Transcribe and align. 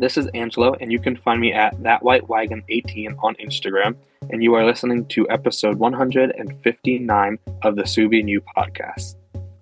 This 0.00 0.16
is 0.16 0.28
Angelo, 0.28 0.76
and 0.80 0.92
you 0.92 1.00
can 1.00 1.16
find 1.16 1.40
me 1.40 1.52
at 1.52 1.82
That 1.82 2.04
White 2.04 2.28
Wagon 2.28 2.62
18 2.68 3.16
on 3.20 3.34
Instagram. 3.44 3.96
And 4.30 4.44
you 4.44 4.54
are 4.54 4.64
listening 4.64 5.06
to 5.06 5.28
episode 5.28 5.80
159 5.80 7.38
of 7.62 7.74
the 7.74 7.82
Subie 7.82 8.20
and 8.20 8.30
You 8.30 8.40
podcast. 8.56 9.16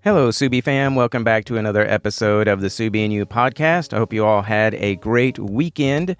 Hello, 0.04 0.28
Subie 0.28 0.62
fam. 0.62 0.94
Welcome 0.94 1.24
back 1.24 1.46
to 1.46 1.56
another 1.56 1.86
episode 1.86 2.48
of 2.48 2.60
the 2.60 2.66
Subie 2.66 3.02
and 3.02 3.14
You 3.14 3.24
podcast. 3.24 3.94
I 3.94 3.96
hope 3.96 4.12
you 4.12 4.26
all 4.26 4.42
had 4.42 4.74
a 4.74 4.96
great 4.96 5.38
weekend. 5.38 6.16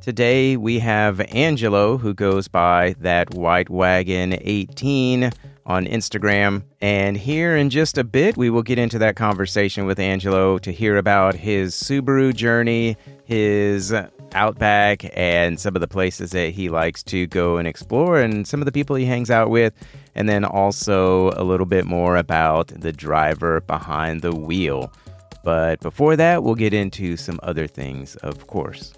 Today 0.00 0.56
we 0.56 0.80
have 0.80 1.20
Angelo, 1.32 1.96
who 1.96 2.12
goes 2.12 2.48
by 2.48 2.96
That 2.98 3.34
White 3.34 3.70
Wagon 3.70 4.36
18 4.40 5.30
on 5.70 5.86
Instagram. 5.86 6.64
And 6.80 7.16
here 7.16 7.56
in 7.56 7.70
just 7.70 7.96
a 7.96 8.02
bit, 8.02 8.36
we 8.36 8.50
will 8.50 8.64
get 8.64 8.76
into 8.76 8.98
that 8.98 9.14
conversation 9.14 9.86
with 9.86 10.00
Angelo 10.00 10.58
to 10.58 10.72
hear 10.72 10.96
about 10.96 11.36
his 11.36 11.74
Subaru 11.74 12.34
journey, 12.34 12.96
his 13.24 13.94
Outback, 14.32 15.08
and 15.16 15.58
some 15.58 15.76
of 15.76 15.80
the 15.80 15.88
places 15.88 16.30
that 16.32 16.50
he 16.50 16.68
likes 16.68 17.02
to 17.04 17.26
go 17.28 17.56
and 17.56 17.66
explore, 17.66 18.20
and 18.20 18.46
some 18.46 18.60
of 18.60 18.66
the 18.66 18.72
people 18.72 18.96
he 18.96 19.04
hangs 19.04 19.30
out 19.30 19.50
with. 19.50 19.72
And 20.16 20.28
then 20.28 20.44
also 20.44 21.30
a 21.36 21.44
little 21.44 21.66
bit 21.66 21.84
more 21.84 22.16
about 22.16 22.68
the 22.68 22.92
driver 22.92 23.60
behind 23.60 24.22
the 24.22 24.34
wheel. 24.34 24.92
But 25.44 25.80
before 25.80 26.16
that, 26.16 26.42
we'll 26.42 26.56
get 26.56 26.74
into 26.74 27.16
some 27.16 27.38
other 27.44 27.68
things, 27.68 28.16
of 28.16 28.48
course. 28.48 28.92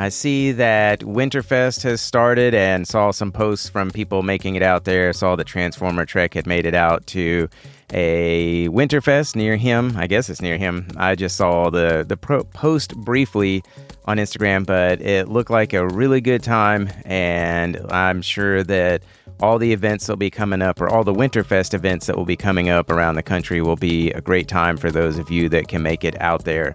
I 0.00 0.10
see 0.10 0.52
that 0.52 1.00
Winterfest 1.00 1.82
has 1.82 2.00
started 2.00 2.54
and 2.54 2.86
saw 2.86 3.10
some 3.10 3.32
posts 3.32 3.68
from 3.68 3.90
people 3.90 4.22
making 4.22 4.54
it 4.54 4.62
out 4.62 4.84
there. 4.84 5.12
Saw 5.12 5.34
that 5.34 5.48
Transformer 5.48 6.04
Trek 6.04 6.34
had 6.34 6.46
made 6.46 6.66
it 6.66 6.74
out 6.74 7.04
to 7.08 7.48
a 7.92 8.68
Winterfest 8.68 9.34
near 9.34 9.56
him. 9.56 9.96
I 9.96 10.06
guess 10.06 10.30
it's 10.30 10.40
near 10.40 10.56
him. 10.56 10.86
I 10.96 11.16
just 11.16 11.36
saw 11.36 11.70
the 11.70 12.04
the 12.06 12.16
pro- 12.16 12.44
post 12.44 12.96
briefly 12.96 13.64
on 14.04 14.18
Instagram, 14.18 14.64
but 14.64 15.02
it 15.02 15.28
looked 15.28 15.50
like 15.50 15.72
a 15.72 15.88
really 15.88 16.20
good 16.20 16.44
time, 16.44 16.88
and 17.04 17.80
I'm 17.90 18.22
sure 18.22 18.62
that 18.62 19.02
all 19.40 19.58
the 19.58 19.72
events 19.72 20.06
that 20.06 20.12
will 20.12 20.18
be 20.18 20.30
coming 20.30 20.62
up, 20.62 20.80
or 20.80 20.88
all 20.88 21.02
the 21.02 21.12
Winterfest 21.12 21.74
events 21.74 22.06
that 22.06 22.16
will 22.16 22.24
be 22.24 22.36
coming 22.36 22.68
up 22.68 22.90
around 22.90 23.16
the 23.16 23.22
country, 23.22 23.60
will 23.60 23.76
be 23.76 24.12
a 24.12 24.20
great 24.20 24.46
time 24.46 24.76
for 24.76 24.92
those 24.92 25.18
of 25.18 25.30
you 25.30 25.48
that 25.48 25.66
can 25.66 25.82
make 25.82 26.04
it 26.04 26.20
out 26.20 26.44
there. 26.44 26.74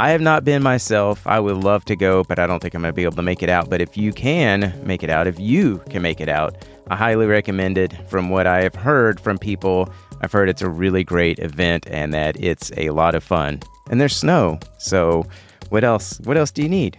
I 0.00 0.12
have 0.12 0.22
not 0.22 0.46
been 0.46 0.62
myself. 0.62 1.26
I 1.26 1.38
would 1.38 1.58
love 1.58 1.84
to 1.84 1.94
go, 1.94 2.24
but 2.24 2.38
I 2.38 2.46
don't 2.46 2.60
think 2.60 2.72
I'm 2.72 2.80
going 2.80 2.90
to 2.90 2.96
be 2.96 3.02
able 3.02 3.16
to 3.16 3.22
make 3.22 3.42
it 3.42 3.50
out. 3.50 3.68
But 3.68 3.82
if 3.82 3.98
you 3.98 4.14
can 4.14 4.72
make 4.82 5.02
it 5.02 5.10
out, 5.10 5.26
if 5.26 5.38
you 5.38 5.82
can 5.90 6.00
make 6.00 6.22
it 6.22 6.28
out, 6.30 6.56
I 6.88 6.96
highly 6.96 7.26
recommend 7.26 7.76
it. 7.76 7.92
From 8.08 8.30
what 8.30 8.46
I 8.46 8.62
have 8.62 8.74
heard 8.74 9.20
from 9.20 9.36
people, 9.36 9.92
I've 10.22 10.32
heard 10.32 10.48
it's 10.48 10.62
a 10.62 10.70
really 10.70 11.04
great 11.04 11.38
event 11.38 11.86
and 11.90 12.14
that 12.14 12.42
it's 12.42 12.72
a 12.78 12.88
lot 12.88 13.14
of 13.14 13.22
fun. 13.22 13.60
And 13.90 14.00
there's 14.00 14.16
snow. 14.16 14.58
So, 14.78 15.26
what 15.68 15.84
else? 15.84 16.18
What 16.20 16.38
else 16.38 16.50
do 16.50 16.62
you 16.62 16.68
need? 16.70 16.98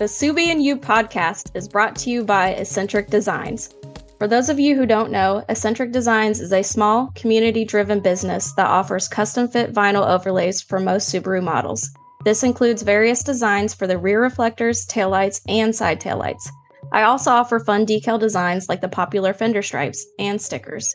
The 0.00 0.06
Subie 0.06 0.48
and 0.48 0.60
You 0.60 0.76
podcast 0.76 1.54
is 1.54 1.68
brought 1.68 1.94
to 1.98 2.10
you 2.10 2.24
by 2.24 2.54
Accentrek 2.54 3.10
Designs. 3.10 3.72
For 4.18 4.26
those 4.26 4.48
of 4.48 4.58
you 4.58 4.74
who 4.74 4.86
don't 4.86 5.12
know, 5.12 5.44
Accentrek 5.48 5.92
Designs 5.92 6.40
is 6.40 6.52
a 6.52 6.64
small, 6.64 7.12
community 7.14 7.64
driven 7.64 8.00
business 8.00 8.50
that 8.54 8.66
offers 8.66 9.06
custom 9.06 9.46
fit 9.46 9.72
vinyl 9.72 10.04
overlays 10.04 10.60
for 10.60 10.80
most 10.80 11.14
Subaru 11.14 11.40
models. 11.40 11.94
This 12.24 12.42
includes 12.42 12.82
various 12.82 13.22
designs 13.22 13.74
for 13.74 13.86
the 13.86 13.98
rear 13.98 14.22
reflectors, 14.22 14.86
taillights, 14.86 15.42
and 15.46 15.76
side 15.76 16.00
taillights. 16.00 16.48
I 16.92 17.02
also 17.02 17.30
offer 17.30 17.60
fun 17.60 17.84
decal 17.84 18.18
designs 18.18 18.68
like 18.68 18.80
the 18.80 18.88
popular 18.88 19.34
fender 19.34 19.62
stripes 19.62 20.06
and 20.18 20.40
stickers. 20.40 20.94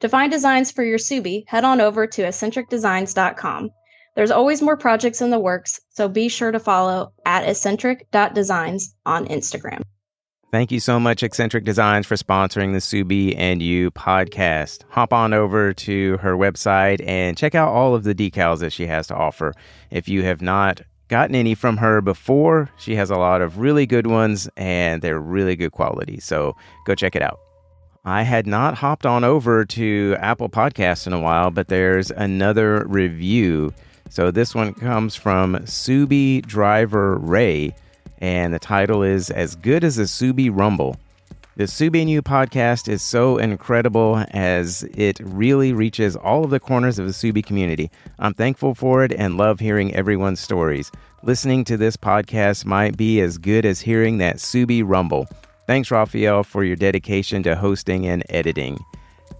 To 0.00 0.08
find 0.08 0.32
designs 0.32 0.70
for 0.70 0.82
your 0.82 0.98
Subie, 0.98 1.44
head 1.46 1.64
on 1.64 1.80
over 1.80 2.06
to 2.06 2.22
accentrekdesigns.com. 2.22 3.70
There's 4.16 4.30
always 4.30 4.62
more 4.62 4.76
projects 4.76 5.20
in 5.20 5.30
the 5.30 5.38
works, 5.38 5.80
so 5.90 6.08
be 6.08 6.28
sure 6.28 6.52
to 6.52 6.58
follow 6.58 7.12
at 7.24 7.46
accentrek.designs 7.46 8.94
on 9.06 9.26
Instagram. 9.26 9.82
Thank 10.52 10.70
you 10.70 10.80
so 10.80 11.00
much, 11.00 11.22
Accentrek 11.22 11.64
Designs, 11.64 12.06
for 12.06 12.14
sponsoring 12.14 12.74
the 12.74 12.78
Subie 12.78 13.34
and 13.38 13.62
You 13.62 13.90
podcast. 13.90 14.82
Hop 14.90 15.14
on 15.14 15.32
over 15.32 15.72
to 15.72 16.18
her 16.18 16.36
website 16.36 17.02
and 17.08 17.38
check 17.38 17.54
out 17.54 17.72
all 17.72 17.94
of 17.94 18.04
the 18.04 18.14
decals 18.14 18.58
that 18.58 18.70
she 18.70 18.86
has 18.86 19.06
to 19.06 19.14
offer. 19.14 19.54
If 19.90 20.10
you 20.10 20.24
have 20.24 20.42
not 20.42 20.82
gotten 21.08 21.34
any 21.34 21.54
from 21.54 21.78
her 21.78 22.02
before, 22.02 22.68
she 22.76 22.96
has 22.96 23.08
a 23.08 23.16
lot 23.16 23.40
of 23.40 23.60
really 23.60 23.86
good 23.86 24.06
ones 24.06 24.46
and 24.58 25.00
they're 25.00 25.18
really 25.18 25.56
good 25.56 25.72
quality. 25.72 26.20
So 26.20 26.54
go 26.84 26.94
check 26.94 27.16
it 27.16 27.22
out. 27.22 27.40
I 28.04 28.22
had 28.22 28.46
not 28.46 28.74
hopped 28.74 29.06
on 29.06 29.24
over 29.24 29.64
to 29.64 30.16
Apple 30.18 30.50
Podcasts 30.50 31.06
in 31.06 31.14
a 31.14 31.20
while, 31.20 31.50
but 31.50 31.68
there's 31.68 32.10
another 32.10 32.84
review. 32.88 33.72
So 34.10 34.30
this 34.30 34.54
one 34.54 34.74
comes 34.74 35.16
from 35.16 35.54
Subi 35.60 36.44
Driver 36.44 37.16
Ray 37.16 37.74
and 38.22 38.54
the 38.54 38.58
title 38.60 39.02
is 39.02 39.30
As 39.30 39.56
Good 39.56 39.82
as 39.82 39.98
a 39.98 40.04
Subie 40.04 40.48
Rumble. 40.50 40.96
The 41.56 41.64
Subie 41.64 42.08
You 42.08 42.22
podcast 42.22 42.88
is 42.88 43.02
so 43.02 43.36
incredible 43.36 44.24
as 44.30 44.84
it 44.94 45.18
really 45.20 45.72
reaches 45.72 46.14
all 46.14 46.44
of 46.44 46.50
the 46.50 46.60
corners 46.60 47.00
of 47.00 47.06
the 47.06 47.12
Subie 47.12 47.44
community. 47.44 47.90
I'm 48.20 48.32
thankful 48.32 48.76
for 48.76 49.02
it 49.02 49.12
and 49.12 49.36
love 49.36 49.58
hearing 49.58 49.92
everyone's 49.92 50.38
stories. 50.38 50.92
Listening 51.24 51.64
to 51.64 51.76
this 51.76 51.96
podcast 51.96 52.64
might 52.64 52.96
be 52.96 53.20
as 53.20 53.38
good 53.38 53.66
as 53.66 53.80
hearing 53.80 54.18
that 54.18 54.36
Subie 54.36 54.84
Rumble. 54.86 55.26
Thanks, 55.66 55.90
Raphael, 55.90 56.44
for 56.44 56.62
your 56.62 56.76
dedication 56.76 57.42
to 57.42 57.56
hosting 57.56 58.06
and 58.06 58.22
editing. 58.28 58.78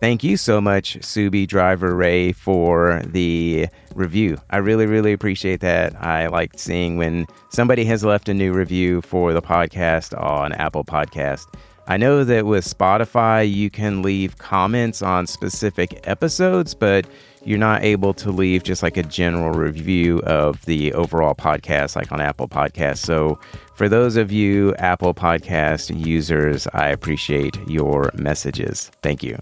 Thank 0.02 0.24
you 0.24 0.36
so 0.36 0.60
much, 0.60 0.98
Subi 0.98 1.46
Driver 1.46 1.94
Ray, 1.94 2.32
for 2.32 3.00
the 3.06 3.68
review. 3.94 4.36
I 4.50 4.56
really, 4.56 4.86
really 4.86 5.12
appreciate 5.12 5.60
that. 5.60 5.94
I 6.02 6.26
like 6.26 6.58
seeing 6.58 6.96
when 6.96 7.24
somebody 7.50 7.84
has 7.84 8.02
left 8.02 8.28
a 8.28 8.34
new 8.34 8.52
review 8.52 9.00
for 9.02 9.32
the 9.32 9.40
podcast 9.40 10.20
on 10.20 10.54
Apple 10.54 10.82
Podcast. 10.82 11.46
I 11.86 11.98
know 11.98 12.24
that 12.24 12.46
with 12.46 12.64
Spotify, 12.64 13.48
you 13.48 13.70
can 13.70 14.02
leave 14.02 14.38
comments 14.38 15.02
on 15.02 15.28
specific 15.28 16.00
episodes, 16.02 16.74
but 16.74 17.06
you're 17.44 17.56
not 17.56 17.84
able 17.84 18.12
to 18.14 18.32
leave 18.32 18.64
just 18.64 18.82
like 18.82 18.96
a 18.96 19.04
general 19.04 19.52
review 19.52 20.18
of 20.22 20.64
the 20.64 20.92
overall 20.94 21.36
podcast, 21.36 21.94
like 21.94 22.10
on 22.10 22.20
Apple 22.20 22.48
Podcasts. 22.48 22.98
So, 22.98 23.38
for 23.76 23.88
those 23.88 24.16
of 24.16 24.32
you 24.32 24.74
Apple 24.76 25.14
Podcast 25.14 25.96
users, 26.04 26.66
I 26.72 26.88
appreciate 26.88 27.56
your 27.68 28.10
messages. 28.14 28.90
Thank 29.00 29.22
you. 29.22 29.38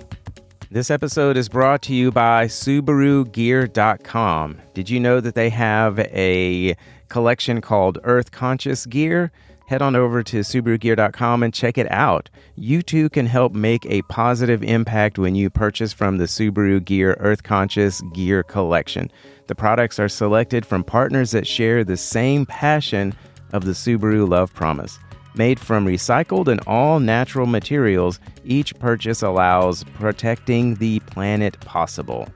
This 0.72 0.88
episode 0.88 1.36
is 1.36 1.48
brought 1.48 1.82
to 1.82 1.92
you 1.92 2.12
by 2.12 2.46
SubaruGear.com. 2.46 4.58
Did 4.72 4.88
you 4.88 5.00
know 5.00 5.18
that 5.18 5.34
they 5.34 5.50
have 5.50 5.98
a 5.98 6.76
collection 7.08 7.60
called 7.60 7.98
Earth 8.04 8.30
Conscious 8.30 8.86
Gear? 8.86 9.32
Head 9.66 9.82
on 9.82 9.96
over 9.96 10.22
to 10.22 10.38
SubaruGear.com 10.38 11.42
and 11.42 11.52
check 11.52 11.76
it 11.76 11.90
out. 11.90 12.30
You 12.54 12.82
too 12.82 13.08
can 13.08 13.26
help 13.26 13.52
make 13.52 13.84
a 13.86 14.02
positive 14.02 14.62
impact 14.62 15.18
when 15.18 15.34
you 15.34 15.50
purchase 15.50 15.92
from 15.92 16.18
the 16.18 16.26
Subaru 16.26 16.84
Gear 16.84 17.16
Earth 17.18 17.42
Conscious 17.42 18.00
Gear 18.14 18.44
collection. 18.44 19.10
The 19.48 19.56
products 19.56 19.98
are 19.98 20.08
selected 20.08 20.64
from 20.64 20.84
partners 20.84 21.32
that 21.32 21.48
share 21.48 21.82
the 21.82 21.96
same 21.96 22.46
passion 22.46 23.12
of 23.52 23.64
the 23.64 23.72
Subaru 23.72 24.28
Love 24.28 24.54
Promise. 24.54 25.00
Made 25.34 25.60
from 25.60 25.86
recycled 25.86 26.48
and 26.48 26.60
all 26.66 26.98
natural 27.00 27.46
materials, 27.46 28.18
each 28.44 28.76
purchase 28.78 29.22
allows 29.22 29.84
protecting 29.94 30.74
the 30.76 31.00
planet 31.00 31.58
possible. 31.60 32.28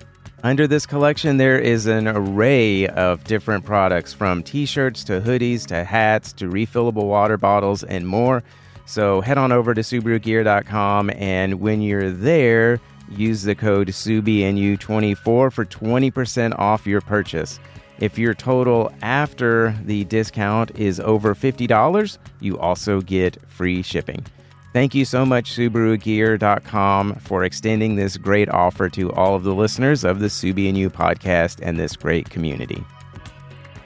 Under 0.45 0.67
this 0.67 0.85
collection, 0.85 1.39
there 1.39 1.59
is 1.59 1.87
an 1.87 2.07
array 2.07 2.87
of 2.89 3.25
different 3.25 3.65
products 3.65 4.13
from 4.13 4.43
t 4.43 4.67
shirts 4.67 5.03
to 5.05 5.21
hoodies 5.21 5.67
to 5.69 5.85
hats 5.85 6.33
to 6.35 6.49
refillable 6.49 7.09
water 7.09 7.39
bottles 7.39 7.83
and 7.83 8.07
more. 8.07 8.45
So 8.87 9.23
head 9.23 9.39
on 9.39 9.53
over 9.53 9.73
to 9.73 9.81
SubaruGear.com 9.81 11.11
and 11.17 11.61
when 11.61 11.81
you're 11.81 12.11
there, 12.11 12.79
use 13.11 13.43
the 13.43 13.55
code 13.55 13.89
SUBIEANDYOU24 13.89 15.17
for 15.51 15.51
20% 15.51 16.59
off 16.59 16.87
your 16.87 17.01
purchase. 17.01 17.59
If 18.01 18.19
your 18.19 18.35
total 18.35 18.93
after 19.03 19.75
the 19.85 20.05
discount 20.05 20.77
is 20.77 20.99
over 21.01 21.35
$50, 21.35 22.19
you 22.41 22.59
also 22.59 23.01
get 23.01 23.39
free 23.49 23.83
shipping. 23.83 24.25
Thank 24.73 24.95
you 24.97 25.05
so 25.05 25.25
much, 25.25 25.53
SubaruGear.com, 25.53 27.15
for 27.21 27.45
extending 27.45 27.95
this 27.95 28.17
great 28.17 28.49
offer 28.49 28.89
to 28.91 29.13
all 29.13 29.37
of 29.37 29.45
the 29.45 29.55
listeners 29.55 30.03
of 30.03 30.19
the 30.19 30.27
Subie 30.27 30.69
and 30.69 30.77
You 30.77 30.91
podcast 30.91 31.61
and 31.63 31.79
this 31.79 31.95
great 31.95 32.29
community. 32.29 32.83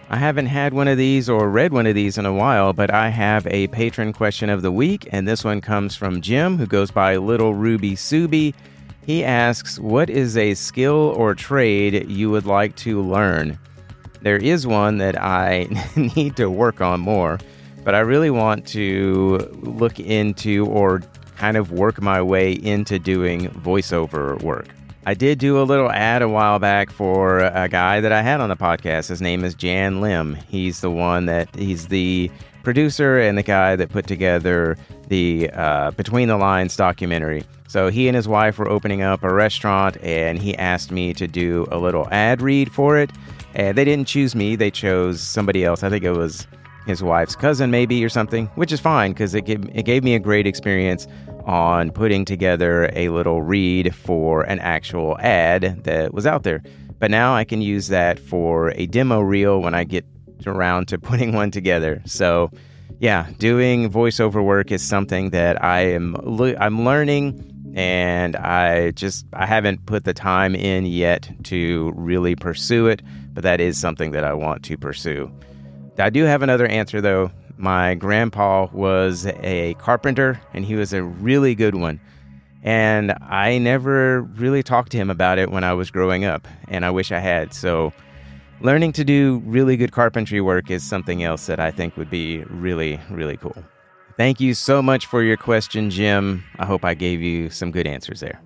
I 0.08 0.16
haven't 0.16 0.46
had 0.46 0.72
one 0.72 0.88
of 0.88 0.96
these 0.96 1.28
or 1.28 1.50
read 1.50 1.74
one 1.74 1.86
of 1.86 1.94
these 1.94 2.16
in 2.16 2.24
a 2.24 2.32
while, 2.32 2.72
but 2.72 2.90
I 2.90 3.10
have 3.10 3.46
a 3.48 3.66
patron 3.66 4.14
question 4.14 4.48
of 4.48 4.62
the 4.62 4.72
week, 4.72 5.06
and 5.12 5.28
this 5.28 5.44
one 5.44 5.60
comes 5.60 5.94
from 5.94 6.22
Jim, 6.22 6.56
who 6.56 6.66
goes 6.66 6.90
by 6.90 7.16
Little 7.16 7.52
Ruby 7.52 7.92
Subi. 7.92 8.54
He 9.04 9.22
asks, 9.22 9.78
What 9.78 10.08
is 10.08 10.38
a 10.38 10.54
skill 10.54 11.12
or 11.14 11.34
trade 11.34 12.10
you 12.10 12.30
would 12.30 12.46
like 12.46 12.74
to 12.76 13.02
learn? 13.02 13.58
There 14.22 14.36
is 14.36 14.66
one 14.66 14.98
that 14.98 15.20
I 15.20 15.68
need 16.16 16.36
to 16.36 16.50
work 16.50 16.80
on 16.80 17.00
more, 17.00 17.38
but 17.84 17.94
I 17.94 18.00
really 18.00 18.30
want 18.30 18.66
to 18.68 19.38
look 19.62 20.00
into 20.00 20.66
or 20.66 21.02
kind 21.36 21.56
of 21.56 21.72
work 21.72 22.02
my 22.02 22.20
way 22.20 22.52
into 22.52 22.98
doing 22.98 23.48
voiceover 23.50 24.42
work. 24.42 24.68
I 25.06 25.14
did 25.14 25.38
do 25.38 25.60
a 25.60 25.62
little 25.62 25.90
ad 25.90 26.20
a 26.20 26.28
while 26.28 26.58
back 26.58 26.90
for 26.90 27.38
a 27.38 27.68
guy 27.68 28.00
that 28.00 28.12
I 28.12 28.20
had 28.20 28.40
on 28.40 28.50
the 28.50 28.56
podcast. 28.56 29.08
His 29.08 29.22
name 29.22 29.44
is 29.44 29.54
Jan 29.54 30.00
Lim. 30.00 30.34
He's 30.48 30.80
the 30.80 30.90
one 30.90 31.26
that 31.26 31.54
he's 31.54 31.88
the 31.88 32.30
producer 32.62 33.18
and 33.18 33.38
the 33.38 33.42
guy 33.42 33.76
that 33.76 33.88
put 33.88 34.06
together 34.06 34.76
the 35.06 35.48
uh, 35.54 35.92
Between 35.92 36.28
the 36.28 36.36
Lines 36.36 36.76
documentary. 36.76 37.44
So 37.68 37.88
he 37.88 38.08
and 38.08 38.16
his 38.16 38.28
wife 38.28 38.58
were 38.58 38.68
opening 38.68 39.00
up 39.00 39.22
a 39.22 39.32
restaurant, 39.32 39.96
and 40.02 40.38
he 40.38 40.56
asked 40.56 40.90
me 40.90 41.14
to 41.14 41.26
do 41.26 41.66
a 41.70 41.78
little 41.78 42.08
ad 42.10 42.42
read 42.42 42.72
for 42.72 42.98
it. 42.98 43.10
And 43.54 43.76
they 43.76 43.84
didn't 43.84 44.06
choose 44.06 44.34
me; 44.34 44.56
they 44.56 44.70
chose 44.70 45.20
somebody 45.20 45.64
else. 45.64 45.82
I 45.82 45.90
think 45.90 46.04
it 46.04 46.12
was 46.12 46.46
his 46.86 47.02
wife's 47.02 47.36
cousin, 47.36 47.70
maybe, 47.70 48.02
or 48.04 48.08
something, 48.08 48.46
which 48.54 48.72
is 48.72 48.80
fine 48.80 49.12
because 49.12 49.34
it 49.34 49.44
gave, 49.44 49.62
it 49.74 49.84
gave 49.84 50.02
me 50.02 50.14
a 50.14 50.18
great 50.18 50.46
experience 50.46 51.06
on 51.44 51.90
putting 51.90 52.24
together 52.24 52.90
a 52.94 53.10
little 53.10 53.42
read 53.42 53.94
for 53.94 54.42
an 54.42 54.58
actual 54.60 55.18
ad 55.20 55.84
that 55.84 56.14
was 56.14 56.26
out 56.26 56.44
there. 56.44 56.62
But 56.98 57.10
now 57.10 57.34
I 57.34 57.44
can 57.44 57.60
use 57.60 57.88
that 57.88 58.18
for 58.18 58.70
a 58.70 58.86
demo 58.86 59.20
reel 59.20 59.60
when 59.60 59.74
I 59.74 59.84
get 59.84 60.04
around 60.46 60.88
to 60.88 60.98
putting 60.98 61.32
one 61.32 61.50
together. 61.50 62.02
So, 62.06 62.50
yeah, 63.00 63.28
doing 63.38 63.90
voiceover 63.90 64.42
work 64.42 64.72
is 64.72 64.82
something 64.82 65.30
that 65.30 65.62
I 65.62 65.80
am 65.80 66.16
I'm 66.58 66.84
learning 66.84 67.72
and 67.74 68.34
I 68.34 68.92
just 68.92 69.26
I 69.32 69.46
haven't 69.46 69.86
put 69.86 70.04
the 70.04 70.14
time 70.14 70.54
in 70.54 70.86
yet 70.86 71.30
to 71.44 71.92
really 71.94 72.34
pursue 72.34 72.88
it, 72.88 73.02
but 73.38 73.44
that 73.44 73.60
is 73.60 73.78
something 73.78 74.10
that 74.10 74.24
I 74.24 74.34
want 74.34 74.64
to 74.64 74.76
pursue. 74.76 75.30
I 75.96 76.10
do 76.10 76.24
have 76.24 76.42
another 76.42 76.66
answer 76.66 77.00
though. 77.00 77.30
My 77.56 77.94
grandpa 77.94 78.66
was 78.72 79.26
a 79.26 79.74
carpenter 79.74 80.40
and 80.52 80.64
he 80.64 80.74
was 80.74 80.92
a 80.92 81.04
really 81.04 81.54
good 81.54 81.76
one. 81.76 82.00
And 82.64 83.12
I 83.22 83.58
never 83.58 84.22
really 84.22 84.64
talked 84.64 84.90
to 84.90 84.96
him 84.96 85.08
about 85.08 85.38
it 85.38 85.52
when 85.52 85.62
I 85.62 85.72
was 85.72 85.88
growing 85.88 86.24
up, 86.24 86.48
and 86.66 86.84
I 86.84 86.90
wish 86.90 87.12
I 87.12 87.20
had. 87.20 87.54
So, 87.54 87.92
learning 88.60 88.90
to 88.94 89.04
do 89.04 89.40
really 89.46 89.76
good 89.76 89.92
carpentry 89.92 90.40
work 90.40 90.68
is 90.68 90.82
something 90.82 91.22
else 91.22 91.46
that 91.46 91.60
I 91.60 91.70
think 91.70 91.96
would 91.96 92.10
be 92.10 92.42
really, 92.50 92.98
really 93.08 93.36
cool. 93.36 93.54
Thank 94.16 94.40
you 94.40 94.52
so 94.52 94.82
much 94.82 95.06
for 95.06 95.22
your 95.22 95.36
question, 95.36 95.90
Jim. 95.90 96.42
I 96.58 96.66
hope 96.66 96.84
I 96.84 96.94
gave 96.94 97.22
you 97.22 97.50
some 97.50 97.70
good 97.70 97.86
answers 97.86 98.18
there. 98.18 98.40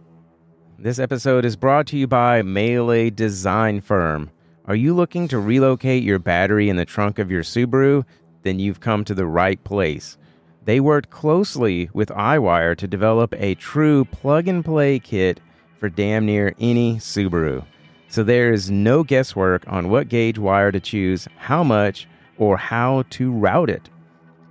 This 0.78 0.98
episode 0.98 1.46
is 1.46 1.56
brought 1.56 1.86
to 1.86 1.96
you 1.96 2.06
by 2.06 2.42
Mele 2.42 3.08
Design 3.08 3.80
Firm. 3.80 4.30
Are 4.64 4.76
you 4.76 4.94
looking 4.94 5.26
to 5.26 5.40
relocate 5.40 6.04
your 6.04 6.20
battery 6.20 6.68
in 6.68 6.76
the 6.76 6.84
trunk 6.84 7.18
of 7.18 7.32
your 7.32 7.42
Subaru? 7.42 8.04
Then 8.44 8.60
you've 8.60 8.78
come 8.78 9.04
to 9.04 9.14
the 9.14 9.26
right 9.26 9.62
place. 9.64 10.16
They 10.64 10.78
worked 10.78 11.10
closely 11.10 11.90
with 11.92 12.10
iWire 12.10 12.76
to 12.76 12.86
develop 12.86 13.34
a 13.36 13.56
true 13.56 14.04
plug 14.04 14.46
and 14.46 14.64
play 14.64 15.00
kit 15.00 15.40
for 15.80 15.88
damn 15.88 16.26
near 16.26 16.54
any 16.60 16.98
Subaru. 16.98 17.64
So 18.06 18.22
there 18.22 18.52
is 18.52 18.70
no 18.70 19.02
guesswork 19.02 19.64
on 19.66 19.88
what 19.88 20.08
gauge 20.08 20.38
wire 20.38 20.70
to 20.70 20.78
choose, 20.78 21.26
how 21.38 21.64
much, 21.64 22.06
or 22.38 22.56
how 22.56 23.02
to 23.10 23.32
route 23.32 23.68
it. 23.68 23.90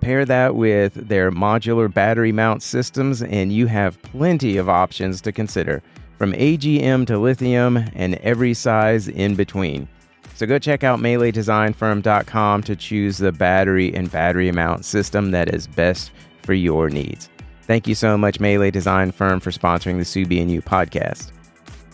Pair 0.02 0.26
that 0.26 0.54
with 0.54 0.92
their 1.08 1.30
modular 1.30 1.92
battery 1.92 2.32
mount 2.32 2.62
systems, 2.62 3.22
and 3.22 3.50
you 3.50 3.66
have 3.66 4.02
plenty 4.02 4.58
of 4.58 4.68
options 4.68 5.22
to 5.22 5.32
consider, 5.32 5.82
from 6.18 6.34
AGM 6.34 7.06
to 7.06 7.18
lithium 7.18 7.78
and 7.94 8.16
every 8.16 8.52
size 8.52 9.08
in 9.08 9.36
between. 9.36 9.88
So 10.34 10.46
go 10.46 10.58
check 10.58 10.82
out 10.82 10.98
meledesignfirm.com 10.98 12.62
to 12.64 12.76
choose 12.76 13.18
the 13.18 13.32
battery 13.32 13.94
and 13.94 14.10
battery 14.10 14.50
mount 14.50 14.84
system 14.84 15.30
that 15.30 15.54
is 15.54 15.66
best 15.66 16.10
for 16.42 16.54
your 16.54 16.90
needs. 16.90 17.28
Thank 17.62 17.86
you 17.86 17.94
so 17.94 18.18
much, 18.18 18.40
Mele 18.40 18.70
Design 18.70 19.12
Firm, 19.12 19.40
for 19.40 19.50
sponsoring 19.50 19.98
the 19.98 20.04
Subie 20.04 20.42
and 20.42 20.50
You 20.50 20.62
podcast. 20.62 21.30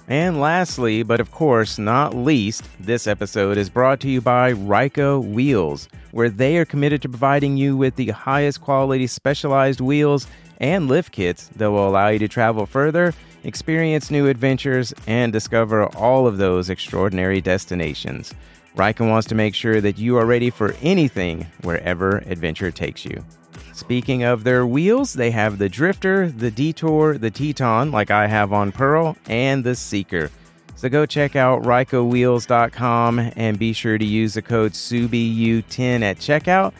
And 0.08 0.40
lastly, 0.40 1.02
but 1.02 1.20
of 1.20 1.30
course 1.30 1.78
not 1.78 2.16
least, 2.16 2.64
this 2.80 3.06
episode 3.06 3.58
is 3.58 3.68
brought 3.68 4.00
to 4.00 4.08
you 4.08 4.22
by 4.22 4.54
Reika 4.54 5.22
Wheels, 5.22 5.88
where 6.12 6.30
they 6.30 6.56
are 6.56 6.64
committed 6.64 7.02
to 7.02 7.10
providing 7.10 7.58
you 7.58 7.76
with 7.76 7.96
the 7.96 8.08
highest 8.08 8.62
quality 8.62 9.06
specialized 9.06 9.82
wheels 9.82 10.26
and 10.62 10.88
lift 10.88 11.12
kits 11.12 11.48
that 11.56 11.70
will 11.70 11.86
allow 11.86 12.08
you 12.08 12.18
to 12.20 12.28
travel 12.28 12.64
further 12.64 13.12
experience 13.44 14.10
new 14.10 14.26
adventures, 14.26 14.92
and 15.06 15.32
discover 15.32 15.86
all 15.96 16.26
of 16.26 16.38
those 16.38 16.70
extraordinary 16.70 17.40
destinations. 17.40 18.34
Reika 18.76 19.08
wants 19.08 19.26
to 19.28 19.34
make 19.34 19.54
sure 19.54 19.80
that 19.80 19.98
you 19.98 20.16
are 20.16 20.26
ready 20.26 20.50
for 20.50 20.74
anything 20.82 21.46
wherever 21.62 22.18
adventure 22.26 22.70
takes 22.70 23.04
you. 23.04 23.24
Speaking 23.72 24.22
of 24.24 24.44
their 24.44 24.66
wheels, 24.66 25.12
they 25.12 25.30
have 25.30 25.58
the 25.58 25.68
Drifter, 25.68 26.30
the 26.30 26.50
Detour, 26.50 27.18
the 27.18 27.30
Teton, 27.30 27.92
like 27.92 28.10
I 28.10 28.26
have 28.26 28.52
on 28.52 28.72
Pearl, 28.72 29.16
and 29.28 29.62
the 29.62 29.74
Seeker. 29.74 30.30
So 30.74 30.88
go 30.88 31.06
check 31.06 31.34
out 31.34 31.62
ReikaWheels.com 31.62 33.32
and 33.34 33.58
be 33.58 33.72
sure 33.72 33.98
to 33.98 34.04
use 34.04 34.34
the 34.34 34.42
code 34.42 34.72
SUBIEYOU10 34.72 36.02
at 36.02 36.18
checkout 36.18 36.72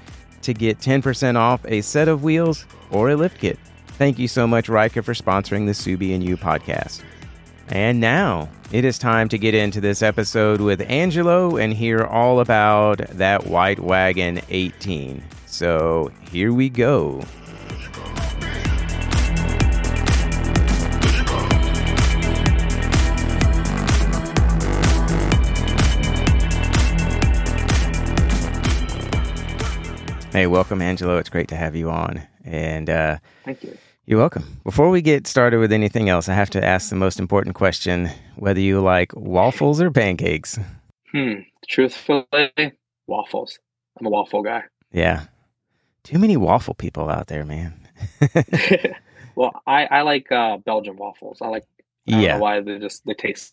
to 0.43 0.55
get 0.55 0.79
10% 0.79 1.37
off 1.37 1.65
a 1.67 1.81
set 1.81 2.07
of 2.07 2.23
wheels 2.23 2.65
or 2.91 3.11
a 3.11 3.17
lift 3.17 3.39
kit. 3.39 3.59
Thank 3.99 4.21
you 4.21 4.29
so 4.29 4.47
much, 4.47 4.69
Reika, 4.69 5.03
for 5.03 5.13
sponsoring 5.13 5.67
the 5.67 5.73
Subie 5.73 6.15
and 6.15 6.23
You 6.23 6.37
podcast. 6.37 7.03
And 7.67 7.99
now 7.99 8.49
it 8.71 8.85
is 8.85 8.97
time 8.97 9.29
to 9.31 9.39
get 9.39 9.55
into 9.55 9.81
this 9.81 10.03
episode 10.03 10.61
with 10.61 10.81
Angelo 10.83 11.57
and 11.57 11.75
hear 11.75 12.05
all 12.05 12.39
about 12.39 12.99
that 12.99 13.49
White 13.49 13.81
Wagon 13.81 14.41
18. 14.51 15.21
So 15.47 16.13
here 16.31 16.53
we 16.53 16.69
go. 16.69 17.25
Hey, 30.31 30.47
welcome, 30.47 30.81
Angelo. 30.81 31.17
It's 31.19 31.29
great 31.29 31.49
to 31.49 31.57
have 31.57 31.75
you 31.75 31.91
on. 31.91 32.23
And 32.45 32.89
uh, 32.89 33.19
thank 33.45 33.65
you. 33.65 33.77
You're 34.09 34.19
welcome. 34.19 34.59
Before 34.65 34.89
we 34.89 35.03
get 35.03 35.27
started 35.27 35.59
with 35.59 35.71
anything 35.71 36.09
else, 36.09 36.31
I 36.31 36.33
have 36.33 36.49
to 36.51 36.65
ask 36.65 36.89
the 36.89 36.97
most 36.97 37.21
important 37.21 37.55
question 37.55 38.09
whether 38.37 38.59
you 38.59 38.81
like 38.81 39.13
waffles 39.15 39.83
or 39.83 39.91
pancakes. 39.91 40.59
Hmm. 41.13 41.41
Truthfully, 41.69 42.25
waffles. 43.07 43.59
I'm 44.01 44.07
a 44.07 44.09
waffle 44.09 44.43
guy. 44.43 44.63
Yeah. 44.93 45.25
Too 46.05 46.19
many 46.19 46.39
waffle 46.39 46.73
people 46.73 47.11
out 47.11 47.27
there, 47.27 47.45
man. 47.45 47.75
well, 49.37 49.61
I, 49.67 49.85
I 49.85 50.01
like 50.01 50.33
uh, 50.33 50.57
Belgian 50.57 50.97
waffles. 50.97 51.43
I 51.43 51.49
like 51.49 51.65
I 52.11 52.19
yeah. 52.19 52.39
why 52.39 52.63
they 52.63 52.79
just 52.79 53.05
they 53.05 53.13
taste 53.13 53.53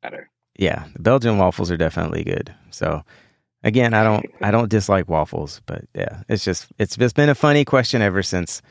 better. 0.00 0.30
Yeah, 0.56 0.84
the 0.92 1.00
Belgian 1.00 1.38
waffles 1.38 1.72
are 1.72 1.76
definitely 1.76 2.22
good. 2.22 2.54
So 2.70 3.02
again, 3.64 3.94
I 3.94 4.04
don't 4.04 4.26
I 4.40 4.52
don't 4.52 4.70
dislike 4.70 5.08
waffles, 5.08 5.60
but 5.66 5.86
yeah, 5.92 6.22
it's 6.28 6.44
just 6.44 6.68
it's 6.78 6.96
just 6.96 7.16
been 7.16 7.30
a 7.30 7.34
funny 7.34 7.64
question 7.64 8.00
ever 8.00 8.22
since 8.22 8.62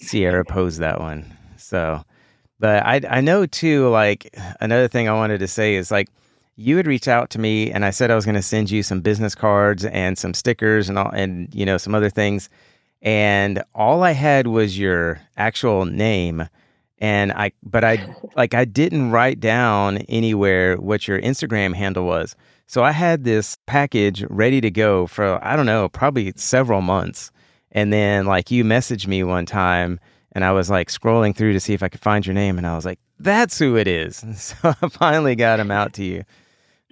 Sierra 0.00 0.44
posed 0.44 0.80
that 0.80 1.00
one. 1.00 1.24
So, 1.56 2.02
but 2.58 2.84
I 2.84 3.00
I 3.08 3.20
know 3.20 3.46
too. 3.46 3.88
Like 3.88 4.34
another 4.60 4.88
thing 4.88 5.08
I 5.08 5.12
wanted 5.14 5.38
to 5.38 5.48
say 5.48 5.74
is 5.74 5.90
like 5.90 6.08
you 6.56 6.76
had 6.76 6.86
reached 6.86 7.08
out 7.08 7.30
to 7.30 7.38
me 7.38 7.70
and 7.70 7.84
I 7.84 7.90
said 7.90 8.10
I 8.10 8.14
was 8.14 8.24
going 8.24 8.34
to 8.34 8.42
send 8.42 8.70
you 8.70 8.82
some 8.82 9.00
business 9.00 9.34
cards 9.34 9.84
and 9.86 10.18
some 10.18 10.34
stickers 10.34 10.88
and 10.88 10.98
all 10.98 11.10
and 11.10 11.52
you 11.54 11.64
know 11.64 11.78
some 11.78 11.94
other 11.94 12.10
things, 12.10 12.48
and 13.02 13.62
all 13.74 14.02
I 14.02 14.12
had 14.12 14.46
was 14.46 14.78
your 14.78 15.20
actual 15.36 15.84
name. 15.84 16.48
And 17.02 17.32
I, 17.32 17.52
but 17.62 17.82
I, 17.82 18.14
like, 18.36 18.54
I 18.54 18.64
didn't 18.64 19.10
write 19.10 19.40
down 19.40 19.98
anywhere 20.08 20.76
what 20.76 21.08
your 21.08 21.20
Instagram 21.20 21.74
handle 21.74 22.04
was. 22.04 22.36
So 22.66 22.84
I 22.84 22.92
had 22.92 23.24
this 23.24 23.58
package 23.66 24.24
ready 24.30 24.60
to 24.60 24.70
go 24.70 25.06
for, 25.06 25.44
I 25.44 25.56
don't 25.56 25.66
know, 25.66 25.88
probably 25.88 26.32
several 26.36 26.82
months. 26.82 27.32
And 27.72 27.92
then 27.92 28.26
like 28.26 28.50
you 28.50 28.64
messaged 28.64 29.06
me 29.06 29.22
one 29.22 29.46
time 29.46 30.00
and 30.32 30.44
I 30.44 30.52
was 30.52 30.70
like 30.70 30.88
scrolling 30.88 31.34
through 31.34 31.52
to 31.52 31.60
see 31.60 31.74
if 31.74 31.82
I 31.82 31.88
could 31.88 32.00
find 32.00 32.26
your 32.26 32.34
name 32.34 32.58
and 32.58 32.66
I 32.66 32.74
was 32.74 32.84
like, 32.84 32.98
that's 33.18 33.58
who 33.58 33.76
it 33.76 33.88
is. 33.88 34.24
So 34.36 34.74
I 34.82 34.88
finally 34.88 35.36
got 35.36 35.60
him 35.60 35.70
out 35.70 35.92
to 35.94 36.04
you. 36.04 36.24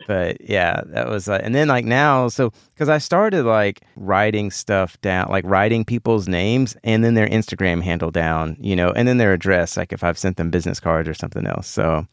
But 0.06 0.40
yeah, 0.48 0.82
that 0.86 1.08
was 1.08 1.26
like, 1.26 1.40
and 1.42 1.54
then 1.54 1.66
like 1.66 1.84
now, 1.84 2.28
so 2.28 2.52
because 2.72 2.88
I 2.88 2.98
started 2.98 3.44
like 3.44 3.82
writing 3.96 4.50
stuff 4.50 5.00
down, 5.00 5.28
like 5.28 5.44
writing 5.44 5.84
people's 5.84 6.28
names 6.28 6.76
and 6.84 7.02
then 7.02 7.14
their 7.14 7.26
Instagram 7.26 7.82
handle 7.82 8.12
down, 8.12 8.56
you 8.60 8.76
know, 8.76 8.90
and 8.90 9.08
then 9.08 9.18
their 9.18 9.32
address, 9.32 9.76
like 9.76 9.92
if 9.92 10.04
I've 10.04 10.18
sent 10.18 10.36
them 10.36 10.50
business 10.50 10.78
cards 10.78 11.08
or 11.08 11.14
something 11.14 11.46
else. 11.46 11.66
So 11.66 12.06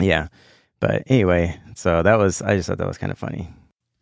yeah. 0.00 0.28
But 0.80 1.04
anyway, 1.06 1.58
so 1.74 2.02
that 2.02 2.18
was, 2.18 2.42
I 2.42 2.56
just 2.56 2.68
thought 2.68 2.78
that 2.78 2.86
was 2.86 2.98
kind 2.98 3.12
of 3.12 3.18
funny. 3.18 3.48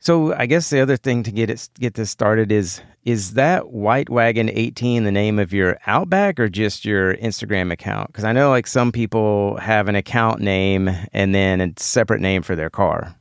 So 0.00 0.34
I 0.34 0.46
guess 0.46 0.70
the 0.70 0.80
other 0.80 0.96
thing 0.96 1.22
to 1.24 1.32
get 1.32 1.50
it 1.50 1.68
get 1.78 1.94
this 1.94 2.10
started 2.10 2.52
is 2.52 2.80
is 3.04 3.34
that 3.34 3.70
White 3.70 4.10
Wagon 4.10 4.50
18 4.50 5.04
the 5.04 5.12
name 5.12 5.38
of 5.38 5.52
your 5.52 5.78
Outback 5.86 6.38
or 6.38 6.48
just 6.48 6.84
your 6.84 7.16
Instagram 7.16 7.72
account? 7.72 8.08
Because 8.08 8.24
I 8.24 8.32
know 8.32 8.50
like 8.50 8.66
some 8.66 8.92
people 8.92 9.56
have 9.58 9.88
an 9.88 9.94
account 9.94 10.40
name 10.40 10.90
and 11.12 11.34
then 11.34 11.60
a 11.60 11.72
separate 11.78 12.20
name 12.20 12.42
for 12.42 12.56
their 12.56 12.70
car. 12.70 13.16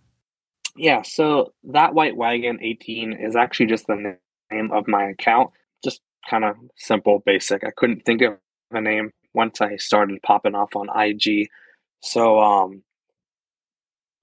Yeah, 0.75 1.03
so 1.03 1.53
that 1.65 1.93
White 1.93 2.17
Wagon 2.17 2.59
18 2.61 3.13
is 3.13 3.35
actually 3.35 3.67
just 3.67 3.87
the 3.87 4.17
name 4.51 4.71
of 4.71 4.87
my 4.87 5.05
account. 5.05 5.51
Just 5.83 6.01
kind 6.29 6.43
of 6.43 6.55
simple, 6.75 7.23
basic. 7.25 7.63
I 7.63 7.71
couldn't 7.75 8.01
think 8.05 8.21
of 8.21 8.37
a 8.71 8.81
name 8.81 9.11
once 9.33 9.61
I 9.61 9.77
started 9.77 10.21
popping 10.23 10.55
off 10.55 10.75
on 10.75 10.89
IG. 10.89 11.47
So 12.01 12.39
um, 12.39 12.83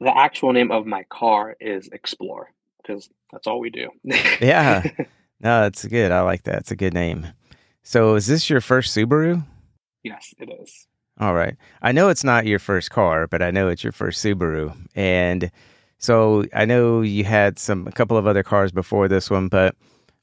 the 0.03 0.17
actual 0.17 0.53
name 0.53 0.71
of 0.71 0.87
my 0.87 1.05
car 1.05 1.57
is 1.61 1.89
Explore 1.89 2.51
because 2.79 3.09
that's 3.33 3.47
all 3.47 3.61
we 3.61 3.71
do. 3.71 3.89
yeah. 4.05 4.83
No, 5.45 5.63
that's 5.63 5.85
good. 5.87 6.13
I 6.13 6.21
like 6.21 6.45
that. 6.45 6.59
It's 6.59 6.71
a 6.71 6.77
good 6.77 6.95
name. 6.95 7.27
So, 7.83 8.15
is 8.15 8.29
this 8.29 8.49
your 8.49 8.61
first 8.61 8.97
Subaru? 8.97 9.45
Yes, 10.05 10.33
it 10.39 10.49
is. 10.63 10.87
All 11.19 11.35
right. 11.35 11.57
I 11.83 11.91
know 11.91 12.11
it's 12.11 12.23
not 12.23 12.47
your 12.47 12.61
first 12.61 12.93
car, 12.93 13.27
but 13.27 13.43
I 13.43 13.51
know 13.51 13.69
it's 13.69 13.83
your 13.83 13.93
first 13.93 14.25
Subaru. 14.25 14.73
And 14.95 15.51
so 15.99 16.45
I 16.55 16.65
know 16.65 17.01
you 17.01 17.25
had 17.25 17.59
some 17.59 17.87
a 17.89 17.93
couple 17.93 18.17
of 18.17 18.27
other 18.27 18.43
cars 18.43 18.71
before 18.71 19.09
this 19.09 19.31
one, 19.31 19.49
but 19.49 19.75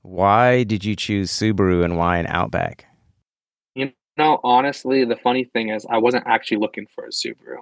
why 0.03 0.63
did 0.63 0.85
you 0.85 0.95
choose 0.95 1.31
Subaru 1.31 1.83
and 1.83 1.97
why 1.97 2.17
an 2.17 2.27
Outback? 2.27 2.85
You 3.75 3.91
know, 4.17 4.39
honestly, 4.43 5.03
the 5.03 5.17
funny 5.17 5.43
thing 5.43 5.69
is 5.69 5.85
I 5.89 5.97
wasn't 5.97 6.27
actually 6.27 6.57
looking 6.57 6.87
for 6.95 7.05
a 7.05 7.09
Subaru. 7.09 7.57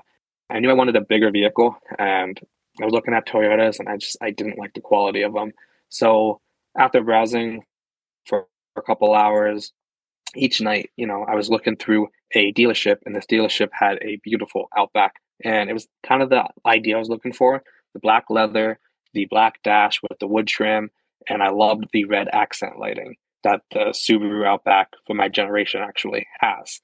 I 0.50 0.60
knew 0.60 0.70
I 0.70 0.74
wanted 0.74 0.96
a 0.96 1.02
bigger 1.02 1.32
vehicle 1.32 1.78
and 2.00 2.40
I 2.82 2.86
was 2.86 2.94
looking 2.94 3.14
at 3.14 3.28
Toyotas 3.28 3.80
and 3.80 3.90
I 3.90 3.98
just 3.98 4.18
I 4.22 4.32
didn't 4.32 4.60
like 4.60 4.74
the 4.74 4.82
quality 4.82 5.24
of 5.24 5.34
them. 5.34 5.52
So 5.90 6.42
after 6.78 7.02
browsing 7.02 7.64
for 8.26 8.48
a 8.76 8.82
couple 8.82 9.14
hours 9.14 9.74
each 10.36 10.62
night, 10.62 10.92
you 10.96 11.08
know, 11.08 11.26
I 11.28 11.36
was 11.36 11.50
looking 11.50 11.76
through 11.76 12.08
a 12.34 12.54
dealership 12.54 12.98
and 13.06 13.16
this 13.16 13.26
dealership 13.26 13.70
had 13.72 13.98
a 14.02 14.20
beautiful 14.24 14.70
Outback 14.78 15.16
and 15.44 15.70
it 15.70 15.74
was 15.74 15.88
kind 16.04 16.22
of 16.22 16.30
the 16.30 16.46
idea 16.66 16.96
I 16.96 17.00
was 17.00 17.10
looking 17.10 17.34
for, 17.34 17.64
the 17.94 18.00
black 18.00 18.26
leather, 18.30 18.80
the 19.14 19.26
black 19.26 19.62
dash 19.64 20.02
with 20.02 20.20
the 20.20 20.28
wood 20.28 20.48
trim, 20.48 20.90
and 21.30 21.44
I 21.44 21.50
loved 21.50 21.86
the 21.92 22.06
red 22.06 22.28
accent 22.32 22.80
lighting 22.80 23.16
that 23.44 23.62
the 23.72 23.94
Subaru 23.94 24.46
Outback 24.46 24.90
for 25.06 25.14
my 25.14 25.30
generation 25.30 25.82
actually 25.82 26.28
has. 26.40 26.82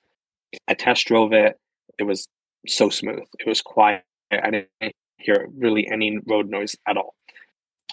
I 0.67 0.73
test 0.75 1.07
drove 1.07 1.33
it. 1.33 1.59
It 1.97 2.03
was 2.03 2.27
so 2.67 2.89
smooth. 2.89 3.23
It 3.39 3.47
was 3.47 3.61
quiet. 3.61 4.03
I 4.31 4.49
didn't 4.49 4.95
hear 5.17 5.47
really 5.55 5.87
any 5.91 6.19
road 6.27 6.49
noise 6.49 6.75
at 6.87 6.97
all. 6.97 7.15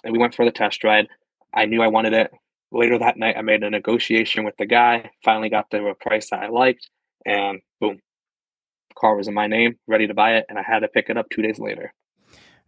And 0.05 0.13
we 0.13 0.19
went 0.19 0.35
for 0.35 0.45
the 0.45 0.53
test 0.53 0.85
ride. 0.85 1.09
I 1.55 1.67
knew 1.67 1.83
I 1.83 1.89
wanted 1.89 2.13
it. 2.13 2.31
Later 2.73 2.99
that 2.99 3.17
night, 3.17 3.37
I 3.37 3.43
made 3.43 3.65
a 3.65 3.71
negotiation 3.71 4.45
with 4.45 4.57
the 4.57 4.67
guy, 4.67 5.11
finally 5.25 5.49
got 5.49 5.71
to 5.71 5.89
a 5.89 5.95
price 5.95 6.31
that 6.31 6.41
I 6.41 6.49
liked, 6.49 6.89
and 7.27 7.61
boom, 7.81 7.99
car 8.97 9.17
was 9.17 9.27
in 9.27 9.35
my 9.35 9.49
name, 9.49 9.77
ready 9.89 10.07
to 10.07 10.15
buy 10.15 10.37
it, 10.37 10.47
and 10.49 10.57
I 10.57 10.63
had 10.63 10.81
to 10.81 10.89
pick 10.89 11.11
it 11.11 11.17
up 11.17 11.27
two 11.31 11.43
days 11.43 11.59
later. 11.59 11.93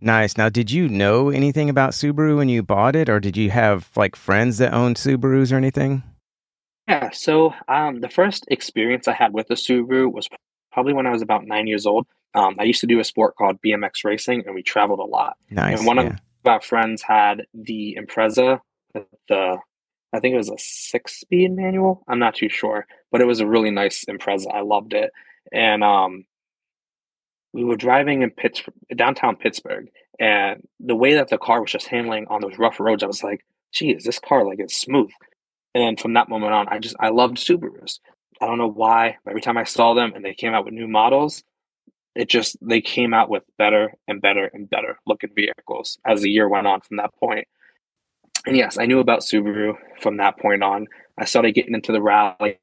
Nice. 0.00 0.36
Now, 0.36 0.48
did 0.48 0.72
you 0.72 0.88
know 0.88 1.30
anything 1.30 1.70
about 1.70 1.92
Subaru 1.92 2.36
when 2.36 2.48
you 2.48 2.64
bought 2.64 2.96
it, 2.96 3.08
or 3.08 3.20
did 3.20 3.36
you 3.36 3.50
have 3.50 3.90
like 3.94 4.16
friends 4.16 4.58
that 4.58 4.74
owned 4.74 4.96
Subarus 4.96 5.52
or 5.52 5.56
anything? 5.56 6.02
Yeah. 6.88 7.10
So, 7.10 7.54
um, 7.68 8.00
the 8.00 8.08
first 8.08 8.44
experience 8.48 9.06
I 9.06 9.12
had 9.12 9.32
with 9.32 9.46
the 9.46 9.54
Subaru 9.54 10.12
was 10.12 10.28
probably 10.72 10.92
when 10.92 11.06
I 11.06 11.10
was 11.10 11.22
about 11.22 11.46
nine 11.46 11.66
years 11.66 11.86
old. 11.86 12.06
Um, 12.34 12.56
I 12.58 12.64
used 12.64 12.80
to 12.80 12.86
do 12.86 12.98
a 12.98 13.04
sport 13.04 13.36
called 13.36 13.60
BMX 13.62 14.04
racing, 14.04 14.44
and 14.46 14.54
we 14.54 14.62
traveled 14.62 15.00
a 15.00 15.04
lot. 15.04 15.36
Nice. 15.50 15.78
And 15.78 15.86
one 15.86 15.98
yeah. 15.98 16.02
of 16.04 16.20
our 16.46 16.60
friends 16.60 17.02
had 17.02 17.46
the 17.52 17.98
Impreza, 18.00 18.60
the 19.28 19.58
I 20.14 20.20
think 20.20 20.34
it 20.34 20.38
was 20.38 20.50
a 20.50 20.58
six-speed 20.58 21.52
manual. 21.52 22.02
I'm 22.06 22.18
not 22.18 22.34
too 22.34 22.50
sure, 22.50 22.86
but 23.10 23.22
it 23.22 23.26
was 23.26 23.40
a 23.40 23.46
really 23.46 23.70
nice 23.70 24.04
Impreza. 24.04 24.52
I 24.52 24.60
loved 24.60 24.92
it, 24.92 25.10
and 25.52 25.82
um, 25.82 26.24
we 27.52 27.64
were 27.64 27.76
driving 27.76 28.22
in 28.22 28.30
Pittsburgh, 28.30 28.74
downtown 28.94 29.36
Pittsburgh, 29.36 29.90
and 30.18 30.66
the 30.80 30.96
way 30.96 31.14
that 31.14 31.28
the 31.28 31.38
car 31.38 31.60
was 31.60 31.72
just 31.72 31.88
handling 31.88 32.26
on 32.28 32.40
those 32.40 32.58
rough 32.58 32.80
roads, 32.80 33.02
I 33.02 33.06
was 33.06 33.22
like, 33.22 33.44
"Geez, 33.72 34.04
this 34.04 34.18
car 34.18 34.46
like 34.46 34.60
is 34.60 34.74
smooth." 34.74 35.10
And 35.74 35.98
from 35.98 36.14
that 36.14 36.28
moment 36.28 36.52
on, 36.52 36.68
I 36.68 36.78
just 36.78 36.96
I 37.00 37.08
loved 37.08 37.38
Subarus. 37.38 37.98
I 38.42 38.46
don't 38.46 38.58
know 38.58 38.68
why. 38.68 39.18
Every 39.28 39.40
time 39.40 39.56
I 39.56 39.62
saw 39.62 39.94
them 39.94 40.12
and 40.16 40.24
they 40.24 40.34
came 40.34 40.52
out 40.52 40.64
with 40.64 40.74
new 40.74 40.88
models, 40.88 41.44
it 42.16 42.28
just 42.28 42.56
they 42.60 42.80
came 42.80 43.14
out 43.14 43.30
with 43.30 43.44
better 43.56 43.94
and 44.08 44.20
better 44.20 44.50
and 44.52 44.68
better 44.68 44.98
looking 45.06 45.30
vehicles 45.32 45.96
as 46.04 46.22
the 46.22 46.30
year 46.30 46.48
went 46.48 46.66
on 46.66 46.80
from 46.80 46.96
that 46.96 47.14
point. 47.14 47.46
And 48.44 48.56
yes, 48.56 48.78
I 48.78 48.86
knew 48.86 48.98
about 48.98 49.20
Subaru 49.20 49.76
from 50.00 50.16
that 50.16 50.38
point 50.38 50.64
on. 50.64 50.88
I 51.16 51.24
started 51.24 51.52
getting 51.52 51.74
into 51.74 51.92
the 51.92 52.02
rally 52.02 52.58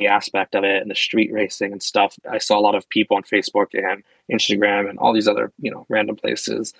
aspect 0.00 0.54
of 0.54 0.64
it 0.64 0.80
and 0.80 0.90
the 0.90 0.94
street 0.94 1.30
racing 1.30 1.72
and 1.72 1.82
stuff. 1.82 2.16
I 2.28 2.38
saw 2.38 2.58
a 2.58 2.62
lot 2.62 2.74
of 2.74 2.88
people 2.88 3.18
on 3.18 3.22
Facebook 3.22 3.74
and 3.74 4.02
Instagram 4.32 4.88
and 4.88 4.98
all 4.98 5.12
these 5.12 5.28
other, 5.28 5.52
you 5.58 5.70
know, 5.70 5.84
random 5.90 6.16
places. 6.16 6.72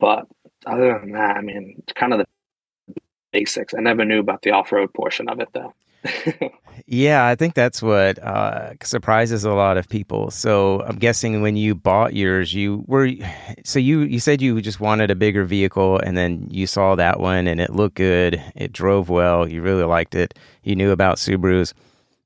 But 0.00 0.26
other 0.64 0.98
than 0.98 1.12
that, 1.12 1.36
I 1.36 1.42
mean, 1.42 1.74
it's 1.82 1.92
kind 1.92 2.14
of 2.14 2.20
the 2.20 2.94
basics. 3.30 3.74
I 3.74 3.80
never 3.82 4.06
knew 4.06 4.20
about 4.20 4.40
the 4.40 4.52
off 4.52 4.72
road 4.72 4.94
portion 4.94 5.28
of 5.28 5.38
it 5.40 5.48
though. 5.52 5.74
Yeah, 6.86 7.26
I 7.26 7.34
think 7.34 7.54
that's 7.54 7.82
what 7.82 8.18
uh, 8.18 8.72
surprises 8.82 9.44
a 9.44 9.52
lot 9.52 9.76
of 9.76 9.88
people. 9.88 10.30
So 10.30 10.82
I'm 10.82 10.96
guessing 10.96 11.42
when 11.42 11.56
you 11.56 11.74
bought 11.74 12.14
yours, 12.14 12.54
you 12.54 12.84
were 12.86 13.10
so 13.64 13.78
you 13.78 14.00
you 14.00 14.20
said 14.20 14.40
you 14.40 14.60
just 14.60 14.80
wanted 14.80 15.10
a 15.10 15.14
bigger 15.14 15.44
vehicle, 15.44 15.98
and 15.98 16.16
then 16.16 16.46
you 16.50 16.66
saw 16.66 16.94
that 16.94 17.20
one, 17.20 17.46
and 17.46 17.60
it 17.60 17.70
looked 17.70 17.96
good, 17.96 18.42
it 18.54 18.72
drove 18.72 19.08
well, 19.08 19.48
you 19.48 19.62
really 19.62 19.84
liked 19.84 20.14
it, 20.14 20.34
you 20.62 20.76
knew 20.76 20.90
about 20.90 21.16
Subarus, 21.16 21.72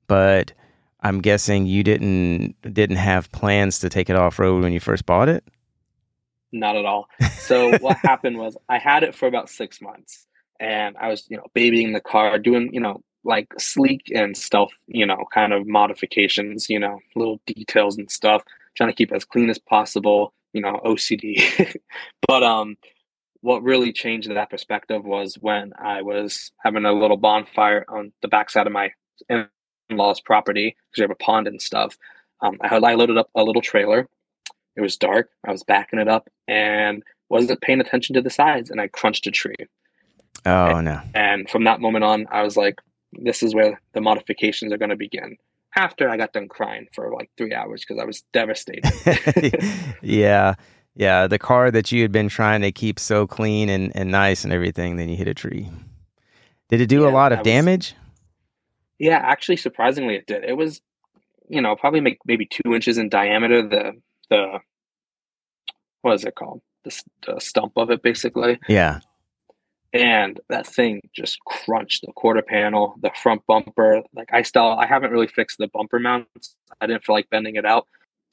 but 0.07 0.52
I'm 1.00 1.21
guessing 1.21 1.67
you 1.67 1.83
didn't 1.83 2.55
didn't 2.62 2.97
have 2.97 3.31
plans 3.33 3.81
to 3.81 3.88
take 3.88 4.09
it 4.11 4.17
off 4.17 4.38
road 4.38 4.62
when 4.62 4.73
you 4.73 4.81
first 4.81 5.07
bought 5.07 5.29
it. 5.29 5.45
Not 6.52 6.76
at 6.76 6.85
all. 6.85 7.09
So 7.43 7.76
what 7.79 7.97
happened 7.97 8.38
was 8.38 8.57
I 8.69 8.79
had 8.79 9.02
it 9.02 9.17
for 9.17 9.26
about 9.26 9.50
six 9.50 9.81
months, 9.83 10.29
and 10.61 10.97
I 10.97 11.09
was 11.09 11.26
you 11.29 11.37
know 11.37 11.47
babying 11.55 11.93
the 11.93 12.00
car, 12.00 12.38
doing 12.38 12.71
you 12.73 12.81
know 12.81 13.02
like 13.25 13.52
sleek 13.59 14.02
and 14.14 14.37
stealth, 14.37 14.73
you 14.87 15.07
know, 15.07 15.25
kind 15.33 15.52
of 15.52 15.67
modifications, 15.67 16.69
you 16.69 16.79
know, 16.79 16.99
little 17.14 17.41
details 17.47 17.97
and 17.97 18.11
stuff, 18.11 18.43
trying 18.76 18.91
to 18.91 18.97
keep 18.97 19.12
as 19.12 19.25
clean 19.25 19.50
as 19.50 19.59
possible, 19.59 20.33
you 20.52 20.61
know, 20.61 20.81
OCD. 20.85 21.76
but 22.26 22.43
um 22.43 22.76
what 23.43 23.62
really 23.62 23.93
changed 23.93 24.31
that 24.31 24.50
perspective 24.50 25.05
was 25.05 25.35
when 25.35 25.73
I 25.76 26.02
was 26.02 26.52
having 26.59 26.85
a 26.85 26.93
little 26.93 27.17
bonfire 27.17 27.85
on 27.88 28.12
the 28.23 28.29
backside 28.29 28.69
of 28.69 28.73
my 28.73 28.93
in-laws 29.91 30.21
property 30.21 30.76
because 30.91 30.99
we 30.99 31.02
have 31.02 31.11
a 31.11 31.17
pond 31.17 31.49
and 31.49 31.61
stuff. 31.61 31.99
Um, 32.41 32.59
I, 32.61 32.69
had, 32.69 32.85
I 32.85 32.95
loaded 32.95 33.19
up 33.19 33.31
a 33.35 33.43
little 33.43 33.61
trailer. 33.61 34.09
It 34.76 34.81
was 34.81 34.97
dark. 34.97 35.31
I 35.47 35.50
was 35.50 35.64
backing 35.64 35.99
it 35.99 36.09
up 36.09 36.29
and 36.47 37.02
wasn't 37.29 37.61
paying 37.61 37.81
attention 37.81 38.14
to 38.14 38.23
the 38.23 38.31
sides, 38.31 38.71
and 38.71 38.81
I 38.81 38.88
crunched 38.88 39.26
a 39.26 39.31
tree. 39.31 39.55
Oh 40.47 40.76
and, 40.76 40.85
no! 40.85 41.00
And 41.14 41.50
from 41.50 41.64
that 41.64 41.81
moment 41.81 42.05
on, 42.05 42.26
I 42.31 42.43
was 42.43 42.57
like, 42.57 42.76
this 43.12 43.42
is 43.42 43.54
where 43.54 43.81
the 43.92 44.00
modifications 44.00 44.73
are 44.73 44.78
going 44.78 44.90
to 44.90 44.97
begin 44.97 45.37
after 45.76 46.09
I 46.09 46.16
got 46.16 46.33
done 46.33 46.49
crying 46.49 46.87
for 46.95 47.12
like 47.12 47.31
three 47.38 47.54
hours 47.54 47.85
because 47.87 48.00
I 48.00 48.04
was 48.04 48.23
devastated. 48.33 48.85
yeah. 50.02 50.54
Yeah. 50.95 51.26
The 51.26 51.38
car 51.38 51.71
that 51.71 51.90
you 51.92 52.02
had 52.02 52.12
been 52.12 52.28
trying 52.28 52.61
to 52.62 52.73
keep 52.73 52.99
so 52.99 53.26
clean 53.26 53.69
and, 53.69 53.90
and 53.95 54.11
nice 54.11 54.45
and 54.45 54.52
everything, 54.52 54.97
then 54.97 55.09
you 55.09 55.16
hit 55.16 55.28
a 55.28 55.35
tree. 55.35 55.71
Did 56.69 56.81
it 56.81 56.87
do 56.88 57.02
Yeah, 57.02 57.09
a 57.09 57.12
lot 57.12 57.33
of 57.33 57.38
was- 57.40 57.45
damage? 57.47 57.95
yeah, 58.99 59.16
actually, 59.23 59.57
surprisingly, 59.57 60.14
it 60.16 60.26
did. 60.26 60.45
It 60.45 60.57
was, 60.57 60.81
you 61.49 61.61
know, 61.61 61.75
probably 61.76 62.00
make 62.00 62.19
maybe 62.25 62.47
two 62.47 62.73
inches 62.75 62.99
in 62.99 63.09
diameter. 63.09 63.66
The 63.66 63.92
the 64.31 64.59
what 66.02 66.14
is 66.14 66.25
it 66.25 66.35
called? 66.35 66.62
The, 66.85 67.02
the 67.26 67.40
stump 67.40 67.73
of 67.76 67.90
it, 67.90 68.02
basically. 68.02 68.59
Yeah. 68.69 69.00
And 69.92 70.40
that 70.49 70.66
thing 70.66 71.02
just 71.14 71.38
crunched 71.44 72.04
the 72.06 72.12
quarter 72.12 72.42
panel, 72.42 72.94
the 73.02 73.11
front 73.22 73.42
bumper. 73.46 74.02
Like 74.14 74.30
I 74.32 74.42
still, 74.42 74.66
I 74.78 74.87
haven't 74.87 75.11
really 75.11 75.26
fixed 75.26 75.58
the 75.58 75.68
bumper 75.68 75.99
mounts. 75.99 76.56
I 76.80 76.87
didn't 76.87 77.04
feel 77.04 77.14
like 77.14 77.30
bending 77.30 77.56
it 77.56 77.66
out. 77.66 77.87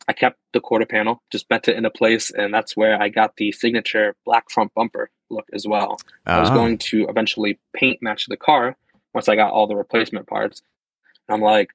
I 0.08 0.14
kept 0.14 0.38
the 0.54 0.62
quarter 0.62 0.86
panel, 0.86 1.22
just 1.30 1.48
bent 1.50 1.68
it 1.68 1.76
into 1.76 1.90
place, 1.90 2.32
and 2.32 2.54
that's 2.54 2.76
where 2.76 3.00
I 3.00 3.10
got 3.10 3.36
the 3.36 3.52
signature 3.52 4.16
black 4.26 4.50
front 4.50 4.74
bumper 4.74 5.10
look 5.30 5.46
as 5.54 5.68
well. 5.68 6.00
I 6.26 6.40
was 6.40 6.50
Ah. 6.50 6.54
going 6.54 6.78
to 6.80 7.06
eventually 7.08 7.60
paint 7.74 8.02
match 8.02 8.26
the 8.28 8.38
car 8.38 8.76
once 9.14 9.28
I 9.28 9.36
got 9.36 9.52
all 9.52 9.68
the 9.68 9.76
replacement 9.76 10.26
parts. 10.28 10.62
And 11.28 11.36
I'm 11.36 11.42
like, 11.42 11.72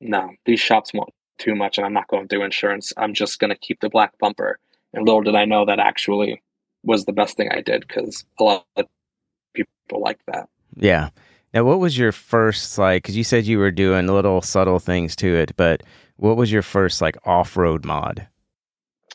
no, 0.00 0.30
these 0.44 0.60
shops 0.60 0.92
want 0.92 1.10
too 1.38 1.54
much, 1.54 1.78
and 1.78 1.86
I'm 1.86 1.92
not 1.94 2.08
going 2.08 2.28
through 2.28 2.42
insurance. 2.44 2.92
I'm 2.96 3.14
just 3.14 3.38
going 3.38 3.50
to 3.50 3.56
keep 3.56 3.80
the 3.80 3.88
black 3.88 4.18
bumper. 4.18 4.58
And 4.92 5.06
little 5.06 5.22
did 5.22 5.34
I 5.36 5.44
know 5.46 5.64
that 5.64 5.78
actually 5.78 6.42
was 6.82 7.04
the 7.06 7.12
best 7.12 7.36
thing 7.36 7.48
I 7.50 7.60
did 7.62 7.86
because 7.86 8.24
a 8.38 8.44
lot 8.44 8.66
of 8.76 8.86
people 9.54 10.00
like 10.00 10.20
that. 10.26 10.48
Yeah. 10.76 11.10
Now, 11.54 11.64
what 11.64 11.80
was 11.80 11.98
your 11.98 12.12
first 12.12 12.78
like? 12.78 13.02
Because 13.02 13.16
you 13.16 13.24
said 13.24 13.44
you 13.46 13.58
were 13.58 13.70
doing 13.70 14.06
little 14.06 14.40
subtle 14.42 14.78
things 14.78 15.14
to 15.16 15.34
it, 15.34 15.52
but 15.56 15.82
what 16.16 16.36
was 16.36 16.50
your 16.50 16.62
first 16.62 17.00
like 17.02 17.16
off-road 17.26 17.84
mod? 17.84 18.26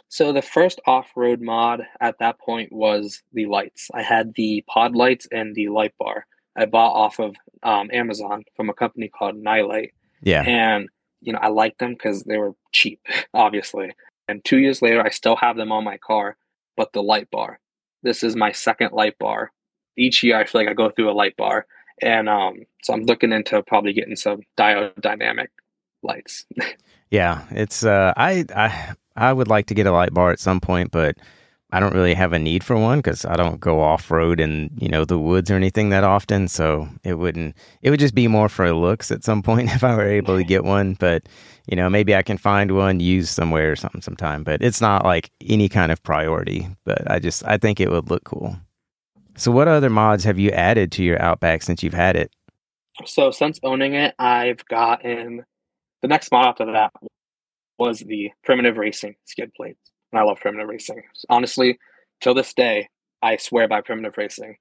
So 0.10 0.32
the 0.32 0.42
first 0.42 0.80
off-road 0.86 1.42
mod 1.42 1.82
at 2.00 2.20
that 2.20 2.40
point 2.40 2.72
was 2.72 3.24
the 3.34 3.46
lights. 3.48 3.90
I 3.94 4.04
had 4.04 4.34
the 4.36 4.64
pod 4.68 4.96
lights 4.96 5.28
and 5.32 5.54
the 5.56 5.68
light 5.70 5.94
bar. 6.00 6.26
I 6.56 6.66
bought 6.66 6.94
off 6.94 7.20
of 7.20 7.36
um, 7.64 7.90
Amazon 7.92 8.44
from 8.56 8.70
a 8.70 8.74
company 8.74 9.10
called 9.10 9.36
Nilight, 9.36 9.92
Yeah. 10.22 10.44
and 10.44 10.90
you 11.22 11.34
know 11.34 11.40
I 11.42 11.48
liked 11.50 11.80
them 11.80 11.94
because 11.94 12.24
they 12.24 12.38
were 12.38 12.54
cheap, 12.72 13.00
obviously. 13.34 13.92
And 14.28 14.44
two 14.44 14.58
years 14.60 14.82
later, 14.82 15.02
I 15.06 15.10
still 15.10 15.36
have 15.38 15.56
them 15.58 15.72
on 15.72 15.84
my 15.84 15.98
car, 15.98 16.38
but 16.76 16.94
the 16.94 17.04
light 17.04 17.30
bar. 17.32 17.60
This 18.04 18.24
is 18.24 18.36
my 18.36 18.52
second 18.52 18.92
light 18.94 19.18
bar. 19.20 19.52
Each 19.98 20.24
year, 20.24 20.38
I 20.40 20.46
feel 20.46 20.62
like 20.62 20.70
I 20.70 20.74
go 20.74 20.90
through 20.90 21.10
a 21.10 21.14
light 21.14 21.36
bar, 21.38 21.66
and 22.02 22.30
um, 22.30 22.66
so 22.84 22.94
I'm 22.94 23.04
looking 23.04 23.32
into 23.34 23.62
probably 23.64 23.94
getting 23.94 24.16
some 24.16 24.42
diode 24.58 25.00
dynamic 25.02 25.52
lights. 26.04 26.46
Yeah, 27.10 27.46
it's 27.52 27.84
uh, 27.86 28.14
I 28.18 28.46
I 28.56 28.94
I 29.16 29.34
would 29.34 29.48
like 29.48 29.68
to 29.68 29.74
get 29.74 29.88
a 29.88 29.92
light 29.92 30.14
bar 30.14 30.32
at 30.32 30.40
some 30.40 30.60
point, 30.60 30.92
but 30.92 31.18
I 31.72 31.80
don't 31.80 31.94
really 31.94 32.14
have 32.14 32.34
a 32.34 32.40
need 32.40 32.64
for 32.64 32.78
one 32.78 33.00
because 33.00 33.26
I 33.26 33.36
don't 33.36 33.60
go 33.60 33.82
off 33.82 34.10
road 34.12 34.40
in 34.40 34.70
you 34.78 34.90
know 34.90 35.06
the 35.06 35.20
woods 35.20 35.50
or 35.52 35.56
anything 35.56 35.90
that 35.90 36.04
often. 36.04 36.48
So 36.48 36.88
it 37.04 37.16
wouldn't. 37.16 37.56
It 37.82 37.90
would 37.92 38.00
just 38.00 38.16
be 38.16 38.28
more 38.28 38.50
for 38.50 38.72
looks 38.74 39.12
at 39.12 39.24
some 39.24 39.42
point 39.42 39.70
if 39.74 39.84
I 39.84 39.96
were 39.96 40.08
able 40.08 40.38
to 40.38 40.44
get 40.44 40.64
one. 40.64 40.94
But 40.96 41.28
you 41.68 41.76
know, 41.76 41.90
maybe 41.90 42.16
I 42.16 42.24
can 42.24 42.38
find 42.38 42.72
one 42.76 43.00
used 43.00 43.30
somewhere 43.30 43.72
or 43.72 43.76
something 43.76 44.02
sometime. 44.02 44.44
But 44.44 44.62
it's 44.62 44.82
not 44.82 45.06
like 45.06 45.32
any 45.46 45.70
kind 45.70 45.92
of 45.92 46.04
priority. 46.04 46.68
But 46.86 47.10
I 47.10 47.20
just 47.20 47.46
I 47.46 47.58
think 47.58 47.80
it 47.80 47.90
would 47.90 48.10
look 48.10 48.24
cool. 48.26 48.58
So 49.38 49.52
what 49.52 49.68
other 49.68 49.92
mods 49.92 50.24
have 50.24 50.40
you 50.40 50.50
added 50.50 50.92
to 50.94 51.04
your 51.04 51.22
Outback 51.22 51.62
since 51.62 51.84
you've 51.84 51.94
had 51.94 52.16
it? 52.16 52.32
So 53.06 53.30
since 53.30 53.60
owning 53.64 53.94
it, 53.94 54.16
I've 54.18 54.66
gotten 54.66 55.46
the 56.02 56.08
next 56.08 56.32
mod 56.32 56.48
after 56.48 56.66
that 56.72 56.92
was 57.78 58.00
the 58.00 58.32
primitive 58.44 58.78
racing 58.78 59.16
skid 59.26 59.54
plates. 59.54 59.92
And 60.12 60.20
I 60.20 60.24
love 60.24 60.40
primitive 60.40 60.68
racing. 60.68 61.04
Honestly, 61.30 61.78
till 62.20 62.34
this 62.34 62.52
day, 62.56 62.90
I 63.22 63.38
swear 63.38 63.68
by 63.68 63.82
primitive 63.82 64.18
racing. 64.18 64.58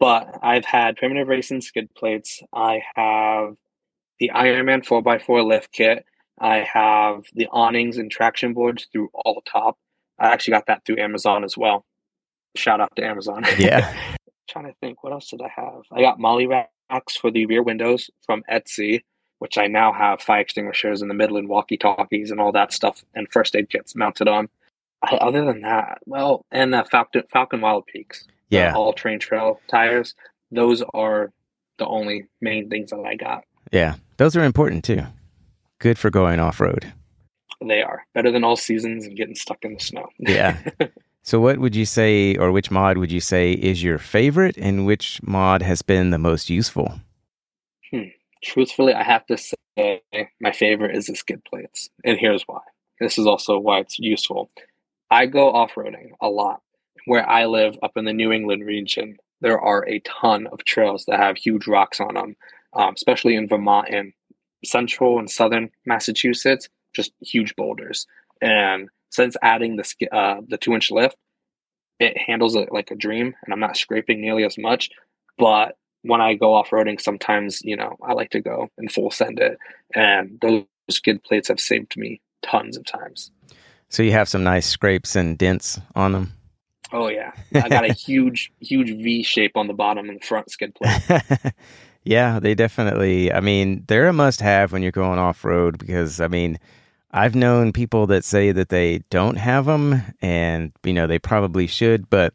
But 0.00 0.36
I've 0.42 0.64
had 0.64 0.96
primitive 0.96 1.28
racing 1.28 1.60
skid 1.60 1.94
plates. 1.94 2.42
I 2.52 2.82
have 2.96 3.54
the 4.18 4.32
Ironman 4.34 4.84
4x4 4.84 5.46
lift 5.46 5.70
kit. 5.70 6.04
I 6.40 6.66
have 6.72 7.22
the 7.34 7.46
awnings 7.52 7.98
and 7.98 8.10
traction 8.10 8.52
boards 8.52 8.88
through 8.92 9.10
all 9.14 9.42
top. 9.46 9.78
I 10.18 10.28
actually 10.28 10.54
got 10.54 10.66
that 10.66 10.84
through 10.84 10.98
Amazon 10.98 11.44
as 11.44 11.56
well. 11.56 11.84
Shout 12.56 12.80
out 12.80 12.94
to 12.96 13.04
Amazon. 13.04 13.44
Yeah. 13.58 13.92
trying 14.48 14.66
to 14.66 14.74
think, 14.80 15.04
what 15.04 15.12
else 15.12 15.28
did 15.28 15.42
I 15.42 15.48
have? 15.54 15.82
I 15.92 16.00
got 16.00 16.18
MOLLE 16.18 16.46
racks 16.46 17.16
for 17.16 17.30
the 17.30 17.44
rear 17.46 17.62
windows 17.62 18.10
from 18.26 18.42
Etsy 18.50 19.02
which 19.38 19.58
I 19.58 19.66
now 19.66 19.92
have 19.92 20.20
fire 20.20 20.40
extinguishers 20.40 21.02
in 21.02 21.08
the 21.08 21.14
middle 21.14 21.36
and 21.36 21.48
walkie 21.48 21.76
talkies 21.76 22.30
and 22.30 22.40
all 22.40 22.52
that 22.52 22.72
stuff 22.72 23.04
and 23.14 23.26
first 23.30 23.54
aid 23.56 23.70
kits 23.70 23.94
mounted 23.94 24.28
on. 24.28 24.48
I, 25.02 25.14
other 25.16 25.44
than 25.44 25.60
that, 25.60 25.98
well, 26.06 26.44
and 26.50 26.74
the 26.74 26.84
Falcon 26.90 27.22
Falken 27.32 27.60
Wild 27.60 27.86
Peaks, 27.86 28.26
yeah, 28.50 28.74
all 28.74 28.92
train 28.92 29.20
trail 29.20 29.60
tires. 29.68 30.14
Those 30.50 30.82
are 30.92 31.30
the 31.78 31.86
only 31.86 32.24
main 32.40 32.68
things 32.68 32.90
that 32.90 33.04
I 33.06 33.14
got. 33.14 33.44
Yeah, 33.72 33.94
those 34.16 34.34
are 34.34 34.42
important 34.42 34.82
too. 34.82 35.02
Good 35.78 35.98
for 35.98 36.10
going 36.10 36.40
off 36.40 36.60
road. 36.60 36.92
They 37.64 37.80
are 37.82 38.06
better 38.12 38.32
than 38.32 38.42
all 38.42 38.56
seasons 38.56 39.06
and 39.06 39.16
getting 39.16 39.36
stuck 39.36 39.58
in 39.62 39.74
the 39.74 39.80
snow. 39.80 40.08
yeah. 40.18 40.58
So, 41.28 41.40
what 41.40 41.58
would 41.58 41.76
you 41.76 41.84
say, 41.84 42.36
or 42.36 42.50
which 42.52 42.70
mod 42.70 42.96
would 42.96 43.12
you 43.12 43.20
say 43.20 43.52
is 43.52 43.82
your 43.82 43.98
favorite, 43.98 44.56
and 44.56 44.86
which 44.86 45.20
mod 45.22 45.60
has 45.62 45.82
been 45.82 46.10
the 46.10 46.18
most 46.18 46.48
useful? 46.48 47.00
Hmm 47.90 48.08
truthfully, 48.42 48.94
I 48.94 49.02
have 49.02 49.26
to 49.26 49.36
say 49.36 50.02
my 50.40 50.52
favorite 50.52 50.96
is 50.96 51.06
the 51.06 51.16
skid 51.16 51.44
plates. 51.44 51.90
And 52.04 52.18
here's 52.18 52.42
why. 52.44 52.60
This 53.00 53.18
is 53.18 53.26
also 53.26 53.58
why 53.58 53.80
it's 53.80 53.98
useful. 53.98 54.50
I 55.10 55.26
go 55.26 55.52
off 55.52 55.74
roading 55.74 56.10
a 56.20 56.28
lot. 56.28 56.62
Where 57.06 57.28
I 57.28 57.46
live 57.46 57.78
up 57.82 57.96
in 57.96 58.04
the 58.04 58.12
New 58.12 58.32
England 58.32 58.66
region, 58.66 59.16
there 59.40 59.58
are 59.58 59.88
a 59.88 60.00
ton 60.00 60.46
of 60.48 60.64
trails 60.64 61.04
that 61.06 61.18
have 61.18 61.38
huge 61.38 61.66
rocks 61.66 62.00
on 62.00 62.14
them, 62.14 62.36
um, 62.74 62.94
especially 62.94 63.34
in 63.34 63.48
Vermont 63.48 63.88
and 63.88 64.12
central 64.64 65.18
and 65.18 65.30
southern 65.30 65.70
Massachusetts, 65.86 66.68
just 66.92 67.12
huge 67.20 67.56
boulders. 67.56 68.06
And 68.42 68.90
since 69.10 69.36
adding 69.42 69.76
the 69.76 70.08
uh, 70.12 70.40
the 70.46 70.58
two 70.58 70.74
inch 70.74 70.90
lift, 70.90 71.16
it 72.00 72.16
handles 72.16 72.54
it 72.54 72.72
like 72.72 72.90
a 72.90 72.96
dream, 72.96 73.34
and 73.44 73.52
I'm 73.52 73.60
not 73.60 73.76
scraping 73.76 74.20
nearly 74.20 74.44
as 74.44 74.58
much. 74.58 74.90
But 75.38 75.76
when 76.02 76.20
I 76.20 76.34
go 76.34 76.54
off 76.54 76.70
roading, 76.70 77.00
sometimes, 77.00 77.60
you 77.64 77.76
know, 77.76 77.96
I 78.02 78.12
like 78.12 78.30
to 78.30 78.40
go 78.40 78.70
and 78.78 78.90
full 78.90 79.10
send 79.10 79.38
it. 79.40 79.58
And 79.94 80.38
those 80.40 80.64
skid 80.90 81.22
plates 81.22 81.48
have 81.48 81.60
saved 81.60 81.96
me 81.96 82.20
tons 82.42 82.76
of 82.76 82.84
times. 82.84 83.30
So 83.88 84.02
you 84.02 84.12
have 84.12 84.28
some 84.28 84.44
nice 84.44 84.66
scrapes 84.66 85.16
and 85.16 85.36
dents 85.36 85.80
on 85.94 86.12
them? 86.12 86.32
Oh, 86.92 87.08
yeah. 87.08 87.32
I 87.54 87.68
got 87.68 87.88
a 87.88 87.92
huge, 87.92 88.52
huge 88.60 88.90
V 88.90 89.22
shape 89.22 89.56
on 89.56 89.66
the 89.66 89.74
bottom 89.74 90.08
and 90.08 90.20
the 90.20 90.24
front 90.24 90.50
skid 90.50 90.74
plate. 90.74 91.22
yeah, 92.04 92.38
they 92.38 92.54
definitely, 92.54 93.32
I 93.32 93.40
mean, 93.40 93.84
they're 93.88 94.08
a 94.08 94.12
must 94.12 94.40
have 94.40 94.72
when 94.72 94.82
you're 94.82 94.92
going 94.92 95.18
off 95.18 95.44
road 95.44 95.78
because, 95.78 96.20
I 96.20 96.28
mean, 96.28 96.58
I've 97.10 97.34
known 97.34 97.72
people 97.72 98.06
that 98.08 98.24
say 98.24 98.52
that 98.52 98.68
they 98.68 98.98
don't 99.10 99.36
have 99.36 99.64
them 99.66 100.02
and, 100.20 100.72
you 100.84 100.92
know, 100.92 101.06
they 101.06 101.18
probably 101.18 101.66
should, 101.66 102.10
but 102.10 102.34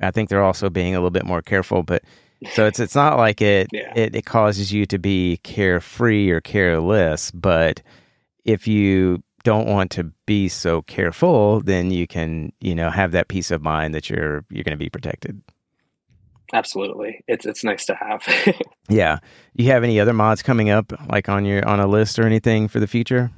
I 0.00 0.10
think 0.10 0.28
they're 0.28 0.42
also 0.42 0.68
being 0.68 0.94
a 0.94 0.98
little 0.98 1.10
bit 1.10 1.24
more 1.24 1.42
careful. 1.42 1.82
But 1.82 2.02
so 2.52 2.66
it's 2.66 2.80
it's 2.80 2.94
not 2.94 3.18
like 3.18 3.40
it, 3.42 3.68
yeah. 3.72 3.92
it 3.94 4.14
it 4.14 4.24
causes 4.24 4.72
you 4.72 4.86
to 4.86 4.98
be 4.98 5.38
carefree 5.42 6.30
or 6.30 6.40
careless, 6.40 7.30
but 7.30 7.82
if 8.44 8.66
you 8.66 9.22
don't 9.42 9.66
want 9.66 9.90
to 9.92 10.04
be 10.26 10.48
so 10.48 10.82
careful, 10.82 11.60
then 11.60 11.90
you 11.90 12.06
can, 12.06 12.52
you 12.60 12.74
know, 12.74 12.90
have 12.90 13.12
that 13.12 13.28
peace 13.28 13.50
of 13.50 13.62
mind 13.62 13.94
that 13.94 14.10
you're 14.10 14.44
you're 14.50 14.64
going 14.64 14.76
to 14.76 14.76
be 14.76 14.90
protected. 14.90 15.40
Absolutely. 16.52 17.22
It's 17.28 17.46
it's 17.46 17.62
nice 17.62 17.86
to 17.86 17.94
have. 17.94 18.26
yeah. 18.88 19.18
You 19.54 19.66
have 19.66 19.84
any 19.84 20.00
other 20.00 20.12
mods 20.12 20.42
coming 20.42 20.70
up 20.70 20.92
like 21.08 21.28
on 21.28 21.44
your 21.44 21.66
on 21.66 21.80
a 21.80 21.86
list 21.86 22.18
or 22.18 22.24
anything 22.24 22.68
for 22.68 22.80
the 22.80 22.86
future? 22.86 23.30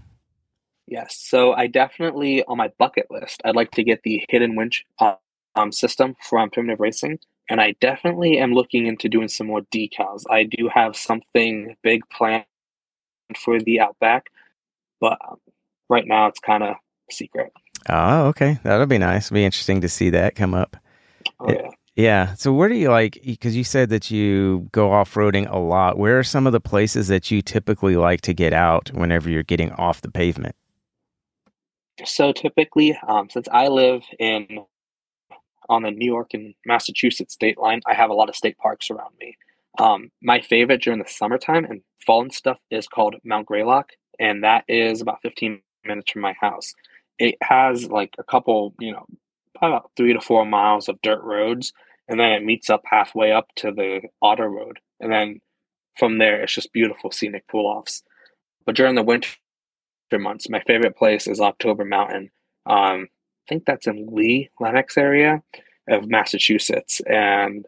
Yes. 0.93 1.17
So 1.19 1.55
I 1.55 1.69
definitely 1.69 2.45
on 2.45 2.59
my 2.59 2.71
bucket 2.79 3.07
list, 3.11 3.41
I'd 3.47 3.57
like 3.57 3.71
to 3.73 3.83
get 3.83 4.03
the 4.03 4.27
hidden 4.29 4.57
winch 4.57 4.85
uh, 4.99 5.15
um, 5.55 5.73
system 5.73 6.17
from 6.29 6.51
Primitive 6.51 6.81
Racing 6.81 7.19
and 7.49 7.63
I 7.63 7.75
definitely 7.81 8.39
am 8.39 8.53
looking 8.53 8.87
into 8.87 9.09
doing 9.09 9.29
some 9.29 9.47
more 9.47 9.63
decals. 9.75 10.25
I 10.31 10.45
do 10.45 10.69
have 10.73 10.95
something 10.95 11.77
big 11.83 12.03
planned 12.11 12.45
for 13.37 13.59
the 13.59 13.81
Outback, 13.81 14.27
but 15.01 15.19
um, 15.27 15.39
right 15.89 16.07
now 16.07 16.27
it's 16.27 16.41
kind 16.41 16.63
of 16.63 16.77
secret. 17.11 17.53
Oh, 17.89 18.27
okay. 18.27 18.59
That'll 18.63 18.87
be 18.87 18.99
nice. 18.99 19.27
It'll 19.27 19.37
be 19.37 19.45
interesting 19.45 19.81
to 19.81 19.89
see 19.89 20.11
that 20.11 20.35
come 20.35 20.53
up. 20.53 20.77
Oh, 21.41 21.53
yeah. 21.53 21.71
Yeah. 21.97 22.35
So, 22.35 22.53
where 22.53 22.69
do 22.69 22.75
you 22.75 22.91
like? 22.91 23.21
Because 23.25 23.57
you 23.57 23.65
said 23.65 23.91
that 23.91 24.11
you 24.11 24.69
go 24.73 24.93
off 24.93 25.13
roading 25.15 25.51
a 25.51 25.59
lot. 25.59 25.99
Where 25.99 26.19
are 26.19 26.25
some 26.25 26.47
of 26.47 26.53
the 26.53 26.61
places 26.61 27.09
that 27.09 27.31
you 27.31 27.43
typically 27.43 27.97
like 27.97 28.23
to 28.23 28.33
get 28.33 28.53
out 28.53 28.91
whenever 28.95 29.29
you're 29.29 29.43
getting 29.43 29.73
off 29.73 30.01
the 30.01 30.11
pavement? 30.11 30.55
So, 32.05 32.33
typically, 32.33 32.99
um, 33.07 33.29
since 33.31 33.49
I 33.51 33.69
live 33.69 34.03
in 34.19 34.65
on 35.69 35.83
the 35.83 35.91
New 35.91 36.07
York 36.07 36.35
and 36.35 36.55
Massachusetts 36.67 37.35
state 37.35 37.59
line, 37.59 37.81
I 37.87 37.95
have 37.95 38.11
a 38.11 38.15
lot 38.15 38.29
of 38.29 38.37
state 38.37 38.59
parks 38.59 38.91
around 38.91 39.15
me. 39.21 39.37
Um, 39.79 40.11
my 40.23 40.41
favorite 40.41 40.83
during 40.83 40.99
the 40.99 41.09
summertime 41.09 41.65
and 41.65 41.83
fall 42.05 42.23
and 42.23 42.33
stuff 42.33 42.59
is 42.71 42.87
called 42.87 43.17
Mount 43.25 43.47
Greylock, 43.47 43.91
and 44.19 44.45
that 44.45 44.65
is 44.69 45.01
about 45.01 45.23
15 45.23 45.61
minutes 45.85 46.11
from 46.11 46.23
my 46.23 46.35
house. 46.41 46.75
It 47.19 47.37
has 47.43 47.89
like 47.89 48.15
a 48.19 48.25
couple, 48.25 48.75
you 48.79 48.93
know, 48.93 49.07
about 49.57 49.91
three 49.97 50.13
to 50.13 50.21
four 50.21 50.45
miles 50.45 50.89
of 50.89 51.01
dirt 51.03 51.23
roads, 51.23 51.73
and 52.09 52.19
then 52.19 52.33
it 52.33 52.45
meets 52.45 52.69
up 52.69 52.83
halfway 52.85 53.33
up 53.33 53.47
to 53.57 53.71
the 53.71 54.03
auto 54.21 54.45
road. 54.45 54.79
And 55.01 55.13
then 55.13 55.41
from 55.97 56.19
there, 56.19 56.43
it's 56.43 56.55
just 56.55 56.73
beautiful 56.73 57.11
scenic 57.11 57.47
pull 57.49 57.67
offs. 57.67 58.03
But 58.67 58.77
during 58.77 58.95
the 58.95 59.03
winter 59.03 59.31
months, 60.19 60.49
my 60.49 60.61
favorite 60.61 60.97
place 60.97 61.27
is 61.27 61.41
October 61.41 61.85
Mountain. 61.85 62.31
Um, 62.67 63.09
I 63.11 63.49
think 63.49 63.65
that's 63.65 63.87
in 63.87 64.09
Lee, 64.11 64.51
Lenox 64.61 64.97
area 64.97 65.43
of 65.89 66.09
Massachusetts. 66.09 67.01
And 67.07 67.67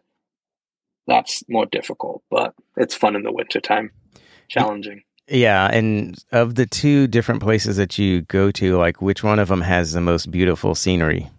that's 1.07 1.43
more 1.49 1.65
difficult, 1.65 2.23
but 2.29 2.53
it's 2.77 2.95
fun 2.95 3.15
in 3.15 3.23
the 3.23 3.31
wintertime, 3.31 3.91
challenging. 4.47 5.03
Yeah. 5.27 5.67
And 5.67 6.17
of 6.31 6.55
the 6.55 6.65
two 6.65 7.07
different 7.07 7.41
places 7.41 7.77
that 7.77 7.97
you 7.97 8.21
go 8.21 8.51
to, 8.51 8.77
like 8.77 9.01
which 9.01 9.23
one 9.23 9.39
of 9.39 9.47
them 9.47 9.61
has 9.61 9.93
the 9.93 10.01
most 10.01 10.31
beautiful 10.31 10.75
scenery? 10.75 11.29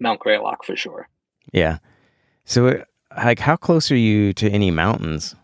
Mount 0.00 0.20
Greylock 0.20 0.64
for 0.64 0.76
sure. 0.76 1.08
Yeah. 1.52 1.78
So, 2.44 2.84
like, 3.16 3.38
how 3.38 3.56
close 3.56 3.90
are 3.90 3.96
you 3.96 4.32
to 4.34 4.48
any 4.48 4.70
mountains? 4.70 5.34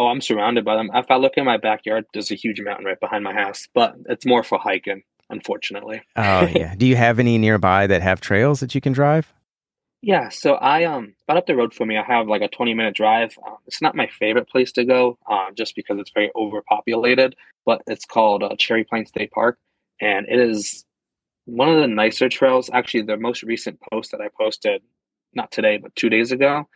Oh, 0.00 0.06
I'm 0.06 0.22
surrounded 0.22 0.64
by 0.64 0.76
them. 0.76 0.90
If 0.94 1.10
I 1.10 1.16
look 1.16 1.34
in 1.36 1.44
my 1.44 1.58
backyard, 1.58 2.06
there's 2.14 2.30
a 2.30 2.34
huge 2.34 2.58
mountain 2.62 2.86
right 2.86 2.98
behind 2.98 3.22
my 3.22 3.34
house, 3.34 3.68
but 3.74 3.96
it's 4.08 4.24
more 4.24 4.42
for 4.42 4.58
hiking 4.58 5.02
unfortunately. 5.28 6.02
oh 6.16 6.46
yeah. 6.54 6.74
Do 6.74 6.86
you 6.86 6.96
have 6.96 7.18
any 7.18 7.38
nearby 7.38 7.86
that 7.86 8.02
have 8.02 8.20
trails 8.20 8.60
that 8.60 8.74
you 8.74 8.80
can 8.80 8.92
drive? 8.92 9.32
Yeah, 10.02 10.30
so 10.30 10.54
I 10.54 10.84
um 10.84 11.14
about 11.26 11.36
up 11.36 11.46
the 11.46 11.54
road 11.54 11.74
for 11.74 11.84
me, 11.84 11.98
I 11.98 12.02
have 12.02 12.28
like 12.28 12.42
a 12.42 12.48
twenty 12.48 12.72
minute 12.72 12.94
drive. 12.94 13.36
Um, 13.46 13.56
it's 13.66 13.82
not 13.82 13.94
my 13.94 14.06
favorite 14.06 14.48
place 14.48 14.72
to 14.72 14.84
go, 14.84 15.18
uh, 15.30 15.50
just 15.54 15.76
because 15.76 15.98
it's 15.98 16.10
very 16.10 16.30
overpopulated. 16.34 17.36
But 17.66 17.82
it's 17.86 18.06
called 18.06 18.42
uh, 18.42 18.56
Cherry 18.58 18.84
Plain 18.84 19.04
State 19.04 19.30
Park, 19.30 19.58
and 20.00 20.26
it 20.28 20.40
is 20.40 20.84
one 21.44 21.68
of 21.68 21.76
the 21.76 21.86
nicer 21.86 22.30
trails. 22.30 22.70
Actually, 22.72 23.02
the 23.02 23.18
most 23.18 23.42
recent 23.42 23.78
post 23.92 24.12
that 24.12 24.22
I 24.22 24.28
posted, 24.28 24.82
not 25.34 25.52
today 25.52 25.76
but 25.76 25.94
two 25.94 26.08
days 26.08 26.32
ago, 26.32 26.66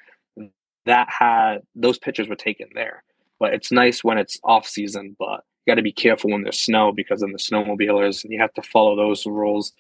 that 0.85 1.09
had 1.09 1.63
those 1.75 1.99
pictures 1.99 2.29
were 2.29 2.37
taken 2.37 2.69
there. 2.75 3.03
But 3.39 3.55
it's 3.55 3.73
nice 3.73 4.05
when 4.05 4.19
it's 4.19 4.39
off 4.45 4.67
season, 4.67 5.17
but 5.19 5.45
you 5.65 5.71
got 5.71 5.77
to 5.77 5.83
be 5.83 5.93
careful 5.93 6.31
when 6.31 6.43
there's 6.43 6.61
snow 6.61 6.93
because 6.93 7.21
then 7.21 7.33
the 7.33 7.39
snowmobilers 7.39 8.23
and 8.23 8.33
you 8.33 8.41
have 8.41 8.55
to 8.55 8.63
follow 8.63 8.97
those 8.97 9.27
rules. 9.27 9.73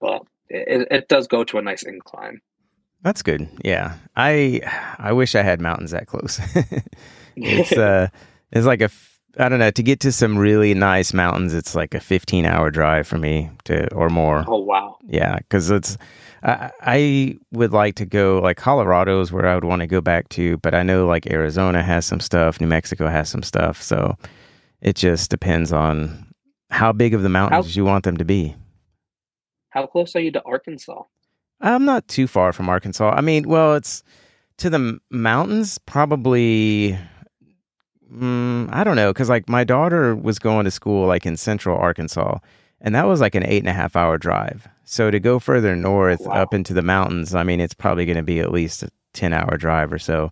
But 0.00 0.22
it, 0.48 0.88
it 0.90 1.08
does 1.08 1.26
go 1.26 1.44
to 1.44 1.58
a 1.58 1.62
nice 1.62 1.82
incline. 1.82 2.40
That's 3.02 3.22
good. 3.22 3.48
Yeah, 3.64 3.94
I 4.14 4.60
I 4.98 5.12
wish 5.12 5.34
I 5.34 5.42
had 5.42 5.60
mountains 5.60 5.90
that 5.90 6.06
close. 6.06 6.40
it's 7.36 7.72
uh 7.76 8.08
it's 8.52 8.66
like 8.66 8.80
a 8.80 8.90
I 9.38 9.48
don't 9.48 9.58
know 9.58 9.70
to 9.70 9.82
get 9.82 10.00
to 10.00 10.12
some 10.12 10.36
really 10.36 10.74
nice 10.74 11.14
mountains. 11.14 11.54
It's 11.54 11.74
like 11.74 11.94
a 11.94 12.00
15 12.00 12.44
hour 12.44 12.70
drive 12.70 13.06
for 13.06 13.18
me 13.18 13.50
to 13.64 13.92
or 13.94 14.08
more. 14.08 14.44
Oh 14.46 14.58
wow! 14.58 14.98
Yeah, 15.06 15.38
because 15.38 15.70
it's 15.70 15.96
I, 16.42 16.70
I 16.80 17.38
would 17.52 17.72
like 17.72 17.94
to 17.96 18.04
go 18.04 18.40
like 18.42 18.56
Colorado 18.56 19.20
is 19.20 19.32
where 19.32 19.46
I 19.46 19.54
would 19.54 19.64
want 19.64 19.80
to 19.80 19.86
go 19.86 20.00
back 20.00 20.28
to, 20.30 20.56
but 20.58 20.74
I 20.74 20.82
know 20.82 21.06
like 21.06 21.26
Arizona 21.26 21.82
has 21.82 22.04
some 22.04 22.20
stuff, 22.20 22.60
New 22.60 22.66
Mexico 22.66 23.08
has 23.08 23.28
some 23.28 23.42
stuff, 23.42 23.82
so 23.82 24.16
it 24.80 24.96
just 24.96 25.30
depends 25.30 25.72
on 25.72 26.26
how 26.70 26.92
big 26.92 27.14
of 27.14 27.22
the 27.22 27.28
mountains 27.28 27.74
how, 27.74 27.78
you 27.78 27.84
want 27.84 28.04
them 28.04 28.16
to 28.16 28.24
be. 28.24 28.56
How 29.70 29.86
close 29.86 30.16
are 30.16 30.20
you 30.20 30.32
to 30.32 30.42
Arkansas? 30.44 31.02
I'm 31.60 31.84
not 31.84 32.08
too 32.08 32.26
far 32.26 32.52
from 32.52 32.68
Arkansas. 32.68 33.10
I 33.10 33.20
mean, 33.20 33.48
well, 33.48 33.74
it's 33.74 34.02
to 34.58 34.68
the 34.68 34.98
mountains, 35.10 35.78
probably. 35.78 36.98
Mm, 38.12 38.68
I 38.72 38.84
don't 38.84 38.96
know, 38.96 39.12
because 39.12 39.30
like 39.30 39.48
my 39.48 39.64
daughter 39.64 40.14
was 40.14 40.38
going 40.38 40.64
to 40.64 40.70
school 40.70 41.06
like 41.06 41.24
in 41.24 41.36
central 41.36 41.78
Arkansas, 41.78 42.38
and 42.80 42.94
that 42.94 43.06
was 43.06 43.20
like 43.20 43.34
an 43.34 43.44
eight 43.46 43.60
and 43.60 43.68
a 43.68 43.72
half 43.72 43.96
hour 43.96 44.18
drive. 44.18 44.68
So 44.84 45.10
to 45.10 45.18
go 45.18 45.38
further 45.38 45.74
north 45.74 46.20
wow. 46.20 46.34
up 46.34 46.52
into 46.52 46.74
the 46.74 46.82
mountains, 46.82 47.34
I 47.34 47.42
mean, 47.42 47.60
it's 47.60 47.74
probably 47.74 48.04
going 48.04 48.16
to 48.16 48.22
be 48.22 48.40
at 48.40 48.52
least 48.52 48.82
a 48.82 48.90
ten 49.14 49.32
hour 49.32 49.56
drive 49.56 49.92
or 49.92 49.98
so. 49.98 50.30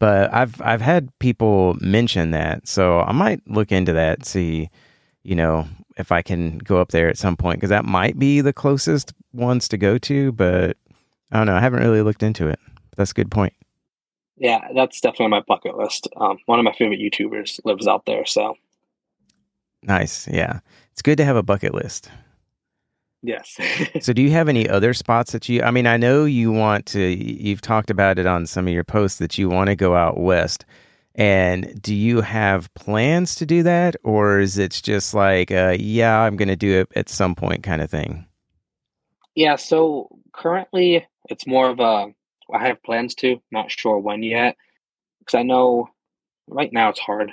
But 0.00 0.32
I've 0.34 0.60
I've 0.62 0.80
had 0.80 1.16
people 1.18 1.76
mention 1.80 2.32
that, 2.32 2.66
so 2.66 3.00
I 3.00 3.12
might 3.12 3.46
look 3.46 3.70
into 3.70 3.92
that, 3.92 4.24
see, 4.24 4.70
you 5.22 5.36
know, 5.36 5.68
if 5.98 6.10
I 6.10 6.22
can 6.22 6.58
go 6.58 6.80
up 6.80 6.88
there 6.88 7.08
at 7.08 7.18
some 7.18 7.36
point, 7.36 7.58
because 7.58 7.70
that 7.70 7.84
might 7.84 8.18
be 8.18 8.40
the 8.40 8.52
closest 8.52 9.12
ones 9.32 9.68
to 9.68 9.76
go 9.76 9.98
to. 9.98 10.32
But 10.32 10.78
I 11.30 11.36
don't 11.36 11.46
know, 11.46 11.54
I 11.54 11.60
haven't 11.60 11.82
really 11.82 12.02
looked 12.02 12.22
into 12.22 12.48
it. 12.48 12.58
That's 12.96 13.12
a 13.12 13.14
good 13.14 13.30
point. 13.30 13.52
Yeah, 14.40 14.68
that's 14.74 15.02
definitely 15.02 15.26
on 15.26 15.30
my 15.30 15.40
bucket 15.46 15.76
list. 15.76 16.08
Um, 16.16 16.38
one 16.46 16.58
of 16.58 16.64
my 16.64 16.72
favorite 16.72 16.98
YouTubers 16.98 17.60
lives 17.66 17.86
out 17.86 18.06
there, 18.06 18.24
so 18.24 18.56
nice. 19.82 20.26
Yeah, 20.26 20.60
it's 20.92 21.02
good 21.02 21.18
to 21.18 21.26
have 21.26 21.36
a 21.36 21.42
bucket 21.42 21.74
list. 21.74 22.10
Yes. 23.22 23.58
so, 24.00 24.14
do 24.14 24.22
you 24.22 24.30
have 24.30 24.48
any 24.48 24.66
other 24.66 24.94
spots 24.94 25.32
that 25.32 25.46
you? 25.50 25.62
I 25.62 25.70
mean, 25.70 25.86
I 25.86 25.98
know 25.98 26.24
you 26.24 26.50
want 26.50 26.86
to. 26.86 27.00
You've 27.00 27.60
talked 27.60 27.90
about 27.90 28.18
it 28.18 28.26
on 28.26 28.46
some 28.46 28.66
of 28.66 28.72
your 28.72 28.82
posts 28.82 29.18
that 29.18 29.36
you 29.36 29.50
want 29.50 29.68
to 29.68 29.76
go 29.76 29.94
out 29.94 30.18
west. 30.18 30.64
And 31.16 31.80
do 31.82 31.94
you 31.94 32.22
have 32.22 32.72
plans 32.72 33.34
to 33.36 33.46
do 33.46 33.62
that, 33.64 33.96
or 34.04 34.38
is 34.38 34.56
it 34.56 34.80
just 34.82 35.12
like, 35.12 35.50
uh, 35.50 35.76
yeah, 35.78 36.20
I'm 36.20 36.36
going 36.36 36.48
to 36.48 36.56
do 36.56 36.80
it 36.80 36.88
at 36.96 37.10
some 37.10 37.34
point 37.34 37.62
kind 37.62 37.82
of 37.82 37.90
thing? 37.90 38.26
Yeah. 39.34 39.56
So 39.56 40.08
currently, 40.32 41.06
it's 41.28 41.46
more 41.46 41.68
of 41.68 41.78
a 41.78 42.14
I 42.54 42.66
have 42.66 42.82
plans 42.82 43.14
to, 43.16 43.40
not 43.50 43.70
sure 43.70 43.98
when 43.98 44.22
yet, 44.22 44.56
because 45.18 45.34
I 45.34 45.42
know 45.42 45.88
right 46.46 46.72
now 46.72 46.90
it's 46.90 47.00
hard. 47.00 47.32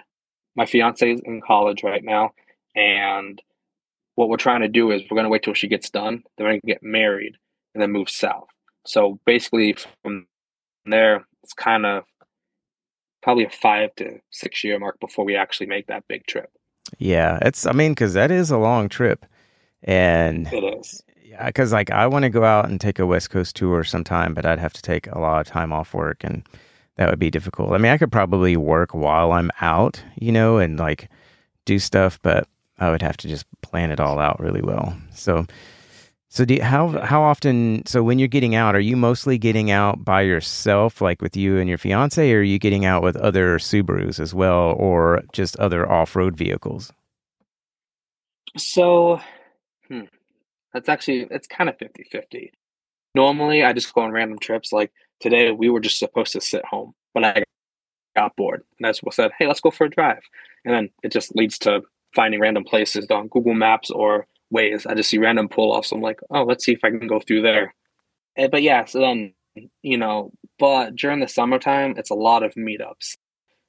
My 0.55 0.65
fiance 0.65 1.11
is 1.11 1.21
in 1.23 1.41
college 1.41 1.83
right 1.83 2.03
now, 2.03 2.31
and 2.75 3.41
what 4.15 4.29
we're 4.29 4.37
trying 4.37 4.61
to 4.61 4.67
do 4.67 4.91
is 4.91 5.03
we're 5.03 5.15
going 5.15 5.25
to 5.25 5.29
wait 5.29 5.43
till 5.43 5.53
she 5.53 5.67
gets 5.67 5.89
done. 5.89 6.23
Then 6.37 6.45
we're 6.45 6.51
going 6.51 6.61
to 6.61 6.67
get 6.67 6.83
married 6.83 7.35
and 7.73 7.81
then 7.81 7.91
move 7.91 8.09
south. 8.09 8.47
So 8.85 9.19
basically, 9.25 9.75
from 10.01 10.27
there, 10.85 11.25
it's 11.43 11.53
kind 11.53 11.85
of 11.85 12.03
probably 13.21 13.45
a 13.45 13.49
five 13.49 13.93
to 13.95 14.19
six 14.31 14.63
year 14.63 14.79
mark 14.79 14.99
before 14.99 15.25
we 15.25 15.35
actually 15.35 15.67
make 15.67 15.87
that 15.87 16.07
big 16.07 16.25
trip. 16.25 16.49
Yeah, 16.97 17.37
it's. 17.41 17.65
I 17.65 17.73
mean, 17.73 17.91
because 17.91 18.13
that 18.13 18.31
is 18.31 18.49
a 18.49 18.57
long 18.57 18.89
trip, 18.89 19.25
and 19.83 20.47
it 20.51 20.63
is 20.63 21.03
because 21.45 21.71
like 21.73 21.91
I 21.91 22.07
want 22.07 22.23
to 22.23 22.29
go 22.29 22.43
out 22.43 22.69
and 22.69 22.79
take 22.79 22.99
a 22.99 23.05
West 23.05 23.29
Coast 23.29 23.55
tour 23.55 23.83
sometime, 23.83 24.33
but 24.33 24.45
I'd 24.45 24.59
have 24.59 24.73
to 24.73 24.81
take 24.81 25.07
a 25.07 25.19
lot 25.19 25.41
of 25.41 25.47
time 25.47 25.73
off 25.73 25.93
work, 25.93 26.23
and 26.23 26.43
that 26.95 27.09
would 27.09 27.19
be 27.19 27.29
difficult. 27.29 27.71
I 27.71 27.77
mean, 27.77 27.91
I 27.91 27.97
could 27.97 28.11
probably 28.11 28.57
work 28.57 28.93
while 28.93 29.31
I'm 29.31 29.51
out, 29.61 30.03
you 30.15 30.31
know, 30.31 30.57
and 30.57 30.77
like 30.77 31.09
do 31.65 31.79
stuff, 31.79 32.19
but 32.21 32.47
I 32.79 32.91
would 32.91 33.01
have 33.01 33.17
to 33.17 33.27
just 33.27 33.45
plan 33.61 33.91
it 33.91 33.99
all 33.99 34.19
out 34.19 34.39
really 34.39 34.61
well. 34.61 34.95
So, 35.13 35.45
so 36.29 36.45
do 36.45 36.55
you, 36.55 36.63
how 36.63 36.99
how 37.03 37.21
often? 37.21 37.85
So 37.85 38.03
when 38.03 38.19
you're 38.19 38.27
getting 38.27 38.55
out, 38.55 38.75
are 38.75 38.79
you 38.79 38.95
mostly 38.95 39.37
getting 39.37 39.71
out 39.71 40.03
by 40.03 40.21
yourself, 40.21 41.01
like 41.01 41.21
with 41.21 41.35
you 41.35 41.57
and 41.57 41.69
your 41.69 41.77
fiance, 41.77 42.31
or 42.31 42.39
are 42.39 42.43
you 42.43 42.59
getting 42.59 42.85
out 42.85 43.03
with 43.03 43.15
other 43.17 43.59
Subarus 43.59 44.19
as 44.19 44.33
well, 44.33 44.75
or 44.77 45.23
just 45.33 45.55
other 45.57 45.89
off 45.89 46.15
road 46.15 46.35
vehicles? 46.35 46.91
So, 48.57 49.21
that's 50.73 50.89
actually 50.89 51.27
it's 51.31 51.47
kind 51.47 51.69
of 51.69 51.77
50-50. 51.77 52.51
Normally, 53.15 53.63
I 53.63 53.73
just 53.73 53.93
go 53.93 54.01
on 54.01 54.11
random 54.11 54.39
trips. 54.39 54.71
Like 54.71 54.91
today, 55.19 55.51
we 55.51 55.69
were 55.69 55.79
just 55.79 55.99
supposed 55.99 56.33
to 56.33 56.41
sit 56.41 56.65
home, 56.65 56.93
but 57.13 57.23
I 57.23 57.43
got 58.15 58.35
bored, 58.35 58.63
and 58.77 58.87
I 58.87 58.91
just 58.91 59.03
said, 59.11 59.31
"Hey, 59.39 59.47
let's 59.47 59.61
go 59.61 59.71
for 59.71 59.85
a 59.85 59.89
drive." 59.89 60.21
And 60.65 60.73
then 60.73 60.89
it 61.03 61.11
just 61.11 61.35
leads 61.35 61.57
to 61.59 61.81
finding 62.15 62.39
random 62.39 62.63
places 62.63 63.07
on 63.09 63.27
Google 63.29 63.53
Maps 63.53 63.89
or 63.91 64.27
Waze. 64.53 64.85
I 64.87 64.93
just 64.95 65.09
see 65.09 65.17
random 65.17 65.49
pull 65.49 65.71
offs. 65.71 65.91
I'm 65.91 66.01
like, 66.01 66.19
"Oh, 66.29 66.43
let's 66.43 66.65
see 66.65 66.73
if 66.73 66.83
I 66.83 66.89
can 66.89 67.07
go 67.07 67.19
through 67.19 67.41
there." 67.43 67.73
And, 68.35 68.45
eh, 68.45 68.49
but 68.51 68.61
yeah, 68.63 68.85
so 68.85 68.99
then 68.99 69.33
you 69.81 69.97
know, 69.97 70.31
but 70.59 70.95
during 70.95 71.19
the 71.19 71.27
summertime, 71.27 71.95
it's 71.97 72.11
a 72.11 72.15
lot 72.15 72.43
of 72.43 72.53
meetups. 72.55 73.17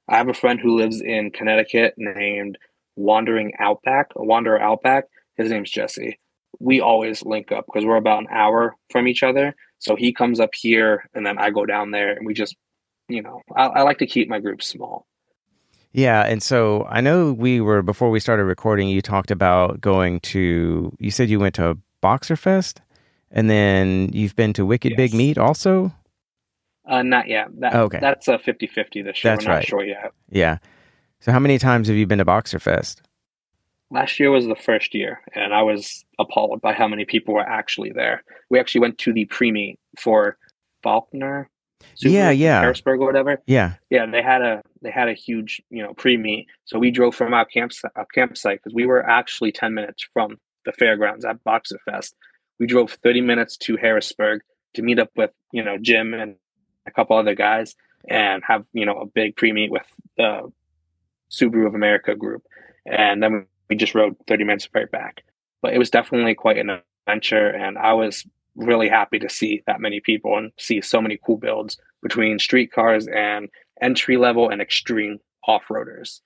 I 0.07 0.17
have 0.17 0.29
a 0.29 0.33
friend 0.33 0.59
who 0.59 0.77
lives 0.77 1.01
in 1.01 1.31
Connecticut 1.31 1.95
named 1.97 2.57
Wandering 2.95 3.53
Outback, 3.59 4.07
Wanderer 4.15 4.61
Outback. 4.61 5.05
His 5.35 5.49
name's 5.51 5.71
Jesse 5.71 6.19
we 6.59 6.81
always 6.81 7.23
link 7.25 7.51
up 7.51 7.65
because 7.65 7.85
we're 7.85 7.95
about 7.95 8.19
an 8.19 8.27
hour 8.31 8.75
from 8.89 9.07
each 9.07 9.23
other. 9.23 9.55
So 9.79 9.95
he 9.95 10.13
comes 10.13 10.39
up 10.39 10.49
here 10.53 11.09
and 11.13 11.25
then 11.25 11.37
I 11.37 11.49
go 11.49 11.65
down 11.65 11.91
there 11.91 12.11
and 12.11 12.25
we 12.25 12.33
just, 12.33 12.55
you 13.07 13.21
know, 13.21 13.41
I, 13.55 13.65
I 13.67 13.81
like 13.83 13.97
to 13.99 14.05
keep 14.05 14.29
my 14.29 14.39
group 14.39 14.61
small. 14.61 15.07
Yeah. 15.93 16.23
And 16.25 16.43
so 16.43 16.85
I 16.89 17.01
know 17.01 17.33
we 17.33 17.61
were, 17.61 17.81
before 17.81 18.09
we 18.09 18.19
started 18.19 18.43
recording, 18.43 18.89
you 18.89 19.01
talked 19.01 19.31
about 19.31 19.81
going 19.81 20.19
to, 20.21 20.95
you 20.99 21.11
said 21.11 21.29
you 21.29 21.39
went 21.39 21.55
to 21.55 21.77
Boxer 22.01 22.35
Fest 22.35 22.81
and 23.31 23.49
then 23.49 24.09
you've 24.13 24.35
been 24.35 24.53
to 24.53 24.65
Wicked 24.65 24.91
yes. 24.91 24.97
Big 24.97 25.13
Meet 25.13 25.37
also? 25.37 25.93
Uh, 26.85 27.03
not 27.03 27.27
yet. 27.27 27.47
That, 27.59 27.75
okay. 27.75 27.99
That's 27.99 28.27
a 28.27 28.37
50 28.37 28.67
50 28.67 29.01
this 29.01 29.23
year. 29.23 29.33
That's 29.33 29.45
We're 29.45 29.51
not 29.51 29.55
right. 29.57 29.67
sure 29.67 29.83
yet. 29.83 30.11
Yeah. 30.29 30.57
So 31.21 31.31
how 31.31 31.39
many 31.39 31.57
times 31.57 31.87
have 31.87 31.97
you 31.97 32.05
been 32.05 32.19
to 32.19 32.25
Boxer 32.25 32.59
Fest? 32.59 33.01
Last 33.91 34.19
year 34.19 34.31
was 34.31 34.45
the 34.45 34.55
first 34.55 34.93
year, 34.93 35.21
and 35.33 35.53
I 35.53 35.63
was 35.63 36.05
appalled 36.19 36.61
by 36.61 36.73
how 36.73 36.87
many 36.87 37.05
people 37.05 37.33
were 37.33 37.41
actually 37.41 37.91
there. 37.91 38.23
We 38.49 38.59
actually 38.59 38.81
went 38.81 38.97
to 38.99 39.13
the 39.13 39.25
pre 39.25 39.51
meet 39.51 39.79
for 39.99 40.37
Faulkner. 40.83 41.49
Super, 41.95 42.13
yeah, 42.13 42.29
yeah, 42.29 42.59
Harrisburg 42.59 42.99
or 42.99 43.05
whatever. 43.05 43.41
Yeah, 43.47 43.75
yeah. 43.89 44.05
They 44.05 44.21
had 44.21 44.41
a 44.41 44.61
they 44.81 44.91
had 44.91 45.07
a 45.07 45.13
huge 45.13 45.61
you 45.69 45.81
know 45.81 45.93
pre 45.93 46.17
meet, 46.17 46.47
so 46.65 46.77
we 46.77 46.91
drove 46.91 47.15
from 47.15 47.33
our 47.33 47.45
camp 47.45 47.71
our 47.95 48.05
campsite 48.13 48.59
because 48.61 48.73
we 48.73 48.85
were 48.85 49.07
actually 49.09 49.51
ten 49.51 49.73
minutes 49.73 50.07
from 50.13 50.37
the 50.65 50.73
fairgrounds 50.73 51.25
at 51.25 51.43
Boxer 51.43 51.79
Fest. 51.85 52.15
We 52.59 52.67
drove 52.67 52.91
thirty 53.03 53.21
minutes 53.21 53.55
to 53.57 53.77
Harrisburg 53.77 54.41
to 54.73 54.81
meet 54.81 54.99
up 54.99 55.09
with 55.15 55.31
you 55.53 55.63
know 55.63 55.77
Jim 55.77 56.13
and 56.13 56.35
a 56.85 56.91
couple 56.91 57.17
other 57.17 57.35
guys 57.35 57.75
and 58.09 58.43
have 58.45 58.65
you 58.73 58.85
know 58.85 58.97
a 58.99 59.05
big 59.05 59.35
pre 59.35 59.53
meet 59.53 59.71
with 59.71 59.85
the 60.17 60.51
Subaru 61.31 61.65
of 61.65 61.75
America 61.75 62.13
group, 62.13 62.43
and 62.85 63.23
then 63.23 63.45
we 63.69 63.75
just 63.75 63.95
rode 63.95 64.15
30 64.27 64.43
minutes 64.43 64.69
right 64.73 64.89
back. 64.89 65.23
But 65.61 65.73
it 65.73 65.77
was 65.77 65.89
definitely 65.89 66.35
quite 66.35 66.57
an 66.57 66.81
adventure, 67.07 67.49
and 67.49 67.77
I 67.77 67.93
was 67.93 68.25
really 68.55 68.89
happy 68.89 69.19
to 69.19 69.29
see 69.29 69.63
that 69.67 69.81
many 69.81 69.99
people 69.99 70.37
and 70.37 70.51
see 70.57 70.81
so 70.81 71.01
many 71.01 71.17
cool 71.25 71.37
builds 71.37 71.77
between 72.01 72.39
street 72.39 72.71
cars 72.71 73.07
and 73.07 73.49
entry 73.81 74.17
level 74.17 74.49
and 74.49 74.61
extreme 74.61 75.19
off 75.47 75.63
roaders. 75.69 76.21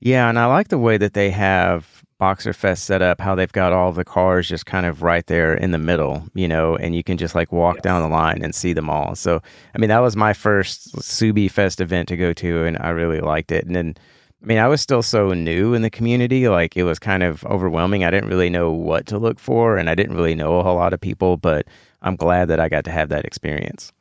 Yeah, 0.00 0.28
and 0.28 0.38
I 0.38 0.46
like 0.46 0.68
the 0.68 0.78
way 0.78 0.96
that 0.96 1.14
they 1.14 1.30
have 1.30 2.02
Boxer 2.18 2.52
Fest 2.52 2.84
set 2.84 3.02
up, 3.02 3.20
how 3.20 3.34
they've 3.34 3.52
got 3.52 3.72
all 3.72 3.92
the 3.92 4.04
cars 4.04 4.48
just 4.48 4.66
kind 4.66 4.84
of 4.84 5.02
right 5.02 5.26
there 5.26 5.54
in 5.54 5.70
the 5.70 5.78
middle, 5.78 6.24
you 6.34 6.48
know, 6.48 6.76
and 6.76 6.94
you 6.94 7.04
can 7.04 7.16
just 7.16 7.34
like 7.34 7.52
walk 7.52 7.76
yes. 7.76 7.82
down 7.82 8.02
the 8.02 8.08
line 8.08 8.42
and 8.42 8.54
see 8.54 8.72
them 8.72 8.90
all. 8.90 9.14
So, 9.14 9.40
I 9.74 9.78
mean, 9.78 9.88
that 9.90 10.00
was 10.00 10.16
my 10.16 10.32
first 10.32 10.94
Subie 10.96 11.50
Fest 11.50 11.80
event 11.80 12.08
to 12.08 12.16
go 12.16 12.32
to, 12.32 12.64
and 12.64 12.78
I 12.78 12.90
really 12.90 13.20
liked 13.20 13.52
it. 13.52 13.64
And 13.64 13.76
then 13.76 13.96
I 14.42 14.46
mean, 14.46 14.58
I 14.58 14.66
was 14.66 14.80
still 14.80 15.02
so 15.02 15.32
new 15.34 15.72
in 15.72 15.82
the 15.82 15.90
community. 15.90 16.48
Like 16.48 16.76
it 16.76 16.82
was 16.82 16.98
kind 16.98 17.22
of 17.22 17.44
overwhelming. 17.44 18.04
I 18.04 18.10
didn't 18.10 18.28
really 18.28 18.50
know 18.50 18.72
what 18.72 19.06
to 19.06 19.18
look 19.18 19.38
for 19.38 19.76
and 19.76 19.88
I 19.88 19.94
didn't 19.94 20.16
really 20.16 20.34
know 20.34 20.56
a 20.56 20.64
whole 20.64 20.76
lot 20.76 20.92
of 20.92 21.00
people, 21.00 21.36
but 21.36 21.66
I'm 22.02 22.16
glad 22.16 22.48
that 22.48 22.58
I 22.58 22.68
got 22.68 22.84
to 22.86 22.90
have 22.90 23.08
that 23.10 23.24
experience. 23.24 23.92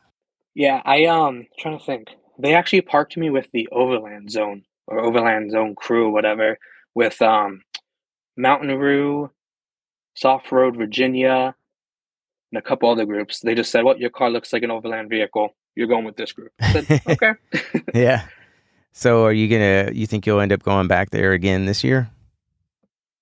Yeah, 0.56 0.82
I 0.84 1.06
um 1.06 1.46
trying 1.60 1.78
to 1.78 1.86
think. 1.86 2.08
They 2.40 2.56
actually 2.56 2.82
parked 2.82 3.18
me 3.18 3.30
with 3.30 3.52
the 3.52 3.70
Overland 3.72 4.32
Zone 4.32 4.64
or 4.88 5.00
Overland 5.00 5.52
Zone 5.52 5.76
crew, 5.76 6.12
whatever, 6.12 6.58
with 6.96 7.22
um 7.22 7.62
Mountain 8.36 8.76
Roo, 8.78 9.30
Soft 10.16 10.52
Road 10.52 10.76
Virginia, 10.76 11.56
and 12.52 12.58
a 12.58 12.62
couple 12.62 12.90
other 12.90 13.06
groups. 13.06 13.42
They 13.42 13.54
just 13.54 13.72
said, 13.72 13.84
"Well, 13.84 13.98
your 13.98 14.10
car 14.10 14.32
looks 14.32 14.52
like 14.52 14.64
an 14.64 14.72
overland 14.72 15.10
vehicle. 15.10 15.56
You're 15.76 15.88
going 15.88 16.04
with 16.04 16.18
this 16.18 16.32
group." 16.32 16.52
I 16.60 16.82
said, 16.82 17.02
"Okay." 17.08 17.32
yeah. 17.94 18.26
So 18.92 19.26
are 19.26 19.34
you 19.34 19.48
gonna? 19.48 19.92
You 19.94 20.06
think 20.06 20.26
you'll 20.26 20.40
end 20.40 20.52
up 20.52 20.64
going 20.64 20.88
back 20.88 21.12
there 21.12 21.32
again 21.32 21.66
this 21.66 21.84
year? 21.84 22.10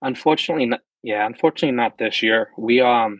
Unfortunately, 0.01 0.65
not, 0.65 0.81
yeah. 1.03 1.25
Unfortunately, 1.25 1.75
not 1.75 1.97
this 1.97 2.23
year. 2.23 2.49
We 2.57 2.81
um, 2.81 3.19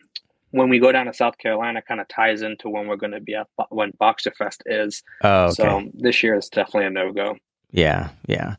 when 0.52 0.70
we 0.70 0.80
go 0.80 0.92
down 0.92 1.06
to 1.06 1.14
South 1.14 1.38
Carolina, 1.38 1.82
kind 1.82 2.02
of 2.02 2.08
ties 2.08 2.42
into 2.42 2.70
when 2.70 2.88
we're 2.88 2.96
going 2.96 3.12
to 3.12 3.20
be 3.20 3.36
at 3.36 3.48
when 3.70 3.92
Boxer 4.00 4.32
Fest 4.32 4.64
is. 4.66 5.04
Oh, 5.24 5.46
okay. 5.46 5.54
So 5.54 5.84
this 5.94 6.24
year 6.24 6.36
is 6.36 6.50
definitely 6.50 6.88
a 6.88 6.90
no 6.90 7.12
go. 7.12 7.38
Yeah, 7.72 8.10
yeah. 8.28 8.56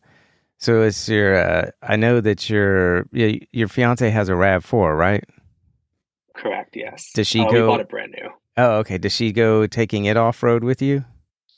So 0.58 0.82
it's 0.82 1.08
your. 1.08 1.36
Uh, 1.36 1.70
I 1.82 1.96
know 1.96 2.20
that 2.20 2.48
your 2.48 3.06
your 3.12 3.68
fiance 3.68 4.08
has 4.08 4.28
a 4.28 4.36
Rav 4.36 4.64
Four, 4.64 4.94
right? 4.94 5.24
Correct. 6.36 6.76
Yes. 6.76 7.10
Does 7.12 7.26
she 7.26 7.40
uh, 7.40 7.50
go? 7.50 7.62
We 7.62 7.66
bought 7.66 7.80
it 7.80 7.88
brand 7.88 8.14
new. 8.16 8.30
Oh, 8.56 8.78
okay. 8.78 8.98
Does 8.98 9.12
she 9.12 9.32
go 9.32 9.66
taking 9.66 10.04
it 10.04 10.16
off 10.16 10.42
road 10.42 10.62
with 10.62 10.80
you? 10.80 11.04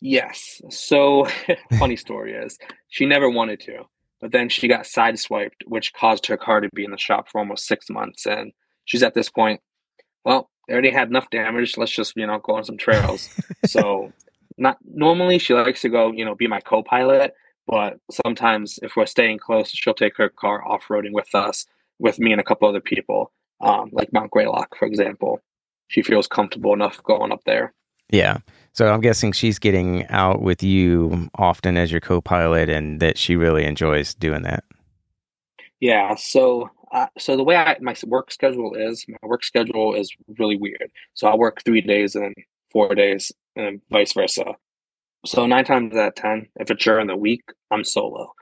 Yes. 0.04 0.60
So, 0.68 1.28
funny 1.78 1.94
story 1.94 2.32
is 2.32 2.58
she 2.88 3.06
never 3.06 3.30
wanted 3.30 3.60
to, 3.60 3.84
but 4.20 4.32
then 4.32 4.48
she 4.48 4.66
got 4.66 4.82
sideswiped, 4.82 5.62
which 5.66 5.92
caused 5.92 6.26
her 6.26 6.36
car 6.36 6.60
to 6.60 6.68
be 6.74 6.84
in 6.84 6.90
the 6.90 6.98
shop 6.98 7.28
for 7.28 7.38
almost 7.38 7.68
six 7.68 7.88
months. 7.88 8.26
And 8.26 8.52
she's 8.84 9.04
at 9.04 9.14
this 9.14 9.30
point, 9.30 9.60
well, 10.24 10.50
they 10.66 10.74
already 10.74 10.90
had 10.90 11.08
enough 11.08 11.30
damage. 11.30 11.76
Let's 11.76 11.92
just, 11.92 12.16
you 12.16 12.26
know, 12.26 12.40
go 12.40 12.56
on 12.56 12.64
some 12.64 12.78
trails. 12.78 13.30
so, 13.64 14.12
not 14.58 14.76
normally 14.84 15.38
she 15.38 15.54
likes 15.54 15.82
to 15.82 15.88
go, 15.88 16.10
you 16.10 16.24
know, 16.24 16.34
be 16.34 16.48
my 16.48 16.60
co 16.60 16.82
pilot, 16.82 17.34
but 17.68 18.00
sometimes 18.10 18.80
if 18.82 18.96
we're 18.96 19.06
staying 19.06 19.38
close, 19.38 19.70
she'll 19.70 19.94
take 19.94 20.16
her 20.16 20.28
car 20.28 20.66
off 20.66 20.88
roading 20.90 21.12
with 21.12 21.32
us, 21.32 21.64
with 22.00 22.18
me 22.18 22.32
and 22.32 22.40
a 22.40 22.44
couple 22.44 22.68
other 22.68 22.80
people, 22.80 23.30
um, 23.60 23.90
like 23.92 24.12
Mount 24.12 24.32
Greylock, 24.32 24.76
for 24.76 24.86
example. 24.86 25.40
She 25.86 26.02
feels 26.02 26.26
comfortable 26.26 26.72
enough 26.72 27.00
going 27.04 27.30
up 27.30 27.44
there. 27.46 27.72
Yeah. 28.10 28.38
So 28.74 28.92
I'm 28.92 29.00
guessing 29.00 29.32
she's 29.32 29.58
getting 29.58 30.06
out 30.08 30.40
with 30.42 30.62
you 30.62 31.28
often 31.36 31.76
as 31.76 31.90
your 31.90 32.00
co-pilot, 32.00 32.68
and 32.68 33.00
that 33.00 33.18
she 33.18 33.36
really 33.36 33.64
enjoys 33.64 34.14
doing 34.14 34.42
that. 34.42 34.64
Yeah. 35.80 36.14
So, 36.14 36.70
uh, 36.92 37.08
so 37.18 37.36
the 37.36 37.44
way 37.44 37.56
I, 37.56 37.76
my 37.80 37.94
work 38.06 38.30
schedule 38.30 38.74
is, 38.74 39.04
my 39.08 39.18
work 39.22 39.44
schedule 39.44 39.94
is 39.94 40.14
really 40.38 40.56
weird. 40.56 40.90
So 41.14 41.28
I 41.28 41.34
work 41.34 41.62
three 41.64 41.80
days 41.80 42.14
and 42.14 42.34
four 42.70 42.94
days, 42.94 43.30
and 43.56 43.80
vice 43.90 44.12
versa. 44.14 44.54
So 45.26 45.46
nine 45.46 45.64
times 45.64 45.94
out 45.94 46.08
of 46.08 46.14
ten, 46.14 46.48
if 46.56 46.70
it's 46.70 46.84
during 46.84 47.06
the 47.06 47.16
week, 47.16 47.42
I'm 47.70 47.84
solo. 47.84 48.32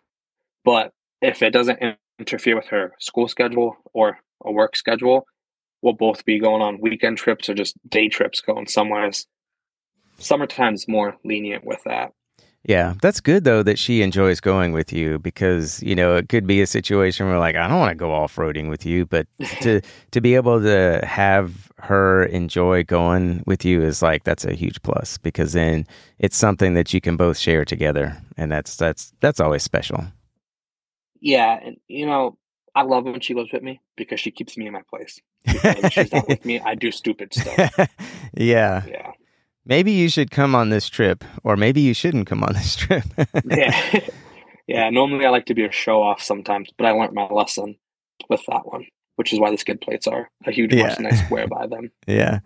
But 0.65 0.93
if 1.21 1.43
it 1.43 1.51
doesn't 1.51 1.81
interfere 2.19 2.57
with 2.57 2.67
her 2.67 2.95
school 3.01 3.29
schedule 3.29 3.77
or 3.93 4.19
a 4.45 4.53
work 4.53 4.77
schedule, 4.77 5.27
we'll 5.83 5.95
both 5.95 6.25
be 6.25 6.39
going 6.39 6.63
on 6.63 6.81
weekend 6.81 7.19
trips 7.19 7.49
or 7.49 7.55
just 7.55 7.77
day 7.89 8.09
trips 8.09 8.41
going 8.41 8.67
somewhere 8.67 9.11
summertime's 10.21 10.87
more 10.87 11.17
lenient 11.25 11.65
with 11.65 11.83
that. 11.85 12.13
Yeah, 12.65 12.95
that's 13.01 13.21
good 13.21 13.45
though 13.45 13.63
that 13.63 13.79
she 13.79 14.03
enjoys 14.03 14.39
going 14.39 14.73
with 14.73 14.93
you 14.93 15.19
because 15.19 15.83
you 15.83 15.95
know 15.95 16.17
it 16.17 16.29
could 16.29 16.47
be 16.47 16.61
a 16.61 16.67
situation 16.67 17.27
where 17.27 17.39
like 17.39 17.57
I 17.57 17.67
don't 17.67 17.79
want 17.79 17.91
to 17.91 17.95
go 17.95 18.13
off 18.13 18.37
roading 18.37 18.69
with 18.69 18.85
you, 18.85 19.07
but 19.07 19.27
to 19.63 19.81
to 20.11 20.21
be 20.21 20.35
able 20.35 20.61
to 20.61 21.01
have 21.03 21.73
her 21.79 22.25
enjoy 22.25 22.85
going 22.85 23.43
with 23.47 23.65
you 23.65 23.83
is 23.83 24.03
like 24.03 24.25
that's 24.25 24.45
a 24.45 24.53
huge 24.53 24.83
plus 24.83 25.17
because 25.17 25.55
then 25.55 25.87
it's 26.19 26.37
something 26.37 26.75
that 26.75 26.93
you 26.93 27.01
can 27.01 27.17
both 27.17 27.39
share 27.39 27.65
together, 27.65 28.19
and 28.37 28.53
that's 28.53 28.77
that's 28.77 29.15
that's 29.21 29.41
always 29.41 29.63
special. 29.63 30.05
Yeah, 31.19 31.59
and 31.65 31.79
you 31.89 32.05
know 32.05 32.37
I 32.75 32.83
love 32.83 33.05
when 33.05 33.21
she 33.21 33.33
goes 33.33 33.49
with 33.53 33.63
me 33.63 33.81
because 33.97 34.21
she 34.21 34.31
keeps 34.31 34.59
me 34.59 34.67
in 34.67 34.75
my 34.75 34.83
place. 34.83 35.19
She's 35.91 36.13
not 36.13 36.29
with 36.29 36.45
me, 36.45 36.61
I 36.61 36.75
do 36.75 36.93
stupid 36.93 37.33
stuff. 37.33 37.75
yeah, 38.37 38.85
yeah. 38.87 39.13
Maybe 39.65 39.93
you 39.93 40.09
should 40.09 40.31
come 40.31 40.55
on 40.55 40.71
this 40.71 40.89
trip, 40.89 41.25
or 41.45 41.57
maybe 41.57 41.81
you 41.81 41.95
shouldn't 41.95 42.27
come 42.27 42.43
on 42.43 42.55
this 42.55 42.77
trip. 42.85 43.05
yeah. 43.45 44.01
Yeah. 44.67 44.89
Normally 44.89 45.27
I 45.27 45.31
like 45.31 45.47
to 45.47 45.55
be 45.55 45.65
a 45.65 45.73
show 45.73 46.01
off 46.01 46.23
sometimes, 46.23 46.71
but 46.79 46.87
I 46.87 46.93
learned 46.93 47.13
my 47.13 47.27
lesson 47.27 47.75
with 48.29 48.41
that 48.47 48.65
one, 48.65 48.87
which 49.17 49.33
is 49.33 49.41
why 49.41 49.51
the 49.51 49.59
skid 49.59 49.81
plates 49.81 50.07
are 50.07 50.31
a 50.47 50.53
huge 50.53 50.73
yeah. 50.73 50.85
lesson 50.85 51.07
I 51.07 51.27
swear 51.27 51.49
by 51.49 51.67
them. 51.67 51.91
Yeah. 52.07 52.39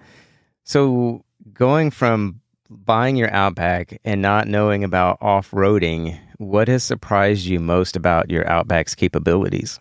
So 0.65 1.23
going 1.53 1.91
from 1.91 2.41
buying 2.71 3.17
your 3.17 3.31
Outback 3.31 4.01
and 4.05 4.23
not 4.23 4.49
knowing 4.49 4.85
about 4.85 5.19
off 5.21 5.51
roading, 5.51 6.19
what 6.39 6.69
has 6.69 6.83
surprised 6.83 7.45
you 7.45 7.61
most 7.61 7.95
about 7.95 8.31
your 8.31 8.45
Outback's 8.45 8.95
capabilities? 8.95 9.79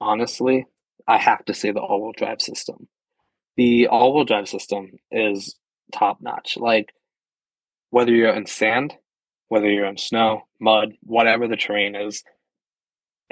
Honestly, 0.00 0.66
I 1.08 1.18
have 1.18 1.44
to 1.46 1.54
say 1.54 1.70
the 1.70 1.80
all 1.80 2.02
wheel 2.02 2.12
drive 2.16 2.42
system. 2.42 2.88
The 3.56 3.88
all 3.88 4.14
wheel 4.14 4.24
drive 4.24 4.48
system 4.48 4.98
is 5.10 5.56
top 5.92 6.20
notch. 6.20 6.56
Like 6.56 6.92
whether 7.90 8.12
you're 8.12 8.34
in 8.34 8.46
sand, 8.46 8.94
whether 9.48 9.70
you're 9.70 9.86
in 9.86 9.98
snow, 9.98 10.42
mud, 10.60 10.94
whatever 11.02 11.46
the 11.46 11.56
terrain 11.56 11.94
is, 11.94 12.24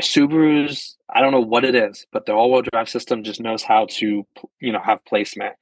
Subaru's, 0.00 0.96
I 1.08 1.20
don't 1.20 1.32
know 1.32 1.40
what 1.40 1.64
it 1.64 1.74
is, 1.74 2.06
but 2.12 2.26
the 2.26 2.32
all-wheel 2.32 2.62
drive 2.72 2.88
system 2.88 3.22
just 3.22 3.40
knows 3.40 3.62
how 3.62 3.86
to, 3.90 4.26
you 4.60 4.72
know, 4.72 4.80
have 4.84 5.04
placement. 5.04 5.54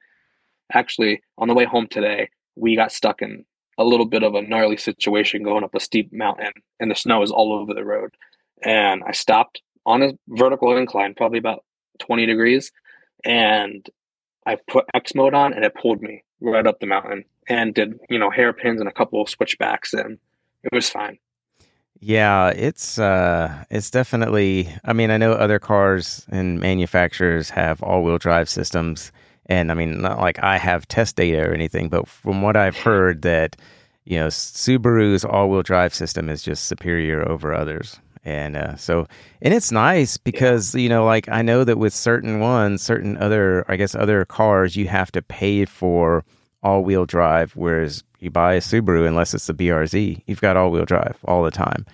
Actually, 0.71 1.21
on 1.37 1.47
the 1.47 1.53
way 1.53 1.65
home 1.65 1.87
today, 1.87 2.29
we 2.55 2.75
got 2.75 2.91
stuck 2.91 3.21
in 3.21 3.45
a 3.77 3.83
little 3.83 4.05
bit 4.05 4.23
of 4.23 4.33
a 4.33 4.41
gnarly 4.41 4.77
situation 4.77 5.43
going 5.43 5.63
up 5.63 5.75
a 5.75 5.79
steep 5.79 6.11
mountain, 6.11 6.51
and 6.79 6.89
the 6.89 6.95
snow 6.95 7.21
is 7.21 7.31
all 7.31 7.53
over 7.53 7.73
the 7.73 7.85
road. 7.85 8.15
And 8.63 9.03
I 9.05 9.11
stopped 9.11 9.61
on 9.85 10.01
a 10.01 10.13
vertical 10.27 10.75
incline, 10.75 11.13
probably 11.13 11.39
about 11.39 11.63
20 11.99 12.25
degrees, 12.25 12.71
and 13.23 13.87
I 14.45 14.57
put 14.67 14.85
X 14.93 15.15
mode 15.15 15.33
on, 15.33 15.53
and 15.53 15.63
it 15.63 15.73
pulled 15.75 16.01
me 16.01 16.23
right 16.41 16.67
up 16.67 16.79
the 16.79 16.85
mountain 16.85 17.25
and 17.47 17.73
did 17.73 17.99
you 18.09 18.19
know 18.19 18.29
hairpins 18.29 18.79
and 18.79 18.89
a 18.89 18.93
couple 18.93 19.21
of 19.21 19.29
switchbacks 19.29 19.93
and 19.93 20.17
it 20.63 20.73
was 20.73 20.89
fine. 20.89 21.17
Yeah 21.99 22.49
it's 22.49 22.99
uh 22.99 23.63
it's 23.69 23.89
definitely 23.89 24.69
i 24.83 24.91
mean 24.91 25.09
i 25.09 25.17
know 25.17 25.31
other 25.31 25.59
cars 25.59 26.25
and 26.29 26.59
manufacturers 26.59 27.49
have 27.49 27.81
all-wheel 27.81 28.17
drive 28.17 28.49
systems 28.49 29.13
and 29.45 29.71
i 29.71 29.73
mean 29.73 30.01
not 30.01 30.19
like 30.19 30.37
i 30.43 30.57
have 30.57 30.85
test 30.87 31.15
data 31.15 31.47
or 31.47 31.53
anything 31.53 31.87
but 31.87 32.07
from 32.07 32.41
what 32.41 32.57
i've 32.57 32.75
heard 32.75 33.21
that 33.21 33.55
you 34.03 34.17
know 34.17 34.27
subaru's 34.27 35.23
all-wheel 35.23 35.63
drive 35.63 35.93
system 35.93 36.29
is 36.29 36.43
just 36.43 36.65
superior 36.65 37.25
over 37.29 37.53
others 37.53 38.01
and 38.25 38.55
uh, 38.55 38.75
so 38.75 39.07
and 39.41 39.53
it's 39.53 39.71
nice 39.71 40.17
because 40.17 40.73
yeah. 40.73 40.81
you 40.81 40.89
know 40.89 41.05
like 41.05 41.27
i 41.29 41.41
know 41.41 41.63
that 41.63 41.77
with 41.77 41.93
certain 41.93 42.39
ones 42.39 42.81
certain 42.81 43.17
other 43.17 43.65
i 43.67 43.75
guess 43.75 43.95
other 43.95 44.23
cars 44.25 44.75
you 44.75 44.87
have 44.87 45.11
to 45.11 45.21
pay 45.21 45.65
for 45.65 46.23
all-wheel 46.63 47.05
drive 47.05 47.51
whereas 47.55 48.03
you 48.19 48.31
buy 48.31 48.53
a 48.53 48.59
subaru 48.59 49.07
unless 49.07 49.33
it's 49.33 49.47
the 49.47 49.53
brz 49.53 50.21
you've 50.25 50.41
got 50.41 50.57
all-wheel 50.57 50.85
drive 50.85 51.17
all 51.25 51.43
the 51.43 51.51
time. 51.51 51.85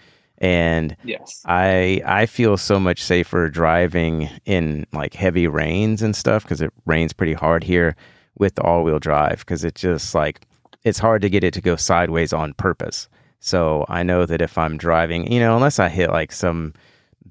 And 0.42 0.96
yes. 1.04 1.44
I 1.46 2.02
i 2.06 2.26
feel 2.26 2.56
so 2.56 2.80
much 2.80 3.04
safer 3.04 3.50
driving 3.50 4.30
in 4.46 4.86
like 4.94 5.13
heavy 5.13 5.48
rains 5.48 6.02
and 6.02 6.15
stuff 6.15 6.44
because 6.44 6.62
it 6.62 6.72
rains 6.86 7.12
pretty 7.12 7.34
hard 7.34 7.62
here 7.62 7.96
with 8.38 8.56
the 8.56 8.62
all-wheel 8.62 9.00
drive 9.00 9.39
because 9.39 9.65
it 9.65 9.76
just 9.76 10.15
like 10.15 10.46
it's 10.86 11.00
hard 11.00 11.22
to 11.24 11.30
get 11.30 11.44
it 11.44 11.54
to 11.56 11.62
go 11.62 11.76
sideways 11.76 12.32
on 12.32 12.54
purpose 12.54 13.10
so 13.39 13.86
I 13.88 14.04
know 14.04 14.25
that 14.25 14.41
if 14.41 14.58
I'm 14.58 14.78
driving, 14.78 15.32
you 15.32 15.39
know, 15.39 15.56
unless 15.56 15.80
I 15.80 15.89
hit 15.89 16.10
like 16.10 16.32
some 16.32 16.73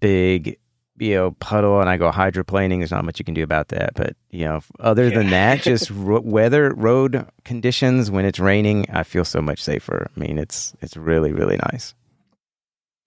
big, 0.01 0.59
you 0.99 1.14
know, 1.14 1.31
puddle 1.33 1.81
and 1.81 1.88
I 1.88 1.97
go 1.97 2.11
hydroplaning, 2.11 2.79
there's 2.79 2.90
not 2.90 3.05
much 3.05 3.18
you 3.18 3.25
can 3.25 3.35
do 3.35 3.42
about 3.42 3.68
that. 3.68 3.94
But, 3.94 4.16
you 4.31 4.44
know, 4.44 4.61
other 4.81 5.09
yeah. 5.09 5.18
than 5.18 5.31
that, 5.31 5.62
just 5.62 5.90
ro- 5.90 6.21
weather, 6.21 6.73
road 6.75 7.27
conditions 7.44 8.11
when 8.11 8.25
it's 8.25 8.38
raining, 8.40 8.87
I 8.90 9.03
feel 9.03 9.25
so 9.25 9.42
much 9.42 9.62
safer. 9.62 10.11
I 10.16 10.21
mean, 10.21 10.38
it's 10.38 10.75
it's 10.81 10.97
really 10.97 11.33
really 11.33 11.59
nice. 11.73 11.94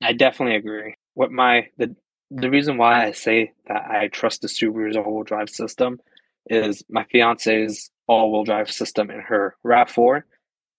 I 0.01 0.13
definitely 0.13 0.55
agree. 0.55 0.95
What 1.15 1.31
my 1.31 1.67
the 1.77 1.95
the 2.29 2.49
reason 2.49 2.77
why 2.77 3.05
I 3.05 3.11
say 3.11 3.51
that 3.67 3.83
I 3.89 4.07
trust 4.07 4.41
the 4.41 4.47
Subaru's 4.47 4.95
all-wheel 4.95 5.23
drive 5.23 5.49
system 5.49 5.99
is 6.49 6.83
my 6.89 7.03
fiance's 7.11 7.91
all-wheel 8.07 8.45
drive 8.45 8.71
system 8.71 9.11
in 9.11 9.19
her 9.19 9.55
RAV4 9.65 10.23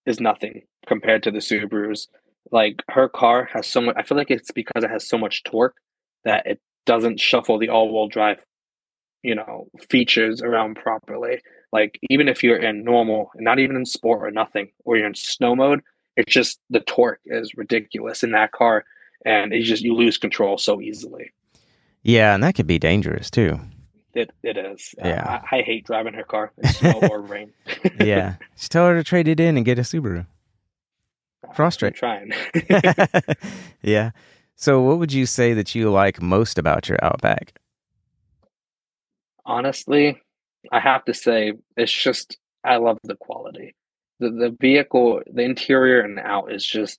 is 0.07 0.21
nothing 0.21 0.63
compared 0.87 1.23
to 1.23 1.31
the 1.31 1.39
Subarus. 1.39 2.09
Like 2.51 2.83
her 2.91 3.09
car 3.09 3.49
has 3.53 3.67
so 3.67 3.81
much. 3.81 3.97
I 3.97 4.03
feel 4.03 4.19
like 4.19 4.31
it's 4.31 4.51
because 4.51 4.85
it 4.85 4.91
has 4.91 5.09
so 5.09 5.19
much 5.19 5.45
torque 5.45 5.77
that 6.25 6.47
it 6.47 6.61
doesn't 6.87 7.21
shuffle 7.21 7.59
the 7.59 7.69
all-wheel 7.69 8.09
drive, 8.09 8.45
you 9.23 9.35
know, 9.35 9.69
features 9.89 10.43
around 10.43 10.77
properly. 10.77 11.41
Like 11.73 11.99
even 12.11 12.29
if 12.29 12.43
you're 12.43 12.57
in 12.57 12.85
normal, 12.85 13.31
not 13.37 13.59
even 13.59 13.77
in 13.77 13.87
sport 13.87 14.27
or 14.27 14.31
nothing, 14.31 14.71
or 14.85 14.97
you're 14.97 15.07
in 15.07 15.15
snow 15.15 15.55
mode, 15.55 15.81
it's 16.17 16.33
just 16.33 16.61
the 16.69 16.81
torque 16.81 17.21
is 17.25 17.55
ridiculous 17.55 18.23
in 18.23 18.33
that 18.33 18.53
car, 18.53 18.85
and 19.25 19.53
it's 19.55 19.69
just 19.69 19.83
you 19.83 19.95
lose 19.95 20.19
control 20.19 20.59
so 20.59 20.81
easily. 20.81 21.31
Yeah, 22.03 22.35
and 22.35 22.43
that 22.43 22.55
could 22.55 22.67
be 22.67 22.79
dangerous 22.79 23.31
too. 23.31 23.61
It 24.15 24.31
it 24.43 24.57
is. 24.57 24.95
Uh, 25.03 25.09
yeah, 25.09 25.23
uh, 25.23 25.41
I, 25.51 25.59
I, 25.59 25.63
hate 25.63 25.87
driving 25.87 26.15
her 26.15 26.25
car 26.25 26.53
in 26.59 26.69
snow 26.69 27.01
or 27.11 27.21
rain. 27.21 27.53
yeah, 28.01 28.35
just 28.57 28.71
tell 28.71 28.87
her 28.87 28.95
to 28.95 29.05
trade 29.05 29.29
it 29.29 29.41
in 29.41 29.57
and 29.57 29.65
get 29.65 29.79
a 29.79 29.83
Subaru. 29.83 30.27
Frustrating. 31.55 31.97
trying. 31.97 32.33
yeah. 33.83 34.11
So, 34.55 34.81
what 34.81 34.99
would 34.99 35.13
you 35.13 35.27
say 35.27 35.55
that 35.55 35.75
you 35.75 35.91
like 35.91 36.23
most 36.23 36.59
about 36.59 36.89
your 36.89 36.99
Outback? 37.03 37.55
Honestly, 39.45 40.21
I 40.71 40.79
have 40.79 41.05
to 41.07 41.15
say 41.15 41.55
it's 41.77 41.93
just 41.93 42.39
I 42.65 42.77
love 42.77 42.99
the 43.03 43.17
quality. 43.17 43.75
The 44.21 44.31
the 44.31 44.57
vehicle, 44.61 45.23
the 45.33 45.43
interior 45.43 46.01
and 46.01 46.19
out 46.19 46.53
is 46.53 46.65
just 46.65 46.99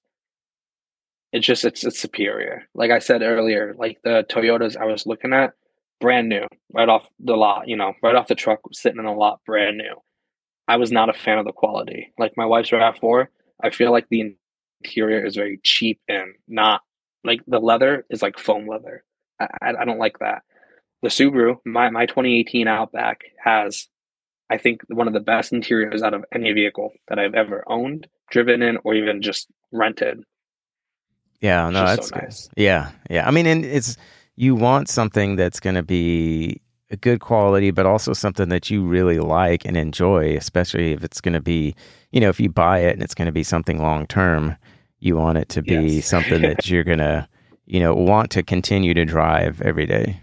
it's 1.32 1.46
just 1.46 1.64
it's 1.64 1.84
it's 1.84 2.00
superior. 2.00 2.68
Like 2.74 2.92
I 2.92 3.00
said 3.00 3.22
earlier, 3.22 3.74
like 3.78 4.00
the 4.04 4.26
Toyotas 4.30 4.76
I 4.78 4.86
was 4.86 5.08
looking 5.08 5.34
at, 5.34 5.54
brand 6.00 6.30
new, 6.30 6.46
right 6.74 6.90
off 6.90 7.08
the 7.20 7.36
lot, 7.36 7.68
you 7.68 7.76
know, 7.76 7.94
right 8.02 8.16
off 8.16 8.28
the 8.28 8.36
truck, 8.36 8.60
sitting 8.72 9.00
in 9.00 9.06
a 9.06 9.14
lot, 9.14 9.40
brand 9.46 9.78
new. 9.78 9.96
I 10.68 10.78
was 10.78 10.92
not 10.92 11.10
a 11.10 11.14
fan 11.14 11.38
of 11.38 11.46
the 11.46 11.52
quality. 11.52 12.14
Like 12.18 12.34
my 12.38 12.46
wife's 12.46 12.72
RAV4, 12.72 13.28
I 13.62 13.70
feel 13.70 13.92
like 13.92 14.08
the 14.10 14.36
interior 14.84 15.26
is 15.26 15.36
very 15.36 15.60
cheap 15.64 16.00
and 16.08 16.34
not 16.48 16.82
like 17.24 17.42
the 17.48 17.60
leather 17.60 18.06
is 18.10 18.22
like 18.22 18.38
foam 18.38 18.68
leather. 18.68 19.04
I, 19.40 19.74
I 19.80 19.86
don't 19.86 20.00
like 20.00 20.20
that. 20.20 20.44
The 21.02 21.10
Subaru, 21.10 21.58
my 21.66 21.90
my 21.90 22.06
2018 22.06 22.68
Outback 22.68 23.24
has, 23.44 23.88
I 24.50 24.58
think, 24.58 24.82
one 24.88 25.08
of 25.08 25.14
the 25.14 25.20
best 25.20 25.52
interiors 25.52 26.02
out 26.02 26.14
of 26.14 26.24
any 26.34 26.52
vehicle 26.54 26.94
that 27.10 27.20
I've 27.20 27.34
ever 27.34 27.64
owned, 27.68 28.08
driven 28.30 28.62
in, 28.62 28.78
or 28.86 28.94
even 28.94 29.22
just 29.22 29.48
rented. 29.72 30.24
Yeah, 31.42 31.70
no, 31.70 31.86
that's 31.86 32.08
so 32.08 32.16
nice. 32.16 32.50
Yeah, 32.56 32.92
yeah. 33.10 33.28
I 33.28 33.32
mean, 33.32 33.48
and 33.48 33.66
it's 33.66 33.98
you 34.36 34.56
want 34.56 34.90
something 34.90 35.36
that's 35.36 35.60
going 35.60 35.76
to 35.76 35.84
be 35.84 36.62
a 36.90 36.98
good 36.98 37.20
quality, 37.20 37.72
but 37.72 37.86
also 37.86 38.14
something 38.14 38.50
that 38.50 38.70
you 38.70 38.84
really 38.84 39.20
like 39.20 39.66
and 39.66 39.78
enjoy, 39.78 40.36
especially 40.36 40.92
if 40.92 41.04
it's 41.04 41.22
going 41.22 41.34
to 41.34 41.42
be, 41.42 41.76
you 42.12 42.20
know, 42.20 42.30
if 42.30 42.40
you 42.40 42.50
buy 42.50 42.80
it 42.80 42.94
and 42.94 43.04
it's 43.04 43.16
going 43.16 43.26
to 43.26 43.32
be 43.32 43.44
something 43.44 43.82
long 43.82 44.06
term, 44.08 44.56
you 45.00 45.16
want 45.16 45.38
it 45.38 45.50
to 45.50 45.62
be 45.62 45.96
yes. 45.96 46.06
something 46.14 46.42
that 46.42 46.70
you're 46.70 46.84
going 46.84 47.00
to, 47.00 47.28
you 47.66 47.80
know, 47.80 47.94
want 47.94 48.32
to 48.32 48.44
continue 48.44 48.94
to 48.94 49.06
drive 49.06 49.62
every 49.62 49.86
day. 49.86 50.22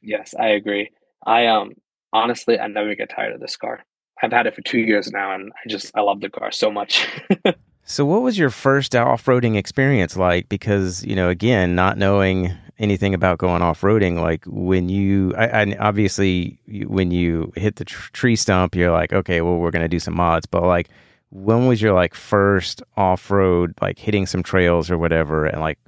Yes, 0.00 0.34
I 0.38 0.48
agree. 0.48 0.90
I 1.26 1.46
um 1.46 1.72
honestly, 2.12 2.58
I 2.58 2.66
never 2.66 2.94
get 2.94 3.10
tired 3.10 3.34
of 3.34 3.40
this 3.40 3.56
car. 3.56 3.84
I've 4.22 4.32
had 4.32 4.46
it 4.46 4.54
for 4.54 4.62
two 4.62 4.78
years 4.78 5.10
now, 5.10 5.34
and 5.34 5.52
I 5.52 5.68
just 5.68 5.90
I 5.94 6.00
love 6.02 6.20
the 6.20 6.30
car 6.30 6.50
so 6.52 6.70
much. 6.70 7.06
so, 7.84 8.04
what 8.04 8.22
was 8.22 8.38
your 8.38 8.50
first 8.50 8.94
off-roading 8.94 9.56
experience 9.56 10.16
like? 10.16 10.48
Because 10.48 11.04
you 11.04 11.14
know, 11.16 11.28
again, 11.28 11.74
not 11.74 11.98
knowing 11.98 12.52
anything 12.78 13.14
about 13.14 13.38
going 13.38 13.62
off-roading, 13.62 14.20
like 14.20 14.44
when 14.46 14.88
you, 14.88 15.32
I, 15.36 15.76
obviously 15.78 16.58
when 16.86 17.12
you 17.12 17.52
hit 17.56 17.76
the 17.76 17.84
tr- 17.84 18.10
tree 18.12 18.36
stump, 18.36 18.74
you're 18.74 18.90
like, 18.90 19.12
okay, 19.12 19.40
well, 19.42 19.58
we're 19.58 19.70
gonna 19.70 19.88
do 19.88 20.00
some 20.00 20.16
mods, 20.16 20.46
but 20.46 20.62
like 20.64 20.88
when 21.34 21.66
was 21.66 21.82
your 21.82 21.92
like 21.92 22.14
first 22.14 22.80
off 22.96 23.30
road, 23.30 23.74
like 23.82 23.98
hitting 23.98 24.24
some 24.24 24.42
trails 24.42 24.90
or 24.90 24.96
whatever? 24.96 25.46
And 25.46 25.60
like, 25.60 25.78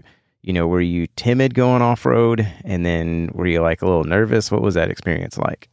you 0.42 0.52
know, 0.52 0.66
were 0.66 0.80
you 0.80 1.06
timid 1.14 1.54
going 1.54 1.82
off 1.82 2.04
road? 2.04 2.46
And 2.64 2.84
then 2.84 3.30
were 3.32 3.46
you 3.46 3.60
like 3.60 3.80
a 3.80 3.86
little 3.86 4.04
nervous? 4.04 4.50
What 4.50 4.60
was 4.60 4.74
that 4.74 4.90
experience 4.90 5.38
like? 5.38 5.68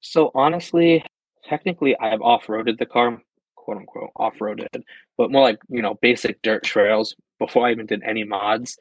So 0.00 0.30
honestly, 0.34 1.04
technically 1.44 1.96
I've 1.98 2.22
off 2.22 2.46
roaded 2.46 2.78
the 2.78 2.86
car, 2.86 3.22
quote 3.62 3.78
unquote, 3.78 4.10
off 4.16 4.34
roaded, 4.40 4.82
but 5.16 5.30
more 5.30 5.42
like, 5.42 5.58
you 5.68 5.82
know, 5.82 5.94
basic 5.94 6.42
dirt 6.42 6.64
trails 6.64 7.14
before 7.38 7.66
I 7.66 7.70
even 7.70 7.86
did 7.86 8.02
any 8.02 8.24
mods. 8.24 8.78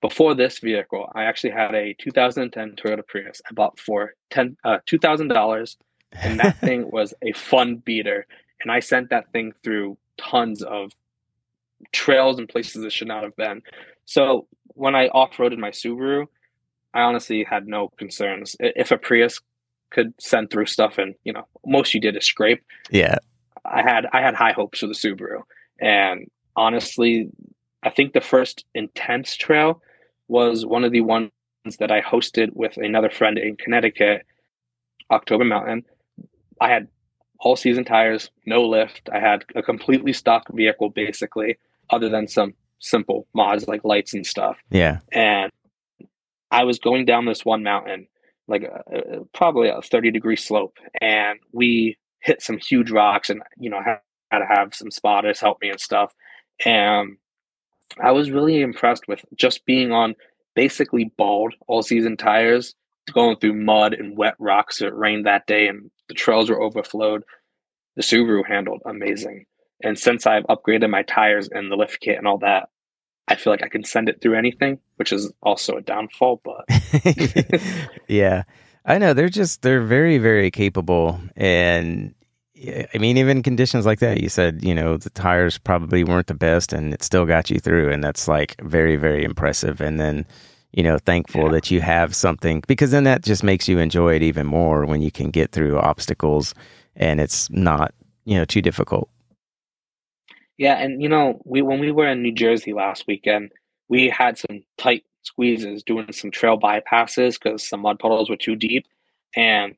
Before 0.00 0.34
this 0.34 0.58
vehicle, 0.58 1.10
I 1.14 1.24
actually 1.24 1.50
had 1.50 1.74
a 1.74 1.94
2010 2.00 2.76
Toyota 2.76 3.06
Prius 3.06 3.40
I 3.48 3.54
bought 3.54 3.78
for 3.78 4.14
10 4.30 4.56
uh, 4.64 4.78
$2,000 4.86 5.76
and 6.12 6.40
that 6.40 6.58
thing 6.60 6.90
was 6.90 7.14
a 7.22 7.32
fun 7.32 7.76
beater 7.76 8.26
and 8.62 8.72
I 8.72 8.80
sent 8.80 9.10
that 9.10 9.30
thing 9.32 9.52
through 9.62 9.96
tons 10.16 10.62
of 10.62 10.92
trails 11.92 12.38
and 12.38 12.48
places 12.48 12.84
it 12.84 12.92
should 12.92 13.08
not 13.08 13.22
have 13.22 13.36
been. 13.36 13.62
So 14.06 14.46
when 14.68 14.94
I 14.94 15.08
off-roaded 15.08 15.58
my 15.58 15.70
Subaru, 15.70 16.26
I 16.94 17.02
honestly 17.02 17.44
had 17.44 17.66
no 17.66 17.88
concerns. 17.96 18.56
If 18.60 18.90
a 18.90 18.98
Prius 18.98 19.40
could 19.90 20.14
send 20.18 20.50
through 20.50 20.66
stuff 20.66 20.98
and 20.98 21.14
you 21.24 21.32
know 21.32 21.46
most 21.66 21.94
you 21.94 22.00
did 22.00 22.16
is 22.16 22.24
scrape, 22.24 22.62
yeah, 22.90 23.16
I 23.64 23.82
had 23.82 24.06
I 24.12 24.20
had 24.20 24.34
high 24.34 24.52
hopes 24.52 24.80
for 24.80 24.86
the 24.86 24.94
Subaru. 24.94 25.42
And 25.80 26.30
honestly, 26.56 27.28
I 27.82 27.90
think 27.90 28.12
the 28.12 28.20
first 28.20 28.64
intense 28.74 29.36
trail 29.36 29.82
was 30.28 30.64
one 30.64 30.84
of 30.84 30.92
the 30.92 31.00
ones 31.00 31.30
that 31.78 31.90
I 31.90 32.00
hosted 32.00 32.50
with 32.54 32.76
another 32.76 33.10
friend 33.10 33.38
in 33.38 33.56
Connecticut, 33.56 34.24
October 35.10 35.44
Mountain. 35.44 35.84
I 36.60 36.68
had 36.68 36.88
all 37.40 37.56
season 37.56 37.84
tires, 37.84 38.30
no 38.46 38.62
lift. 38.62 39.08
I 39.12 39.18
had 39.18 39.44
a 39.56 39.62
completely 39.62 40.12
stock 40.12 40.46
vehicle 40.52 40.90
basically, 40.90 41.58
other 41.90 42.08
than 42.08 42.28
some 42.28 42.54
simple 42.78 43.26
mods 43.34 43.68
like 43.68 43.84
lights 43.84 44.14
and 44.14 44.26
stuff. 44.26 44.56
Yeah. 44.70 45.00
And 45.12 45.50
I 46.50 46.64
was 46.64 46.78
going 46.78 47.04
down 47.04 47.24
this 47.24 47.44
one 47.44 47.62
mountain, 47.62 48.06
like 48.46 48.62
a, 48.62 48.74
uh, 48.74 48.80
a, 48.90 49.20
uh, 49.20 49.24
probably 49.32 49.68
a 49.68 49.80
30 49.80 50.10
degree 50.10 50.36
slope, 50.36 50.76
and 51.00 51.38
we 51.52 51.96
hit 52.22 52.42
some 52.42 52.58
huge 52.58 52.90
rocks 52.90 53.30
and, 53.30 53.42
you 53.58 53.70
know, 53.70 53.80
had, 53.82 53.98
to 54.38 54.46
have 54.46 54.74
some 54.74 54.90
spotters 54.90 55.40
help 55.40 55.58
me 55.60 55.68
and 55.68 55.80
stuff. 55.80 56.14
And 56.64 57.16
I 58.00 58.12
was 58.12 58.30
really 58.30 58.62
impressed 58.62 59.06
with 59.06 59.24
just 59.36 59.66
being 59.66 59.92
on 59.92 60.14
basically 60.54 61.12
bald 61.16 61.54
all 61.66 61.82
season 61.82 62.16
tires, 62.16 62.74
going 63.12 63.36
through 63.36 63.54
mud 63.54 63.92
and 63.92 64.16
wet 64.16 64.34
rocks. 64.38 64.80
It 64.80 64.94
rained 64.94 65.26
that 65.26 65.46
day 65.46 65.66
and 65.66 65.90
the 66.08 66.14
trails 66.14 66.48
were 66.48 66.62
overflowed. 66.62 67.24
The 67.96 68.02
Subaru 68.02 68.46
handled 68.46 68.82
amazing. 68.86 69.44
And 69.82 69.98
since 69.98 70.26
I've 70.26 70.44
upgraded 70.44 70.88
my 70.88 71.02
tires 71.02 71.48
and 71.50 71.70
the 71.70 71.76
lift 71.76 72.00
kit 72.00 72.16
and 72.16 72.26
all 72.26 72.38
that, 72.38 72.68
I 73.28 73.34
feel 73.34 73.52
like 73.52 73.62
I 73.62 73.68
can 73.68 73.84
send 73.84 74.08
it 74.08 74.20
through 74.20 74.36
anything, 74.36 74.78
which 74.96 75.12
is 75.12 75.32
also 75.42 75.76
a 75.76 75.82
downfall, 75.82 76.40
but 76.44 76.64
yeah. 78.08 78.44
I 78.84 78.98
know 78.98 79.14
they're 79.14 79.28
just 79.28 79.62
they're 79.62 79.82
very 79.82 80.18
very 80.18 80.50
capable 80.50 81.20
and 81.36 82.14
I 82.56 82.98
mean 82.98 83.16
even 83.16 83.42
conditions 83.42 83.86
like 83.86 84.00
that 84.00 84.20
you 84.20 84.28
said, 84.28 84.64
you 84.64 84.74
know, 84.74 84.96
the 84.96 85.10
tires 85.10 85.58
probably 85.58 86.04
weren't 86.04 86.26
the 86.26 86.34
best 86.34 86.72
and 86.72 86.92
it 86.92 87.02
still 87.02 87.26
got 87.26 87.50
you 87.50 87.58
through 87.58 87.90
and 87.90 88.02
that's 88.02 88.28
like 88.28 88.60
very 88.60 88.96
very 88.96 89.24
impressive 89.24 89.80
and 89.80 90.00
then 90.00 90.26
you 90.72 90.82
know, 90.82 90.98
thankful 90.98 91.44
yeah. 91.44 91.52
that 91.52 91.70
you 91.70 91.80
have 91.82 92.14
something 92.14 92.62
because 92.66 92.90
then 92.90 93.04
that 93.04 93.22
just 93.22 93.42
makes 93.42 93.68
you 93.68 93.78
enjoy 93.78 94.14
it 94.14 94.22
even 94.22 94.46
more 94.46 94.86
when 94.86 95.02
you 95.02 95.10
can 95.10 95.30
get 95.30 95.52
through 95.52 95.78
obstacles 95.78 96.54
and 96.96 97.20
it's 97.20 97.50
not, 97.50 97.92
you 98.24 98.36
know, 98.36 98.44
too 98.44 98.62
difficult. 98.62 99.08
Yeah, 100.58 100.74
and 100.74 101.02
you 101.02 101.08
know, 101.08 101.40
we 101.44 101.62
when 101.62 101.80
we 101.80 101.90
were 101.90 102.06
in 102.06 102.22
New 102.22 102.32
Jersey 102.32 102.72
last 102.72 103.06
weekend, 103.06 103.52
we 103.88 104.08
had 104.08 104.38
some 104.38 104.62
tight 104.78 105.04
squeezes 105.22 105.82
doing 105.82 106.12
some 106.12 106.30
trail 106.30 106.58
bypasses 106.58 107.38
because 107.40 107.66
some 107.66 107.80
mud 107.80 107.98
puddles 107.98 108.30
were 108.30 108.36
too 108.36 108.56
deep, 108.56 108.86
and 109.36 109.76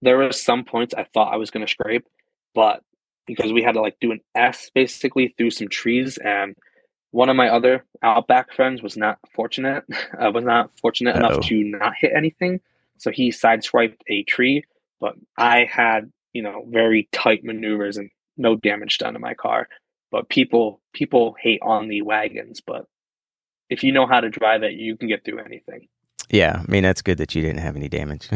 there 0.00 0.18
were 0.18 0.32
some 0.32 0.64
points 0.64 0.94
I 0.94 1.04
thought 1.04 1.32
I 1.32 1.36
was 1.36 1.50
going 1.50 1.64
to 1.64 1.70
scrape, 1.70 2.06
but 2.54 2.82
because 3.26 3.52
we 3.52 3.62
had 3.62 3.74
to 3.74 3.80
like 3.80 3.96
do 4.00 4.12
an 4.12 4.20
S 4.34 4.70
basically 4.74 5.34
through 5.38 5.50
some 5.52 5.68
trees 5.68 6.18
and 6.18 6.56
one 7.12 7.28
of 7.28 7.36
my 7.36 7.48
other 7.48 7.84
Outback 8.02 8.52
friends 8.52 8.82
was 8.82 8.96
not 8.96 9.18
fortunate. 9.34 9.84
Uh, 10.18 10.30
was 10.30 10.44
not 10.44 10.70
fortunate 10.80 11.16
Uh-oh. 11.16 11.26
enough 11.26 11.46
to 11.46 11.64
not 11.64 11.94
hit 11.98 12.12
anything, 12.14 12.60
so 12.98 13.10
he 13.10 13.30
sideswiped 13.30 14.00
a 14.08 14.22
tree. 14.24 14.62
But 15.00 15.14
I 15.38 15.64
had, 15.64 16.12
you 16.32 16.42
know, 16.42 16.64
very 16.68 17.08
tight 17.12 17.42
maneuvers 17.44 17.96
and 17.96 18.10
no 18.36 18.54
damage 18.56 18.98
done 18.98 19.14
to 19.14 19.18
my 19.18 19.34
car. 19.34 19.68
But 20.10 20.28
people 20.28 20.80
people 20.92 21.34
hate 21.40 21.60
on 21.62 21.88
the 21.88 22.02
wagons, 22.02 22.60
but 22.60 22.86
if 23.72 23.82
you 23.82 23.92
know 23.92 24.06
how 24.06 24.20
to 24.20 24.28
drive 24.28 24.62
it, 24.62 24.74
you 24.74 24.96
can 24.96 25.08
get 25.08 25.24
through 25.24 25.38
anything. 25.40 25.88
Yeah, 26.30 26.62
I 26.66 26.70
mean 26.70 26.82
that's 26.82 27.02
good 27.02 27.18
that 27.18 27.34
you 27.34 27.42
didn't 27.42 27.60
have 27.60 27.76
any 27.76 27.88
damage. 27.88 28.28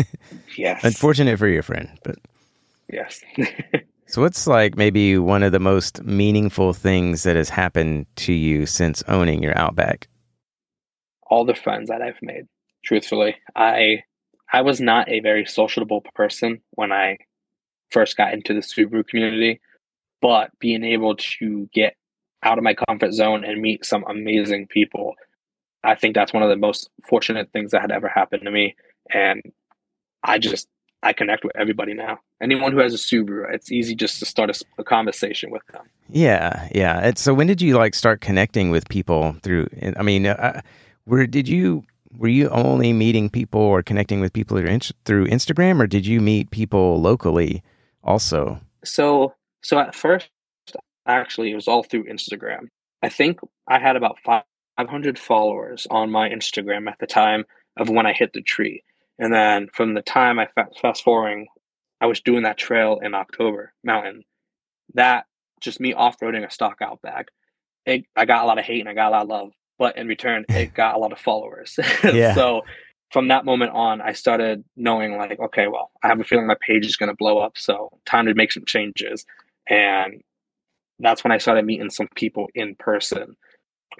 yes. 0.56 0.84
Unfortunate 0.84 1.38
for 1.38 1.48
your 1.48 1.62
friend, 1.62 1.88
but 2.04 2.16
yes. 2.88 3.20
So, 4.10 4.22
what's 4.22 4.48
like 4.48 4.76
maybe 4.76 5.18
one 5.18 5.44
of 5.44 5.52
the 5.52 5.60
most 5.60 6.02
meaningful 6.02 6.72
things 6.72 7.22
that 7.22 7.36
has 7.36 7.48
happened 7.48 8.06
to 8.16 8.32
you 8.32 8.66
since 8.66 9.04
owning 9.06 9.40
your 9.40 9.56
Outback? 9.56 10.08
All 11.28 11.44
the 11.44 11.54
friends 11.54 11.90
that 11.90 12.02
I've 12.02 12.20
made. 12.20 12.46
Truthfully, 12.84 13.36
I 13.54 14.02
I 14.52 14.62
was 14.62 14.80
not 14.80 15.08
a 15.08 15.20
very 15.20 15.46
sociable 15.46 16.00
person 16.16 16.60
when 16.72 16.90
I 16.90 17.18
first 17.92 18.16
got 18.16 18.34
into 18.34 18.52
the 18.52 18.62
Subaru 18.62 19.06
community, 19.06 19.60
but 20.20 20.50
being 20.58 20.82
able 20.82 21.14
to 21.38 21.68
get 21.72 21.94
out 22.42 22.58
of 22.58 22.64
my 22.64 22.74
comfort 22.74 23.12
zone 23.12 23.44
and 23.44 23.60
meet 23.60 23.84
some 23.84 24.04
amazing 24.08 24.66
people, 24.66 25.14
I 25.84 25.94
think 25.94 26.14
that's 26.14 26.32
one 26.32 26.42
of 26.42 26.48
the 26.48 26.56
most 26.56 26.90
fortunate 27.06 27.50
things 27.52 27.72
that 27.72 27.80
had 27.80 27.90
ever 27.90 28.08
happened 28.08 28.42
to 28.44 28.50
me. 28.50 28.76
And 29.12 29.42
I 30.22 30.38
just 30.38 30.68
I 31.02 31.12
connect 31.12 31.44
with 31.44 31.56
everybody 31.56 31.94
now. 31.94 32.18
Anyone 32.42 32.72
who 32.72 32.78
has 32.78 32.92
a 32.92 32.98
Subaru, 32.98 33.52
it's 33.52 33.72
easy 33.72 33.94
just 33.94 34.18
to 34.18 34.26
start 34.26 34.50
a, 34.50 34.64
a 34.78 34.84
conversation 34.84 35.50
with 35.50 35.66
them. 35.72 35.82
Yeah, 36.08 36.68
yeah. 36.74 37.00
And 37.02 37.18
so 37.18 37.32
when 37.32 37.46
did 37.46 37.62
you 37.62 37.76
like 37.76 37.94
start 37.94 38.20
connecting 38.20 38.70
with 38.70 38.88
people 38.88 39.36
through? 39.42 39.68
I 39.96 40.02
mean, 40.02 40.26
uh, 40.26 40.60
where 41.04 41.26
did 41.26 41.48
you 41.48 41.84
were 42.16 42.28
you 42.28 42.48
only 42.50 42.92
meeting 42.92 43.30
people 43.30 43.60
or 43.60 43.82
connecting 43.82 44.20
with 44.20 44.32
people 44.32 44.56
through 44.56 45.26
Instagram, 45.26 45.80
or 45.80 45.86
did 45.86 46.06
you 46.06 46.20
meet 46.20 46.50
people 46.50 47.00
locally 47.00 47.62
also? 48.02 48.60
So, 48.84 49.34
so 49.62 49.78
at 49.78 49.94
first, 49.94 50.28
actually, 51.12 51.52
it 51.52 51.56
was 51.56 51.68
all 51.68 51.82
through 51.82 52.04
Instagram. 52.04 52.68
I 53.02 53.08
think 53.08 53.40
I 53.66 53.78
had 53.78 53.96
about 53.96 54.18
500 54.24 55.18
followers 55.18 55.86
on 55.90 56.10
my 56.10 56.28
Instagram 56.28 56.88
at 56.88 56.98
the 56.98 57.06
time 57.06 57.44
of 57.76 57.88
when 57.88 58.06
I 58.06 58.12
hit 58.12 58.32
the 58.32 58.42
tree. 58.42 58.82
And 59.18 59.32
then 59.32 59.68
from 59.72 59.94
the 59.94 60.02
time 60.02 60.38
I 60.38 60.48
fast 60.80 61.02
forwarding, 61.02 61.46
I 62.00 62.06
was 62.06 62.20
doing 62.20 62.42
that 62.44 62.58
trail 62.58 62.98
in 63.02 63.14
October 63.14 63.72
Mountain. 63.84 64.24
That 64.94 65.26
just 65.60 65.80
me 65.80 65.92
off 65.92 66.18
roading 66.20 66.46
a 66.46 66.50
stock 66.50 66.78
Outback. 66.80 67.28
It, 67.86 68.04
I 68.16 68.24
got 68.24 68.44
a 68.44 68.46
lot 68.46 68.58
of 68.58 68.64
hate 68.64 68.80
and 68.80 68.88
I 68.88 68.94
got 68.94 69.08
a 69.08 69.10
lot 69.10 69.22
of 69.22 69.28
love, 69.28 69.52
but 69.78 69.96
in 69.96 70.08
return, 70.08 70.44
it 70.48 70.74
got 70.74 70.94
a 70.94 70.98
lot 70.98 71.12
of 71.12 71.18
followers. 71.18 71.78
yeah. 72.04 72.34
so 72.34 72.62
from 73.10 73.28
that 73.28 73.44
moment 73.44 73.72
on, 73.72 74.00
I 74.00 74.12
started 74.12 74.64
knowing 74.76 75.16
like, 75.16 75.38
okay, 75.38 75.66
well, 75.66 75.90
I 76.02 76.08
have 76.08 76.20
a 76.20 76.24
feeling 76.24 76.46
my 76.46 76.56
page 76.60 76.86
is 76.86 76.96
going 76.96 77.10
to 77.10 77.16
blow 77.16 77.38
up. 77.38 77.58
So 77.58 77.90
time 78.06 78.26
to 78.26 78.34
make 78.34 78.52
some 78.52 78.64
changes. 78.64 79.26
And 79.68 80.22
that's 81.00 81.24
when 81.24 81.32
I 81.32 81.38
started 81.38 81.64
meeting 81.64 81.90
some 81.90 82.08
people 82.14 82.48
in 82.54 82.74
person. 82.76 83.36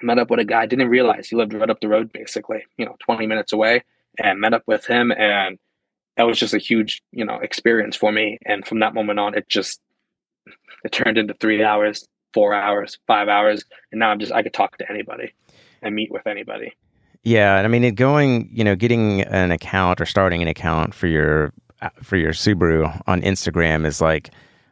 met 0.01 0.19
up 0.19 0.29
with 0.29 0.39
a 0.39 0.45
guy. 0.45 0.65
Didn't 0.65 0.89
realize 0.89 1.27
he 1.27 1.35
lived 1.35 1.53
right 1.53 1.69
up 1.69 1.81
the 1.81 1.87
road, 1.87 2.11
basically, 2.11 2.63
you 2.77 2.85
know, 2.85 2.95
20 3.05 3.27
minutes 3.27 3.53
away, 3.53 3.83
and 4.17 4.39
met 4.39 4.53
up 4.53 4.63
with 4.65 4.85
him. 4.85 5.11
And 5.11 5.59
that 6.17 6.23
was 6.23 6.39
just 6.39 6.53
a 6.53 6.57
huge, 6.59 7.01
you 7.11 7.25
know, 7.25 7.35
experience 7.35 7.95
for 7.95 8.11
me. 8.11 8.37
And 8.45 8.65
from 8.65 8.79
that 8.79 8.93
moment 8.93 9.19
on, 9.19 9.35
it 9.35 9.47
just 9.49 9.79
it 10.83 10.91
turned 10.91 11.17
into 11.17 11.33
three 11.35 11.63
hours, 11.63 12.07
four 12.33 12.53
hours, 12.53 12.97
five 13.07 13.27
hours, 13.27 13.63
and 13.91 13.99
now 13.99 14.09
I'm 14.09 14.19
just 14.19 14.31
I 14.31 14.43
could 14.43 14.53
talk 14.53 14.77
to 14.77 14.89
anybody 14.89 15.33
and 15.81 15.95
meet 15.95 16.11
with 16.11 16.27
anybody. 16.27 16.73
Yeah, 17.23 17.55
I 17.55 17.67
mean, 17.67 17.93
going, 17.93 18.49
you 18.51 18.63
know, 18.63 18.75
getting 18.75 19.21
an 19.21 19.51
account 19.51 20.01
or 20.01 20.05
starting 20.05 20.41
an 20.41 20.47
account 20.47 20.95
for 20.95 21.07
your 21.07 21.53
uh, 21.81 21.89
for 22.01 22.17
your 22.17 22.33
Subaru 22.33 22.99
on 23.07 23.21
Instagram 23.21 23.85
is 23.85 24.01
like 24.01 24.31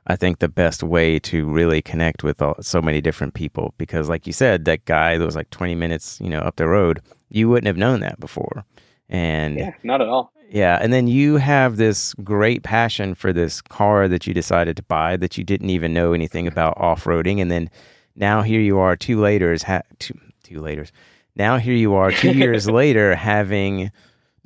I 0.10 0.16
think 0.16 0.40
the 0.40 0.50
best 0.50 0.82
way 0.82 1.20
to 1.20 1.46
really 1.46 1.84
connect 1.84 2.24
with 2.24 2.42
all, 2.42 2.56
so 2.62 2.82
many 2.82 3.00
different 3.00 3.36
people 3.36 3.76
because, 3.78 4.10
like 4.10 4.26
you 4.26 4.34
said, 4.34 4.66
that 4.66 4.86
guy 4.86 5.18
that 5.18 5.26
was 5.26 5.36
like 5.36 5.52
20 5.52 5.76
minutes, 5.76 6.20
you 6.20 6.30
know, 6.30 6.40
up 6.40 6.56
the 6.56 6.68
road, 6.68 7.00
you 7.30 7.48
wouldn't 7.48 7.68
have 7.68 7.78
known 7.78 8.00
that 8.00 8.20
before. 8.20 8.66
And 9.08 9.60
yeah, 9.60 9.74
not 9.84 10.02
at 10.02 10.08
all. 10.08 10.34
Yeah, 10.50 10.80
and 10.82 10.92
then 10.92 11.08
you 11.08 11.38
have 11.38 11.78
this 11.78 12.16
great 12.24 12.64
passion 12.64 13.14
for 13.14 13.32
this 13.32 13.62
car 13.62 14.08
that 14.08 14.26
you 14.26 14.34
decided 14.34 14.78
to 14.78 14.84
buy 14.84 15.16
that 15.18 15.38
you 15.38 15.44
didn't 15.44 15.70
even 15.70 15.94
know 15.94 16.14
anything 16.14 16.48
about 16.48 16.76
off 16.78 17.04
roading, 17.04 17.40
and 17.40 17.52
then 17.52 17.70
now 18.16 18.42
here 18.42 18.60
you 18.60 18.80
are 18.80 18.96
two 18.96 19.20
later's 19.20 19.62
ha- 19.62 19.84
two 20.00 20.20
two 20.44 20.60
later's. 20.60 20.92
Now 21.36 21.58
here 21.58 21.76
you 21.76 21.94
are 21.94 22.12
two 22.12 22.32
years 22.36 22.68
later 22.68 23.16
having 23.16 23.92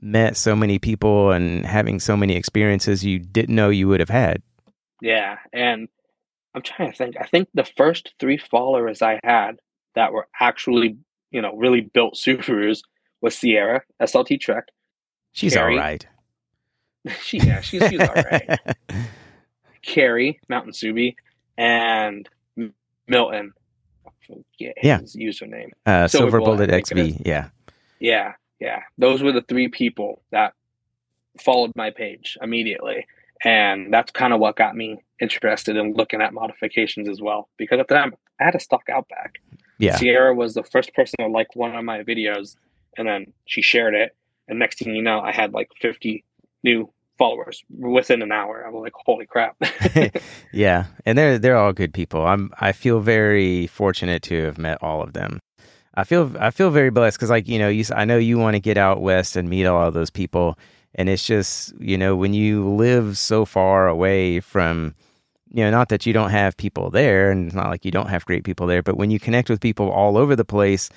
met 0.02 0.36
so 0.36 0.58
many 0.58 0.78
people 0.78 1.32
and 1.32 1.66
having 1.66 2.02
so 2.02 2.18
many 2.18 2.36
experiences 2.36 3.06
you 3.06 3.20
didn't 3.20 3.56
know 3.56 3.70
you 3.70 3.88
would 3.88 4.02
have 4.02 4.10
had. 4.10 4.42
Yeah, 5.04 5.40
and 5.52 5.90
I'm 6.56 6.62
trying 6.62 6.90
to 6.90 6.98
think. 6.98 7.16
I 7.20 7.26
think 7.26 7.50
the 7.54 7.66
first 7.66 8.14
three 8.22 8.38
followers 8.38 9.02
I 9.02 9.20
had 9.22 9.60
that 9.96 10.14
were 10.14 10.30
actually, 10.40 10.96
you 11.30 11.42
know, 11.42 11.54
really 11.58 11.82
built 11.82 12.14
Subarus 12.18 12.80
was 13.22 13.38
Sierra 13.38 13.84
SLT 14.02 14.40
Trek. 14.40 14.70
She's 15.34 15.56
Carrie. 15.56 15.74
all 15.74 15.80
right. 15.84 16.08
she 17.22 17.40
yeah, 17.40 17.60
she's 17.60 17.86
she's 17.90 18.00
all 18.00 18.14
right. 18.14 18.58
Carrie 19.82 20.40
Mountain 20.48 20.72
Subi 20.72 21.16
and 21.58 22.30
Milton. 23.08 23.52
yeah. 24.58 25.00
his 25.00 25.18
username. 25.18 25.72
Uh, 25.86 26.08
Silver, 26.08 26.32
Silver 26.32 26.40
Bullet, 26.40 26.70
Bullet 26.70 26.88
XV. 26.88 27.26
Yeah. 27.26 27.50
Yeah, 28.00 28.34
yeah. 28.62 28.84
Those 28.98 29.22
were 29.22 29.34
the 29.34 29.42
three 29.42 29.68
people 29.68 30.22
that 30.32 30.54
followed 31.42 31.74
my 31.76 31.90
page 31.90 32.38
immediately. 32.42 33.06
And 33.44 33.94
that's 33.94 34.12
kind 34.12 34.34
of 34.34 34.40
what 34.40 34.56
got 34.56 34.76
me 34.76 35.04
interested 35.20 35.76
in 35.76 35.94
looking 35.94 36.22
at 36.22 36.34
modifications 36.34 37.10
as 37.10 37.22
well. 37.22 37.50
Because 37.58 37.80
at 37.80 37.88
the 37.88 37.96
time, 37.96 38.14
I 38.40 38.46
had 38.46 38.56
a 38.56 38.60
stock 38.60 38.84
Outback. 38.90 39.40
Yeah. 39.80 39.98
Sierra 39.98 40.34
was 40.34 40.54
the 40.54 40.64
first 40.64 40.94
person 40.94 41.16
to 41.20 41.28
like 41.28 41.56
one 41.56 41.76
of 41.76 41.84
my 41.84 42.04
videos, 42.04 42.56
and 42.98 43.08
then 43.08 43.34
she 43.46 43.62
shared 43.62 43.96
it. 43.96 44.16
And 44.48 44.60
next 44.60 44.80
thing 44.80 44.96
you 44.96 45.02
know, 45.02 45.20
I 45.20 45.32
had 45.32 45.54
like 45.54 45.70
50 45.82 46.24
new 46.64 46.90
followers 47.18 47.64
within 47.70 48.22
an 48.22 48.32
hour. 48.32 48.66
I 48.66 48.70
was 48.70 48.82
like, 48.82 48.94
holy 48.96 49.26
crap. 49.26 49.56
yeah. 50.54 50.86
And 51.06 51.18
they're 51.18 51.38
they're 51.38 51.58
all 51.58 51.74
good 51.74 51.94
people. 51.94 52.26
I'm 52.26 52.52
I 52.60 52.72
feel 52.72 53.00
very 53.00 53.68
fortunate 53.68 54.24
to 54.24 54.44
have 54.46 54.58
met 54.58 54.82
all 54.82 55.02
of 55.02 55.14
them. 55.14 55.40
I 55.96 56.04
feel 56.04 56.32
I 56.40 56.52
feel 56.52 56.70
very 56.72 56.90
blessed 56.90 57.18
because 57.18 57.30
like, 57.30 57.48
you 57.48 57.60
know, 57.60 57.70
you 57.70 57.86
I 57.96 58.06
know 58.06 58.18
you 58.18 58.38
want 58.38 58.56
to 58.56 58.60
get 58.60 58.78
out 58.78 59.02
west 59.02 59.36
and 59.36 59.50
meet 59.50 59.66
all 59.66 59.88
of 59.88 59.94
those 59.94 60.10
people 60.10 60.58
and 60.96 61.10
it's 61.10 61.26
just, 61.26 61.74
you 61.80 61.98
know, 61.98 62.16
when 62.16 62.34
you 62.34 62.68
live 62.70 63.18
so 63.18 63.46
far 63.46 63.88
away 63.88 64.40
from, 64.40 64.96
you 65.52 65.64
know, 65.64 65.72
not 65.72 65.90
that 65.90 66.06
you 66.06 66.14
don't 66.14 66.30
have 66.30 66.56
people 66.58 66.90
there 66.90 67.32
and 67.32 67.48
it's 67.48 67.56
not 67.56 67.70
like 67.70 67.86
you 67.86 67.92
don't 67.92 68.10
have 68.10 68.26
great 68.26 68.44
people 68.44 68.68
there, 68.68 68.84
but 68.84 68.98
when 68.98 69.12
you 69.12 69.20
connect 69.20 69.50
with 69.50 69.60
people 69.60 69.90
all 69.90 70.18
over 70.18 70.36
the 70.36 70.46
place 70.46 70.90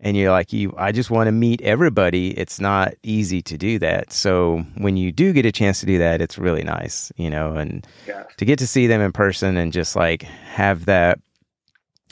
and 0.00 0.16
you're 0.16 0.30
like, 0.30 0.52
you, 0.52 0.72
I 0.76 0.92
just 0.92 1.10
want 1.10 1.28
to 1.28 1.32
meet 1.32 1.60
everybody, 1.62 2.30
it's 2.38 2.60
not 2.60 2.94
easy 3.02 3.42
to 3.42 3.58
do 3.58 3.78
that. 3.80 4.12
So 4.12 4.64
when 4.76 4.96
you 4.96 5.12
do 5.12 5.32
get 5.32 5.46
a 5.46 5.52
chance 5.52 5.80
to 5.80 5.86
do 5.86 5.98
that, 5.98 6.20
it's 6.20 6.38
really 6.38 6.62
nice, 6.62 7.10
you 7.16 7.30
know, 7.30 7.54
and 7.54 7.86
yeah. 8.06 8.24
to 8.36 8.44
get 8.44 8.58
to 8.60 8.66
see 8.66 8.86
them 8.86 9.00
in 9.00 9.12
person 9.12 9.56
and 9.56 9.72
just 9.72 9.96
like 9.96 10.22
have 10.22 10.84
that 10.84 11.18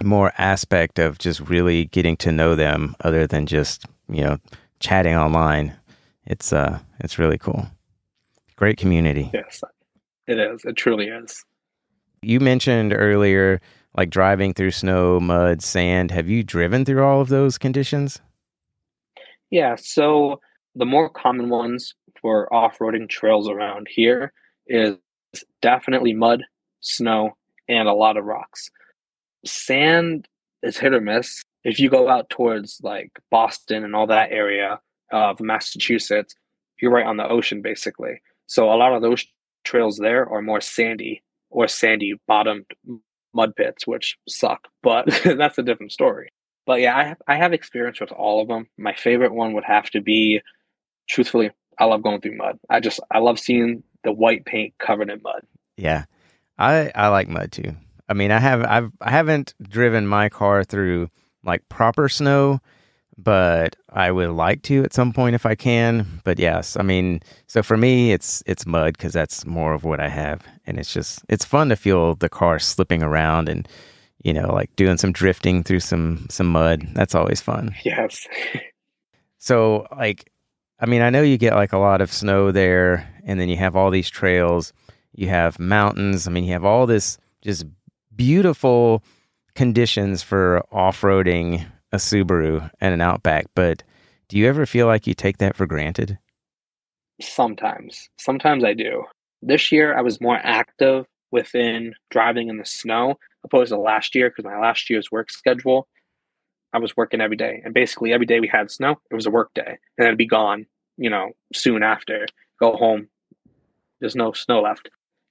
more 0.02 0.32
aspect 0.38 0.98
of 0.98 1.18
just 1.18 1.40
really 1.40 1.86
getting 1.86 2.16
to 2.18 2.32
know 2.32 2.54
them 2.54 2.96
other 3.00 3.26
than 3.26 3.46
just, 3.46 3.84
you 4.08 4.22
know, 4.22 4.38
chatting 4.80 5.14
online 5.14 5.74
it's 6.26 6.52
uh 6.52 6.78
it's 7.00 7.18
really 7.18 7.38
cool. 7.38 7.66
Great 8.56 8.78
community. 8.78 9.30
Yes, 9.32 9.62
it 10.26 10.38
is. 10.38 10.64
It 10.64 10.76
truly 10.76 11.06
is. 11.06 11.44
You 12.22 12.40
mentioned 12.40 12.92
earlier 12.94 13.60
like 13.96 14.10
driving 14.10 14.52
through 14.52 14.72
snow, 14.72 15.20
mud, 15.20 15.62
sand. 15.62 16.10
Have 16.10 16.28
you 16.28 16.42
driven 16.42 16.84
through 16.84 17.04
all 17.04 17.20
of 17.20 17.28
those 17.28 17.58
conditions? 17.58 18.20
Yeah, 19.50 19.76
so 19.76 20.40
the 20.74 20.84
more 20.84 21.08
common 21.08 21.48
ones 21.48 21.94
for 22.20 22.52
off-roading 22.52 23.08
trails 23.08 23.48
around 23.48 23.86
here 23.90 24.32
is 24.66 24.96
definitely 25.62 26.12
mud, 26.12 26.42
snow, 26.80 27.36
and 27.68 27.88
a 27.88 27.94
lot 27.94 28.16
of 28.16 28.24
rocks. 28.24 28.70
Sand 29.44 30.26
is 30.62 30.76
hit 30.76 30.92
or 30.92 31.00
miss. 31.00 31.42
If 31.64 31.78
you 31.80 31.88
go 31.88 32.08
out 32.08 32.28
towards 32.28 32.80
like 32.82 33.10
Boston 33.30 33.84
and 33.84 33.94
all 33.94 34.08
that 34.08 34.30
area, 34.30 34.80
of 35.12 35.40
Massachusetts, 35.40 36.34
you're 36.80 36.92
right 36.92 37.06
on 37.06 37.16
the 37.16 37.28
ocean 37.28 37.62
basically. 37.62 38.20
So 38.46 38.72
a 38.72 38.76
lot 38.76 38.92
of 38.92 39.02
those 39.02 39.24
trails 39.64 39.96
there 39.96 40.28
are 40.28 40.42
more 40.42 40.60
sandy 40.60 41.22
or 41.50 41.68
sandy 41.68 42.14
bottomed 42.26 42.66
mud 43.34 43.54
pits, 43.56 43.86
which 43.86 44.16
suck, 44.28 44.68
but 44.82 45.06
that's 45.24 45.58
a 45.58 45.62
different 45.62 45.92
story. 45.92 46.30
But 46.66 46.80
yeah, 46.80 46.96
I 46.96 47.04
have, 47.04 47.18
I 47.28 47.36
have 47.36 47.52
experience 47.52 48.00
with 48.00 48.10
all 48.10 48.42
of 48.42 48.48
them. 48.48 48.66
My 48.76 48.94
favorite 48.94 49.32
one 49.32 49.52
would 49.52 49.64
have 49.64 49.88
to 49.90 50.00
be, 50.00 50.40
truthfully, 51.08 51.52
I 51.78 51.84
love 51.84 52.02
going 52.02 52.20
through 52.20 52.36
mud. 52.36 52.58
I 52.68 52.80
just 52.80 53.00
I 53.10 53.18
love 53.18 53.38
seeing 53.38 53.82
the 54.02 54.12
white 54.12 54.44
paint 54.44 54.74
covered 54.78 55.10
in 55.10 55.22
mud. 55.22 55.42
Yeah, 55.76 56.04
I 56.58 56.90
I 56.94 57.08
like 57.08 57.28
mud 57.28 57.52
too. 57.52 57.76
I 58.08 58.14
mean, 58.14 58.30
I 58.30 58.40
have 58.40 58.64
I've 58.64 58.90
I 59.00 59.10
haven't 59.10 59.54
driven 59.62 60.06
my 60.06 60.28
car 60.28 60.64
through 60.64 61.10
like 61.44 61.68
proper 61.68 62.08
snow, 62.08 62.60
but 63.18 63.76
I 63.90 64.10
would 64.10 64.30
like 64.30 64.62
to 64.62 64.84
at 64.84 64.92
some 64.92 65.12
point 65.12 65.34
if 65.34 65.46
I 65.46 65.54
can. 65.54 66.06
But 66.24 66.38
yes, 66.38 66.76
I 66.76 66.82
mean, 66.82 67.20
so 67.46 67.62
for 67.62 67.76
me, 67.76 68.12
it's 68.12 68.42
it's 68.46 68.66
mud 68.66 68.96
because 68.96 69.12
that's 69.12 69.46
more 69.46 69.72
of 69.72 69.84
what 69.84 70.00
I 70.00 70.08
have, 70.08 70.46
and 70.66 70.78
it's 70.78 70.92
just 70.92 71.24
it's 71.28 71.44
fun 71.44 71.68
to 71.70 71.76
feel 71.76 72.14
the 72.14 72.28
car 72.28 72.58
slipping 72.58 73.02
around 73.02 73.48
and 73.48 73.66
you 74.22 74.32
know 74.32 74.52
like 74.52 74.74
doing 74.76 74.98
some 74.98 75.12
drifting 75.12 75.62
through 75.62 75.80
some 75.80 76.26
some 76.30 76.46
mud. 76.48 76.86
That's 76.94 77.14
always 77.14 77.40
fun. 77.40 77.74
Yes. 77.84 78.26
so 79.38 79.86
like, 79.96 80.30
I 80.80 80.86
mean, 80.86 81.02
I 81.02 81.10
know 81.10 81.22
you 81.22 81.38
get 81.38 81.54
like 81.54 81.72
a 81.72 81.78
lot 81.78 82.00
of 82.00 82.12
snow 82.12 82.52
there, 82.52 83.08
and 83.24 83.40
then 83.40 83.48
you 83.48 83.56
have 83.56 83.76
all 83.76 83.90
these 83.90 84.10
trails. 84.10 84.72
You 85.14 85.28
have 85.28 85.58
mountains. 85.58 86.26
I 86.26 86.30
mean, 86.30 86.44
you 86.44 86.52
have 86.52 86.64
all 86.66 86.86
this 86.86 87.16
just 87.40 87.64
beautiful 88.14 89.02
conditions 89.54 90.22
for 90.22 90.62
off 90.70 91.00
roading 91.00 91.64
a 91.92 91.96
Subaru 91.96 92.70
and 92.80 92.94
an 92.94 93.00
Outback, 93.00 93.46
but 93.54 93.82
do 94.28 94.38
you 94.38 94.48
ever 94.48 94.66
feel 94.66 94.86
like 94.86 95.06
you 95.06 95.14
take 95.14 95.38
that 95.38 95.56
for 95.56 95.66
granted? 95.66 96.18
Sometimes. 97.20 98.08
Sometimes 98.18 98.64
I 98.64 98.74
do. 98.74 99.04
This 99.42 99.70
year 99.70 99.96
I 99.96 100.02
was 100.02 100.20
more 100.20 100.38
active 100.42 101.06
within 101.30 101.94
driving 102.10 102.48
in 102.48 102.58
the 102.58 102.64
snow 102.64 103.18
opposed 103.44 103.70
to 103.70 103.78
last 103.78 104.14
year 104.14 104.30
because 104.30 104.44
my 104.44 104.58
last 104.58 104.90
year's 104.90 105.10
work 105.10 105.30
schedule 105.30 105.86
I 106.72 106.78
was 106.78 106.96
working 106.96 107.20
every 107.20 107.36
day. 107.36 107.62
And 107.64 107.72
basically 107.72 108.12
every 108.12 108.26
day 108.26 108.40
we 108.40 108.48
had 108.48 108.70
snow, 108.70 108.96
it 109.10 109.14
was 109.14 109.26
a 109.26 109.30
work 109.30 109.50
day. 109.54 109.78
And 109.96 110.06
it'd 110.06 110.18
be 110.18 110.26
gone, 110.26 110.66
you 110.98 111.08
know, 111.08 111.30
soon 111.54 111.82
after. 111.82 112.26
Go 112.60 112.76
home. 112.76 113.08
There's 114.00 114.16
no 114.16 114.32
snow 114.32 114.60
left. 114.60 114.90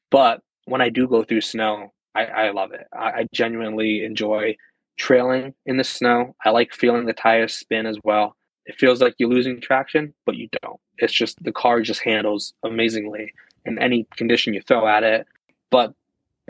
But 0.09 0.41
when 0.65 0.81
I 0.81 0.89
do 0.89 1.07
go 1.07 1.23
through 1.23 1.41
snow, 1.41 1.93
I, 2.15 2.25
I 2.25 2.51
love 2.51 2.71
it. 2.71 2.87
I, 2.93 3.05
I 3.05 3.27
genuinely 3.33 4.03
enjoy 4.03 4.55
trailing 4.97 5.53
in 5.65 5.77
the 5.77 5.83
snow. 5.83 6.35
I 6.45 6.49
like 6.49 6.73
feeling 6.73 7.05
the 7.05 7.13
tires 7.13 7.53
spin 7.53 7.85
as 7.85 7.97
well. 8.03 8.35
It 8.65 8.75
feels 8.75 9.01
like 9.01 9.15
you're 9.17 9.29
losing 9.29 9.61
traction, 9.61 10.13
but 10.25 10.35
you 10.35 10.49
don't. 10.61 10.79
It's 10.97 11.13
just 11.13 11.41
the 11.43 11.51
car 11.51 11.81
just 11.81 12.01
handles 12.01 12.53
amazingly 12.63 13.33
in 13.65 13.77
any 13.79 14.07
condition 14.15 14.53
you 14.53 14.61
throw 14.61 14.87
at 14.87 15.03
it. 15.03 15.27
But 15.69 15.93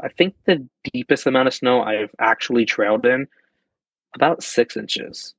I 0.02 0.10
think 0.10 0.36
the 0.46 0.66
deepest 0.94 1.26
amount 1.26 1.48
of 1.48 1.54
snow 1.54 1.82
I've 1.82 2.14
actually 2.20 2.66
trailed 2.66 3.06
in 3.06 3.28
about 4.14 4.44
six 4.44 4.78
inches, 4.78 5.34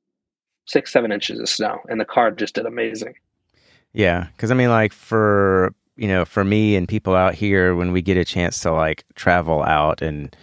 six, 0.65 0.91
seven 0.91 1.11
inches 1.11 1.39
of 1.39 1.49
snow, 1.49 1.79
and 1.89 1.99
the 1.99 2.05
car 2.05 2.31
just 2.31 2.55
did 2.55 2.65
amazing. 2.65 3.15
Yeah. 3.93 4.27
Cause 4.37 4.51
I 4.51 4.53
mean, 4.53 4.69
like 4.69 4.93
for, 4.93 5.73
you 5.95 6.07
know, 6.07 6.25
for 6.25 6.43
me 6.43 6.75
and 6.75 6.87
people 6.87 7.15
out 7.15 7.33
here, 7.33 7.75
when 7.75 7.91
we 7.91 8.01
get 8.01 8.17
a 8.17 8.25
chance 8.25 8.59
to 8.61 8.71
like 8.71 9.03
travel 9.15 9.63
out 9.63 10.01
and, 10.01 10.35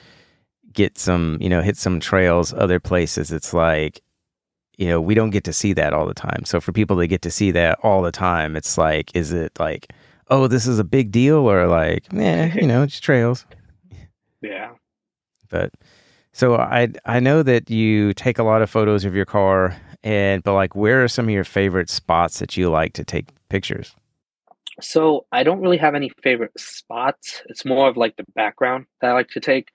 get 0.75 0.99
some, 0.99 1.39
you 1.41 1.49
know, 1.49 1.62
hit 1.62 1.77
some 1.77 2.01
trails 2.01 2.53
other 2.55 2.81
places, 2.81 3.33
it's 3.33 3.55
like, 3.55 4.03
you 4.79 4.89
know, 4.89 5.01
we 5.01 5.14
don't 5.14 5.31
get 5.31 5.45
to 5.45 5.53
see 5.53 5.72
that 5.75 5.93
all 5.95 6.07
the 6.07 6.14
time. 6.14 6.45
So 6.45 6.61
for 6.61 6.72
people 6.72 6.97
that 6.97 7.07
get 7.09 7.22
to 7.22 7.31
see 7.31 7.51
that 7.53 7.79
all 7.83 8.03
the 8.03 8.12
time, 8.12 8.57
it's 8.57 8.77
like, 8.79 9.14
is 9.14 9.33
it 9.33 9.53
like, 9.61 9.93
oh, 10.31 10.49
this 10.49 10.66
is 10.66 10.79
a 10.79 10.85
big 10.85 11.11
deal 11.12 11.37
or 11.51 11.66
like, 11.66 12.12
eh, 12.14 12.53
you 12.55 12.66
know, 12.66 12.83
it's 12.83 13.01
trails. 13.01 13.47
Yeah. 14.43 14.72
But 15.51 15.72
So 16.33 16.57
I 16.57 16.89
I 17.07 17.20
know 17.20 17.45
that 17.45 17.70
you 17.70 18.12
take 18.14 18.39
a 18.41 18.43
lot 18.43 18.61
of 18.61 18.68
photos 18.68 19.05
of 19.05 19.14
your 19.14 19.25
car, 19.25 19.77
and 20.03 20.43
but 20.43 20.55
like, 20.55 20.75
where 20.75 21.05
are 21.05 21.09
some 21.09 21.27
of 21.27 21.31
your 21.31 21.45
favorite 21.45 21.89
spots 21.89 22.41
that 22.41 22.57
you 22.57 22.70
like 22.70 22.93
to 22.95 23.05
take 23.05 23.29
pictures? 23.49 23.95
So 24.81 25.27
I 25.31 25.45
don't 25.45 25.61
really 25.61 25.77
have 25.77 25.95
any 25.95 26.11
favorite 26.22 26.59
spots. 26.59 27.43
It's 27.47 27.64
more 27.64 27.89
of 27.89 27.97
like 27.97 28.16
the 28.16 28.25
background 28.35 28.87
that 29.01 29.11
I 29.11 29.12
like 29.14 29.29
to 29.31 29.41
take. 29.41 29.68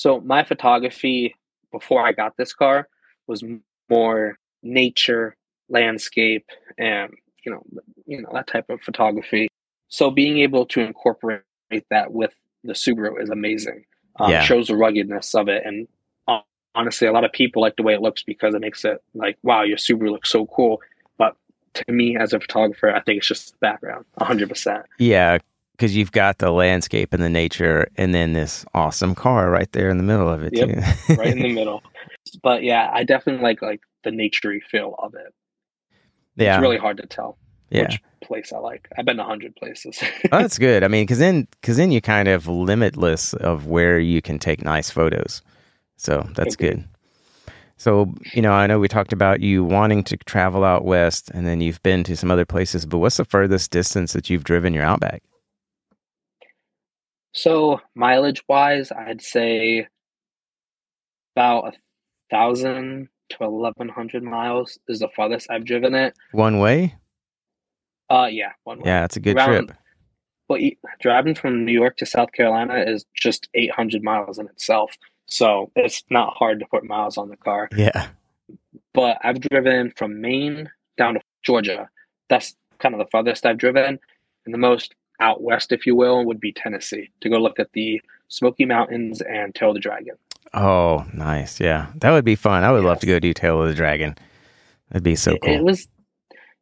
So 0.00 0.18
my 0.18 0.44
photography 0.44 1.34
before 1.70 2.02
I 2.02 2.12
got 2.12 2.38
this 2.38 2.54
car 2.54 2.88
was 3.26 3.44
more 3.90 4.38
nature, 4.62 5.36
landscape, 5.68 6.46
and 6.78 7.12
you 7.44 7.52
know, 7.52 7.62
you 8.06 8.22
know 8.22 8.30
that 8.32 8.46
type 8.46 8.70
of 8.70 8.80
photography. 8.80 9.48
So 9.88 10.10
being 10.10 10.38
able 10.38 10.64
to 10.68 10.80
incorporate 10.80 11.42
that 11.90 12.14
with 12.14 12.32
the 12.64 12.72
Subaru 12.72 13.22
is 13.22 13.28
amazing. 13.28 13.84
Um, 14.18 14.30
yeah. 14.30 14.40
Shows 14.42 14.68
the 14.68 14.74
ruggedness 14.74 15.34
of 15.34 15.48
it, 15.50 15.66
and 15.66 15.86
uh, 16.26 16.40
honestly, 16.74 17.06
a 17.06 17.12
lot 17.12 17.26
of 17.26 17.32
people 17.32 17.60
like 17.60 17.76
the 17.76 17.82
way 17.82 17.92
it 17.92 18.00
looks 18.00 18.22
because 18.22 18.54
it 18.54 18.62
makes 18.62 18.86
it 18.86 19.02
like, 19.12 19.36
wow, 19.42 19.64
your 19.64 19.76
Subaru 19.76 20.12
looks 20.12 20.30
so 20.30 20.46
cool. 20.46 20.80
But 21.18 21.36
to 21.74 21.92
me, 21.92 22.16
as 22.16 22.32
a 22.32 22.40
photographer, 22.40 22.90
I 22.90 23.02
think 23.02 23.18
it's 23.18 23.28
just 23.28 23.52
the 23.52 23.58
background, 23.58 24.06
hundred 24.18 24.48
percent. 24.48 24.86
Yeah, 24.98 25.36
because 25.80 25.96
you've 25.96 26.12
got 26.12 26.36
the 26.36 26.50
landscape 26.50 27.14
and 27.14 27.22
the 27.22 27.30
nature, 27.30 27.88
and 27.96 28.14
then 28.14 28.34
this 28.34 28.66
awesome 28.74 29.14
car 29.14 29.48
right 29.48 29.72
there 29.72 29.88
in 29.88 29.96
the 29.96 30.02
middle 30.02 30.28
of 30.28 30.42
it 30.42 30.52
yep, 30.54 30.68
too. 30.68 31.14
right 31.14 31.28
in 31.28 31.38
the 31.38 31.52
middle. 31.54 31.82
But 32.42 32.62
yeah, 32.62 32.90
I 32.92 33.02
definitely 33.02 33.42
like 33.42 33.62
like 33.62 33.80
the 34.04 34.10
naturey 34.10 34.62
feel 34.62 34.94
of 34.98 35.14
it. 35.14 35.32
Yeah, 36.36 36.56
it's 36.56 36.60
really 36.60 36.76
hard 36.76 36.98
to 36.98 37.06
tell 37.06 37.38
yeah. 37.70 37.84
which 37.84 38.02
place 38.22 38.52
I 38.52 38.58
like. 38.58 38.88
I've 38.98 39.06
been 39.06 39.18
a 39.18 39.24
hundred 39.24 39.56
places. 39.56 39.98
oh, 40.02 40.38
that's 40.38 40.58
good. 40.58 40.84
I 40.84 40.88
mean, 40.88 41.04
because 41.04 41.18
then 41.18 41.48
because 41.62 41.78
then 41.78 41.90
you 41.90 42.02
kind 42.02 42.28
of 42.28 42.46
limitless 42.46 43.32
of 43.32 43.66
where 43.66 43.98
you 43.98 44.20
can 44.20 44.38
take 44.38 44.62
nice 44.62 44.90
photos. 44.90 45.40
So 45.96 46.28
that's 46.34 46.56
good. 46.56 46.84
So, 47.78 48.12
you 48.34 48.42
know, 48.42 48.52
I 48.52 48.66
know 48.66 48.78
we 48.78 48.88
talked 48.88 49.14
about 49.14 49.40
you 49.40 49.64
wanting 49.64 50.04
to 50.04 50.18
travel 50.18 50.62
out 50.64 50.84
west 50.84 51.30
and 51.32 51.46
then 51.46 51.62
you've 51.62 51.82
been 51.82 52.04
to 52.04 52.16
some 52.16 52.30
other 52.30 52.44
places, 52.44 52.84
but 52.84 52.98
what's 52.98 53.16
the 53.16 53.24
furthest 53.24 53.70
distance 53.70 54.12
that 54.12 54.28
you've 54.28 54.44
driven 54.44 54.74
your 54.74 54.84
Outback? 54.84 55.22
So, 57.32 57.80
mileage 57.94 58.42
wise, 58.48 58.90
I'd 58.90 59.22
say 59.22 59.86
about 61.36 61.68
a 61.68 61.72
thousand 62.30 63.08
to 63.30 63.44
eleven 63.44 63.88
hundred 63.88 64.24
miles 64.24 64.78
is 64.88 64.98
the 64.98 65.08
farthest 65.14 65.48
I've 65.50 65.64
driven 65.64 65.94
it. 65.94 66.14
One 66.32 66.58
way? 66.58 66.96
Uh, 68.08 68.28
yeah, 68.30 68.52
one 68.64 68.78
way. 68.78 68.84
Yeah, 68.86 69.04
it's 69.04 69.16
a 69.16 69.20
good 69.20 69.36
Around, 69.36 69.66
trip. 69.68 69.78
Well, 70.48 70.60
driving 71.00 71.36
from 71.36 71.64
New 71.64 71.72
York 71.72 71.96
to 71.98 72.06
South 72.06 72.32
Carolina 72.32 72.84
is 72.84 73.04
just 73.14 73.48
eight 73.54 73.70
hundred 73.70 74.02
miles 74.02 74.38
in 74.38 74.46
itself, 74.48 74.96
so 75.26 75.70
it's 75.76 76.02
not 76.10 76.34
hard 76.36 76.58
to 76.58 76.66
put 76.66 76.84
miles 76.84 77.16
on 77.16 77.28
the 77.28 77.36
car. 77.36 77.68
Yeah. 77.76 78.08
But 78.92 79.18
I've 79.22 79.40
driven 79.40 79.92
from 79.96 80.20
Maine 80.20 80.68
down 80.98 81.14
to 81.14 81.20
Georgia. 81.44 81.88
That's 82.28 82.56
kind 82.80 82.94
of 82.94 82.98
the 82.98 83.10
farthest 83.12 83.46
I've 83.46 83.58
driven, 83.58 84.00
and 84.44 84.52
the 84.52 84.58
most 84.58 84.96
out 85.20 85.42
west, 85.42 85.72
if 85.72 85.86
you 85.86 85.94
will, 85.94 86.24
would 86.24 86.40
be 86.40 86.52
Tennessee 86.52 87.10
to 87.20 87.28
go 87.28 87.38
look 87.38 87.58
at 87.60 87.72
the 87.72 88.00
Smoky 88.28 88.64
Mountains 88.64 89.20
and 89.20 89.54
Tail 89.54 89.70
of 89.70 89.74
the 89.74 89.80
Dragon. 89.80 90.14
Oh, 90.54 91.04
nice. 91.12 91.60
Yeah. 91.60 91.88
That 91.96 92.10
would 92.10 92.24
be 92.24 92.34
fun. 92.34 92.64
I 92.64 92.72
would 92.72 92.84
love 92.84 93.00
to 93.00 93.06
go 93.06 93.18
do 93.18 93.32
Tail 93.32 93.62
of 93.62 93.68
the 93.68 93.74
Dragon. 93.74 94.16
That'd 94.90 95.04
be 95.04 95.16
so 95.16 95.36
cool. 95.36 95.52
It, 95.52 95.58
it 95.58 95.64
was 95.64 95.88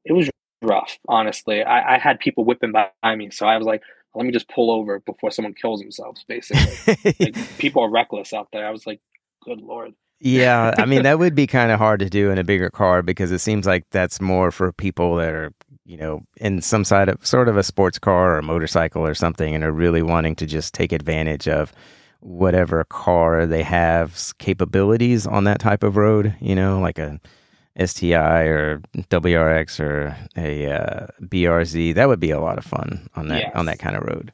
it 0.04 0.12
was 0.12 0.30
rough, 0.62 0.98
honestly. 1.08 1.62
I, 1.62 1.94
I 1.94 1.98
had 1.98 2.18
people 2.18 2.44
whipping 2.44 2.72
by 2.72 3.14
me, 3.16 3.30
so 3.30 3.46
I 3.46 3.56
was 3.56 3.66
like, 3.66 3.82
let 4.14 4.26
me 4.26 4.32
just 4.32 4.48
pull 4.48 4.70
over 4.70 5.00
before 5.00 5.30
someone 5.30 5.54
kills 5.54 5.80
themselves, 5.80 6.24
basically. 6.26 7.04
like, 7.20 7.58
people 7.58 7.82
are 7.82 7.90
reckless 7.90 8.32
out 8.32 8.48
there. 8.52 8.66
I 8.66 8.70
was 8.70 8.86
like, 8.86 9.00
good 9.44 9.60
lord. 9.60 9.94
yeah, 10.20 10.74
I 10.76 10.84
mean 10.84 11.02
that 11.02 11.18
would 11.20 11.34
be 11.34 11.46
kind 11.46 11.70
of 11.70 11.78
hard 11.78 12.00
to 12.00 12.10
do 12.10 12.30
in 12.30 12.38
a 12.38 12.44
bigger 12.44 12.70
car 12.70 13.02
because 13.02 13.30
it 13.30 13.38
seems 13.38 13.66
like 13.66 13.84
that's 13.90 14.20
more 14.20 14.50
for 14.50 14.72
people 14.72 15.16
that 15.16 15.32
are, 15.32 15.52
you 15.88 15.96
know, 15.96 16.22
in 16.36 16.60
some 16.60 16.84
side 16.84 17.08
of 17.08 17.26
sort 17.26 17.48
of 17.48 17.56
a 17.56 17.62
sports 17.62 17.98
car 17.98 18.34
or 18.34 18.38
a 18.38 18.42
motorcycle 18.42 19.06
or 19.06 19.14
something 19.14 19.54
and 19.54 19.64
are 19.64 19.72
really 19.72 20.02
wanting 20.02 20.36
to 20.36 20.44
just 20.44 20.74
take 20.74 20.92
advantage 20.92 21.48
of 21.48 21.72
whatever 22.20 22.84
car 22.84 23.46
they 23.46 23.62
have 23.62 24.34
capabilities 24.38 25.26
on 25.26 25.44
that 25.44 25.60
type 25.60 25.82
of 25.82 25.96
road, 25.96 26.36
you 26.40 26.54
know, 26.54 26.78
like 26.78 26.98
a 26.98 27.18
STI 27.82 28.42
or 28.42 28.82
WRX 28.98 29.80
or 29.80 30.14
a 30.36 30.70
uh, 30.70 31.06
BRZ. 31.22 31.94
That 31.94 32.08
would 32.08 32.20
be 32.20 32.32
a 32.32 32.40
lot 32.40 32.58
of 32.58 32.66
fun 32.66 33.08
on 33.16 33.28
that 33.28 33.40
yes. 33.40 33.52
on 33.54 33.64
that 33.64 33.78
kind 33.78 33.96
of 33.96 34.02
road. 34.02 34.30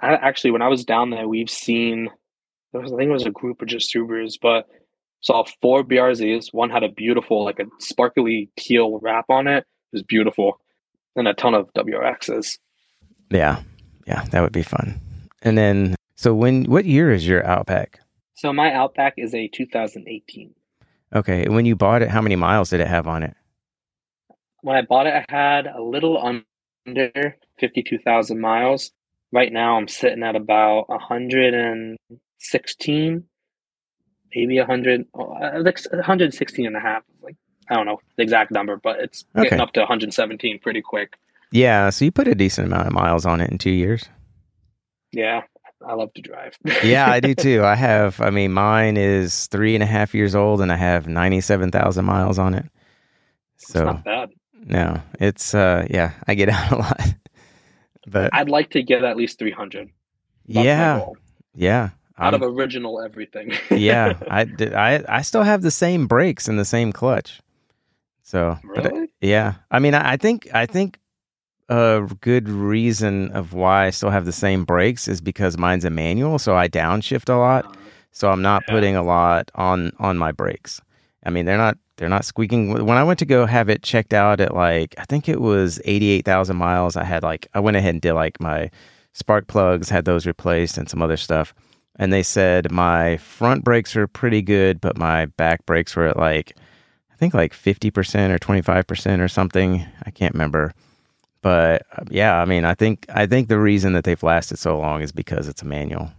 I, 0.00 0.16
actually, 0.16 0.50
when 0.50 0.60
I 0.60 0.68
was 0.68 0.84
down 0.84 1.08
there, 1.08 1.26
we've 1.26 1.48
seen 1.48 2.10
there 2.72 2.82
was 2.82 2.92
I 2.92 2.96
think 2.96 3.08
it 3.08 3.12
was 3.12 3.24
a 3.24 3.30
group 3.30 3.62
of 3.62 3.68
just 3.68 3.94
Subarus, 3.94 4.34
but 4.40 4.68
saw 5.22 5.44
four 5.62 5.82
BRZs. 5.82 6.52
One 6.52 6.68
had 6.68 6.82
a 6.82 6.90
beautiful 6.90 7.42
like 7.42 7.58
a 7.58 7.64
sparkly 7.78 8.50
teal 8.58 8.98
wrap 9.00 9.26
on 9.30 9.46
it. 9.46 9.64
It 9.92 9.96
was 9.96 10.02
beautiful, 10.02 10.60
and 11.16 11.28
a 11.28 11.34
ton 11.34 11.54
of 11.54 11.72
WRXs. 11.74 12.58
Yeah, 13.30 13.62
yeah, 14.06 14.24
that 14.30 14.40
would 14.40 14.52
be 14.52 14.62
fun. 14.62 15.00
And 15.42 15.58
then, 15.58 15.96
so 16.16 16.34
when 16.34 16.64
what 16.64 16.84
year 16.84 17.12
is 17.12 17.26
your 17.26 17.44
Outback? 17.44 18.00
So 18.34 18.52
my 18.52 18.72
Outback 18.72 19.14
is 19.18 19.34
a 19.34 19.48
2018. 19.48 20.54
Okay. 21.14 21.46
When 21.48 21.66
you 21.66 21.76
bought 21.76 22.02
it, 22.02 22.08
how 22.08 22.20
many 22.20 22.34
miles 22.36 22.70
did 22.70 22.80
it 22.80 22.88
have 22.88 23.06
on 23.06 23.22
it? 23.22 23.36
When 24.62 24.76
I 24.76 24.82
bought 24.82 25.06
it, 25.06 25.14
I 25.14 25.24
had 25.28 25.66
a 25.66 25.82
little 25.82 26.18
under 26.86 27.36
52,000 27.58 28.40
miles. 28.40 28.92
Right 29.30 29.52
now, 29.52 29.76
I'm 29.76 29.88
sitting 29.88 30.22
at 30.22 30.36
about 30.36 30.88
116, 30.88 33.24
maybe 34.34 34.58
100, 34.58 35.06
116 35.12 36.64
uh, 36.64 36.66
and 36.66 36.76
a 36.76 36.80
half. 36.80 37.02
I 37.68 37.74
don't 37.74 37.86
know 37.86 38.00
the 38.16 38.22
exact 38.22 38.50
number, 38.50 38.76
but 38.76 39.00
it's 39.00 39.24
okay. 39.36 39.44
getting 39.44 39.60
up 39.60 39.72
to 39.72 39.80
117 39.80 40.58
pretty 40.58 40.82
quick. 40.82 41.16
Yeah. 41.50 41.90
So 41.90 42.04
you 42.04 42.10
put 42.10 42.28
a 42.28 42.34
decent 42.34 42.66
amount 42.66 42.86
of 42.86 42.92
miles 42.92 43.26
on 43.26 43.40
it 43.40 43.50
in 43.50 43.58
two 43.58 43.70
years. 43.70 44.04
Yeah. 45.12 45.42
I 45.86 45.94
love 45.94 46.12
to 46.14 46.22
drive. 46.22 46.56
yeah, 46.84 47.10
I 47.10 47.20
do 47.20 47.34
too. 47.34 47.64
I 47.64 47.74
have, 47.74 48.20
I 48.20 48.30
mean, 48.30 48.52
mine 48.52 48.96
is 48.96 49.46
three 49.48 49.74
and 49.74 49.82
a 49.82 49.86
half 49.86 50.14
years 50.14 50.34
old 50.34 50.60
and 50.60 50.70
I 50.70 50.76
have 50.76 51.08
97,000 51.08 52.04
miles 52.04 52.38
on 52.38 52.54
it. 52.54 52.66
So, 53.56 53.78
it's 53.80 53.86
not 53.86 54.04
bad. 54.04 54.30
No, 54.64 55.02
it's, 55.18 55.54
uh, 55.54 55.86
yeah, 55.90 56.12
I 56.26 56.34
get 56.34 56.48
out 56.50 56.72
a 56.72 56.76
lot. 56.76 57.14
But 58.06 58.30
I'd 58.32 58.48
like 58.48 58.70
to 58.70 58.82
get 58.82 59.04
at 59.04 59.16
least 59.16 59.38
300. 59.38 59.90
That's 60.48 60.64
yeah. 60.64 61.04
Yeah. 61.54 61.90
Out 62.18 62.34
I'm, 62.34 62.42
of 62.42 62.56
original 62.56 63.00
everything. 63.00 63.52
yeah. 63.70 64.18
I, 64.30 64.46
I, 64.74 65.04
I 65.08 65.22
still 65.22 65.42
have 65.42 65.62
the 65.62 65.70
same 65.70 66.06
brakes 66.06 66.48
and 66.48 66.58
the 66.58 66.64
same 66.64 66.92
clutch. 66.92 67.40
So, 68.32 68.48
uh, 68.48 68.58
really? 68.64 69.00
But, 69.00 69.10
yeah. 69.20 69.54
I 69.70 69.78
mean, 69.78 69.92
I, 69.92 70.12
I 70.12 70.16
think, 70.16 70.48
I 70.54 70.64
think 70.64 70.98
a 71.68 72.08
good 72.22 72.48
reason 72.48 73.30
of 73.32 73.52
why 73.52 73.84
I 73.84 73.90
still 73.90 74.08
have 74.08 74.24
the 74.24 74.32
same 74.32 74.64
brakes 74.64 75.06
is 75.06 75.20
because 75.20 75.58
mine's 75.58 75.84
a 75.84 75.90
manual, 75.90 76.38
so 76.38 76.56
I 76.56 76.66
downshift 76.66 77.28
a 77.28 77.36
lot. 77.36 77.66
Uh-huh. 77.66 77.74
So 78.10 78.30
I'm 78.30 78.40
not 78.40 78.62
yeah. 78.66 78.74
putting 78.74 78.96
a 78.96 79.02
lot 79.02 79.50
on 79.54 79.92
on 79.98 80.16
my 80.16 80.32
brakes. 80.32 80.80
I 81.26 81.30
mean, 81.30 81.44
they're 81.44 81.58
not 81.58 81.76
they're 81.96 82.08
not 82.08 82.24
squeaking. 82.24 82.72
When 82.72 82.96
I 82.96 83.04
went 83.04 83.18
to 83.18 83.26
go 83.26 83.44
have 83.44 83.68
it 83.68 83.82
checked 83.82 84.14
out 84.14 84.40
at 84.40 84.54
like 84.54 84.94
I 84.96 85.04
think 85.04 85.28
it 85.28 85.40
was 85.42 85.78
eighty 85.84 86.08
eight 86.08 86.24
thousand 86.24 86.56
miles, 86.56 86.96
I 86.96 87.04
had 87.04 87.22
like 87.22 87.48
I 87.52 87.60
went 87.60 87.76
ahead 87.76 87.94
and 87.94 88.00
did 88.00 88.14
like 88.14 88.40
my 88.40 88.70
spark 89.12 89.46
plugs, 89.46 89.90
had 89.90 90.06
those 90.06 90.26
replaced, 90.26 90.78
and 90.78 90.88
some 90.88 91.02
other 91.02 91.18
stuff. 91.18 91.52
And 91.96 92.14
they 92.14 92.22
said 92.22 92.72
my 92.72 93.18
front 93.18 93.62
brakes 93.62 93.94
are 93.94 94.06
pretty 94.06 94.40
good, 94.40 94.80
but 94.80 94.96
my 94.96 95.26
back 95.26 95.66
brakes 95.66 95.94
were 95.94 96.06
at 96.06 96.16
like 96.16 96.56
think 97.22 97.34
like 97.34 97.54
fifty 97.54 97.90
percent 97.90 98.32
or 98.32 98.38
twenty 98.38 98.62
five 98.62 98.86
percent 98.86 99.22
or 99.22 99.28
something. 99.28 99.86
I 100.04 100.10
can't 100.10 100.34
remember 100.34 100.74
but 101.42 101.86
uh, 101.92 102.04
yeah, 102.08 102.40
I 102.40 102.44
mean, 102.44 102.64
I 102.64 102.74
think 102.74 103.04
I 103.12 103.26
think 103.26 103.48
the 103.48 103.58
reason 103.58 103.92
that 103.92 104.04
they've 104.04 104.22
lasted 104.22 104.58
so 104.58 104.78
long 104.78 105.02
is 105.02 105.12
because 105.12 105.48
it's 105.48 105.60
a 105.60 105.66
manual. 105.66 106.10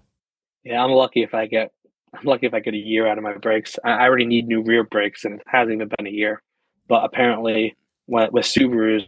Yeah, 0.63 0.83
I'm 0.83 0.91
lucky 0.91 1.23
if 1.23 1.33
I 1.33 1.47
get 1.47 1.71
I'm 2.13 2.25
lucky 2.25 2.45
if 2.45 2.53
I 2.53 2.59
get 2.59 2.73
a 2.73 2.77
year 2.77 3.07
out 3.07 3.17
of 3.17 3.23
my 3.23 3.33
brakes. 3.37 3.79
I 3.83 4.03
already 4.03 4.25
need 4.25 4.47
new 4.47 4.61
rear 4.61 4.83
brakes, 4.83 5.25
and 5.25 5.39
it 5.39 5.47
hasn't 5.47 5.75
even 5.75 5.89
been 5.97 6.07
a 6.07 6.11
year. 6.11 6.43
But 6.87 7.05
apparently, 7.05 7.75
with 8.07 8.45
Subarus, 8.45 9.07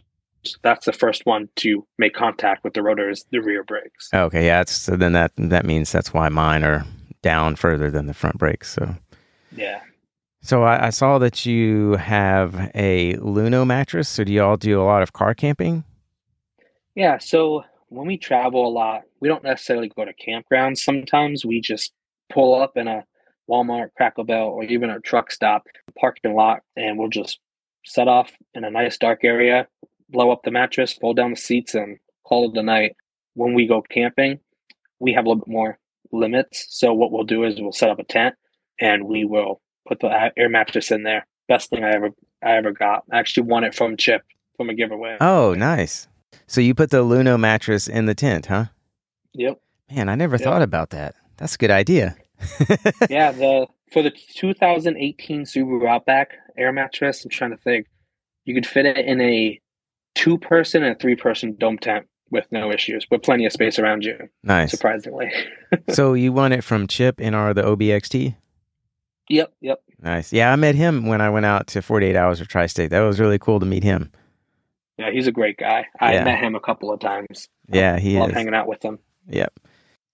that's 0.63 0.85
the 0.85 0.93
first 0.93 1.25
one 1.25 1.49
to 1.57 1.85
make 1.97 2.13
contact 2.13 2.63
with 2.63 2.73
the 2.73 2.81
rotors, 2.81 3.25
the 3.31 3.39
rear 3.39 3.63
brakes. 3.63 4.09
Okay, 4.13 4.45
yeah, 4.45 4.63
so 4.65 4.95
then 4.95 5.11
that 5.11 5.33
that 5.37 5.65
means 5.65 5.91
that's 5.91 6.13
why 6.13 6.29
mine 6.29 6.63
are 6.63 6.85
down 7.21 7.57
further 7.57 7.91
than 7.91 8.07
the 8.07 8.13
front 8.13 8.37
brakes. 8.37 8.71
So 8.71 8.95
yeah. 9.53 9.81
So 10.45 10.61
I, 10.61 10.87
I 10.87 10.89
saw 10.91 11.17
that 11.17 11.47
you 11.47 11.93
have 11.93 12.69
a 12.75 13.15
Luno 13.15 13.65
mattress. 13.65 14.07
So 14.07 14.23
do 14.23 14.31
y'all 14.31 14.57
do 14.57 14.79
a 14.79 14.83
lot 14.83 15.01
of 15.01 15.11
car 15.11 15.33
camping? 15.33 15.83
Yeah, 16.93 17.17
so 17.17 17.63
when 17.89 18.05
we 18.05 18.19
travel 18.19 18.67
a 18.67 18.69
lot, 18.69 19.01
we 19.19 19.27
don't 19.27 19.43
necessarily 19.43 19.89
go 19.89 20.05
to 20.05 20.13
campgrounds. 20.13 20.77
Sometimes 20.77 21.47
we 21.47 21.61
just 21.61 21.93
pull 22.31 22.61
up 22.61 22.77
in 22.77 22.87
a 22.87 23.03
Walmart, 23.49 23.89
Cracker 23.97 24.23
Barrel 24.23 24.49
or 24.49 24.63
even 24.65 24.91
a 24.91 24.99
truck 24.99 25.31
stop, 25.31 25.63
parking 25.99 26.35
lot, 26.35 26.59
and 26.75 26.99
we'll 26.99 27.09
just 27.09 27.39
set 27.83 28.07
off 28.07 28.31
in 28.53 28.63
a 28.63 28.69
nice 28.69 28.99
dark 28.99 29.23
area, 29.23 29.67
blow 30.09 30.29
up 30.29 30.43
the 30.43 30.51
mattress, 30.51 30.93
fold 30.93 31.17
down 31.17 31.31
the 31.31 31.37
seats, 31.37 31.73
and 31.73 31.97
call 32.23 32.51
it 32.51 32.57
a 32.57 32.61
night. 32.61 32.95
When 33.33 33.55
we 33.55 33.65
go 33.65 33.81
camping, 33.81 34.39
we 34.99 35.13
have 35.13 35.25
a 35.25 35.29
little 35.29 35.43
bit 35.43 35.51
more 35.51 35.79
limits. 36.11 36.67
So 36.69 36.93
what 36.93 37.11
we'll 37.11 37.23
do 37.23 37.45
is 37.45 37.59
we'll 37.59 37.71
set 37.71 37.89
up 37.89 37.97
a 37.97 38.03
tent. 38.03 38.35
and 38.79 39.05
we 39.05 39.25
will 39.25 39.59
put 39.87 39.99
the 39.99 40.31
air 40.37 40.49
mattress 40.49 40.91
in 40.91 41.03
there. 41.03 41.25
Best 41.47 41.69
thing 41.69 41.83
I 41.83 41.91
ever 41.91 42.09
I 42.43 42.51
ever 42.57 42.71
got. 42.71 43.03
I 43.11 43.19
actually 43.19 43.43
won 43.47 43.63
it 43.63 43.73
from 43.75 43.97
Chip 43.97 44.23
from 44.57 44.69
a 44.69 44.73
giveaway. 44.73 45.17
Oh, 45.21 45.53
nice. 45.53 46.07
So 46.47 46.61
you 46.61 46.73
put 46.75 46.89
the 46.91 47.03
Luno 47.03 47.39
mattress 47.39 47.87
in 47.87 48.05
the 48.05 48.15
tent, 48.15 48.47
huh? 48.47 48.65
Yep. 49.33 49.59
Man, 49.91 50.09
I 50.09 50.15
never 50.15 50.35
Yep. 50.35 50.43
thought 50.43 50.61
about 50.61 50.89
that. 50.91 51.15
That's 51.37 51.55
a 51.55 51.57
good 51.57 51.71
idea. 51.71 52.15
yeah, 53.09 53.31
the 53.31 53.67
for 53.91 54.01
the 54.01 54.11
2018 54.11 55.43
Subaru 55.43 55.87
Outback 55.87 56.31
air 56.57 56.71
mattress, 56.71 57.23
I'm 57.23 57.29
trying 57.29 57.51
to 57.51 57.57
think. 57.57 57.87
You 58.45 58.53
could 58.53 58.65
fit 58.67 58.85
it 58.85 58.97
in 59.05 59.19
a 59.21 59.59
two 60.13 60.37
person 60.37 60.83
and 60.83 60.99
three 60.99 61.15
person 61.15 61.55
dome 61.57 61.77
tent 61.79 62.05
with 62.31 62.45
no 62.51 62.71
issues, 62.71 63.05
with 63.09 63.21
plenty 63.23 63.45
of 63.45 63.51
space 63.51 63.77
around 63.79 64.03
you, 64.03 64.17
Nice. 64.43 64.71
surprisingly. 64.71 65.31
so 65.89 66.13
you 66.13 66.31
won 66.33 66.51
it 66.51 66.63
from 66.63 66.87
Chip 66.87 67.19
in 67.21 67.33
our 67.33 67.53
the 67.53 67.63
OBXT? 67.63 68.35
Yep, 69.29 69.53
yep. 69.61 69.81
Nice. 70.01 70.31
Yeah, 70.33 70.51
I 70.51 70.55
met 70.55 70.75
him 70.75 71.05
when 71.07 71.21
I 71.21 71.29
went 71.29 71.45
out 71.45 71.67
to 71.67 71.81
48 71.81 72.15
Hours 72.15 72.41
of 72.41 72.47
Tri 72.47 72.65
State. 72.67 72.89
That 72.91 73.01
was 73.01 73.19
really 73.19 73.39
cool 73.39 73.59
to 73.59 73.65
meet 73.65 73.83
him. 73.83 74.11
Yeah, 74.97 75.11
he's 75.11 75.27
a 75.27 75.31
great 75.31 75.57
guy. 75.57 75.85
I 75.99 76.13
Yeah. 76.13 76.23
met 76.23 76.39
him 76.39 76.55
a 76.55 76.59
couple 76.59 76.91
of 76.91 76.99
times. 76.99 77.49
Yeah, 77.67 77.97
he 77.99 78.17
Love 78.19 78.29
is. 78.29 78.35
hanging 78.35 78.53
out 78.53 78.67
with 78.67 78.83
him. 78.83 78.99
Yep. 79.27 79.53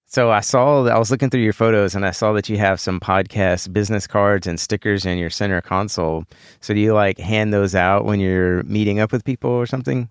So 0.07 0.29
I 0.31 0.41
saw 0.41 0.85
I 0.87 0.97
was 0.99 1.09
looking 1.09 1.29
through 1.29 1.41
your 1.43 1.53
photos 1.53 1.95
and 1.95 2.05
I 2.05 2.11
saw 2.11 2.33
that 2.33 2.49
you 2.49 2.57
have 2.57 2.79
some 2.81 2.99
podcast 2.99 3.71
business 3.71 4.07
cards 4.07 4.45
and 4.47 4.59
stickers 4.59 5.05
in 5.05 5.17
your 5.17 5.29
center 5.29 5.61
console. 5.61 6.25
So 6.59 6.73
do 6.73 6.79
you 6.81 6.93
like 6.93 7.17
hand 7.17 7.53
those 7.53 7.75
out 7.75 8.03
when 8.05 8.19
you're 8.19 8.63
meeting 8.63 8.99
up 8.99 9.11
with 9.13 9.23
people 9.23 9.51
or 9.51 9.65
something? 9.65 10.09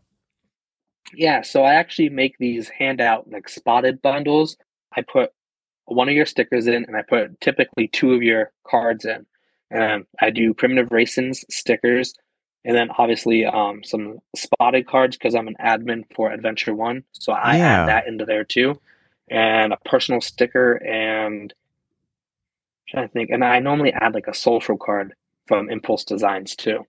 Yeah, 1.15 1.43
so 1.43 1.65
I 1.65 1.75
actually 1.75 2.09
make 2.09 2.37
these 2.39 2.69
handout 2.69 3.31
like 3.31 3.49
spotted 3.49 4.01
bundles. 4.01 4.57
I 4.97 5.03
put 5.03 5.33
one 5.91 6.09
of 6.09 6.15
your 6.15 6.27
stickers 6.27 6.67
in, 6.67 6.85
and 6.85 6.97
I 6.97 7.03
put 7.03 7.41
typically 7.41 7.89
two 7.89 8.13
of 8.15 8.23
your 8.23 8.53
cards 8.67 9.05
in. 9.05 9.27
And 9.71 10.05
I 10.21 10.31
do 10.31 10.53
primitive 10.55 10.91
racing's 10.91 11.45
stickers, 11.51 12.15
and 12.65 12.75
then 12.77 12.91
obviously 12.99 13.45
um, 13.47 13.85
some 13.85 14.19
spotted 14.35 14.87
cards 14.89 15.17
because 15.17 15.35
I'm 15.35 15.47
an 15.49 15.57
admin 15.65 16.05
for 16.15 16.33
Adventure 16.33 16.73
O.N.E, 16.73 17.03
so 17.13 17.33
I 17.33 17.57
Yeah. 17.59 17.83
add 17.83 17.89
that 17.89 18.07
into 18.09 18.25
there 18.25 18.43
too, 18.45 18.81
and 19.31 19.73
a 19.73 19.77
personal 19.85 20.21
sticker 20.21 20.75
and 20.85 21.53
I'm 21.53 22.87
trying 22.89 23.07
to 23.09 23.13
think, 23.13 23.31
and 23.31 23.45
I 23.45 23.61
normally 23.61 23.93
add 23.93 24.13
like 24.15 24.27
a 24.27 24.35
social 24.35 24.77
card 24.77 25.15
from 25.47 25.71
Impulse 25.71 26.05
Designs 26.05 26.57
too. 26.57 26.85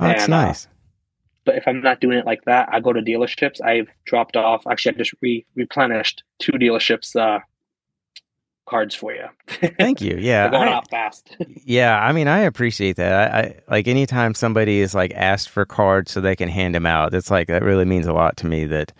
Oh, 0.00 0.06
that's 0.06 0.24
And, 0.24 0.32
uh, 0.34 0.44
nice. 0.46 0.68
But 1.44 1.56
if 1.56 1.68
I'm 1.68 1.82
not 1.82 2.00
doing 2.00 2.16
it 2.16 2.24
like 2.24 2.42
that, 2.46 2.70
I 2.72 2.80
go 2.80 2.94
to 2.94 3.02
dealerships. 3.02 3.60
I've 3.62 3.88
dropped 4.06 4.34
off. 4.34 4.66
Actually, 4.66 4.94
I 4.94 4.98
just 4.98 5.14
re- 5.20 5.44
replenished 5.54 6.22
two 6.38 6.52
dealerships 6.52 7.14
uh, 7.14 7.40
cards 8.66 8.94
for 8.94 9.12
you. 9.12 9.26
Thank 9.78 10.00
you. 10.00 10.16
Yeah. 10.20 10.48
Going 10.50 10.68
I- 10.68 10.72
out 10.72 10.88
fast. 10.90 11.36
Yeah, 11.66 11.98
I 11.98 12.12
mean, 12.12 12.28
I 12.28 12.40
appreciate 12.40 12.96
that. 12.96 13.32
I, 13.34 13.38
I 13.38 13.54
like 13.68 13.88
anytime 13.88 14.34
somebody 14.34 14.80
is 14.80 14.94
like 14.94 15.12
asked 15.14 15.48
for 15.48 15.64
cards 15.64 16.12
so 16.12 16.20
they 16.20 16.36
can 16.36 16.48
hand 16.48 16.74
them 16.74 16.86
out. 16.86 17.14
It's 17.14 17.30
like 17.30 17.48
that 17.48 17.62
really 17.62 17.84
means 17.84 18.06
a 18.06 18.12
lot 18.12 18.36
to 18.38 18.46
me 18.46 18.64
that 18.66 18.92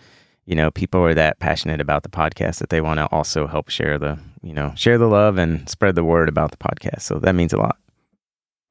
you 0.45 0.55
know 0.55 0.71
people 0.71 1.01
are 1.01 1.13
that 1.13 1.39
passionate 1.39 1.81
about 1.81 2.03
the 2.03 2.09
podcast 2.09 2.59
that 2.59 2.69
they 2.69 2.81
want 2.81 2.99
to 2.99 3.05
also 3.07 3.47
help 3.47 3.69
share 3.69 3.97
the 3.97 4.17
you 4.41 4.53
know 4.53 4.73
share 4.75 4.97
the 4.97 5.07
love 5.07 5.37
and 5.37 5.67
spread 5.69 5.95
the 5.95 6.03
word 6.03 6.29
about 6.29 6.51
the 6.51 6.57
podcast. 6.57 7.01
So 7.01 7.19
that 7.19 7.35
means 7.35 7.53
a 7.53 7.57
lot. 7.57 7.77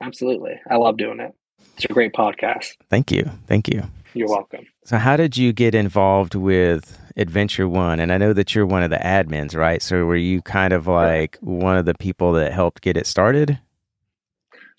Absolutely, 0.01 0.61
I 0.71 0.77
love 0.77 0.97
doing 0.97 1.21
it. 1.21 1.35
It's 1.77 1.85
a 1.85 1.89
great 1.89 2.13
podcast. 2.13 2.75
Thank 2.91 3.11
you, 3.11 3.31
thank 3.47 3.69
you. 3.69 3.83
You're 4.13 4.29
welcome. 4.29 4.67
So 4.85 4.97
how 4.99 5.17
did 5.17 5.37
you 5.37 5.53
get 5.53 5.75
involved 5.75 6.35
with 6.35 6.99
Adventure 7.17 7.67
O.N.E? 7.67 8.03
And 8.03 8.13
I 8.13 8.19
know 8.19 8.33
that 8.33 8.55
you're 8.55 8.67
one 8.67 8.83
of 8.83 8.91
the 8.91 8.97
admins, 8.97 9.57
right? 9.57 9.83
So 9.83 10.05
were 10.05 10.17
you 10.17 10.43
kind 10.43 10.73
of 10.73 10.87
like 10.87 11.39
one 11.41 11.77
of 11.77 11.85
the 11.85 11.95
people 11.95 12.33
that 12.33 12.53
helped 12.53 12.83
get 12.83 12.97
it 12.97 13.07
started? 13.07 13.59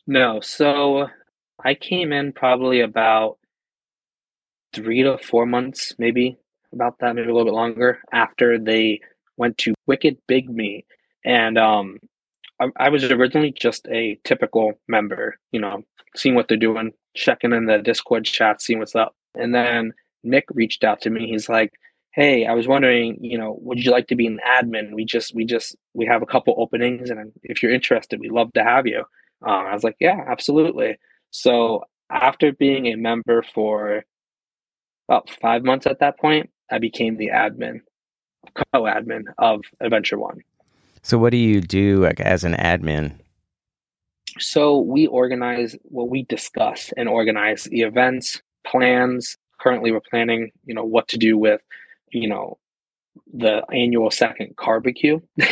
No, 0.08 0.40
so 0.42 1.08
I 1.64 1.74
came 1.74 2.14
in 2.14 2.34
probably 2.34 2.82
about 2.82 3.38
three 4.74 5.02
to 5.04 5.18
four 5.18 5.46
months, 5.46 5.94
maybe 5.98 6.38
about 6.74 7.00
that, 7.00 7.16
maybe 7.16 7.30
a 7.30 7.34
little 7.34 7.46
bit 7.46 7.56
longer 7.56 8.00
after 8.12 8.60
they 8.60 9.00
went 9.38 9.58
to 9.60 9.74
Wicked 9.88 10.18
Big 10.28 10.50
Meet. 10.50 10.86
And 11.24 11.58
um, 11.58 11.98
I, 12.60 12.68
I 12.78 12.90
was 12.90 13.04
originally 13.06 13.52
just 13.52 13.88
a 13.88 14.20
typical 14.24 14.74
member, 14.88 15.40
you 15.52 15.60
know, 15.60 15.84
seeing 16.16 16.36
what 16.36 16.48
they're 16.48 16.58
doing, 16.58 16.94
checking 17.16 17.54
in 17.54 17.66
the 17.66 17.80
Discord 17.80 18.26
chat, 18.26 18.62
seeing 18.62 18.80
what's 18.80 18.96
up. 18.96 19.16
And 19.34 19.56
then 19.56 19.94
Nick 20.24 20.46
reached 20.54 20.84
out 20.84 21.02
to 21.02 21.10
me. 21.10 21.28
He's 21.28 21.50
like, 21.50 21.74
"Hey, 22.16 22.46
I 22.46 22.54
was 22.54 22.68
wondering, 22.68 23.18
you 23.22 23.38
know, 23.38 23.58
would 23.62 23.84
you 23.84 23.92
like 23.92 24.08
to 24.08 24.16
be 24.16 24.28
an 24.28 24.40
admin? 24.48 24.94
We 24.94 25.06
just, 25.06 25.36
we 25.36 25.46
just, 25.46 25.76
we 25.94 26.06
have 26.06 26.22
a 26.22 26.26
couple 26.26 26.56
openings, 26.58 27.10
and 27.10 27.32
if 27.44 27.62
you're 27.62 27.74
interested, 27.74 28.20
we'd 28.20 28.32
love 28.32 28.54
to 28.54 28.64
have 28.64 28.88
you." 28.88 29.00
Um, 29.46 29.66
I 29.68 29.74
was 29.74 29.84
like, 29.84 29.98
"Yeah, 30.00 30.24
absolutely." 30.28 30.98
So 31.32 31.84
after 32.10 32.52
being 32.52 32.88
a 32.88 32.96
member 32.96 33.44
for 33.44 34.06
about 35.08 35.30
five 35.30 35.64
months 35.64 35.86
at 35.86 36.00
that 36.00 36.18
point, 36.20 36.50
I 36.72 36.80
became 36.80 37.18
the 37.18 37.30
admin, 37.30 37.82
co-admin 38.74 39.24
of 39.38 39.62
Adventure 39.80 40.20
O.N.E. 40.20 40.44
So 41.04 41.18
what 41.18 41.32
do 41.32 41.38
you 41.38 41.62
do 41.62 41.98
like 41.98 42.20
as 42.20 42.44
an 42.44 42.54
admin? 42.54 43.20
So 44.40 44.80
we 44.80 45.08
organize, 45.08 45.76
well, 45.84 46.08
we 46.08 46.24
discuss 46.24 46.92
and 46.98 47.08
organize 47.08 47.66
the 47.66 47.82
events, 47.82 48.42
plans. 48.66 49.38
Currently, 49.62 49.92
we're 49.92 50.02
planning, 50.02 50.52
you 50.66 50.74
know, 50.74 50.84
what 50.84 51.08
to 51.10 51.18
do 51.18 51.38
with, 51.38 51.62
you 52.16 52.28
know, 52.28 52.58
the 53.34 53.64
annual 53.72 54.12
second 54.12 54.56
barbecue. 54.58 55.20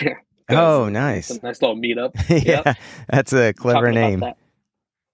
Oh, 0.50 0.90
nice. 0.90 1.30
A 1.30 1.42
nice 1.42 1.62
little 1.62 1.78
meetup. 1.78 2.12
yeah, 2.46 2.74
that's 3.10 3.32
a 3.32 3.54
clever 3.54 3.94
talking 3.94 4.20
name. 4.20 4.24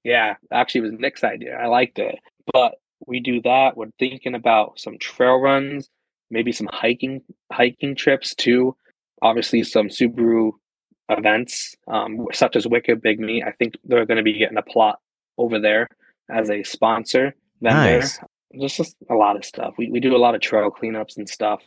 Yeah, 0.03 0.35
actually, 0.51 0.79
it 0.79 0.91
was 0.91 0.99
Nick's 0.99 1.23
idea. 1.23 1.55
I 1.55 1.67
liked 1.67 1.99
it. 1.99 2.17
But 2.51 2.75
we 3.05 3.19
do 3.19 3.39
that. 3.43 3.77
We're 3.77 3.91
thinking 3.99 4.33
about 4.33 4.79
some 4.79 4.97
trail 4.97 5.39
runs, 5.39 5.87
maybe 6.31 6.51
some 6.51 6.67
hiking 6.71 7.21
hiking 7.51 7.95
trips 7.95 8.33
too. 8.33 8.75
Obviously, 9.21 9.63
some 9.63 9.87
Subaru 9.89 10.53
events, 11.09 11.75
um, 11.87 12.25
such 12.33 12.55
as 12.55 12.67
Wicked 12.67 12.99
Big 13.01 13.19
Meet. 13.19 13.43
I 13.43 13.51
think 13.51 13.75
they're 13.83 14.07
going 14.07 14.17
to 14.17 14.23
be 14.23 14.37
getting 14.37 14.57
a 14.57 14.63
plot 14.63 14.99
over 15.37 15.59
there 15.59 15.87
as 16.29 16.49
a 16.49 16.63
sponsor 16.63 17.35
vendor. 17.61 17.99
Nice. 17.99 18.19
Just, 18.59 18.77
just 18.77 18.95
a 19.09 19.15
lot 19.15 19.35
of 19.35 19.45
stuff. 19.45 19.75
We 19.77 19.89
we 19.91 19.99
do 19.99 20.15
a 20.15 20.17
lot 20.17 20.35
of 20.35 20.41
trail 20.41 20.71
cleanups 20.71 21.17
and 21.17 21.29
stuff. 21.29 21.61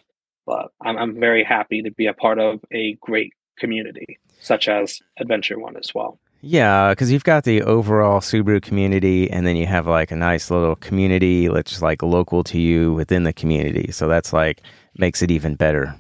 But 0.46 0.68
I'm 0.80 0.96
I'm 0.98 1.20
very 1.20 1.44
happy 1.44 1.82
to 1.82 1.90
be 1.90 2.06
a 2.06 2.14
part 2.14 2.38
of 2.38 2.60
a 2.72 2.94
great 3.00 3.32
community 3.58 4.18
such 4.40 4.68
as 4.68 4.98
Adventure 5.18 5.60
O.N.E 5.60 5.78
as 5.78 5.94
well. 5.94 6.18
Yeah, 6.44 6.90
because 6.90 7.12
you've 7.12 7.22
got 7.22 7.44
the 7.44 7.62
overall 7.62 8.20
Subaru 8.20 8.60
community, 8.60 9.30
and 9.30 9.46
then 9.46 9.54
you 9.54 9.66
have 9.66 9.86
like 9.86 10.10
a 10.10 10.16
nice 10.16 10.50
little 10.50 10.74
community 10.74 11.46
that's 11.46 11.80
like 11.80 12.02
local 12.02 12.42
to 12.44 12.58
you 12.58 12.92
within 12.92 13.22
the 13.22 13.32
community. 13.32 13.92
So 13.92 14.08
that's 14.08 14.32
like 14.32 14.60
makes 14.98 15.22
it 15.22 15.30
even 15.30 15.54
better. 15.54 15.94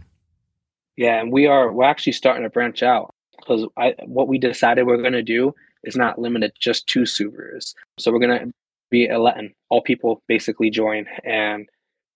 Yeah, 0.96 1.20
and 1.20 1.32
we 1.32 1.46
are 1.46 1.72
we're 1.72 1.84
actually 1.84 2.14
starting 2.14 2.42
to 2.42 2.50
branch 2.50 2.82
out 2.82 3.14
because 3.38 3.66
I 3.76 3.94
what 4.04 4.26
we 4.26 4.38
decided 4.38 4.84
we're 4.84 4.96
going 4.96 5.12
to 5.12 5.22
do 5.22 5.54
is 5.84 5.96
not 5.96 6.18
limited 6.18 6.52
just 6.58 6.88
to 6.88 7.02
Subarus. 7.02 7.74
So 8.00 8.10
we're 8.10 8.18
going 8.18 8.38
to 8.38 8.52
be 8.92 9.08
a 9.08 9.18
letting 9.18 9.52
all 9.70 9.82
people 9.82 10.22
basically 10.28 10.70
join, 10.70 11.06
and 11.24 11.66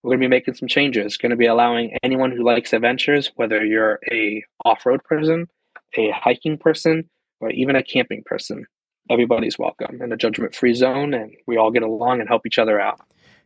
we're 0.03 0.11
going 0.11 0.21
to 0.21 0.25
be 0.25 0.29
making 0.29 0.53
some 0.53 0.69
changes. 0.69 1.17
Going 1.17 1.31
to 1.31 1.35
be 1.35 1.47
allowing 1.47 1.97
anyone 2.03 2.31
who 2.31 2.45
likes 2.45 2.71
adventures, 2.71 3.31
whether 3.35 3.65
you're 3.65 3.99
a 4.09 4.43
off-road 4.63 5.03
person, 5.03 5.47
a 5.97 6.11
hiking 6.11 6.57
person, 6.57 7.09
or 7.41 7.49
even 7.51 7.75
a 7.75 7.83
camping 7.83 8.23
person, 8.25 8.65
everybody's 9.09 9.57
welcome 9.59 10.01
in 10.01 10.11
a 10.13 10.17
judgment-free 10.17 10.75
zone, 10.75 11.13
and 11.13 11.35
we 11.47 11.57
all 11.57 11.71
get 11.71 11.83
along 11.83 12.19
and 12.21 12.29
help 12.29 12.45
each 12.45 12.59
other 12.59 12.79
out. 12.79 13.01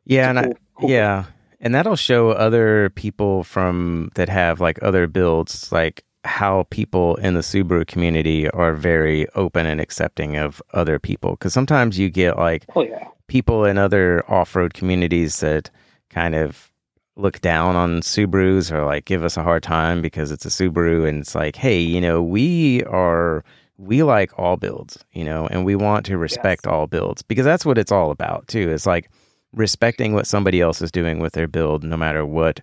Yeah, 0.06 0.30
and 0.30 0.38
a 0.38 0.42
I, 0.42 0.46
cool- 0.46 0.58
cool- 0.82 0.90
yeah, 0.90 1.26
and 1.60 1.74
that'll 1.74 1.96
show 1.96 2.30
other 2.32 2.90
people 2.92 3.44
from 3.44 4.12
that 4.16 4.30
have 4.30 4.60
like 4.60 4.78
other 4.84 5.08
builds, 5.08 5.72
like 5.72 6.04
how 6.24 6.68
people 6.70 7.16
in 7.16 7.34
the 7.34 7.42
Subaru 7.42 7.86
community 7.88 8.50
are 8.52 8.74
very 8.74 9.28
open 9.30 9.66
and 9.66 9.82
accepting 9.82 10.38
of 10.38 10.62
other 10.74 11.00
people. 11.00 11.32
Because 11.32 11.54
sometimes 11.54 11.98
you 11.98 12.10
get 12.10 12.38
like 12.38 12.66
Oh 12.76 12.84
yeah, 12.84 13.08
people 13.28 13.66
in 13.66 13.78
other 13.78 14.24
off-road 14.30 14.74
communities 14.74 15.40
that 15.40 15.70
kind 16.10 16.36
of 16.36 16.72
look 17.16 17.42
down 17.42 17.76
on 17.76 18.02
Subarus 18.02 18.72
or 18.72 18.86
like 18.86 19.06
give 19.06 19.24
us 19.24 19.38
a 19.38 19.44
hard 19.44 19.64
time 19.64 20.02
because 20.02 20.32
it's 20.32 20.46
a 20.46 20.50
Subaru 20.50 21.08
and 21.08 21.22
it's 21.22 21.36
like, 21.36 21.56
hey, 21.56 21.80
you 21.80 22.02
know, 22.02 22.22
we 22.22 22.84
are 22.84 23.44
we 23.78 24.04
like 24.04 24.38
all 24.38 24.58
builds, 24.58 25.04
you 25.12 25.24
know, 25.24 25.48
and 25.48 25.66
we 25.66 25.76
want 25.76 26.06
to 26.06 26.18
respect 26.18 26.68
all 26.68 26.86
builds 26.88 27.24
because 27.24 27.46
that's 27.46 27.66
what 27.66 27.78
it's 27.78 27.92
all 27.92 28.12
about 28.12 28.48
too. 28.48 28.70
It's 28.70 28.86
like 28.86 29.10
respecting 29.54 30.14
what 30.14 30.28
somebody 30.28 30.62
else 30.62 30.82
is 30.82 30.92
doing 30.92 31.20
with 31.20 31.34
their 31.34 31.48
build 31.48 31.84
no 31.84 31.98
matter 31.98 32.26
what 32.26 32.62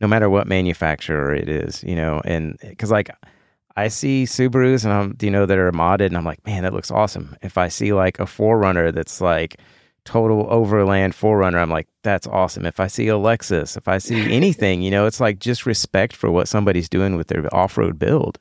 no 0.00 0.08
matter 0.08 0.30
what 0.30 0.46
manufacturer 0.46 1.34
it 1.34 1.48
is, 1.48 1.82
you 1.84 1.96
know, 1.96 2.20
and 2.24 2.58
cuz 2.78 2.90
like 2.90 3.10
I 3.76 3.88
see 3.88 4.24
Subarus 4.24 4.84
and 4.84 4.92
I'm 4.92 5.16
you 5.20 5.30
know 5.30 5.46
that 5.46 5.58
are 5.58 5.72
modded 5.72 6.06
and 6.06 6.16
I'm 6.16 6.24
like, 6.24 6.44
man, 6.46 6.64
that 6.64 6.74
looks 6.74 6.90
awesome. 6.90 7.36
If 7.42 7.56
I 7.56 7.68
see 7.68 7.92
like 7.92 8.18
a 8.18 8.24
4Runner 8.24 8.92
that's 8.92 9.20
like 9.20 9.56
total 10.04 10.46
overland 10.50 11.12
4Runner, 11.12 11.60
I'm 11.60 11.70
like, 11.70 11.86
that's 12.02 12.26
awesome. 12.26 12.64
If 12.66 12.80
I 12.80 12.86
see 12.86 13.08
a 13.08 13.12
Lexus, 13.12 13.76
if 13.76 13.86
I 13.86 13.98
see 13.98 14.32
anything, 14.34 14.82
you 14.82 14.90
know, 14.90 15.06
it's 15.06 15.20
like 15.20 15.38
just 15.38 15.66
respect 15.66 16.16
for 16.16 16.30
what 16.30 16.48
somebody's 16.48 16.88
doing 16.88 17.16
with 17.16 17.28
their 17.28 17.54
off-road 17.54 17.98
build. 17.98 18.38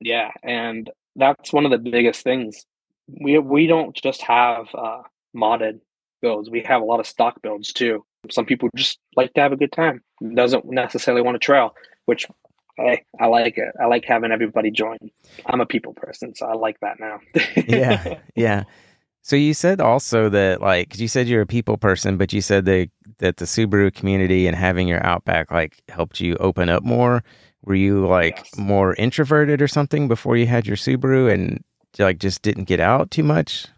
Yeah, 0.00 0.32
and 0.42 0.90
that's 1.16 1.52
one 1.52 1.64
of 1.64 1.70
the 1.70 1.78
biggest 1.78 2.24
things. 2.24 2.66
We 3.06 3.38
we 3.38 3.66
don't 3.66 3.94
just 3.94 4.22
have 4.22 4.66
uh, 4.74 5.02
modded 5.36 5.80
builds. 6.22 6.50
We 6.50 6.62
have 6.62 6.82
a 6.82 6.84
lot 6.84 7.00
of 7.00 7.06
stock 7.06 7.40
builds 7.42 7.72
too. 7.72 8.04
Some 8.30 8.46
people 8.46 8.68
just 8.76 8.98
like 9.16 9.32
to 9.34 9.40
have 9.40 9.52
a 9.52 9.56
good 9.56 9.72
time. 9.72 10.02
Doesn't 10.34 10.64
necessarily 10.66 11.22
want 11.22 11.34
to 11.34 11.38
trail, 11.38 11.74
which 12.04 12.26
hey, 12.76 13.04
I 13.20 13.26
like 13.26 13.58
it. 13.58 13.74
I 13.80 13.86
like 13.86 14.04
having 14.04 14.32
everybody 14.32 14.70
join. 14.70 14.98
I'm 15.46 15.60
a 15.60 15.66
people 15.66 15.94
person, 15.94 16.34
so 16.34 16.46
I 16.46 16.54
like 16.54 16.80
that 16.80 16.98
now. 17.00 17.20
yeah, 17.66 18.18
yeah. 18.34 18.64
So 19.22 19.36
you 19.36 19.54
said 19.54 19.80
also 19.80 20.28
that 20.30 20.60
like 20.60 20.98
you 20.98 21.08
said 21.08 21.28
you're 21.28 21.42
a 21.42 21.46
people 21.46 21.76
person, 21.76 22.16
but 22.16 22.32
you 22.32 22.40
said 22.40 22.64
that 22.64 22.90
that 23.18 23.36
the 23.36 23.44
Subaru 23.44 23.94
community 23.94 24.46
and 24.46 24.56
having 24.56 24.88
your 24.88 25.04
Outback 25.04 25.50
like 25.50 25.80
helped 25.88 26.20
you 26.20 26.36
open 26.36 26.68
up 26.68 26.82
more. 26.82 27.22
Were 27.64 27.76
you 27.76 28.06
like 28.06 28.38
yes. 28.38 28.56
more 28.56 28.94
introverted 28.94 29.62
or 29.62 29.68
something 29.68 30.08
before 30.08 30.36
you 30.36 30.46
had 30.46 30.66
your 30.66 30.76
Subaru 30.76 31.32
and 31.32 31.62
like 31.98 32.18
just 32.18 32.42
didn't 32.42 32.64
get 32.64 32.80
out 32.80 33.12
too 33.12 33.22
much? 33.22 33.68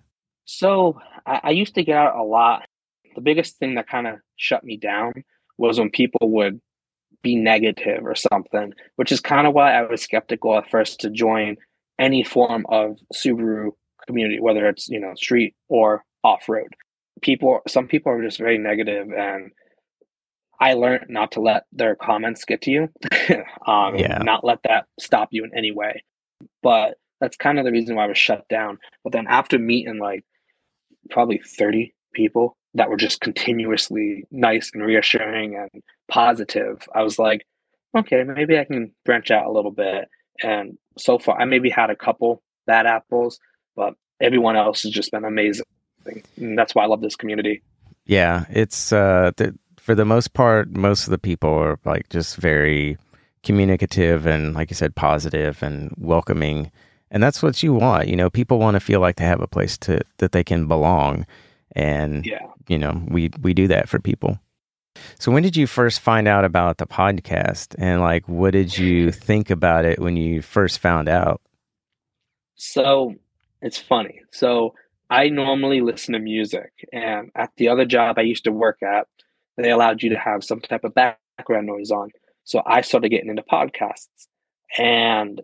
So 0.46 0.98
I, 1.26 1.40
I 1.44 1.50
used 1.50 1.74
to 1.74 1.84
get 1.84 1.96
out 1.96 2.16
a 2.16 2.22
lot. 2.22 2.66
The 3.14 3.20
biggest 3.20 3.58
thing 3.58 3.74
that 3.74 3.86
kind 3.86 4.06
of 4.06 4.16
shut 4.36 4.64
me 4.64 4.78
down 4.78 5.12
was 5.58 5.78
when 5.78 5.90
people 5.90 6.30
would 6.32 6.60
be 7.22 7.36
negative 7.36 8.04
or 8.04 8.14
something, 8.14 8.72
which 8.96 9.10
is 9.10 9.20
kind 9.20 9.46
of 9.46 9.54
why 9.54 9.72
I 9.72 9.82
was 9.82 10.02
skeptical 10.02 10.56
at 10.56 10.70
first 10.70 11.00
to 11.00 11.10
join 11.10 11.56
any 11.98 12.22
form 12.22 12.66
of 12.68 12.98
Subaru 13.14 13.70
community, 14.06 14.40
whether 14.40 14.68
it's 14.68 14.88
you 14.88 15.00
know 15.00 15.14
street 15.16 15.54
or 15.68 16.04
off 16.22 16.48
road. 16.48 16.74
People, 17.22 17.60
some 17.66 17.88
people 17.88 18.12
are 18.12 18.22
just 18.22 18.38
very 18.38 18.58
negative, 18.58 19.08
and 19.12 19.50
I 20.60 20.74
learned 20.74 21.06
not 21.08 21.32
to 21.32 21.40
let 21.40 21.64
their 21.72 21.94
comments 21.96 22.44
get 22.44 22.62
to 22.62 22.70
you, 22.70 22.82
um, 23.66 23.96
yeah. 23.96 24.18
not 24.22 24.44
let 24.44 24.60
that 24.64 24.86
stop 25.00 25.28
you 25.30 25.44
in 25.44 25.50
any 25.56 25.72
way. 25.72 26.04
But 26.62 26.96
that's 27.20 27.36
kind 27.36 27.58
of 27.58 27.64
the 27.64 27.72
reason 27.72 27.96
why 27.96 28.04
I 28.04 28.08
was 28.08 28.18
shut 28.18 28.46
down. 28.48 28.78
But 29.02 29.12
then 29.12 29.26
after 29.28 29.58
meeting 29.58 29.98
like 29.98 30.24
probably 31.10 31.40
thirty 31.44 31.94
people 32.14 32.56
that 32.74 32.88
were 32.88 32.96
just 32.96 33.20
continuously 33.20 34.24
nice 34.30 34.70
and 34.72 34.82
reassuring 34.82 35.56
and 35.56 35.82
positive, 36.08 36.88
I 36.94 37.02
was 37.02 37.18
like, 37.18 37.46
okay, 37.96 38.24
maybe 38.24 38.58
I 38.58 38.64
can 38.64 38.92
branch 39.04 39.30
out 39.30 39.46
a 39.46 39.52
little 39.52 39.70
bit. 39.70 40.08
And 40.42 40.78
so 40.98 41.18
far, 41.18 41.38
I 41.38 41.44
maybe 41.44 41.70
had 41.70 41.90
a 41.90 41.96
couple 41.96 42.42
bad 42.66 42.86
apples, 42.86 43.38
but 43.76 43.94
everyone 44.20 44.56
else 44.56 44.82
has 44.82 44.92
just 44.92 45.12
been 45.12 45.24
amazing. 45.24 45.66
And 46.36 46.58
that's 46.58 46.74
why 46.74 46.84
I 46.84 46.86
love 46.86 47.00
this 47.00 47.16
community. 47.16 47.62
Yeah, 48.06 48.44
it's 48.50 48.92
uh, 48.92 49.30
for 49.78 49.94
the 49.94 50.04
most 50.04 50.34
part, 50.34 50.70
most 50.70 51.04
of 51.04 51.10
the 51.10 51.18
people 51.18 51.50
are 51.50 51.78
like 51.84 52.08
just 52.08 52.36
very 52.36 52.98
communicative 53.42 54.26
and, 54.26 54.54
like 54.54 54.70
you 54.70 54.74
said, 54.74 54.94
positive 54.94 55.62
and 55.62 55.94
welcoming. 55.98 56.70
And 57.10 57.22
that's 57.22 57.42
what 57.42 57.62
you 57.62 57.74
want. 57.74 58.08
You 58.08 58.16
know, 58.16 58.28
people 58.28 58.58
want 58.58 58.74
to 58.74 58.80
feel 58.80 59.00
like 59.00 59.16
they 59.16 59.24
have 59.24 59.40
a 59.40 59.46
place 59.46 59.78
to 59.78 60.00
that 60.18 60.32
they 60.32 60.42
can 60.42 60.66
belong. 60.66 61.26
And 61.74 62.24
yeah. 62.24 62.46
you 62.68 62.78
know, 62.78 63.02
we 63.08 63.30
we 63.40 63.54
do 63.54 63.68
that 63.68 63.88
for 63.88 63.98
people. 63.98 64.38
So 65.18 65.32
when 65.32 65.42
did 65.42 65.56
you 65.56 65.66
first 65.66 66.00
find 66.00 66.28
out 66.28 66.44
about 66.44 66.78
the 66.78 66.86
podcast 66.86 67.74
and 67.78 68.00
like 68.00 68.28
what 68.28 68.52
did 68.52 68.78
you 68.78 69.10
think 69.10 69.50
about 69.50 69.84
it 69.84 69.98
when 69.98 70.16
you 70.16 70.40
first 70.40 70.78
found 70.78 71.08
out? 71.08 71.40
So 72.54 73.14
it's 73.60 73.78
funny. 73.78 74.20
So 74.30 74.74
I 75.10 75.28
normally 75.28 75.80
listen 75.80 76.14
to 76.14 76.18
music, 76.18 76.72
and 76.92 77.30
at 77.34 77.50
the 77.56 77.68
other 77.68 77.84
job 77.84 78.18
I 78.18 78.22
used 78.22 78.44
to 78.44 78.52
work 78.52 78.82
at, 78.82 79.06
they 79.56 79.70
allowed 79.70 80.02
you 80.02 80.10
to 80.10 80.18
have 80.18 80.44
some 80.44 80.60
type 80.60 80.84
of 80.84 80.94
background 80.94 81.66
noise 81.66 81.90
on. 81.90 82.10
So 82.44 82.62
I 82.66 82.80
started 82.80 83.10
getting 83.10 83.30
into 83.30 83.42
podcasts, 83.42 84.28
and 84.78 85.40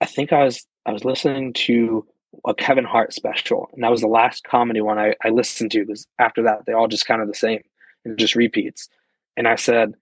I 0.00 0.06
think 0.06 0.32
I 0.32 0.44
was 0.44 0.66
I 0.84 0.92
was 0.92 1.04
listening 1.04 1.52
to 1.54 2.06
a 2.46 2.54
Kevin 2.54 2.84
Hart 2.84 3.12
special, 3.12 3.70
and 3.72 3.82
that 3.82 3.90
was 3.90 4.00
the 4.00 4.06
last 4.06 4.44
comedy 4.44 4.80
one 4.80 4.98
I, 4.98 5.14
I 5.24 5.30
listened 5.30 5.70
to 5.72 5.84
because 5.84 6.06
after 6.18 6.42
that 6.44 6.66
they 6.66 6.72
all 6.72 6.88
just 6.88 7.06
kind 7.06 7.22
of 7.22 7.28
the 7.28 7.34
same 7.34 7.62
and 8.04 8.18
just 8.18 8.34
repeats. 8.34 8.88
And 9.36 9.46
I 9.46 9.56
said, 9.56 9.94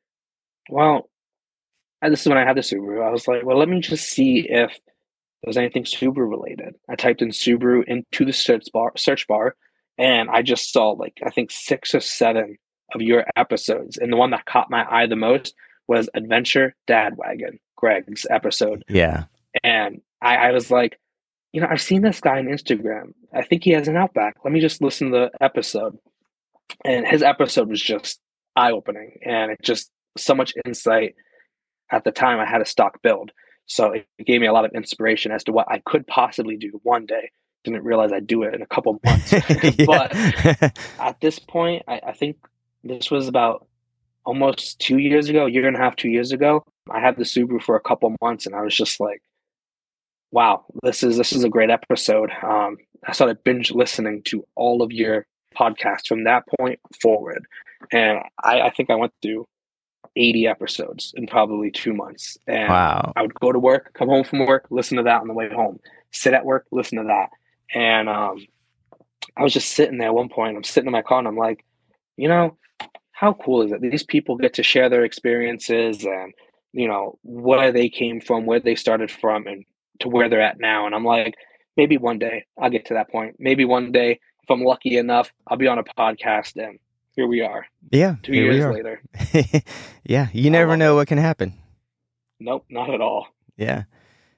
well, 0.69 1.09
this 2.03 2.23
is 2.23 2.29
when 2.29 2.39
I 2.39 2.45
had 2.45 2.57
the 2.57 2.61
Subaru. 2.61 3.05
I 3.07 3.11
was 3.11 3.27
like, 3.27 3.45
well, 3.45 3.59
let 3.59 3.69
me 3.69 3.81
just 3.81 4.09
see 4.09 4.47
if 4.49 4.79
there's 5.43 5.57
anything 5.57 5.85
Subaru 5.85 6.29
related. 6.29 6.75
I 6.89 6.97
typed 6.97 7.23
in 7.23 7.29
Subaru 7.29 7.85
into 7.87 8.25
the 8.25 8.33
search 8.33 8.67
bar, 8.73 8.93
search 8.97 9.27
bar, 9.27 9.57
and 9.99 10.31
I 10.31 10.43
just 10.43 10.73
saw 10.73 10.91
like 10.91 11.21
I 11.25 11.31
think 11.31 11.51
six 11.51 11.95
or 11.95 12.01
seven 12.01 12.57
of 12.95 13.03
your 13.03 13.25
episodes, 13.37 13.97
and 13.97 14.13
the 14.13 14.17
one 14.17 14.31
that 14.31 14.47
caught 14.47 14.71
my 14.71 14.85
eye 14.91 15.07
the 15.07 15.17
most 15.17 15.55
was 15.87 16.09
Adventure 16.15 16.75
Dad 16.87 17.17
Wagon, 17.17 17.59
Greg's 17.77 18.27
episode. 18.31 18.85
Yeah, 18.89 19.25
and 19.63 20.01
I, 20.23 20.37
I 20.37 20.53
was 20.53 20.71
like, 20.71 20.99
you 21.55 21.61
know, 21.61 21.69
I've 21.71 21.81
seen 21.81 22.03
this 22.03 22.21
guy 22.21 22.39
on 22.39 22.47
Instagram. 22.47 23.15
I 23.33 23.43
think 23.43 23.65
he 23.65 23.71
has 23.71 23.89
an 23.89 23.97
Outback. 23.97 24.37
Let 24.45 24.53
me 24.53 24.61
just 24.61 24.83
listen 24.83 25.11
to 25.13 25.19
the 25.19 25.31
episode, 25.41 25.97
and 26.85 27.07
his 27.07 27.23
episode 27.23 27.69
was 27.69 27.81
just 27.81 28.21
eye 28.57 28.73
opening, 28.73 29.19
and 29.25 29.53
it 29.53 29.59
just 29.63 29.91
so 30.19 30.35
much 30.35 30.53
insight. 30.67 31.15
At 31.91 32.03
the 32.03 32.11
time, 32.11 32.41
I 32.41 32.47
had 32.47 32.61
a 32.61 32.67
stock 32.67 33.03
build 33.03 33.31
so 33.67 33.93
it 33.93 34.07
gave 34.27 34.41
me 34.41 34.47
a 34.47 34.53
lot 34.53 34.65
of 34.65 34.73
inspiration 34.73 35.33
as 35.33 35.45
to 35.45 35.53
what 35.53 35.71
I 35.71 35.81
could 35.85 36.07
possibly 36.07 36.57
do 36.57 36.81
one 36.83 37.07
day. 37.07 37.31
Didn't 37.65 37.85
realize 37.85 38.13
I'd 38.13 38.27
do 38.27 38.43
it 38.43 38.55
in 38.55 38.63
a 38.63 38.67
couple 38.67 39.01
months. 39.05 39.31
but 39.87 40.15
at 41.01 41.17
this 41.21 41.39
point, 41.39 41.83
I, 41.89 42.01
I, 42.09 42.13
think 42.13 42.37
this 42.83 43.11
was 43.11 43.27
about 43.27 43.67
almost 44.27 44.81
two 44.81 44.99
years 44.99 45.29
ago, 45.31 45.47
year 45.47 45.67
and 45.67 45.77
a 45.77 45.81
half, 45.81 45.97
two 45.97 46.11
years 46.11 46.33
ago. 46.33 46.65
I 46.91 47.01
had 47.01 47.17
the 47.17 47.25
Subaru 47.25 47.63
for 47.63 47.77
a 47.77 47.81
couple 47.81 48.15
months 48.21 48.45
and 48.45 48.55
I 48.55 48.61
was 48.61 48.77
just 48.77 49.01
like, 49.01 49.23
wow, 50.35 50.65
this 50.83 51.05
is 51.05 51.17
this 51.17 51.33
is 51.33 51.45
a 51.45 51.49
great 51.49 51.71
episode. 51.71 52.31
Um, 52.43 52.77
I 53.07 53.13
started 53.13 53.45
binge 53.45 53.71
listening 53.71 54.23
to 54.25 54.45
all 54.57 54.83
of 54.83 54.91
your 54.91 55.27
podcasts 55.57 56.09
from 56.09 56.25
that 56.25 56.43
point 56.59 56.81
forward. 57.01 57.47
And 57.93 58.19
I, 58.43 58.63
I 58.63 58.71
think 58.71 58.91
I 58.91 58.97
went 58.97 59.13
through 59.23 59.47
80 60.17 60.49
episodes 60.49 61.15
in 61.17 61.29
probably 61.29 61.71
two 61.71 61.95
months. 61.95 62.37
And 62.49 62.69
wow. 62.69 63.13
I 63.15 63.23
would 63.23 63.35
go 63.35 63.53
to 63.53 63.59
work, 63.61 63.93
come 63.95 64.09
home 64.09 64.25
from 64.25 64.45
work, 64.45 64.67
listen 64.71 64.97
to 64.97 65.05
that 65.05 65.21
on 65.21 65.29
the 65.29 65.35
way 65.35 65.49
home, 65.49 65.79
sit 66.11 66.35
at 66.35 66.45
work, 66.45 66.67
listen 66.73 66.99
to 66.99 67.05
that. 67.05 67.29
And 67.73 68.09
um, 68.09 68.45
I 69.37 69.45
was 69.45 69.53
just 69.53 69.71
sitting 69.71 69.99
there 69.99 70.09
at 70.09 70.15
one 70.15 70.31
point. 70.31 70.57
I'm 70.57 70.65
sitting 70.65 70.89
in 70.89 70.93
my 70.93 71.03
car 71.03 71.21
and 71.21 71.29
I'm 71.29 71.37
like, 71.37 71.65
you 72.17 72.27
know, 72.27 72.57
how 73.13 73.35
cool 73.35 73.63
is 73.63 73.71
it? 73.71 73.81
These 73.81 74.03
people 74.03 74.37
get 74.37 74.55
to 74.55 74.65
share 74.65 74.89
their 74.89 75.05
experiences 75.05 76.05
and, 76.05 76.35
you 76.73 76.89
know, 76.89 77.21
where 77.23 77.71
they 77.71 77.89
came 77.89 78.21
from, 78.21 78.47
where 78.47 78.59
they 78.59 78.75
started 78.75 79.13
from, 79.13 79.47
and 79.47 79.65
to 80.01 80.09
where 80.09 80.29
they're 80.29 80.41
at 80.41 80.59
now. 80.59 80.87
And 80.87 80.95
I'm 80.95 81.05
like, 81.05 81.35
maybe 81.77 81.99
one 81.99 82.19
day 82.19 82.47
I'll 82.61 82.71
get 82.71 82.87
to 82.87 82.95
that 82.95 83.11
point. 83.11 83.37
Maybe 83.39 83.65
one 83.65 83.93
day, 83.93 84.21
if 84.43 84.51
I'm 84.51 84.63
lucky 84.63 84.97
enough, 84.97 85.33
I'll 85.47 85.57
be 85.57 85.69
on 85.69 85.79
a 85.79 85.85
podcast 85.85 86.63
and 86.63 86.79
here 87.17 87.27
we 87.27 87.41
are. 87.41 87.67
Yeah. 87.91 88.17
Two 88.23 88.35
years 88.35 88.65
later. 88.67 89.01
yeah. 90.05 90.29
You 90.33 90.51
never 90.51 90.77
know 90.77 90.95
it. 90.95 90.97
what 90.97 91.09
can 91.09 91.19
happen. 91.19 91.55
Nope, 92.41 92.67
not 92.69 92.91
at 92.91 93.01
all. 93.01 93.29
Yeah. 93.57 93.85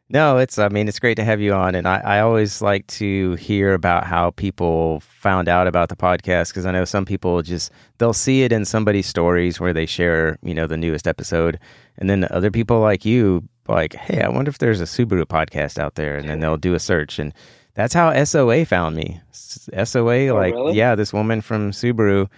No, 0.09 0.39
it's, 0.39 0.57
I 0.59 0.69
mean, 0.69 0.87
it's 0.87 1.01
great 1.01 1.17
to 1.17 1.25
have 1.25 1.41
you 1.41 1.53
on. 1.53 1.75
And 1.75 1.89
I, 1.89 1.99
I 1.99 2.21
always 2.21 2.63
like 2.63 2.87
to 2.89 3.35
hear 3.35 3.75
about 3.75 4.05
how 4.05 4.31
people 4.33 5.01
found 5.01 5.49
out 5.49 5.67
about 5.67 5.89
the 5.89 5.97
podcast 5.97 6.49
because 6.49 6.65
I 6.65 6.71
know 6.71 6.85
some 6.85 7.05
people 7.05 7.43
just, 7.43 7.73
they'll 7.99 8.13
see 8.13 8.43
it 8.43 8.53
in 8.53 8.65
somebody's 8.65 9.07
stories 9.07 9.59
where 9.59 9.73
they 9.73 9.87
share, 9.87 10.39
you 10.45 10.55
know, 10.55 10.69
the 10.69 10.77
newest 10.77 11.09
episode. 11.09 11.59
And 11.99 12.09
then 12.09 12.29
other 12.31 12.53
people 12.53 12.79
like 12.79 13.05
you, 13.05 13.49
like, 13.69 13.95
hey, 13.95 14.23
I 14.23 14.29
wonder 14.29 14.49
if 14.49 14.59
there's 14.59 14.81
a 14.81 14.85
Subaru 14.85 15.25
podcast 15.25 15.79
out 15.79 15.95
there. 15.95 16.17
And 16.17 16.29
then 16.29 16.41
they'll 16.41 16.57
do 16.57 16.75
a 16.75 16.81
search. 16.81 17.19
And 17.19 17.33
that's 17.75 17.95
how 17.95 18.25
SOA 18.25 18.65
found 18.65 18.97
me. 18.97 19.21
SOA, 19.33 20.29
oh, 20.29 20.35
like, 20.35 20.55
really? 20.55 20.75
yeah, 20.75 20.95
this 20.95 21.13
woman 21.13 21.41
from 21.41 21.71
Subaru 21.71 22.29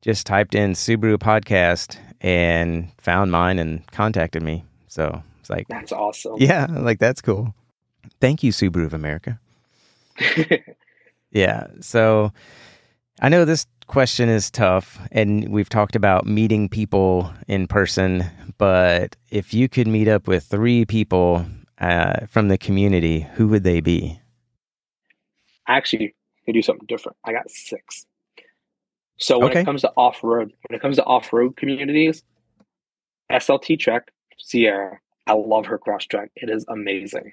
just 0.00 0.26
typed 0.26 0.54
in 0.54 0.72
Subaru 0.72 1.16
podcast 1.16 1.98
and 2.20 2.90
found 2.98 3.30
mine 3.30 3.58
and 3.58 3.86
contacted 3.88 4.42
me. 4.42 4.64
So 4.88 5.22
it's 5.40 5.50
like 5.50 5.68
that's 5.68 5.92
awesome. 5.92 6.36
Yeah, 6.38 6.66
like 6.70 6.98
that's 6.98 7.20
cool. 7.20 7.54
Thank 8.20 8.42
you, 8.42 8.52
Subaru 8.52 8.84
of 8.84 8.94
America. 8.94 9.38
yeah. 11.30 11.66
So 11.80 12.32
I 13.20 13.28
know 13.28 13.44
this 13.44 13.66
question 13.88 14.28
is 14.28 14.50
tough, 14.50 15.00
and 15.10 15.48
we've 15.48 15.68
talked 15.68 15.96
about 15.96 16.26
meeting 16.26 16.68
people 16.68 17.32
in 17.48 17.66
person. 17.66 18.24
But 18.58 19.16
if 19.30 19.52
you 19.52 19.68
could 19.68 19.88
meet 19.88 20.06
up 20.06 20.28
with 20.28 20.44
three 20.44 20.84
people 20.84 21.44
uh, 21.80 22.26
from 22.26 22.48
the 22.48 22.58
community, 22.58 23.26
who 23.34 23.48
would 23.48 23.64
they 23.64 23.80
be? 23.80 24.20
Actually, 25.66 26.14
they 26.46 26.52
do 26.52 26.62
something 26.62 26.86
different. 26.86 27.16
I 27.24 27.32
got 27.32 27.50
six. 27.50 28.06
So 29.18 29.38
when 29.38 29.50
okay. 29.50 29.60
it 29.62 29.64
comes 29.64 29.80
to 29.80 29.92
off 29.96 30.22
road, 30.22 30.52
when 30.68 30.76
it 30.76 30.80
comes 30.80 30.96
to 30.96 31.04
off 31.04 31.32
road 31.32 31.56
communities, 31.56 32.22
SLT 33.30 33.78
Trek 33.80 34.12
Sierra, 34.38 35.00
I 35.26 35.32
love 35.32 35.66
her 35.66 35.78
Crosstrek. 35.78 36.28
It 36.36 36.48
is 36.48 36.64
amazing. 36.68 37.32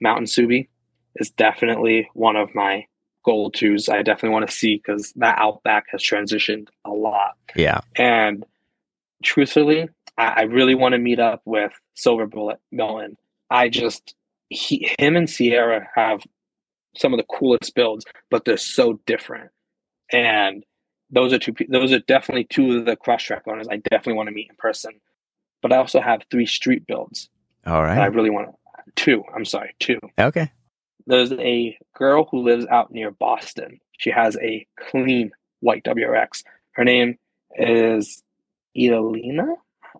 Mountain 0.00 0.26
Subi 0.26 0.68
is 1.16 1.30
definitely 1.30 2.08
one 2.14 2.36
of 2.36 2.54
my 2.54 2.86
goal 3.24 3.50
twos. 3.50 3.88
I 3.88 4.02
definitely 4.02 4.34
want 4.34 4.48
to 4.48 4.54
see 4.54 4.76
because 4.76 5.12
that 5.16 5.38
Outback 5.38 5.86
has 5.90 6.02
transitioned 6.02 6.68
a 6.84 6.90
lot. 6.90 7.36
Yeah. 7.56 7.80
And 7.96 8.44
truthfully, 9.22 9.88
I, 10.16 10.26
I 10.26 10.42
really 10.42 10.74
want 10.74 10.92
to 10.92 10.98
meet 10.98 11.18
up 11.18 11.42
with 11.44 11.72
Silver 11.94 12.26
Bullet 12.26 12.60
Milton. 12.70 13.16
I 13.50 13.68
just 13.68 14.14
he, 14.50 14.90
him 14.98 15.16
and 15.16 15.28
Sierra 15.28 15.88
have 15.94 16.22
some 16.96 17.12
of 17.12 17.18
the 17.18 17.24
coolest 17.24 17.74
builds, 17.74 18.04
but 18.30 18.44
they're 18.44 18.56
so 18.56 19.00
different. 19.06 19.50
And 20.12 20.64
those 21.10 21.32
are 21.32 21.38
two. 21.38 21.54
Those 21.68 21.92
are 21.92 21.98
definitely 22.00 22.44
two 22.44 22.78
of 22.78 22.86
the 22.86 22.96
Crosstrek 22.96 23.42
owners 23.46 23.68
I 23.68 23.76
definitely 23.76 24.14
want 24.14 24.28
to 24.28 24.34
meet 24.34 24.48
in 24.50 24.56
person. 24.56 24.92
But 25.62 25.72
I 25.72 25.76
also 25.76 26.00
have 26.00 26.22
three 26.30 26.46
street 26.46 26.86
builds. 26.86 27.28
All 27.66 27.82
right. 27.82 27.98
I 27.98 28.06
really 28.06 28.30
want 28.30 28.48
to. 28.48 28.54
Two. 28.96 29.24
I'm 29.34 29.46
sorry. 29.46 29.74
Two. 29.80 29.98
Okay. 30.18 30.52
There's 31.06 31.32
a 31.32 31.76
girl 31.94 32.26
who 32.30 32.42
lives 32.42 32.66
out 32.66 32.90
near 32.90 33.10
Boston. 33.10 33.80
She 33.98 34.10
has 34.10 34.36
a 34.42 34.66
clean 34.90 35.32
white 35.60 35.84
WRX. 35.84 36.42
Her 36.72 36.84
name 36.84 37.18
is 37.56 38.22
Idalina. 38.76 39.54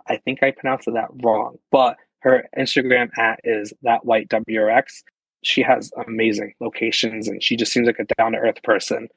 I 0.08 0.16
think 0.16 0.42
I 0.42 0.50
pronounced 0.50 0.86
that 0.86 1.08
wrong, 1.22 1.58
but 1.70 1.96
her 2.20 2.44
Instagram 2.58 3.16
at 3.18 3.40
is 3.44 3.72
that 3.82 4.04
white 4.04 4.28
WRX. 4.28 5.02
She 5.42 5.62
has 5.62 5.92
amazing 6.06 6.54
locations 6.60 7.28
and 7.28 7.42
she 7.42 7.56
just 7.56 7.72
seems 7.72 7.86
like 7.86 7.98
a 7.98 8.06
down 8.16 8.32
to 8.32 8.38
earth 8.38 8.62
person. 8.62 9.08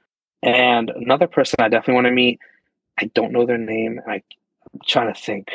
And 0.43 0.89
another 0.89 1.27
person 1.27 1.55
I 1.59 1.69
definitely 1.69 1.95
want 1.95 2.07
to 2.07 2.11
meet, 2.11 2.39
I 2.99 3.05
don't 3.15 3.31
know 3.31 3.45
their 3.45 3.57
name, 3.57 4.01
I, 4.07 4.15
I'm 4.15 4.81
trying 4.85 5.13
to 5.13 5.19
think. 5.19 5.49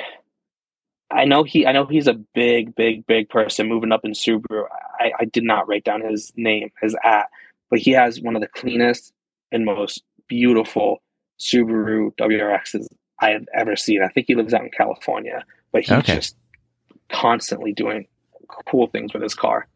I 1.13 1.25
know 1.25 1.45
he 1.45 1.67
I 1.67 1.73
know 1.73 1.87
he's 1.87 2.07
a 2.07 2.15
big, 2.15 2.75
big, 2.75 3.07
big 3.07 3.29
person 3.29 3.69
moving 3.69 3.93
up 3.93 4.05
in 4.05 4.13
Subaru. 4.13 4.65
I, 4.99 5.13
I 5.21 5.25
did 5.27 5.45
not 5.45 5.69
write 5.69 5.85
down 5.85 6.01
his 6.01 6.33
name, 6.37 6.71
his 6.81 6.97
at, 7.05 7.27
but 7.71 7.79
he 7.79 7.91
has 7.93 8.21
one 8.21 8.35
of 8.35 8.43
the 8.43 8.49
cleanest 8.49 9.13
and 9.51 9.65
most 9.65 10.03
beautiful 10.29 11.03
Subaru 11.39 12.15
WRXs 12.17 12.87
I 13.21 13.31
have 13.31 13.45
ever 13.55 13.77
seen. 13.77 14.03
I 14.03 14.09
think 14.09 14.27
he 14.29 14.35
lives 14.35 14.55
out 14.55 14.63
in 14.63 14.71
California, 14.71 15.45
but 15.73 15.83
he's 15.83 15.93
okay. 15.93 16.17
just 16.17 16.37
constantly 17.11 17.73
doing 17.73 18.07
cool 18.67 18.87
things 18.89 19.13
with 19.13 19.23
his 19.23 19.35
car. 19.35 19.67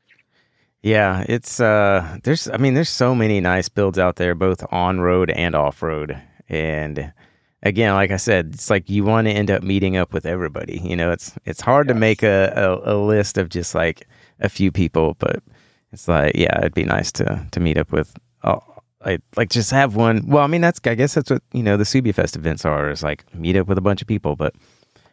Yeah, 0.82 1.24
it's 1.28 1.60
uh 1.60 2.18
there's 2.22 2.48
I 2.48 2.58
mean 2.58 2.74
there's 2.74 2.88
so 2.88 3.14
many 3.14 3.40
nice 3.40 3.68
builds 3.68 3.98
out 3.98 4.16
there 4.16 4.34
both 4.34 4.64
on 4.72 5.00
road 5.00 5.30
and 5.30 5.54
off 5.54 5.82
road 5.82 6.20
and 6.48 7.12
again 7.62 7.94
like 7.94 8.10
I 8.10 8.16
said 8.16 8.50
it's 8.54 8.70
like 8.70 8.88
you 8.88 9.04
want 9.04 9.26
to 9.26 9.32
end 9.32 9.50
up 9.50 9.62
meeting 9.62 9.96
up 9.96 10.12
with 10.12 10.26
everybody. 10.26 10.80
You 10.84 10.96
know, 10.96 11.12
it's 11.12 11.34
it's 11.44 11.60
hard 11.60 11.86
yes. 11.88 11.94
to 11.94 12.00
make 12.00 12.22
a, 12.22 12.52
a, 12.84 12.94
a 12.94 12.96
list 12.96 13.38
of 13.38 13.48
just 13.48 13.74
like 13.74 14.06
a 14.40 14.48
few 14.48 14.70
people, 14.70 15.16
but 15.18 15.42
it's 15.92 16.08
like 16.08 16.34
yeah, 16.34 16.58
it'd 16.58 16.74
be 16.74 16.84
nice 16.84 17.12
to 17.12 17.46
to 17.50 17.60
meet 17.60 17.78
up 17.78 17.92
with 17.92 18.16
uh, 18.42 18.58
like 19.04 19.20
like 19.36 19.50
just 19.50 19.70
have 19.70 19.96
one. 19.96 20.26
Well, 20.26 20.42
I 20.42 20.46
mean 20.46 20.60
that's 20.60 20.80
I 20.84 20.94
guess 20.94 21.14
that's 21.14 21.30
what, 21.30 21.42
you 21.52 21.62
know, 21.62 21.76
the 21.76 21.84
Subie 21.84 22.14
Fest 22.14 22.36
events 22.36 22.64
are 22.64 22.90
is 22.90 23.02
like 23.02 23.32
meet 23.34 23.56
up 23.56 23.66
with 23.66 23.78
a 23.78 23.82
bunch 23.82 24.02
of 24.02 24.08
people, 24.08 24.36
but 24.36 24.54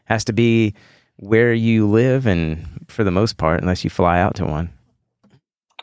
has 0.05 0.25
to 0.25 0.33
be 0.33 0.73
where 1.17 1.53
you 1.53 1.87
live 1.87 2.25
and 2.25 2.67
for 2.87 3.03
the 3.03 3.11
most 3.11 3.37
part 3.37 3.61
unless 3.61 3.83
you 3.83 3.89
fly 3.89 4.19
out 4.19 4.35
to 4.35 4.45
one. 4.45 4.69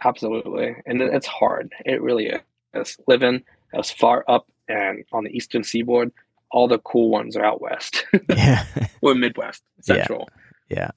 Absolutely. 0.04 0.76
And 0.86 1.00
it's 1.02 1.26
hard. 1.26 1.72
It 1.84 2.02
really 2.02 2.32
is. 2.74 2.96
Living 3.06 3.42
as 3.74 3.90
far 3.90 4.24
up 4.28 4.46
and 4.68 5.04
on 5.12 5.24
the 5.24 5.30
eastern 5.30 5.62
seaboard, 5.62 6.12
all 6.50 6.68
the 6.68 6.78
cool 6.78 7.10
ones 7.10 7.36
are 7.36 7.44
out 7.44 7.60
west. 7.60 8.04
yeah. 8.28 8.64
or 9.02 9.14
Midwest, 9.14 9.62
Central. 9.80 10.28
Yeah. 10.68 10.78
yeah. 10.78 10.90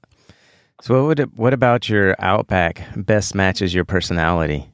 So 0.82 0.94
what 0.94 1.06
would 1.06 1.20
it, 1.20 1.34
what 1.36 1.52
about 1.54 1.88
your 1.88 2.16
Outback 2.18 2.82
best 2.96 3.34
matches 3.34 3.72
your 3.72 3.84
personality? 3.84 4.68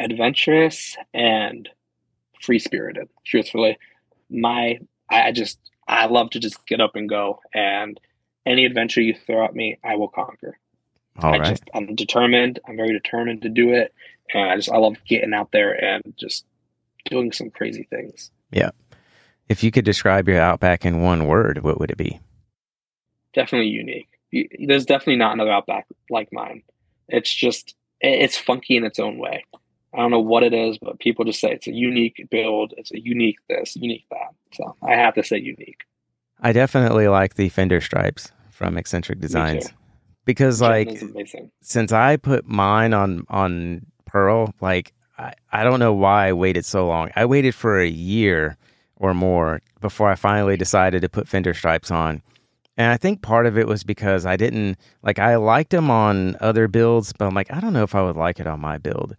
Adventurous 0.00 0.96
and 1.12 1.68
free 2.42 2.58
spirited, 2.58 3.08
truthfully. 3.24 3.78
My 4.30 4.78
I 5.10 5.32
just 5.32 5.58
I 5.86 6.06
love 6.06 6.30
to 6.30 6.40
just 6.40 6.66
get 6.66 6.80
up 6.80 6.96
and 6.96 7.08
go 7.08 7.40
and 7.52 8.00
any 8.46 8.64
adventure 8.64 9.00
you 9.00 9.14
throw 9.14 9.44
at 9.44 9.54
me, 9.54 9.78
I 9.84 9.96
will 9.96 10.08
conquer. 10.08 10.58
All 11.18 11.32
I 11.34 11.38
right. 11.38 11.48
just 11.50 11.62
I'm 11.74 11.94
determined. 11.94 12.58
I'm 12.66 12.76
very 12.76 12.92
determined 12.92 13.42
to 13.42 13.48
do 13.48 13.72
it, 13.72 13.94
and 14.32 14.50
I 14.50 14.56
just 14.56 14.70
I 14.70 14.78
love 14.78 14.96
getting 15.06 15.32
out 15.32 15.52
there 15.52 15.72
and 15.72 16.02
just 16.16 16.44
doing 17.08 17.32
some 17.32 17.50
crazy 17.50 17.86
things. 17.88 18.30
Yeah. 18.50 18.70
If 19.48 19.62
you 19.62 19.70
could 19.70 19.84
describe 19.84 20.28
your 20.28 20.40
Outback 20.40 20.84
in 20.84 21.02
one 21.02 21.26
word, 21.26 21.62
what 21.62 21.78
would 21.78 21.90
it 21.90 21.96
be? 21.96 22.20
Definitely 23.34 23.68
unique. 23.68 24.08
There's 24.66 24.86
definitely 24.86 25.16
not 25.16 25.34
another 25.34 25.52
Outback 25.52 25.86
like 26.10 26.32
mine. 26.32 26.62
It's 27.08 27.32
just 27.32 27.74
it's 28.00 28.36
funky 28.36 28.76
in 28.76 28.84
its 28.84 28.98
own 28.98 29.18
way. 29.18 29.44
I 29.92 29.98
don't 29.98 30.10
know 30.10 30.20
what 30.20 30.42
it 30.42 30.52
is, 30.52 30.78
but 30.78 30.98
people 30.98 31.24
just 31.24 31.40
say 31.40 31.52
it's 31.52 31.68
a 31.68 31.72
unique 31.72 32.26
build. 32.30 32.74
It's 32.76 32.90
a 32.92 32.98
unique 32.98 33.38
this, 33.48 33.76
unique 33.76 34.06
that. 34.10 34.34
So 34.52 34.74
I 34.82 34.96
have 34.96 35.14
to 35.14 35.22
say 35.22 35.38
unique. 35.38 35.82
I 36.40 36.52
definitely 36.52 37.08
like 37.08 37.34
the 37.34 37.48
fender 37.48 37.80
stripes 37.80 38.32
from 38.50 38.74
Accentrek 38.74 39.20
Designs 39.20 39.72
because 40.24 40.60
like 40.60 41.00
since 41.60 41.92
I 41.92 42.16
put 42.16 42.46
mine 42.46 42.92
on 42.92 43.24
on 43.28 43.86
Pearl, 44.06 44.52
like 44.60 44.92
I, 45.16 45.34
I 45.52 45.64
don't 45.64 45.78
know 45.78 45.92
why 45.92 46.28
I 46.28 46.32
waited 46.32 46.64
so 46.64 46.86
long. 46.88 47.10
I 47.14 47.24
waited 47.26 47.54
for 47.54 47.78
a 47.78 47.86
year 47.88 48.56
or 48.96 49.14
more 49.14 49.60
before 49.80 50.10
I 50.10 50.14
finally 50.14 50.56
decided 50.56 51.02
to 51.02 51.08
put 51.08 51.28
fender 51.28 51.54
stripes 51.54 51.90
on. 51.90 52.22
And 52.76 52.90
I 52.90 52.96
think 52.96 53.22
part 53.22 53.46
of 53.46 53.56
it 53.56 53.68
was 53.68 53.84
because 53.84 54.26
I 54.26 54.36
didn't 54.36 54.78
like 55.02 55.18
I 55.18 55.36
liked 55.36 55.70
them 55.70 55.90
on 55.90 56.36
other 56.40 56.66
builds, 56.66 57.12
but 57.12 57.26
I'm 57.26 57.34
like 57.34 57.52
I 57.52 57.60
don't 57.60 57.72
know 57.72 57.84
if 57.84 57.94
I 57.94 58.02
would 58.02 58.16
like 58.16 58.40
it 58.40 58.46
on 58.46 58.60
my 58.60 58.78
build. 58.78 59.16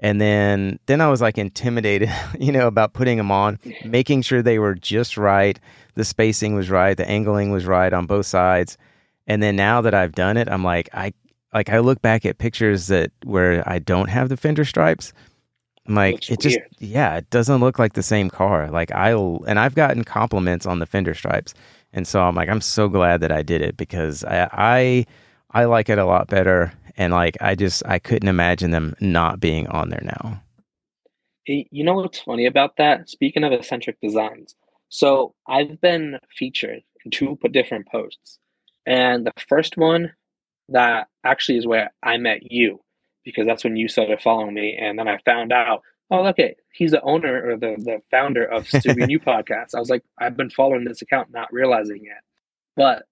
And 0.00 0.20
then 0.20 0.78
then 0.86 1.00
I 1.00 1.08
was 1.08 1.20
like 1.20 1.38
intimidated, 1.38 2.10
you 2.38 2.52
know, 2.52 2.66
about 2.66 2.92
putting 2.92 3.16
them 3.16 3.30
on, 3.30 3.58
making 3.84 4.22
sure 4.22 4.42
they 4.42 4.58
were 4.58 4.74
just 4.74 5.16
right, 5.16 5.58
the 5.94 6.04
spacing 6.04 6.54
was 6.54 6.70
right, 6.70 6.96
the 6.96 7.08
angling 7.08 7.50
was 7.50 7.66
right 7.66 7.92
on 7.92 8.06
both 8.06 8.26
sides. 8.26 8.76
And 9.26 9.42
then 9.42 9.56
now 9.56 9.80
that 9.82 9.94
I've 9.94 10.12
done 10.12 10.36
it, 10.36 10.48
I'm 10.48 10.64
like, 10.64 10.88
I 10.92 11.12
like 11.52 11.70
I 11.70 11.78
look 11.78 12.02
back 12.02 12.26
at 12.26 12.38
pictures 12.38 12.88
that 12.88 13.10
where 13.24 13.66
I 13.68 13.78
don't 13.78 14.08
have 14.08 14.28
the 14.28 14.36
fender 14.36 14.64
stripes. 14.64 15.12
I'm 15.88 15.94
like, 15.94 16.30
it 16.30 16.40
just 16.40 16.58
yeah, 16.78 17.16
it 17.16 17.30
doesn't 17.30 17.60
look 17.60 17.78
like 17.78 17.94
the 17.94 18.02
same 18.02 18.28
car. 18.28 18.70
Like 18.70 18.92
I'll 18.92 19.42
and 19.46 19.58
I've 19.58 19.74
gotten 19.74 20.04
compliments 20.04 20.66
on 20.66 20.78
the 20.80 20.86
fender 20.86 21.14
stripes. 21.14 21.54
And 21.92 22.06
so 22.06 22.20
I'm 22.20 22.34
like, 22.34 22.50
I'm 22.50 22.60
so 22.60 22.88
glad 22.88 23.20
that 23.22 23.32
I 23.32 23.42
did 23.42 23.62
it 23.62 23.76
because 23.76 24.22
I 24.24 24.48
I, 24.52 25.06
I 25.52 25.64
like 25.64 25.88
it 25.88 25.98
a 25.98 26.04
lot 26.04 26.28
better. 26.28 26.72
And 26.98 27.12
like 27.12 27.38
I 27.40 27.54
just 27.54 27.82
I 27.86 27.98
couldn't 27.98 28.28
imagine 28.28 28.70
them 28.70 28.94
not 29.00 29.40
being 29.40 29.66
on 29.68 29.88
there 29.88 30.02
now. 30.04 30.42
You 31.46 31.82
know 31.82 31.94
what's 31.94 32.20
funny 32.20 32.44
about 32.44 32.76
that? 32.76 33.08
Speaking 33.08 33.42
of 33.42 33.52
Accentrek 33.52 33.96
Designs, 34.02 34.54
so 34.90 35.34
I've 35.48 35.80
been 35.80 36.18
featured 36.36 36.82
in 37.04 37.10
two 37.10 37.38
different 37.50 37.88
posts. 37.88 38.38
And 38.84 39.26
the 39.26 39.32
first 39.48 39.78
one 39.78 40.12
that 40.68 41.08
actually 41.24 41.56
is 41.56 41.66
where 41.66 41.90
I 42.02 42.18
met 42.18 42.50
you 42.52 42.80
because 43.28 43.46
that's 43.46 43.64
when 43.64 43.76
you 43.76 43.88
started 43.88 44.22
following 44.22 44.54
me. 44.54 44.76
And 44.80 44.98
then 44.98 45.06
I 45.06 45.18
found 45.18 45.52
out, 45.52 45.82
oh, 46.10 46.26
okay, 46.28 46.56
he's 46.72 46.92
the 46.92 47.02
owner 47.02 47.50
or 47.50 47.56
the, 47.56 47.76
the 47.78 48.00
founder 48.10 48.44
of 48.44 48.64
Subie 48.68 49.08
& 49.08 49.10
YOU! 49.10 49.20
Podcast. 49.20 49.74
I 49.74 49.80
was 49.80 49.90
like, 49.90 50.02
I've 50.18 50.36
been 50.36 50.50
following 50.50 50.84
this 50.84 51.02
account, 51.02 51.30
not 51.30 51.52
realizing 51.52 52.06
it. 52.06 52.24
But 52.74 53.04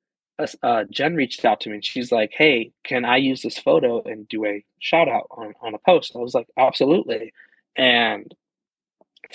uh, 0.63 0.85
Jen 0.91 1.17
reached 1.17 1.45
out 1.45 1.61
to 1.61 1.69
me 1.69 1.77
and 1.77 1.85
she's 1.85 2.11
like, 2.11 2.33
hey, 2.33 2.73
can 2.85 3.05
I 3.05 3.19
use 3.19 3.43
this 3.43 3.59
photo 3.59 4.03
and 4.03 4.27
do 4.29 4.47
a 4.47 4.65
shout 4.79 5.09
out 5.09 5.27
on, 5.31 5.55
on 5.61 5.75
a 5.75 5.79
post? 5.79 6.13
I 6.15 6.19
was 6.19 6.35
like, 6.35 6.49
absolutely. 6.57 7.33
And 7.77 8.35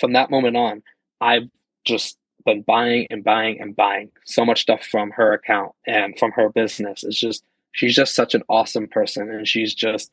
from 0.00 0.14
that 0.14 0.30
moment 0.30 0.56
on, 0.56 0.82
I've 1.20 1.48
just 1.84 2.18
been 2.44 2.62
buying 2.62 3.06
and 3.10 3.22
buying 3.22 3.60
and 3.60 3.76
buying 3.76 4.10
so 4.24 4.44
much 4.44 4.62
stuff 4.62 4.84
from 4.84 5.10
her 5.12 5.32
account 5.32 5.72
and 5.86 6.18
from 6.18 6.32
her 6.32 6.48
business. 6.48 7.04
It's 7.04 7.18
just 7.18 7.44
she's 7.72 7.94
just 7.94 8.14
such 8.14 8.34
an 8.34 8.42
awesome 8.48 8.88
person 8.88 9.30
and 9.30 9.46
she's 9.46 9.74
just 9.74 10.10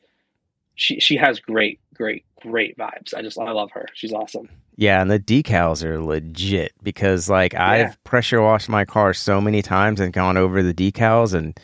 she 0.74 1.00
she 1.00 1.16
has 1.16 1.40
great 1.40 1.80
great 1.94 2.24
great 2.42 2.76
vibes. 2.78 3.14
I 3.14 3.22
just 3.22 3.38
I 3.38 3.50
love 3.52 3.70
her. 3.72 3.86
She's 3.94 4.12
awesome. 4.12 4.48
Yeah, 4.76 5.02
and 5.02 5.10
the 5.10 5.20
decals 5.20 5.84
are 5.84 6.02
legit 6.02 6.72
because 6.82 7.28
like 7.28 7.52
yeah. 7.52 7.70
I've 7.70 8.04
pressure 8.04 8.40
washed 8.40 8.68
my 8.68 8.84
car 8.84 9.12
so 9.12 9.40
many 9.40 9.62
times 9.62 10.00
and 10.00 10.12
gone 10.12 10.36
over 10.36 10.62
the 10.62 10.74
decals 10.74 11.34
and 11.34 11.58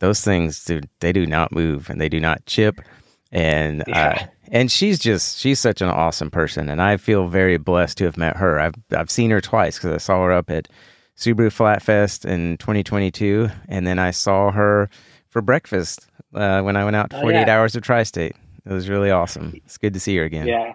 those 0.00 0.22
things 0.22 0.64
do 0.64 0.80
they 0.98 1.12
do 1.12 1.26
not 1.26 1.52
move 1.52 1.88
and 1.88 2.00
they 2.00 2.08
do 2.08 2.20
not 2.20 2.44
chip 2.46 2.80
and 3.30 3.84
yeah. 3.86 4.18
uh, 4.20 4.26
and 4.50 4.72
she's 4.72 4.98
just 4.98 5.38
she's 5.38 5.60
such 5.60 5.80
an 5.80 5.88
awesome 5.88 6.30
person 6.30 6.68
and 6.68 6.82
i 6.82 6.96
feel 6.96 7.28
very 7.28 7.56
blessed 7.56 7.98
to 7.98 8.04
have 8.04 8.16
met 8.16 8.36
her 8.36 8.58
i've, 8.58 8.74
I've 8.90 9.10
seen 9.10 9.30
her 9.30 9.40
twice 9.40 9.76
because 9.76 9.92
i 9.92 9.98
saw 9.98 10.24
her 10.24 10.32
up 10.32 10.50
at 10.50 10.68
subaru 11.16 11.48
flatfest 11.48 12.24
in 12.24 12.56
2022 12.56 13.48
and 13.68 13.86
then 13.86 13.98
i 13.98 14.10
saw 14.10 14.50
her 14.50 14.90
for 15.28 15.40
breakfast 15.40 16.08
uh, 16.34 16.62
when 16.62 16.76
i 16.76 16.84
went 16.84 16.96
out 16.96 17.12
48 17.12 17.24
oh, 17.24 17.40
yeah. 17.40 17.56
hours 17.56 17.76
of 17.76 17.82
tri-state 17.82 18.36
it 18.64 18.72
was 18.72 18.88
really 18.88 19.10
awesome 19.10 19.52
it's 19.64 19.78
good 19.78 19.94
to 19.94 20.00
see 20.00 20.16
her 20.16 20.24
again 20.24 20.46
yeah 20.46 20.74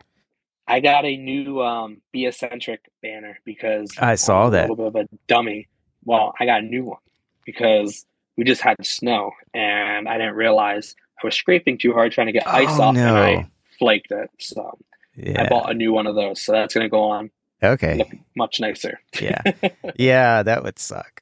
i 0.68 0.80
got 0.80 1.06
a 1.06 1.18
new 1.18 1.62
um 1.62 2.02
be 2.12 2.26
eccentric 2.26 2.82
banner 3.02 3.40
because 3.46 3.92
i 4.00 4.16
saw 4.16 4.50
that 4.50 4.70
a 4.70 4.74
little 4.74 4.92
bit 4.92 5.06
of 5.06 5.10
a 5.14 5.18
dummy 5.28 5.68
well 6.04 6.34
i 6.40 6.46
got 6.46 6.62
a 6.62 6.66
new 6.66 6.84
one 6.86 7.00
because 7.46 8.06
we 8.38 8.44
just 8.44 8.62
had 8.62 8.76
snow 8.86 9.32
and 9.54 10.08
i 10.08 10.18
didn't 10.18 10.36
realize 10.36 10.96
I 11.22 11.28
was 11.28 11.36
scraping 11.36 11.78
too 11.78 11.94
hard 11.94 12.12
trying 12.12 12.28
to 12.28 12.34
get 12.34 12.48
ice 12.48 12.68
oh, 12.72 12.84
off, 12.84 12.96
no. 12.96 13.16
and 13.16 13.18
I 13.18 13.50
flaked 13.80 14.12
it. 14.12 14.30
So 14.40 14.78
yeah. 15.16 15.44
I 15.44 15.50
bought 15.50 15.72
a 15.72 15.74
new 15.74 15.94
one 15.94 16.08
of 16.08 16.16
those. 16.16 16.42
So 16.42 16.52
that's 16.52 16.74
going 16.74 16.86
to 16.86 16.90
go 16.90 17.04
on. 17.04 17.32
Okay. 17.64 18.22
much 18.36 18.60
nicer. 18.60 19.00
yeah. 19.20 19.42
Yeah, 19.96 20.44
that 20.44 20.64
would 20.64 20.78
suck. 20.78 21.22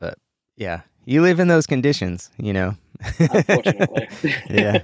But 0.00 0.18
yeah, 0.56 0.80
you 1.04 1.22
live 1.22 1.38
in 1.38 1.48
those 1.48 1.66
conditions, 1.66 2.30
you 2.38 2.52
know. 2.52 2.76
Unfortunately. 3.18 4.08
yeah. 4.50 4.82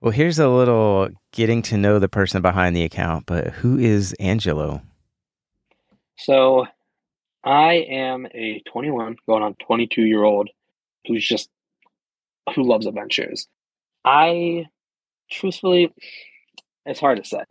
Well, 0.00 0.12
here's 0.12 0.38
a 0.38 0.48
little 0.48 1.10
getting 1.32 1.62
to 1.62 1.76
know 1.76 1.98
the 1.98 2.08
person 2.08 2.42
behind 2.42 2.74
the 2.74 2.82
account, 2.82 3.26
but 3.26 3.48
who 3.48 3.78
is 3.78 4.14
Angelo? 4.14 4.82
So, 6.16 6.66
I 7.44 7.86
am 7.88 8.26
a 8.34 8.62
21 8.70 9.16
going 9.26 9.42
on 9.42 9.54
22 9.64 10.02
year 10.02 10.22
old 10.22 10.48
who's 11.06 11.26
just 11.26 11.48
who 12.54 12.62
loves 12.62 12.86
adventures. 12.86 13.48
I 14.04 14.66
truthfully 15.30 15.92
it's 16.86 17.00
hard 17.00 17.22
to 17.22 17.28
say. 17.28 17.44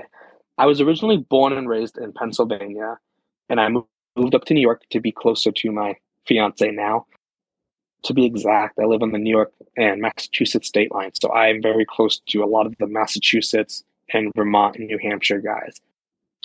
I 0.57 0.65
was 0.65 0.81
originally 0.81 1.17
born 1.17 1.53
and 1.53 1.67
raised 1.67 1.97
in 1.97 2.13
Pennsylvania 2.13 2.97
and 3.49 3.59
I 3.59 3.69
moved 3.69 4.35
up 4.35 4.45
to 4.45 4.53
New 4.53 4.61
York 4.61 4.83
to 4.91 4.99
be 4.99 5.11
closer 5.11 5.51
to 5.51 5.71
my 5.71 5.95
fiance 6.27 6.69
now. 6.71 7.05
To 8.03 8.13
be 8.13 8.25
exact, 8.25 8.79
I 8.79 8.85
live 8.85 9.03
on 9.03 9.11
the 9.11 9.19
New 9.19 9.29
York 9.29 9.51
and 9.77 10.01
Massachusetts 10.01 10.67
state 10.67 10.91
line, 10.91 11.11
so 11.21 11.29
I 11.29 11.47
am 11.47 11.61
very 11.61 11.85
close 11.85 12.19
to 12.29 12.43
a 12.43 12.45
lot 12.45 12.65
of 12.65 12.75
the 12.79 12.87
Massachusetts 12.87 13.83
and 14.11 14.31
Vermont 14.35 14.75
and 14.75 14.87
New 14.87 14.97
Hampshire 14.97 15.39
guys. 15.39 15.79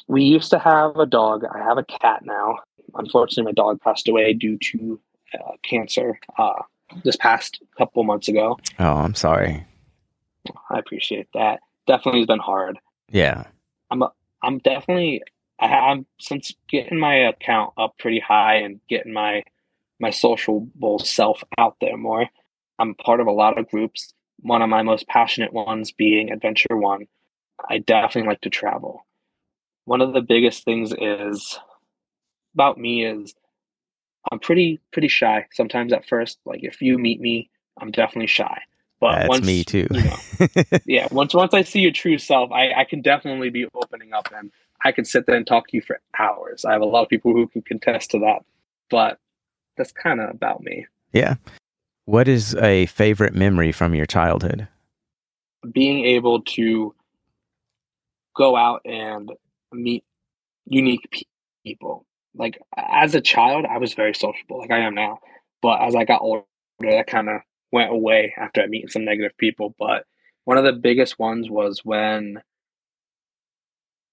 We 0.07 0.23
used 0.23 0.51
to 0.51 0.59
have 0.59 0.97
a 0.99 1.07
dog. 1.07 1.45
I 1.45 1.59
have 1.59 1.79
a 1.79 1.85
cat 1.85 2.25
now. 2.25 2.59
Unfortunately, 2.95 3.51
my 3.51 3.53
dog 3.53 3.81
passed 3.81 4.07
away 4.07 4.35
due 4.35 4.59
to 4.59 5.01
uh, 5.35 5.53
cancer 5.63 6.21
uh, 6.39 6.63
this 7.05 7.17
past 7.17 7.61
couple 7.77 8.05
months 8.05 8.29
ago. 8.29 8.59
Oh, 8.79 8.95
I'm 8.97 9.15
sorry. 9.15 9.65
I 10.71 10.79
appreciate 10.79 11.29
that. 11.35 11.61
Definitely 11.87 12.21
has 12.21 12.27
been 12.27 12.39
hard. 12.39 12.79
Yeah. 13.11 13.45
I'm 13.91 14.03
a, 14.03 14.13
I'm 14.43 14.59
definitely 14.59 15.23
I 15.59 15.69
have 15.69 16.05
since 16.19 16.53
getting 16.69 16.99
my 16.99 17.15
account 17.15 17.73
up 17.79 17.97
pretty 17.99 18.21
high 18.21 18.57
and 18.57 18.81
getting 18.89 19.13
my 19.13 19.43
my 20.01 20.11
sociable 20.11 20.99
self 20.99 21.43
out 21.59 21.77
there 21.81 21.97
more. 21.97 22.27
I'm 22.79 22.95
part 22.95 23.21
of 23.21 23.27
a 23.27 23.33
lot 23.33 23.59
of 23.59 23.69
groups. 23.71 24.13
One 24.41 24.63
of 24.63 24.69
my 24.69 24.83
most 24.83 25.09
passionate 25.09 25.53
ones 25.53 25.93
being 25.93 26.31
Adventure 26.31 26.69
O.N.E. 26.73 27.09
I 27.69 27.79
definitely 27.79 28.29
like 28.29 28.43
to 28.43 28.51
travel. 28.51 29.07
One 29.87 30.01
of 30.01 30.13
the 30.13 30.21
biggest 30.21 30.65
things 30.65 30.93
is 30.99 31.59
about 32.55 32.79
me 32.79 33.05
is 33.05 33.35
I'm 34.31 34.39
pretty 34.39 34.81
pretty 34.93 35.09
shy 35.09 35.47
sometimes 35.53 35.93
at 35.93 36.07
first. 36.07 36.39
Like 36.45 36.61
if 36.63 36.83
you 36.83 36.99
meet 36.99 37.21
me, 37.21 37.51
I'm 37.81 37.91
definitely 37.91 38.27
shy. 38.27 38.63
But 39.01 39.17
That's 39.17 39.29
once, 39.29 39.47
me 39.47 39.65
too. 39.65 39.87
you 39.91 40.03
know, 40.03 40.79
yeah, 40.87 41.09
once 41.11 41.35
once 41.35 41.55
I 41.55 41.63
see 41.63 41.81
your 41.81 41.93
true 41.93 42.19
self, 42.19 42.51
I, 42.51 42.73
I 42.73 42.85
can 42.85 43.03
definitely 43.03 43.51
be 43.51 43.67
opening 43.75 44.13
up 44.13 44.29
and 44.35 44.51
I 44.85 44.93
can 44.93 45.05
sit 45.05 45.27
there 45.27 45.37
and 45.37 45.47
talk 45.47 45.69
to 45.69 45.77
you 45.77 45.83
for 45.83 46.01
hours. 46.19 46.65
I 46.65 46.73
have 46.73 46.81
a 46.81 46.87
lot 46.87 47.03
of 47.03 47.09
people 47.09 47.33
who 47.33 47.47
can 47.47 47.63
contest 47.63 48.11
to 48.13 48.19
that. 48.21 48.41
But 48.91 49.19
that's 49.77 49.93
kind 49.93 50.21
of 50.21 50.31
about 50.31 50.63
me. 50.63 50.87
Yeah. 51.13 51.37
What 52.05 52.29
is 52.29 52.55
a 52.57 52.87
favorite 52.87 53.35
memory 53.35 53.73
from 53.73 53.95
your 53.95 54.07
childhood? 54.07 54.69
Being 55.73 56.05
able 56.05 56.43
to 56.43 56.95
go 58.37 58.57
out 58.57 58.83
and 58.85 59.33
meet 59.73 60.05
unique 60.67 61.27
people. 61.65 62.07
Like 62.35 62.61
as 62.77 63.15
a 63.15 63.21
child, 63.21 63.65
I 63.69 63.79
was 63.79 63.95
very 63.95 64.15
sociable, 64.15 64.59
like 64.59 64.71
I 64.71 64.81
am 64.81 64.95
now. 64.95 65.19
But 65.63 65.81
as 65.81 65.95
I 65.97 66.05
got 66.05 66.21
older, 66.21 66.45
that 66.81 67.07
kind 67.07 67.29
of 67.29 67.41
went 67.73 67.91
away 67.91 68.35
after 68.37 68.63
I 68.63 68.67
meeting 68.67 68.89
some 68.89 69.05
negative 69.05 69.37
people. 69.39 69.75
But 69.79 70.05
one 70.45 70.59
of 70.59 70.65
the 70.65 70.73
biggest 70.73 71.19
ones 71.19 71.51
was 71.51 71.81
when 71.85 72.41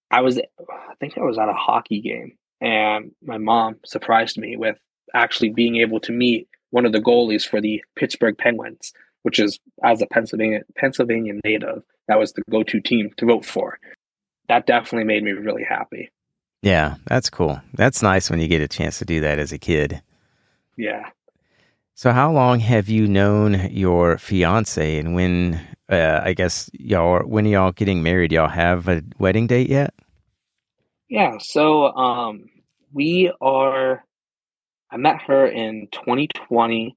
I 0.10 0.22
was, 0.22 0.40
I 0.40 0.96
think 1.00 1.18
I 1.18 1.22
was 1.22 1.38
at 1.38 1.50
a 1.50 1.54
hockey 1.54 2.02
game, 2.02 2.38
and 2.62 3.12
my 3.22 3.38
mom 3.38 3.78
surprised 3.86 4.38
me 4.38 4.56
with 4.56 4.78
actually 5.14 5.50
being 5.50 5.78
able 5.78 6.00
to 6.02 6.12
meet 6.12 6.48
one 6.72 6.86
of 6.86 6.92
the 6.92 7.02
goalies 7.02 7.48
for 7.48 7.62
the 7.62 7.84
Pittsburgh 7.96 8.38
Penguins, 8.38 8.94
which 9.22 9.40
is 9.40 9.60
as 9.84 10.02
a 10.02 10.08
Pennsylvania 10.08 10.62
Pennsylvania 10.76 11.34
native, 11.44 11.84
that 12.08 12.20
was 12.20 12.34
the 12.34 12.42
go-to 12.50 12.82
team 12.82 13.12
to 13.18 13.26
vote 13.26 13.46
for. 13.46 13.80
That 14.50 14.66
definitely 14.66 15.06
made 15.06 15.24
me 15.24 15.32
really 15.32 15.64
happy. 15.64 16.12
Yeah, 16.62 16.96
that's 17.06 17.30
cool. 17.30 17.62
That's 17.74 18.02
nice 18.02 18.30
when 18.30 18.40
you 18.40 18.48
get 18.48 18.62
a 18.62 18.68
chance 18.68 19.00
to 19.00 19.06
do 19.06 19.20
that 19.22 19.38
as 19.38 19.52
a 19.52 19.60
kid. 19.60 20.02
Yeah. 20.78 21.10
So, 21.96 22.12
how 22.12 22.32
long 22.32 22.60
have 22.62 22.90
you 22.90 23.08
known 23.08 23.70
your 23.70 24.18
fiance, 24.18 24.98
and 24.98 25.14
when? 25.14 25.62
Uh, 25.90 26.22
I 26.24 26.34
guess 26.34 26.70
y'all 26.74 27.20
when 27.20 27.46
y'all 27.46 27.72
getting 27.72 28.02
married? 28.02 28.32
Y'all 28.32 28.48
have 28.48 28.88
a 28.88 29.04
wedding 29.20 29.46
date 29.46 29.70
yet? 29.70 29.94
Yeah. 31.08 31.38
So, 31.40 31.94
um, 31.96 32.50
we 32.94 33.32
are 33.42 34.04
I 34.94 34.98
met 34.98 35.24
her 35.24 35.48
in 35.48 35.88
2020, 35.92 36.96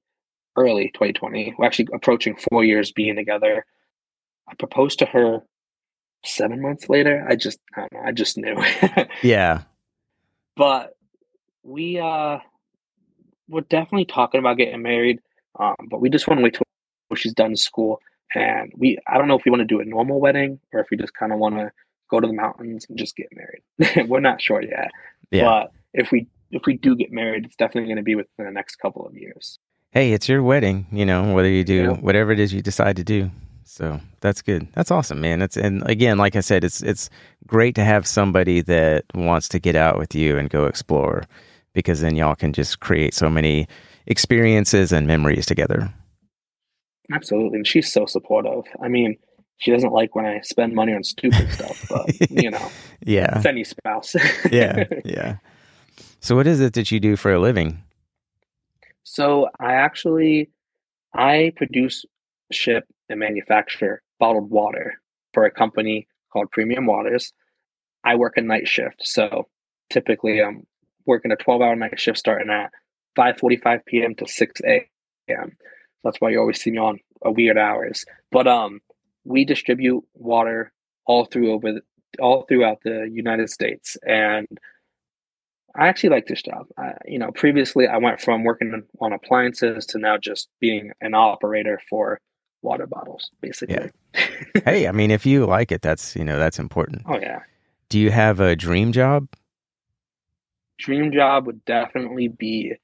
early 0.57 0.91
2020. 0.93 1.55
We're 1.57 1.65
actually 1.65 1.89
approaching 1.95 2.37
four 2.51 2.63
years 2.63 2.93
being 2.93 3.17
together. 3.17 3.65
I 4.47 4.55
proposed 4.55 4.99
to 4.99 5.07
her 5.07 5.41
seven 6.23 6.61
months 6.61 6.91
later. 6.91 7.25
I 7.27 7.37
just, 7.37 7.59
I 7.75 7.81
don't 7.81 7.93
know, 7.95 8.03
I 8.05 8.13
just 8.13 8.37
knew. 8.37 8.63
yeah. 9.23 9.63
But 10.57 10.95
we, 11.63 11.99
uh, 11.99 12.39
we're 13.49 13.63
definitely 13.63 14.05
talking 14.05 14.41
about 14.41 14.59
getting 14.59 14.83
married. 14.83 15.21
Um, 15.59 15.77
but 15.89 16.03
we 16.03 16.11
just 16.11 16.29
want 16.29 16.39
to 16.39 16.45
wait 16.45 16.53
till 16.53 17.17
she's 17.17 17.33
done 17.33 17.57
school. 17.57 18.01
And 18.35 18.73
we, 18.77 18.99
I 19.07 19.17
don't 19.17 19.29
know 19.29 19.39
if 19.39 19.45
we 19.47 19.51
want 19.51 19.61
to 19.61 19.67
do 19.67 19.81
a 19.81 19.87
normal 19.87 20.21
wedding 20.21 20.61
or 20.75 20.81
if 20.81 20.89
we 20.91 20.99
just 20.99 21.15
kind 21.15 21.33
of 21.33 21.39
want 21.39 21.55
to 21.57 21.73
go 22.11 22.21
to 22.21 22.27
the 22.27 22.35
mountains 22.35 22.85
and 22.91 22.99
just 22.99 23.17
get 23.17 23.29
married. 23.33 24.07
we're 24.11 24.21
not 24.21 24.43
sure 24.43 24.61
yet. 24.61 24.91
Yeah. 25.31 25.45
But 25.45 25.73
if 25.95 26.13
we 26.13 26.29
if 26.51 26.63
we 26.67 26.77
do 26.77 26.97
get 26.97 27.13
married, 27.13 27.45
it's 27.45 27.57
definitely 27.57 27.89
going 27.89 27.97
to 27.97 28.03
be 28.03 28.15
within 28.15 28.47
the 28.47 28.51
next 28.51 28.77
couple 28.77 29.07
of 29.07 29.15
years. 29.15 29.59
Hey, 29.91 30.13
it's 30.13 30.29
your 30.29 30.43
wedding, 30.43 30.87
you 30.93 31.07
know, 31.07 31.33
whether 31.33 31.49
you 31.49 31.65
do 31.65 31.75
yeah. 31.75 31.93
whatever 31.93 32.33
it 32.33 32.41
is 32.41 32.53
you 32.53 32.63
decide 32.63 32.97
to 32.97 33.05
do. 33.05 33.31
So 33.65 34.01
that's 34.21 34.43
good. 34.43 34.69
That's 34.75 34.91
awesome, 34.91 35.21
man. 35.21 35.43
It's 35.43 35.57
and 35.57 35.89
again, 35.89 36.19
like 36.19 36.37
I 36.37 36.41
said, 36.41 36.65
it's 36.65 36.83
it's 36.83 37.11
great 37.47 37.75
to 37.75 37.85
have 37.85 38.07
somebody 38.07 38.61
that 38.63 39.05
wants 39.15 39.49
to 39.51 39.59
get 39.59 39.75
out 39.75 39.99
with 39.99 40.15
you 40.15 40.39
and 40.39 40.49
go 40.49 40.67
explore 40.67 41.25
because 41.75 42.01
then 42.01 42.17
y'all 42.17 42.35
can 42.35 42.53
just 42.53 42.81
create 42.81 43.13
so 43.13 43.29
many 43.29 43.67
experiences 44.07 44.93
and 44.93 45.07
memories 45.07 45.47
together. 45.47 45.93
Absolutely. 47.13 47.59
And 47.59 47.67
she's 47.67 47.93
so 47.93 48.07
supportive. 48.07 48.65
I 48.83 48.89
mean, 48.89 49.17
she 49.59 49.71
doesn't 49.71 49.93
like 49.93 50.15
when 50.15 50.27
I 50.27 50.41
spend 50.41 50.75
money 50.75 50.95
on 50.95 51.03
stupid 51.03 51.51
stuff, 51.53 51.87
but 51.89 52.31
you 52.31 52.51
know, 52.51 52.71
yeah, 53.05 53.39
it's 53.39 53.47
any 53.47 53.65
spouse. 53.65 54.15
yeah, 54.51 54.85
yeah. 55.05 55.37
So, 56.21 56.37
what 56.37 56.47
is 56.47 56.61
it 56.61 56.75
that 56.75 56.91
you 56.91 57.01
do 57.01 57.17
for 57.17 57.33
a 57.33 57.39
living? 57.39 57.83
So, 59.05 59.49
I 59.61 59.75
actually 59.75 60.51
I 61.15 61.53
produce, 61.57 62.05
ship, 62.53 62.85
and 63.09 63.21
manufacture 63.21 64.03
bottled 64.19 64.51
water 64.51 65.01
for 65.33 65.45
a 65.45 65.51
company 65.51 66.07
called 66.33 66.51
Premium 66.51 66.87
Waters. 66.87 67.33
I 68.05 68.17
work 68.17 68.37
a 68.37 68.43
night 68.43 68.69
shift, 68.69 69.01
so 69.07 69.49
typically 69.91 70.43
I'm 70.43 70.67
working 71.07 71.33
a 71.33 71.37
12-hour 71.37 71.77
night 71.77 71.99
shift 71.99 72.19
starting 72.19 72.51
at 72.51 72.71
5:45 73.17 73.85
p.m. 73.87 74.15
to 74.17 74.27
6 74.27 74.61
a.m. 74.65 75.57
That's 76.05 76.21
why 76.21 76.31
you 76.31 76.41
always 76.41 76.61
see 76.61 76.71
me 76.71 76.79
on 76.79 76.99
weird 77.25 77.59
hours. 77.59 78.05
But 78.31 78.47
um, 78.47 78.81
we 79.25 79.45
distribute 79.45 80.05
water 80.15 80.73
all 81.07 81.25
through 81.25 81.53
over 81.53 81.73
the, 81.73 81.81
all 82.21 82.43
throughout 82.43 82.81
the 82.85 83.09
United 83.13 83.51
States, 83.51 83.97
and 84.07 84.47
I 85.79 85.89
actually 85.89 86.11
like 86.11 86.27
this 86.27 86.43
job. 86.43 86.67
I, 86.79 86.95
you 87.07 87.19
know, 87.19 87.31
previously 87.33 87.87
I 87.87 87.99
went 87.99 88.21
from 88.21 88.45
working 88.45 88.83
on 89.01 89.13
appliances 89.13 89.87
to 89.87 89.99
now 89.99 90.17
just 90.17 90.49
being 90.61 90.93
an 91.01 91.15
operator 91.15 91.81
for 91.89 92.21
water 92.63 92.87
bottles, 92.87 93.31
basically. 93.41 93.91
Yeah. 94.15 94.27
hey, 94.65 94.89
I 94.89 94.93
mean, 94.93 95.11
if 95.11 95.27
you 95.27 95.47
like 95.47 95.71
it, 95.73 95.83
that's 95.83 96.17
you 96.17 96.25
know 96.25 96.39
that's 96.39 96.59
important. 96.59 97.03
Oh 97.07 97.19
yeah. 97.19 97.41
Do 97.89 97.99
you 97.99 98.11
have 98.11 98.41
a 98.41 98.57
dream 98.57 98.93
job? 98.93 99.29
Dream 100.79 101.13
job 101.13 101.47
would 101.47 101.65
definitely 101.65 102.29
be. 102.29 102.75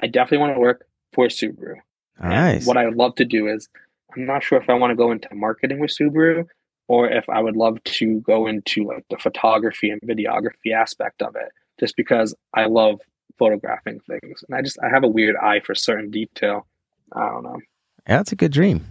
I 0.00 0.06
definitely 0.06 0.38
want 0.38 0.54
to 0.54 0.60
work 0.60 0.86
for 1.12 1.26
Subaru. 1.26 1.76
Nice. 2.20 2.66
what 2.66 2.76
I 2.76 2.84
would 2.84 2.96
love 2.96 3.14
to 3.16 3.24
do 3.24 3.46
is, 3.46 3.68
I'm 4.14 4.26
not 4.26 4.42
sure 4.42 4.60
if 4.60 4.68
I 4.68 4.74
want 4.74 4.90
to 4.90 4.96
go 4.96 5.12
into 5.12 5.32
marketing 5.34 5.78
with 5.78 5.90
Subaru 5.90 6.46
or 6.88 7.08
if 7.08 7.28
I 7.28 7.40
would 7.40 7.56
love 7.56 7.82
to 7.84 8.20
go 8.20 8.46
into 8.46 8.84
like 8.84 9.04
the 9.10 9.18
photography 9.18 9.90
and 9.90 10.00
videography 10.02 10.72
aspect 10.74 11.22
of 11.22 11.36
it 11.36 11.52
just 11.78 11.96
because 11.96 12.34
I 12.54 12.66
love 12.66 13.00
photographing 13.38 14.00
things. 14.00 14.44
And 14.48 14.56
I 14.56 14.62
just 14.62 14.78
I 14.82 14.88
have 14.88 15.04
a 15.04 15.08
weird 15.08 15.36
eye 15.36 15.60
for 15.60 15.74
certain 15.74 16.10
detail. 16.10 16.66
I 17.12 17.28
don't 17.28 17.44
know. 17.44 17.60
Yeah, 18.06 18.18
that's 18.18 18.32
a 18.32 18.36
good 18.36 18.52
dream. 18.52 18.84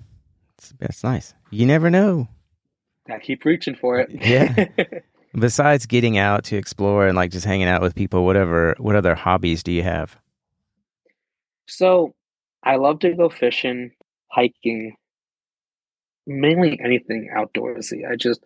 It's, 0.58 0.74
that's 0.80 1.04
nice. 1.04 1.34
You 1.52 1.66
never 1.66 1.90
know. 1.90 2.28
I 3.10 3.20
keep 3.20 3.46
reaching 3.46 3.76
for 3.76 4.00
it. 4.00 4.10
yeah. 4.12 4.68
Besides 5.38 5.86
getting 5.86 6.18
out 6.18 6.46
to 6.46 6.58
explore 6.58 7.08
and 7.08 7.16
like 7.16 7.32
just 7.32 7.46
hanging 7.46 7.68
out 7.68 7.82
with 7.82 7.96
people, 7.96 8.26
whatever, 8.26 8.76
what 8.80 8.96
other 8.96 9.14
hobbies 9.14 9.62
do 9.62 9.72
you 9.72 9.84
have? 9.84 10.18
So 11.68 12.16
I 12.64 12.78
love 12.78 13.00
to 13.00 13.14
go 13.14 13.30
fishing, 13.30 13.92
hiking, 14.32 14.96
mainly 16.26 16.80
anything 16.84 17.30
outdoorsy. 17.36 18.10
I 18.10 18.16
just 18.16 18.42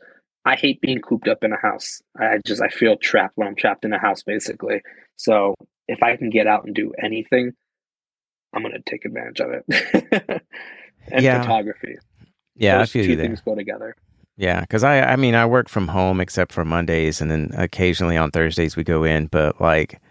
I 0.45 0.55
hate 0.55 0.81
being 0.81 1.01
cooped 1.01 1.27
up 1.27 1.43
in 1.43 1.53
a 1.53 1.59
house. 1.61 2.01
I 2.19 2.39
just 2.45 2.61
I 2.61 2.69
feel 2.69 2.97
trapped 2.97 3.37
when 3.37 3.47
I'm 3.47 3.55
trapped 3.55 3.85
in 3.85 3.93
a 3.93 3.99
house 3.99 4.23
basically. 4.23 4.81
So 5.17 5.55
if 5.87 6.01
I 6.03 6.15
can 6.17 6.29
get 6.29 6.47
out 6.47 6.65
and 6.65 6.73
do 6.75 6.93
anything, 7.01 7.53
I'm 8.53 8.63
gonna 8.63 8.79
take 8.85 9.05
advantage 9.05 9.39
of 9.41 9.51
it. 9.51 10.41
and 11.11 11.23
Yeah. 11.23 11.41
photography. 11.41 11.97
Yeah, 12.55 12.79
Those 12.79 12.89
I 12.89 12.91
feel 12.91 13.05
two 13.05 13.11
you 13.11 13.17
there. 13.17 13.25
things 13.27 13.41
go 13.41 13.55
together. 13.55 13.95
Yeah, 14.37 14.61
because 14.61 14.83
I, 14.83 15.01
I 15.01 15.15
mean, 15.15 15.35
I 15.35 15.45
work 15.45 15.69
from 15.69 15.87
home 15.89 16.19
except 16.19 16.51
for 16.51 16.65
Mondays, 16.65 17.21
and 17.21 17.29
then 17.29 17.51
occasionally 17.55 18.17
on 18.17 18.31
Thursdays 18.31 18.75
we 18.75 18.83
go 18.83 19.03
in. 19.03 19.27
But 19.27 19.61
like, 19.61 20.01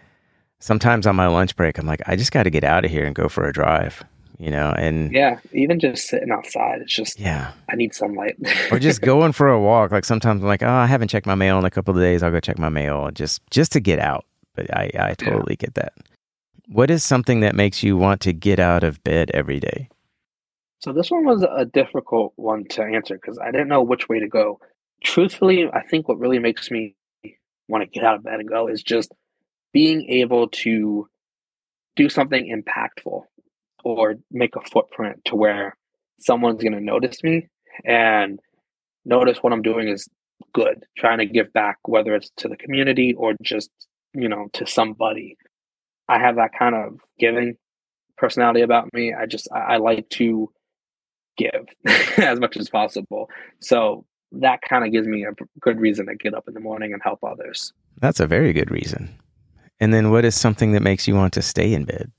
sometimes 0.59 1.05
on 1.07 1.15
my 1.15 1.27
lunch 1.27 1.55
break, 1.55 1.77
I'm 1.77 1.85
like, 1.87 2.01
I 2.07 2.15
just 2.15 2.31
got 2.31 2.43
to 2.43 2.49
get 2.49 2.63
out 2.63 2.85
of 2.85 2.91
here 2.91 3.05
and 3.05 3.15
go 3.15 3.27
for 3.29 3.45
a 3.47 3.53
drive, 3.53 4.03
you 4.41 4.49
know, 4.49 4.73
and 4.75 5.11
Yeah, 5.11 5.39
even 5.53 5.79
just 5.79 6.07
sitting 6.07 6.31
outside, 6.31 6.81
it's 6.81 6.93
just 6.93 7.19
yeah, 7.19 7.51
I 7.69 7.75
need 7.75 7.93
sunlight. 7.93 8.37
or 8.71 8.79
just 8.79 9.01
going 9.03 9.33
for 9.33 9.47
a 9.47 9.61
walk. 9.61 9.91
Like 9.91 10.03
sometimes 10.03 10.41
I'm 10.41 10.47
like, 10.47 10.63
oh, 10.63 10.67
I 10.67 10.87
haven't 10.87 11.09
checked 11.09 11.27
my 11.27 11.35
mail 11.35 11.59
in 11.59 11.65
a 11.65 11.69
couple 11.69 11.93
of 11.95 12.01
days. 12.01 12.23
I'll 12.23 12.31
go 12.31 12.39
check 12.39 12.57
my 12.57 12.69
mail 12.69 13.11
just 13.11 13.41
just 13.51 13.71
to 13.73 13.79
get 13.79 13.99
out. 13.99 14.25
But 14.55 14.75
I, 14.75 14.89
I 14.97 15.13
totally 15.13 15.55
get 15.55 15.75
that. 15.75 15.93
What 16.67 16.89
is 16.89 17.03
something 17.03 17.41
that 17.41 17.53
makes 17.55 17.83
you 17.83 17.97
want 17.97 18.19
to 18.21 18.33
get 18.33 18.59
out 18.59 18.83
of 18.83 19.03
bed 19.03 19.29
every 19.33 19.59
day? 19.59 19.89
So 20.79 20.91
this 20.91 21.11
one 21.11 21.25
was 21.25 21.43
a 21.43 21.65
difficult 21.65 22.33
one 22.35 22.65
to 22.69 22.81
answer 22.81 23.15
because 23.15 23.37
I 23.37 23.51
didn't 23.51 23.67
know 23.67 23.83
which 23.83 24.09
way 24.09 24.19
to 24.19 24.27
go. 24.27 24.59
Truthfully, 25.03 25.69
I 25.71 25.81
think 25.83 26.07
what 26.07 26.17
really 26.17 26.39
makes 26.39 26.71
me 26.71 26.95
want 27.67 27.83
to 27.83 27.89
get 27.89 28.03
out 28.03 28.15
of 28.15 28.23
bed 28.23 28.39
and 28.39 28.49
go 28.49 28.67
is 28.67 28.81
just 28.81 29.11
being 29.71 30.09
able 30.09 30.47
to 30.47 31.07
do 31.95 32.09
something 32.09 32.47
impactful 32.47 33.23
or 33.83 34.15
make 34.31 34.55
a 34.55 34.61
footprint 34.61 35.21
to 35.25 35.35
where 35.35 35.75
someone's 36.19 36.61
going 36.61 36.73
to 36.73 36.81
notice 36.81 37.23
me 37.23 37.47
and 37.85 38.39
notice 39.05 39.39
what 39.41 39.53
I'm 39.53 39.61
doing 39.61 39.87
is 39.87 40.07
good, 40.53 40.85
trying 40.97 41.19
to 41.19 41.25
give 41.25 41.51
back, 41.53 41.77
whether 41.83 42.15
it's 42.15 42.31
to 42.37 42.47
the 42.47 42.57
community 42.57 43.13
or 43.17 43.33
just, 43.41 43.69
you 44.13 44.29
know, 44.29 44.47
to 44.53 44.65
somebody. 44.65 45.37
I 46.07 46.19
have 46.19 46.35
that 46.35 46.51
kind 46.57 46.75
of 46.75 46.99
giving 47.19 47.55
personality 48.17 48.61
about 48.61 48.93
me. 48.93 49.13
I 49.13 49.25
just, 49.25 49.47
I, 49.53 49.59
I 49.59 49.77
like 49.77 50.09
to 50.09 50.51
give 51.37 51.67
as 52.17 52.39
much 52.39 52.57
as 52.57 52.69
possible. 52.69 53.29
So 53.59 54.05
that 54.33 54.61
kind 54.61 54.85
of 54.85 54.91
gives 54.91 55.07
me 55.07 55.25
a 55.25 55.31
good 55.59 55.79
reason 55.79 56.07
to 56.07 56.15
get 56.15 56.33
up 56.33 56.47
in 56.47 56.53
the 56.53 56.59
morning 56.59 56.93
and 56.93 57.01
help 57.03 57.23
others. 57.23 57.73
That's 57.99 58.19
a 58.19 58.27
very 58.27 58.53
good 58.53 58.71
reason. 58.71 59.13
And 59.79 59.93
then 59.93 60.11
what 60.11 60.25
is 60.25 60.35
something 60.35 60.73
that 60.73 60.83
makes 60.83 61.07
you 61.07 61.15
want 61.15 61.33
to 61.33 61.41
stay 61.41 61.73
in 61.73 61.85
bed? 61.85 62.11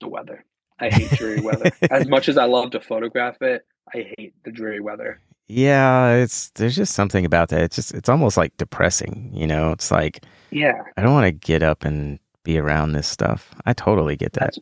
The 0.00 0.08
weather. 0.08 0.44
I 0.78 0.88
hate 0.88 1.10
dreary 1.10 1.40
weather. 1.42 1.70
As 1.90 2.08
much 2.08 2.28
as 2.28 2.38
I 2.38 2.44
love 2.44 2.70
to 2.70 2.80
photograph 2.80 3.40
it, 3.42 3.62
I 3.94 4.14
hate 4.16 4.34
the 4.44 4.50
dreary 4.50 4.80
weather. 4.80 5.20
Yeah, 5.46 6.14
it's 6.14 6.50
there's 6.50 6.76
just 6.76 6.94
something 6.94 7.24
about 7.26 7.48
that. 7.50 7.60
It's 7.62 7.76
just 7.76 7.92
it's 7.92 8.08
almost 8.08 8.36
like 8.36 8.56
depressing, 8.56 9.30
you 9.34 9.46
know. 9.46 9.72
It's 9.72 9.90
like 9.90 10.24
Yeah, 10.50 10.82
I 10.96 11.02
don't 11.02 11.12
want 11.12 11.26
to 11.26 11.32
get 11.32 11.62
up 11.62 11.84
and 11.84 12.18
be 12.44 12.56
around 12.58 12.92
this 12.92 13.06
stuff. 13.08 13.50
I 13.66 13.72
totally 13.74 14.16
get 14.16 14.32
that. 14.34 14.56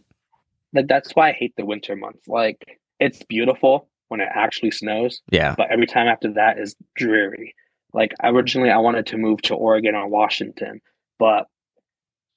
that's 0.72 0.88
that's 0.88 1.10
why 1.12 1.28
I 1.28 1.32
hate 1.32 1.54
the 1.56 1.64
winter 1.66 1.94
months. 1.94 2.26
Like 2.26 2.78
it's 2.98 3.22
beautiful 3.24 3.88
when 4.08 4.20
it 4.20 4.28
actually 4.34 4.70
snows, 4.72 5.20
Yeah. 5.30 5.54
but 5.56 5.70
every 5.70 5.86
time 5.86 6.08
after 6.08 6.32
that 6.32 6.58
is 6.58 6.74
dreary. 6.96 7.54
Like 7.92 8.12
originally 8.24 8.70
I 8.70 8.78
wanted 8.78 9.06
to 9.06 9.18
move 9.18 9.40
to 9.42 9.54
Oregon 9.54 9.94
or 9.94 10.08
Washington, 10.08 10.80
but 11.18 11.46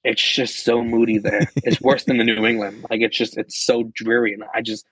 it's 0.04 0.22
just 0.22 0.64
so 0.64 0.82
moody 0.82 1.18
there. 1.18 1.48
it's 1.56 1.80
worse 1.80 2.04
than 2.04 2.18
the 2.18 2.24
New 2.24 2.44
England. 2.44 2.84
Like 2.90 3.00
it's 3.00 3.16
just 3.16 3.36
it's 3.36 3.56
so 3.58 3.90
dreary 3.94 4.34
and 4.34 4.44
I 4.54 4.60
just 4.60 4.86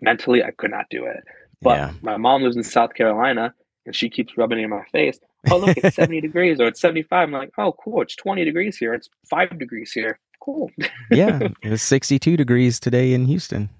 mentally 0.00 0.42
I 0.42 0.50
could 0.50 0.70
not 0.70 0.86
do 0.90 1.04
it. 1.04 1.22
But 1.62 1.78
yeah. 1.78 1.92
my 2.02 2.16
mom 2.16 2.42
lives 2.42 2.56
in 2.56 2.62
South 2.62 2.94
Carolina 2.94 3.54
and 3.84 3.94
she 3.94 4.10
keeps 4.10 4.36
rubbing 4.36 4.58
it 4.58 4.64
in 4.64 4.70
my 4.70 4.84
face. 4.92 5.18
Oh 5.50 5.58
look, 5.58 5.76
it's 5.76 5.96
70 5.96 6.20
degrees 6.20 6.60
or 6.60 6.66
it's 6.66 6.80
75. 6.80 7.28
I'm 7.28 7.32
like, 7.32 7.50
oh 7.58 7.72
cool, 7.72 8.02
it's 8.02 8.16
20 8.16 8.44
degrees 8.44 8.76
here. 8.76 8.94
It's 8.94 9.08
five 9.28 9.58
degrees 9.58 9.92
here. 9.92 10.18
Cool. 10.40 10.70
yeah. 11.10 11.48
It 11.62 11.70
was 11.70 11.82
62 11.82 12.36
degrees 12.36 12.80
today 12.80 13.12
in 13.12 13.26
Houston. 13.26 13.70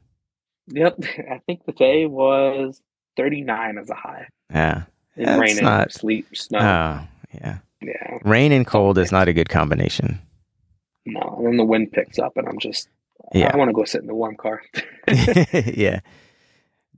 Yep. 0.69 0.97
I 1.31 1.41
think 1.47 1.65
the 1.65 1.73
day 1.73 2.07
was 2.07 2.81
39 3.17 3.79
as 3.79 3.91
a 3.91 3.95
high. 3.95 4.29
Yeah. 4.51 4.85
Rain 5.17 5.57
not- 5.63 5.93
sleep, 5.93 6.27
snow. 6.37 6.59
Oh, 6.59 7.09
yeah. 7.35 7.59
yeah. 7.81 8.19
Rain 8.25 8.53
and 8.53 8.67
cold 8.67 8.99
is 8.99 9.13
not 9.13 9.29
a 9.29 9.33
good 9.33 9.49
combination. 9.49 10.21
No. 11.07 11.37
And 11.39 11.47
then 11.47 11.57
the 11.57 11.65
wind 11.65 11.93
picks 11.93 12.19
up 12.19 12.37
and 12.37 12.47
I'm 12.49 12.59
just 12.59 12.89
Yeah. 13.33 13.51
I 13.53 13.57
want 13.57 13.69
to 13.69 13.73
go 13.75 13.85
sit 13.85 14.01
in 14.03 14.07
the 14.07 14.15
warm 14.15 14.37
car. 14.37 14.63
yeah. 15.09 16.01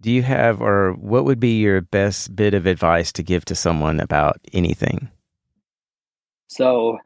Do 0.00 0.10
you 0.12 0.22
have, 0.22 0.60
or 0.62 0.92
what 0.92 1.24
would 1.24 1.40
be 1.40 1.58
your 1.58 1.80
best 1.80 2.34
bit 2.36 2.54
of 2.54 2.66
advice 2.66 3.12
to 3.12 3.22
give 3.22 3.44
to 3.46 3.54
someone 3.54 3.98
about 4.00 4.40
anything? 4.52 5.10
So 6.48 6.98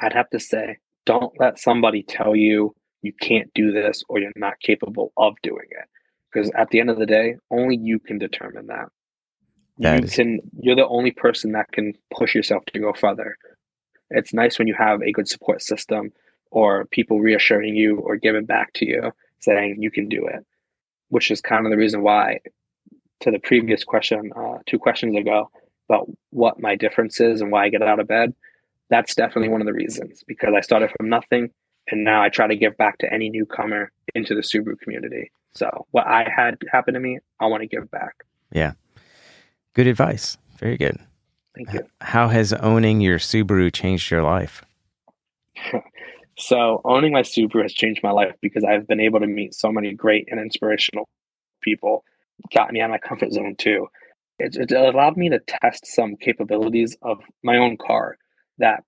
I'd 0.00 0.12
have 0.12 0.30
to 0.30 0.40
say, 0.40 0.76
don't 1.06 1.32
let 1.40 1.58
somebody 1.58 2.02
tell 2.02 2.36
you 2.36 2.74
you 3.02 3.12
can't 3.20 3.50
do 3.54 3.72
this 3.72 4.02
or 4.08 4.18
you're 4.18 4.32
not 4.36 4.60
capable 4.60 5.12
of 5.16 5.34
doing 5.42 5.66
it. 5.70 5.88
Because 6.32 6.50
at 6.54 6.68
the 6.70 6.80
end 6.80 6.90
of 6.90 6.98
the 6.98 7.06
day, 7.06 7.36
only 7.50 7.76
you 7.76 7.98
can 7.98 8.18
determine 8.18 8.66
that. 8.66 8.88
That 9.78 10.00
you 10.00 10.04
is- 10.04 10.14
can 10.14 10.40
you're 10.60 10.76
the 10.76 10.86
only 10.86 11.12
person 11.12 11.52
that 11.52 11.72
can 11.72 11.94
push 12.14 12.34
yourself 12.34 12.64
to 12.66 12.78
go 12.80 12.92
further. 12.92 13.38
It's 14.10 14.34
nice 14.34 14.58
when 14.58 14.68
you 14.68 14.74
have 14.74 15.00
a 15.02 15.12
good 15.12 15.28
support 15.28 15.62
system 15.62 16.12
or 16.50 16.86
people 16.86 17.20
reassuring 17.20 17.76
you 17.76 17.98
or 17.98 18.16
giving 18.16 18.44
back 18.44 18.72
to 18.74 18.86
you 18.86 19.12
saying 19.40 19.76
you 19.80 19.90
can 19.90 20.08
do 20.08 20.26
it. 20.26 20.44
Which 21.10 21.30
is 21.30 21.40
kind 21.40 21.64
of 21.64 21.70
the 21.70 21.78
reason 21.78 22.02
why 22.02 22.40
to 23.20 23.30
the 23.30 23.38
previous 23.38 23.82
question, 23.82 24.30
uh, 24.36 24.58
two 24.66 24.78
questions 24.78 25.16
ago, 25.16 25.50
about 25.88 26.08
what 26.30 26.60
my 26.60 26.76
difference 26.76 27.20
is 27.20 27.40
and 27.40 27.50
why 27.50 27.64
I 27.64 27.68
get 27.70 27.82
out 27.82 27.98
of 27.98 28.06
bed 28.06 28.34
that's 28.90 29.14
definitely 29.14 29.48
one 29.48 29.60
of 29.60 29.66
the 29.66 29.72
reasons 29.72 30.24
because 30.26 30.54
I 30.56 30.60
started 30.60 30.90
from 30.96 31.08
nothing 31.08 31.50
and 31.90 32.04
now 32.04 32.22
I 32.22 32.28
try 32.28 32.46
to 32.46 32.56
give 32.56 32.76
back 32.76 32.98
to 32.98 33.12
any 33.12 33.30
newcomer 33.30 33.92
into 34.14 34.34
the 34.34 34.40
Subaru 34.40 34.78
community. 34.78 35.30
So 35.52 35.86
what 35.90 36.06
I 36.06 36.28
had 36.28 36.58
happen 36.70 36.94
to 36.94 37.00
me, 37.00 37.18
I 37.40 37.46
want 37.46 37.62
to 37.62 37.66
give 37.66 37.90
back. 37.90 38.24
Yeah. 38.52 38.72
Good 39.74 39.86
advice. 39.86 40.36
Very 40.58 40.76
good. 40.76 40.98
Thank 41.54 41.72
you. 41.72 41.80
How 42.00 42.28
has 42.28 42.52
owning 42.52 43.00
your 43.00 43.18
Subaru 43.18 43.72
changed 43.72 44.10
your 44.10 44.22
life? 44.22 44.64
So 46.38 46.80
owning 46.84 47.12
my 47.12 47.22
Subaru 47.22 47.62
has 47.62 47.72
changed 47.72 48.02
my 48.02 48.12
life 48.12 48.34
because 48.40 48.64
I've 48.64 48.86
been 48.86 49.00
able 49.00 49.20
to 49.20 49.26
meet 49.26 49.54
so 49.54 49.72
many 49.72 49.92
great 49.92 50.28
and 50.30 50.40
inspirational 50.40 51.08
people. 51.62 52.04
Got 52.54 52.72
me 52.72 52.80
out 52.80 52.86
of 52.86 52.92
my 52.92 52.98
comfort 52.98 53.32
zone 53.32 53.56
too. 53.58 53.88
It, 54.38 54.54
it 54.56 54.70
allowed 54.70 55.16
me 55.16 55.28
to 55.30 55.40
test 55.40 55.84
some 55.86 56.14
capabilities 56.16 56.96
of 57.02 57.18
my 57.42 57.56
own 57.56 57.76
car 57.76 58.18
that 58.58 58.84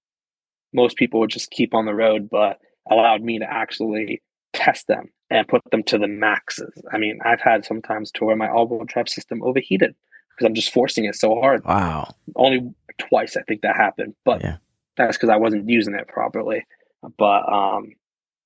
most 0.72 0.96
people 0.96 1.18
would 1.20 1.30
just 1.30 1.50
keep 1.50 1.74
on 1.74 1.86
the 1.86 1.94
road, 1.94 2.28
but 2.30 2.58
allowed 2.88 3.22
me 3.22 3.40
to 3.40 3.52
actually 3.52 4.22
test 4.52 4.86
them 4.86 5.10
and 5.28 5.48
put 5.48 5.62
them 5.72 5.82
to 5.84 5.98
the 5.98 6.06
maxes. 6.06 6.72
I 6.92 6.98
mean, 6.98 7.18
I've 7.24 7.40
had 7.40 7.64
sometimes 7.64 8.12
to 8.12 8.24
where 8.24 8.36
my 8.36 8.48
all-wheel 8.48 8.84
drive 8.84 9.08
system 9.08 9.42
overheated 9.42 9.96
because 10.30 10.46
I'm 10.46 10.54
just 10.54 10.72
forcing 10.72 11.04
it 11.04 11.16
so 11.16 11.40
hard. 11.40 11.64
Wow. 11.64 12.14
Only 12.36 12.72
twice 12.98 13.36
I 13.36 13.42
think 13.42 13.62
that 13.62 13.74
happened, 13.76 14.14
but 14.24 14.40
Yeah. 14.40 14.58
that's 14.96 15.16
because 15.16 15.30
I 15.30 15.36
wasn't 15.36 15.68
using 15.68 15.94
it 15.94 16.06
properly. 16.06 16.64
But 17.18 17.50
um, 17.52 17.92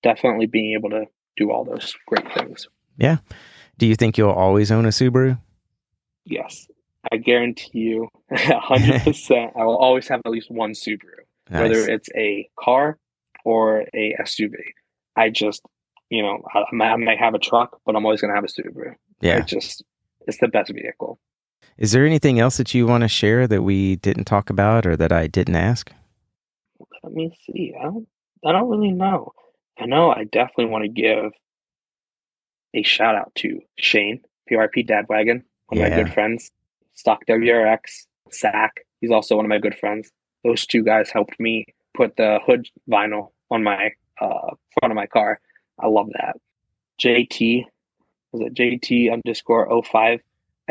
definitely 0.02 0.46
being 0.46 0.74
able 0.74 0.90
to 0.90 1.06
do 1.36 1.50
all 1.50 1.64
those 1.64 1.94
great 2.06 2.32
things. 2.34 2.68
Yeah. 2.96 3.16
Do 3.78 3.86
you 3.86 3.96
think 3.96 4.16
you'll 4.16 4.30
always 4.30 4.70
own 4.70 4.84
a 4.84 4.90
Subaru? 4.90 5.38
Yes, 6.24 6.68
I 7.12 7.16
guarantee 7.16 7.78
you, 7.80 8.08
hundred 8.32 9.02
percent. 9.04 9.52
I 9.56 9.64
will 9.64 9.76
always 9.76 10.06
have 10.08 10.20
at 10.24 10.30
least 10.30 10.50
one 10.50 10.72
Subaru, 10.72 11.24
Nice. 11.50 11.60
whether 11.60 11.90
it's 11.90 12.08
a 12.16 12.48
car 12.58 12.98
or 13.44 13.80
a 13.92 14.16
SUV. 14.22 14.54
I 15.16 15.28
just, 15.30 15.60
you 16.08 16.22
know, 16.22 16.40
I, 16.54 16.60
I 16.84 16.96
might- 16.96 17.18
have 17.18 17.34
a 17.34 17.38
truck, 17.38 17.78
but 17.84 17.94
I'm 17.96 18.04
always 18.06 18.20
going 18.20 18.30
to 18.30 18.34
have 18.36 18.44
a 18.44 18.46
Subaru. 18.46 18.94
yeah. 19.20 19.38
It 19.38 19.46
just, 19.46 19.84
it's 20.26 20.38
the 20.38 20.48
best 20.48 20.72
vehicle. 20.72 21.18
Is 21.76 21.90
there 21.92 22.06
anything 22.06 22.38
else 22.38 22.56
that 22.58 22.72
you 22.72 22.86
want 22.86 23.02
to 23.02 23.08
share 23.08 23.46
that 23.48 23.62
we 23.62 23.96
didn't 23.96 24.24
talk 24.24 24.48
about 24.48 24.86
or 24.86 24.96
that 24.96 25.12
I 25.12 25.26
didn't 25.26 25.56
ask? 25.56 25.90
Let 27.02 27.12
me 27.12 27.36
see. 27.44 27.74
I 27.78 27.84
don't, 27.84 28.08
I 28.44 28.52
don't 28.52 28.68
really 28.68 28.90
know. 28.92 29.32
I 29.78 29.86
know 29.86 30.10
I 30.10 30.24
definitely 30.24 30.66
want 30.66 30.84
to 30.84 30.88
give 30.88 31.32
a 32.74 32.82
shout 32.82 33.14
out 33.14 33.32
to 33.36 33.60
Shane, 33.78 34.20
PRP 34.50 34.86
Dadwagon, 34.86 35.42
one 35.68 35.80
of 35.82 35.90
my 35.90 35.90
good 35.90 36.12
friends, 36.12 36.50
Stock 36.94 37.24
WRX, 37.26 37.78
Sack. 38.30 38.84
He's 39.00 39.10
also 39.10 39.36
one 39.36 39.44
of 39.44 39.48
my 39.48 39.58
good 39.58 39.76
friends. 39.76 40.10
Those 40.44 40.66
two 40.66 40.82
guys 40.82 41.10
helped 41.10 41.38
me 41.40 41.66
put 41.94 42.16
the 42.16 42.38
hood 42.44 42.68
vinyl 42.90 43.28
on 43.50 43.62
my 43.62 43.92
uh, 44.20 44.50
front 44.78 44.92
of 44.92 44.94
my 44.94 45.06
car. 45.06 45.40
I 45.78 45.86
love 45.86 46.08
that. 46.12 46.36
JT, 47.02 47.64
was 48.32 48.42
it 48.42 48.54
JT 48.54 49.12
underscore 49.12 49.82
05 49.82 50.20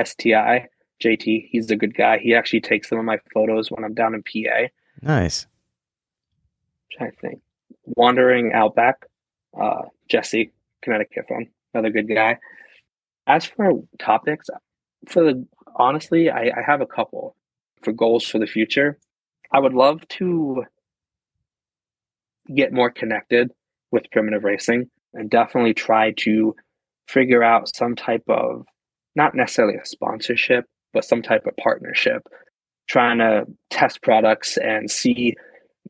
STI? 0.03 0.67
JT, 1.01 1.47
he's 1.49 1.69
a 1.71 1.75
good 1.75 1.95
guy. 1.95 2.19
He 2.19 2.33
actually 2.35 2.61
takes 2.61 2.89
some 2.89 2.99
of 2.99 3.05
my 3.05 3.17
photos 3.33 3.71
when 3.71 3.83
I'm 3.83 3.93
down 3.93 4.13
in 4.13 4.23
PA. 4.23 4.67
Nice. 5.01 5.47
trying 6.91 7.11
to 7.11 7.17
think. 7.17 7.41
Wandering 7.85 8.51
Outback, 8.53 9.05
uh, 9.59 9.83
Jesse, 10.09 10.51
Connecticut 10.81 11.25
from 11.27 11.47
another 11.73 11.89
good 11.89 12.07
guy. 12.07 12.37
As 13.27 13.45
for 13.45 13.83
topics, 13.99 14.49
for 15.07 15.23
the 15.23 15.47
honestly, 15.75 16.29
I, 16.29 16.43
I 16.43 16.61
have 16.65 16.81
a 16.81 16.85
couple 16.85 17.35
for 17.81 17.91
goals 17.91 18.25
for 18.25 18.39
the 18.39 18.47
future. 18.47 18.97
I 19.51 19.59
would 19.59 19.73
love 19.73 20.07
to 20.19 20.63
get 22.53 22.73
more 22.73 22.89
connected 22.89 23.51
with 23.91 24.09
primitive 24.11 24.43
racing 24.43 24.89
and 25.13 25.29
definitely 25.29 25.73
try 25.73 26.11
to 26.17 26.55
figure 27.07 27.43
out 27.43 27.73
some 27.73 27.95
type 27.95 28.23
of 28.27 28.65
not 29.15 29.35
necessarily 29.35 29.75
a 29.75 29.85
sponsorship, 29.85 30.65
but 30.93 31.05
some 31.05 31.21
type 31.21 31.45
of 31.45 31.55
partnership, 31.57 32.23
trying 32.87 33.19
to 33.19 33.45
test 33.69 34.01
products 34.01 34.57
and 34.57 34.89
see 34.89 35.35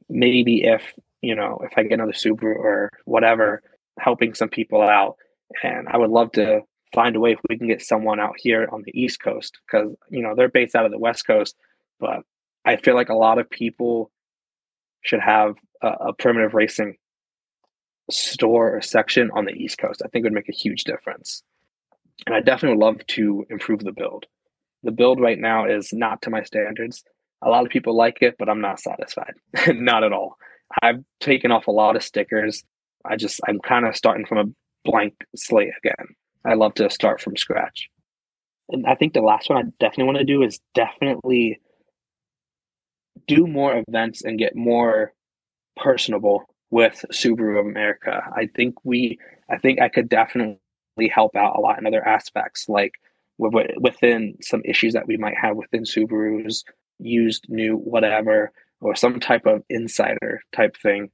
maybe 0.09 0.63
if, 0.63 0.93
you 1.23 1.35
know, 1.35 1.59
if 1.63 1.71
I 1.77 1.83
get 1.83 1.93
another 1.93 2.11
Subaru 2.11 2.55
or 2.55 2.91
whatever, 3.05 3.63
helping 3.97 4.33
some 4.33 4.49
people 4.49 4.81
out. 4.81 5.15
And 5.63 5.87
I 5.87 5.97
would 5.97 6.09
love 6.09 6.33
to 6.33 6.61
find 6.93 7.15
a 7.15 7.19
way 7.19 7.31
if 7.31 7.39
we 7.49 7.57
can 7.57 7.67
get 7.67 7.81
someone 7.81 8.19
out 8.19 8.35
here 8.37 8.67
on 8.71 8.83
the 8.85 8.91
East 8.93 9.21
Coast 9.21 9.57
because, 9.65 9.95
you 10.09 10.21
know, 10.21 10.35
they're 10.35 10.49
based 10.49 10.75
out 10.75 10.85
of 10.85 10.91
the 10.91 10.99
West 10.99 11.25
Coast, 11.25 11.55
but 11.99 12.19
I 12.65 12.75
feel 12.75 12.93
like 12.93 13.09
a 13.09 13.15
lot 13.15 13.39
of 13.39 13.49
people 13.49 14.11
should 15.01 15.21
have 15.21 15.55
a, 15.81 15.87
a 15.87 16.13
primitive 16.13 16.53
racing 16.53 16.97
store 18.11 18.75
or 18.75 18.81
section 18.81 19.31
on 19.33 19.45
the 19.45 19.53
East 19.53 19.77
Coast. 19.77 20.01
I 20.03 20.09
think 20.09 20.23
would 20.23 20.33
make 20.33 20.49
a 20.49 20.53
huge 20.53 20.83
difference. 20.83 21.41
And 22.25 22.35
I 22.35 22.41
definitely 22.41 22.77
would 22.77 22.85
love 22.85 23.07
to 23.07 23.45
improve 23.49 23.79
the 23.79 23.91
build. 23.93 24.25
The 24.83 24.91
build 24.91 25.21
right 25.21 25.39
now 25.39 25.65
is 25.65 25.93
not 25.93 26.21
to 26.23 26.29
my 26.29 26.43
standards. 26.43 27.03
A 27.41 27.49
lot 27.49 27.65
of 27.65 27.71
people 27.71 27.95
like 27.95 28.17
it, 28.21 28.35
but 28.37 28.49
I'm 28.49 28.61
not 28.61 28.79
satisfied. 28.79 29.33
not 29.67 30.03
at 30.03 30.11
all. 30.11 30.37
I've 30.81 31.03
taken 31.19 31.51
off 31.51 31.67
a 31.67 31.71
lot 31.71 31.95
of 31.95 32.03
stickers. 32.03 32.63
I 33.05 33.15
just 33.15 33.39
I'm 33.47 33.59
kind 33.59 33.85
of 33.85 33.95
starting 33.95 34.25
from 34.25 34.37
a 34.37 34.89
blank 34.89 35.13
slate 35.35 35.73
again. 35.83 36.07
I 36.45 36.55
love 36.55 36.73
to 36.75 36.89
start 36.89 37.21
from 37.21 37.37
scratch. 37.37 37.89
And 38.69 38.85
I 38.85 38.95
think 38.95 39.13
the 39.13 39.21
last 39.21 39.49
one 39.49 39.57
I 39.59 39.69
definitely 39.79 40.05
want 40.05 40.17
to 40.19 40.23
do 40.23 40.41
is 40.41 40.59
definitely 40.73 41.59
do 43.27 43.45
more 43.47 43.83
events 43.87 44.23
and 44.23 44.39
get 44.39 44.55
more 44.55 45.13
personable 45.77 46.43
with 46.71 47.05
Subaru 47.11 47.59
of 47.59 47.65
America. 47.65 48.23
I 48.35 48.47
think 48.55 48.75
we, 48.83 49.19
I 49.49 49.57
think 49.57 49.79
I 49.79 49.89
could 49.89 50.09
definitely 50.09 50.57
help 51.13 51.35
out 51.35 51.55
a 51.55 51.61
lot 51.61 51.77
in 51.77 51.85
other 51.85 52.05
aspects, 52.05 52.67
like 52.67 52.93
within 53.37 54.35
some 54.41 54.61
issues 54.65 54.93
that 54.93 55.07
we 55.07 55.17
might 55.17 55.37
have 55.37 55.55
within 55.55 55.83
Subarus, 55.83 56.63
used, 56.99 57.45
new, 57.49 57.75
whatever, 57.75 58.51
or 58.83 58.95
some 58.95 59.19
type 59.19 59.45
of 59.45 59.63
insider 59.69 60.41
type 60.55 60.77
thing. 60.77 61.09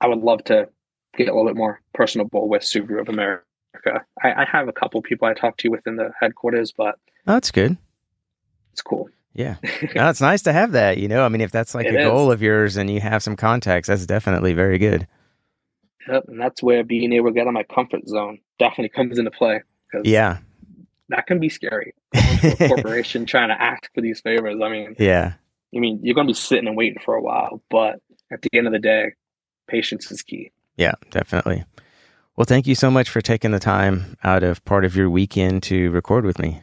I 0.00 0.08
would 0.08 0.18
love 0.18 0.44
to 0.44 0.68
get 1.16 1.28
a 1.28 1.32
little 1.32 1.46
bit 1.46 1.56
more 1.56 1.80
personable 1.94 2.48
with 2.48 2.62
Subaru 2.62 3.00
of 3.00 3.08
America. 3.08 3.44
I, 4.22 4.32
I 4.32 4.44
have 4.50 4.68
a 4.68 4.72
couple 4.72 5.00
people 5.02 5.28
I 5.28 5.34
talk 5.34 5.56
to 5.58 5.68
within 5.68 5.96
the 5.96 6.10
headquarters, 6.20 6.72
but 6.76 6.96
oh, 7.26 7.34
that's 7.34 7.50
good. 7.50 7.76
It's 8.72 8.82
cool. 8.82 9.08
Yeah. 9.34 9.56
no, 9.94 10.08
it's 10.08 10.20
nice 10.20 10.42
to 10.42 10.52
have 10.52 10.72
that, 10.72 10.98
you 10.98 11.08
know. 11.08 11.24
I 11.24 11.28
mean, 11.28 11.40
if 11.40 11.52
that's 11.52 11.74
like 11.74 11.86
it 11.86 11.94
a 11.94 12.00
is. 12.00 12.04
goal 12.04 12.30
of 12.30 12.42
yours 12.42 12.76
and 12.76 12.90
you 12.90 13.00
have 13.00 13.22
some 13.22 13.36
contacts, 13.36 13.88
that's 13.88 14.06
definitely 14.06 14.52
very 14.52 14.78
good. 14.78 15.06
Yep. 16.08 16.24
And 16.28 16.40
that's 16.40 16.62
where 16.62 16.82
being 16.84 17.12
able 17.12 17.28
to 17.28 17.32
get 17.32 17.46
on 17.46 17.54
my 17.54 17.62
comfort 17.62 18.08
zone 18.08 18.38
definitely 18.58 18.90
comes 18.90 19.18
into 19.18 19.30
play. 19.30 19.62
Yeah. 20.02 20.38
That 21.08 21.26
can 21.26 21.38
be 21.38 21.48
scary. 21.48 21.94
corporation 22.58 23.26
trying 23.26 23.48
to 23.48 23.60
ask 23.60 23.92
for 23.94 24.00
these 24.00 24.20
favors. 24.20 24.60
I 24.62 24.68
mean, 24.68 24.96
yeah. 24.98 25.34
I 25.74 25.78
mean, 25.78 26.00
you're 26.02 26.14
going 26.14 26.26
to 26.26 26.32
be 26.32 26.36
sitting 26.38 26.68
and 26.68 26.76
waiting 26.76 27.00
for 27.04 27.14
a 27.14 27.22
while, 27.22 27.62
but 27.70 28.00
at 28.30 28.42
the 28.42 28.50
end 28.52 28.66
of 28.66 28.72
the 28.72 28.78
day, 28.78 29.12
patience 29.68 30.10
is 30.10 30.22
key. 30.22 30.52
Yeah, 30.76 30.94
definitely. 31.10 31.64
Well, 32.36 32.44
thank 32.44 32.66
you 32.66 32.74
so 32.74 32.90
much 32.90 33.10
for 33.10 33.20
taking 33.20 33.50
the 33.50 33.58
time 33.58 34.16
out 34.24 34.42
of 34.42 34.64
part 34.64 34.84
of 34.84 34.96
your 34.96 35.10
weekend 35.10 35.62
to 35.64 35.90
record 35.90 36.24
with 36.24 36.38
me. 36.38 36.62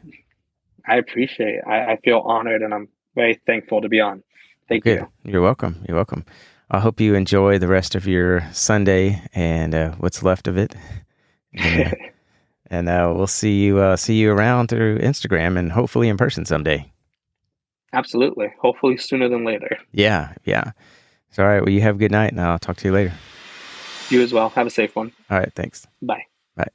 I 0.88 0.98
appreciate 0.98 1.56
it. 1.56 1.64
I, 1.68 1.94
I 1.94 1.98
feel 2.04 2.20
honored 2.20 2.62
and 2.62 2.74
I'm 2.74 2.90
very 3.16 3.40
thankful 3.46 3.82
to 3.82 3.90
be 3.90 4.00
on. 4.00 4.24
Thank 4.68 4.84
Good. 4.84 5.00
you. 5.00 5.32
You're 5.32 5.42
welcome. 5.42 5.84
You're 5.88 5.96
welcome. 5.96 6.26
I 6.72 6.80
hope 6.80 7.00
you 7.00 7.16
enjoy 7.16 7.58
the 7.58 7.68
rest 7.68 7.96
of 7.96 8.08
your 8.08 8.48
Sunday 8.52 9.22
and 9.34 9.74
uh, 9.74 9.92
what's 9.94 10.24
left 10.24 10.48
of 10.48 10.58
it. 10.58 10.76
And, 11.52 11.88
uh, 11.88 11.96
and 12.70 12.90
uh, 12.90 13.12
we'll 13.16 13.26
see 13.26 13.64
you 13.64 13.80
uh, 13.80 13.96
see 13.96 14.14
you 14.20 14.32
around 14.32 14.68
through 14.68 15.00
Instagram 15.00 15.58
and 15.58 15.72
hopefully 15.72 16.10
in 16.10 16.16
person 16.16 16.46
someday. 16.46 16.92
Absolutely. 17.94 18.54
Hopefully 18.60 18.98
sooner 18.98 19.30
than 19.30 19.46
later. 19.46 19.78
Yeah, 19.92 20.34
yeah. 20.46 20.72
So, 21.32 21.44
all 21.44 21.50
right. 21.50 21.62
Well, 21.62 21.70
you 21.70 21.82
have 21.82 21.96
a 21.96 22.00
good 22.00 22.12
night, 22.12 22.32
and 22.32 22.42
I'll 22.42 22.60
talk 22.60 22.78
to 22.78 22.88
you 22.88 22.94
later. 22.94 23.14
You 24.10 24.22
as 24.22 24.34
well. 24.34 24.50
Have 24.50 24.68
a 24.68 24.72
safe 24.72 24.96
one. 24.96 25.12
All 25.30 25.38
right. 25.38 25.52
Thanks. 25.54 25.86
Bye. 26.02 26.26
Bye. 26.56 26.70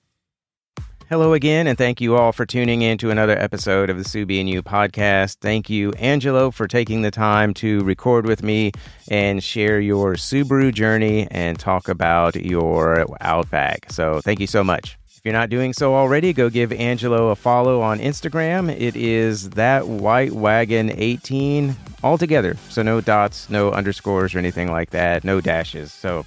Hello 1.09 1.32
again, 1.32 1.66
and 1.66 1.77
thank 1.77 2.01
you 2.01 2.16
all 2.16 2.32
for 2.32 2.47
tuning 2.47 2.82
in 2.82 2.97
to 2.99 3.11
another 3.11 3.39
episode 3.39 3.91
of 3.91 3.99
the 3.99 4.05
Subie 4.05 4.41
and 4.41 4.49
You 4.49 4.62
podcast. 4.62 5.36
Thank 5.41 5.69
you, 5.69 5.93
Angelo, 5.93 6.51
for 6.51 6.66
taking 6.66 7.03
the 7.03 7.11
time 7.11 7.53
to 7.55 7.81
record 7.85 8.27
with 8.27 8.43
me 8.43 8.73
and 9.11 9.43
share 9.43 9.81
your 9.81 10.15
Subaru 10.15 10.73
journey 10.73 11.28
and 11.31 11.59
talk 11.59 11.89
about 11.89 12.36
your 12.36 13.07
Outback. 13.20 13.91
So, 13.91 14.20
thank 14.20 14.41
you 14.41 14.47
so 14.47 14.65
much. 14.65 14.97
If 15.25 15.33
you're 15.33 15.41
not 15.41 15.49
doing 15.49 15.73
so 15.73 15.95
already, 15.95 16.35
go 16.35 16.51
give 16.51 16.71
Angelo 16.71 17.31
a 17.31 17.35
follow 17.35 17.81
on 17.81 17.99
Instagram. 17.99 18.71
It 18.71 18.95
is 18.95 19.49
that 19.53 19.89
white 19.89 20.33
wagon 20.33 20.93
18 20.95 21.75
altogether. 22.03 22.59
So, 22.69 22.83
no 22.83 23.01
dots, 23.01 23.49
no 23.49 23.71
underscores, 23.73 24.35
or 24.35 24.39
anything 24.39 24.71
like 24.71 24.91
that, 24.91 25.25
no 25.25 25.41
dashes. 25.41 25.95
So, 25.95 26.27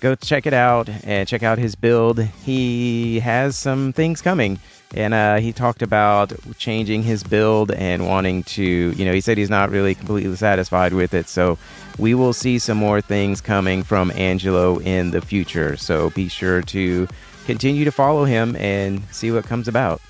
go 0.00 0.14
check 0.14 0.44
it 0.44 0.52
out 0.52 0.90
and 1.04 1.26
check 1.26 1.42
out 1.42 1.56
his 1.56 1.74
build. 1.74 2.20
He 2.44 3.20
has 3.20 3.56
some 3.56 3.94
things 3.94 4.20
coming. 4.20 4.58
And 4.94 5.14
uh, 5.14 5.36
he 5.36 5.54
talked 5.54 5.80
about 5.80 6.34
changing 6.58 7.02
his 7.02 7.24
build 7.24 7.70
and 7.70 8.06
wanting 8.06 8.42
to, 8.42 8.62
you 8.62 9.04
know, 9.06 9.14
he 9.14 9.22
said 9.22 9.38
he's 9.38 9.48
not 9.48 9.70
really 9.70 9.94
completely 9.94 10.36
satisfied 10.36 10.92
with 10.92 11.14
it. 11.14 11.28
So 11.28 11.56
we 11.98 12.12
will 12.12 12.34
see 12.34 12.58
some 12.58 12.76
more 12.76 13.00
things 13.00 13.40
coming 13.40 13.82
from 13.82 14.10
Angelo 14.10 14.80
in 14.80 15.12
the 15.12 15.22
future. 15.22 15.78
So 15.78 16.10
be 16.10 16.28
sure 16.28 16.60
to 16.60 17.08
continue 17.44 17.84
to 17.84 17.92
follow 17.92 18.24
him 18.24 18.56
and 18.56 19.02
see 19.10 19.30
what 19.30 19.44
comes 19.44 19.68
about. 19.68 20.00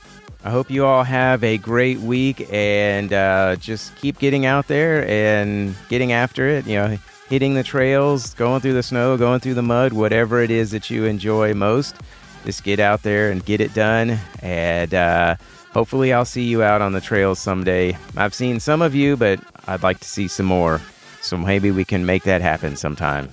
I 0.44 0.50
hope 0.50 0.70
you 0.70 0.84
all 0.84 1.04
have 1.04 1.42
a 1.42 1.56
great 1.56 1.98
week 2.00 2.46
and 2.52 3.12
uh, 3.12 3.56
just 3.56 3.96
keep 3.96 4.18
getting 4.18 4.44
out 4.44 4.68
there 4.68 5.08
and 5.08 5.74
getting 5.88 6.12
after 6.12 6.46
it. 6.48 6.66
You 6.66 6.74
know, 6.74 6.98
hitting 7.28 7.54
the 7.54 7.62
trails, 7.62 8.34
going 8.34 8.60
through 8.60 8.74
the 8.74 8.82
snow, 8.82 9.16
going 9.16 9.40
through 9.40 9.54
the 9.54 9.62
mud, 9.62 9.94
whatever 9.94 10.42
it 10.42 10.50
is 10.50 10.70
that 10.72 10.90
you 10.90 11.04
enjoy 11.04 11.54
most. 11.54 11.96
Just 12.44 12.62
get 12.62 12.78
out 12.78 13.02
there 13.02 13.30
and 13.30 13.42
get 13.44 13.62
it 13.62 13.72
done. 13.72 14.18
And 14.42 14.92
uh, 14.92 15.36
hopefully, 15.72 16.12
I'll 16.12 16.26
see 16.26 16.44
you 16.44 16.62
out 16.62 16.82
on 16.82 16.92
the 16.92 17.00
trails 17.00 17.38
someday. 17.38 17.96
I've 18.16 18.34
seen 18.34 18.60
some 18.60 18.82
of 18.82 18.94
you, 18.94 19.16
but 19.16 19.40
I'd 19.66 19.82
like 19.82 20.00
to 20.00 20.08
see 20.08 20.28
some 20.28 20.46
more. 20.46 20.80
So 21.22 21.38
maybe 21.38 21.70
we 21.70 21.86
can 21.86 22.04
make 22.04 22.24
that 22.24 22.42
happen 22.42 22.76
sometime. 22.76 23.30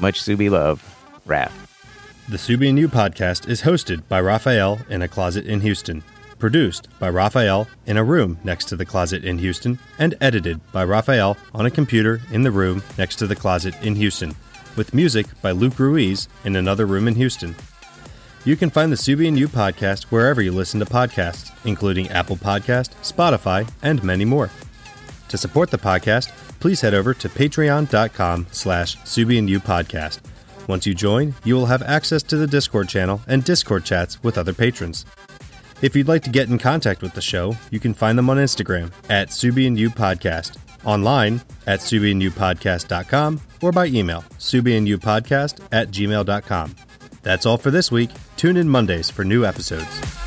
Much 0.00 0.20
Subie 0.20 0.50
love, 0.50 0.82
Raph. 1.28 1.69
The 2.30 2.36
Subie 2.36 2.68
and 2.68 2.78
You 2.78 2.88
podcast 2.88 3.48
is 3.48 3.62
hosted 3.62 4.06
by 4.08 4.20
Raphael 4.20 4.78
in 4.88 5.02
a 5.02 5.08
closet 5.08 5.46
in 5.46 5.60
Houston 5.60 6.02
produced 6.40 6.88
by 6.98 7.08
Raphael 7.08 7.68
in 7.86 7.96
a 7.96 8.02
room 8.02 8.38
next 8.42 8.64
to 8.66 8.76
the 8.76 8.84
closet 8.84 9.24
in 9.24 9.38
Houston, 9.38 9.78
and 9.98 10.16
edited 10.20 10.60
by 10.72 10.82
Raphael 10.82 11.36
on 11.54 11.66
a 11.66 11.70
computer 11.70 12.20
in 12.32 12.42
the 12.42 12.50
room 12.50 12.82
next 12.98 13.16
to 13.16 13.26
the 13.28 13.36
closet 13.36 13.74
in 13.82 13.94
Houston, 13.94 14.34
with 14.74 14.94
music 14.94 15.26
by 15.42 15.52
Luke 15.52 15.78
Ruiz 15.78 16.28
in 16.44 16.56
another 16.56 16.86
room 16.86 17.06
in 17.06 17.14
Houston. 17.14 17.54
You 18.44 18.56
can 18.56 18.70
find 18.70 18.90
the 18.90 18.96
Subie 18.96 19.28
and 19.28 19.38
You 19.38 19.48
podcast 19.48 20.04
wherever 20.04 20.40
you 20.40 20.50
listen 20.50 20.80
to 20.80 20.86
podcasts, 20.86 21.52
including 21.64 22.08
Apple 22.08 22.36
Podcast, 22.36 22.90
Spotify, 23.02 23.70
and 23.82 24.02
many 24.02 24.24
more. 24.24 24.50
To 25.28 25.36
support 25.36 25.70
the 25.70 25.78
podcast, 25.78 26.30
please 26.58 26.80
head 26.80 26.94
over 26.94 27.12
to 27.12 27.28
patreon.com 27.28 28.46
slash 28.50 28.96
You 29.16 29.60
podcast. 29.60 30.20
Once 30.70 30.86
you 30.86 30.94
join, 30.94 31.34
you 31.42 31.56
will 31.56 31.66
have 31.66 31.82
access 31.82 32.22
to 32.22 32.36
the 32.36 32.46
Discord 32.46 32.88
channel 32.88 33.20
and 33.26 33.42
Discord 33.42 33.84
chats 33.84 34.22
with 34.22 34.38
other 34.38 34.54
patrons. 34.54 35.04
If 35.82 35.96
you'd 35.96 36.06
like 36.06 36.22
to 36.22 36.30
get 36.30 36.48
in 36.48 36.58
contact 36.58 37.02
with 37.02 37.12
the 37.14 37.20
show, 37.20 37.56
you 37.72 37.80
can 37.80 37.92
find 37.92 38.16
them 38.16 38.30
on 38.30 38.36
Instagram 38.36 38.92
at 39.08 39.30
Subie 39.30 39.66
and 39.66 39.76
You 39.76 39.90
Podcast, 39.90 40.58
online 40.84 41.42
at 41.66 41.80
subieandyoupodcast.com, 41.80 43.40
or 43.62 43.72
by 43.72 43.86
email, 43.86 44.22
subieandyoupodcast 44.38 45.66
at 45.72 45.90
gmail.com. 45.90 46.76
That's 47.22 47.46
all 47.46 47.58
for 47.58 47.72
this 47.72 47.90
week. 47.90 48.10
Tune 48.36 48.56
in 48.56 48.68
Mondays 48.68 49.10
for 49.10 49.24
new 49.24 49.44
episodes. 49.44 50.19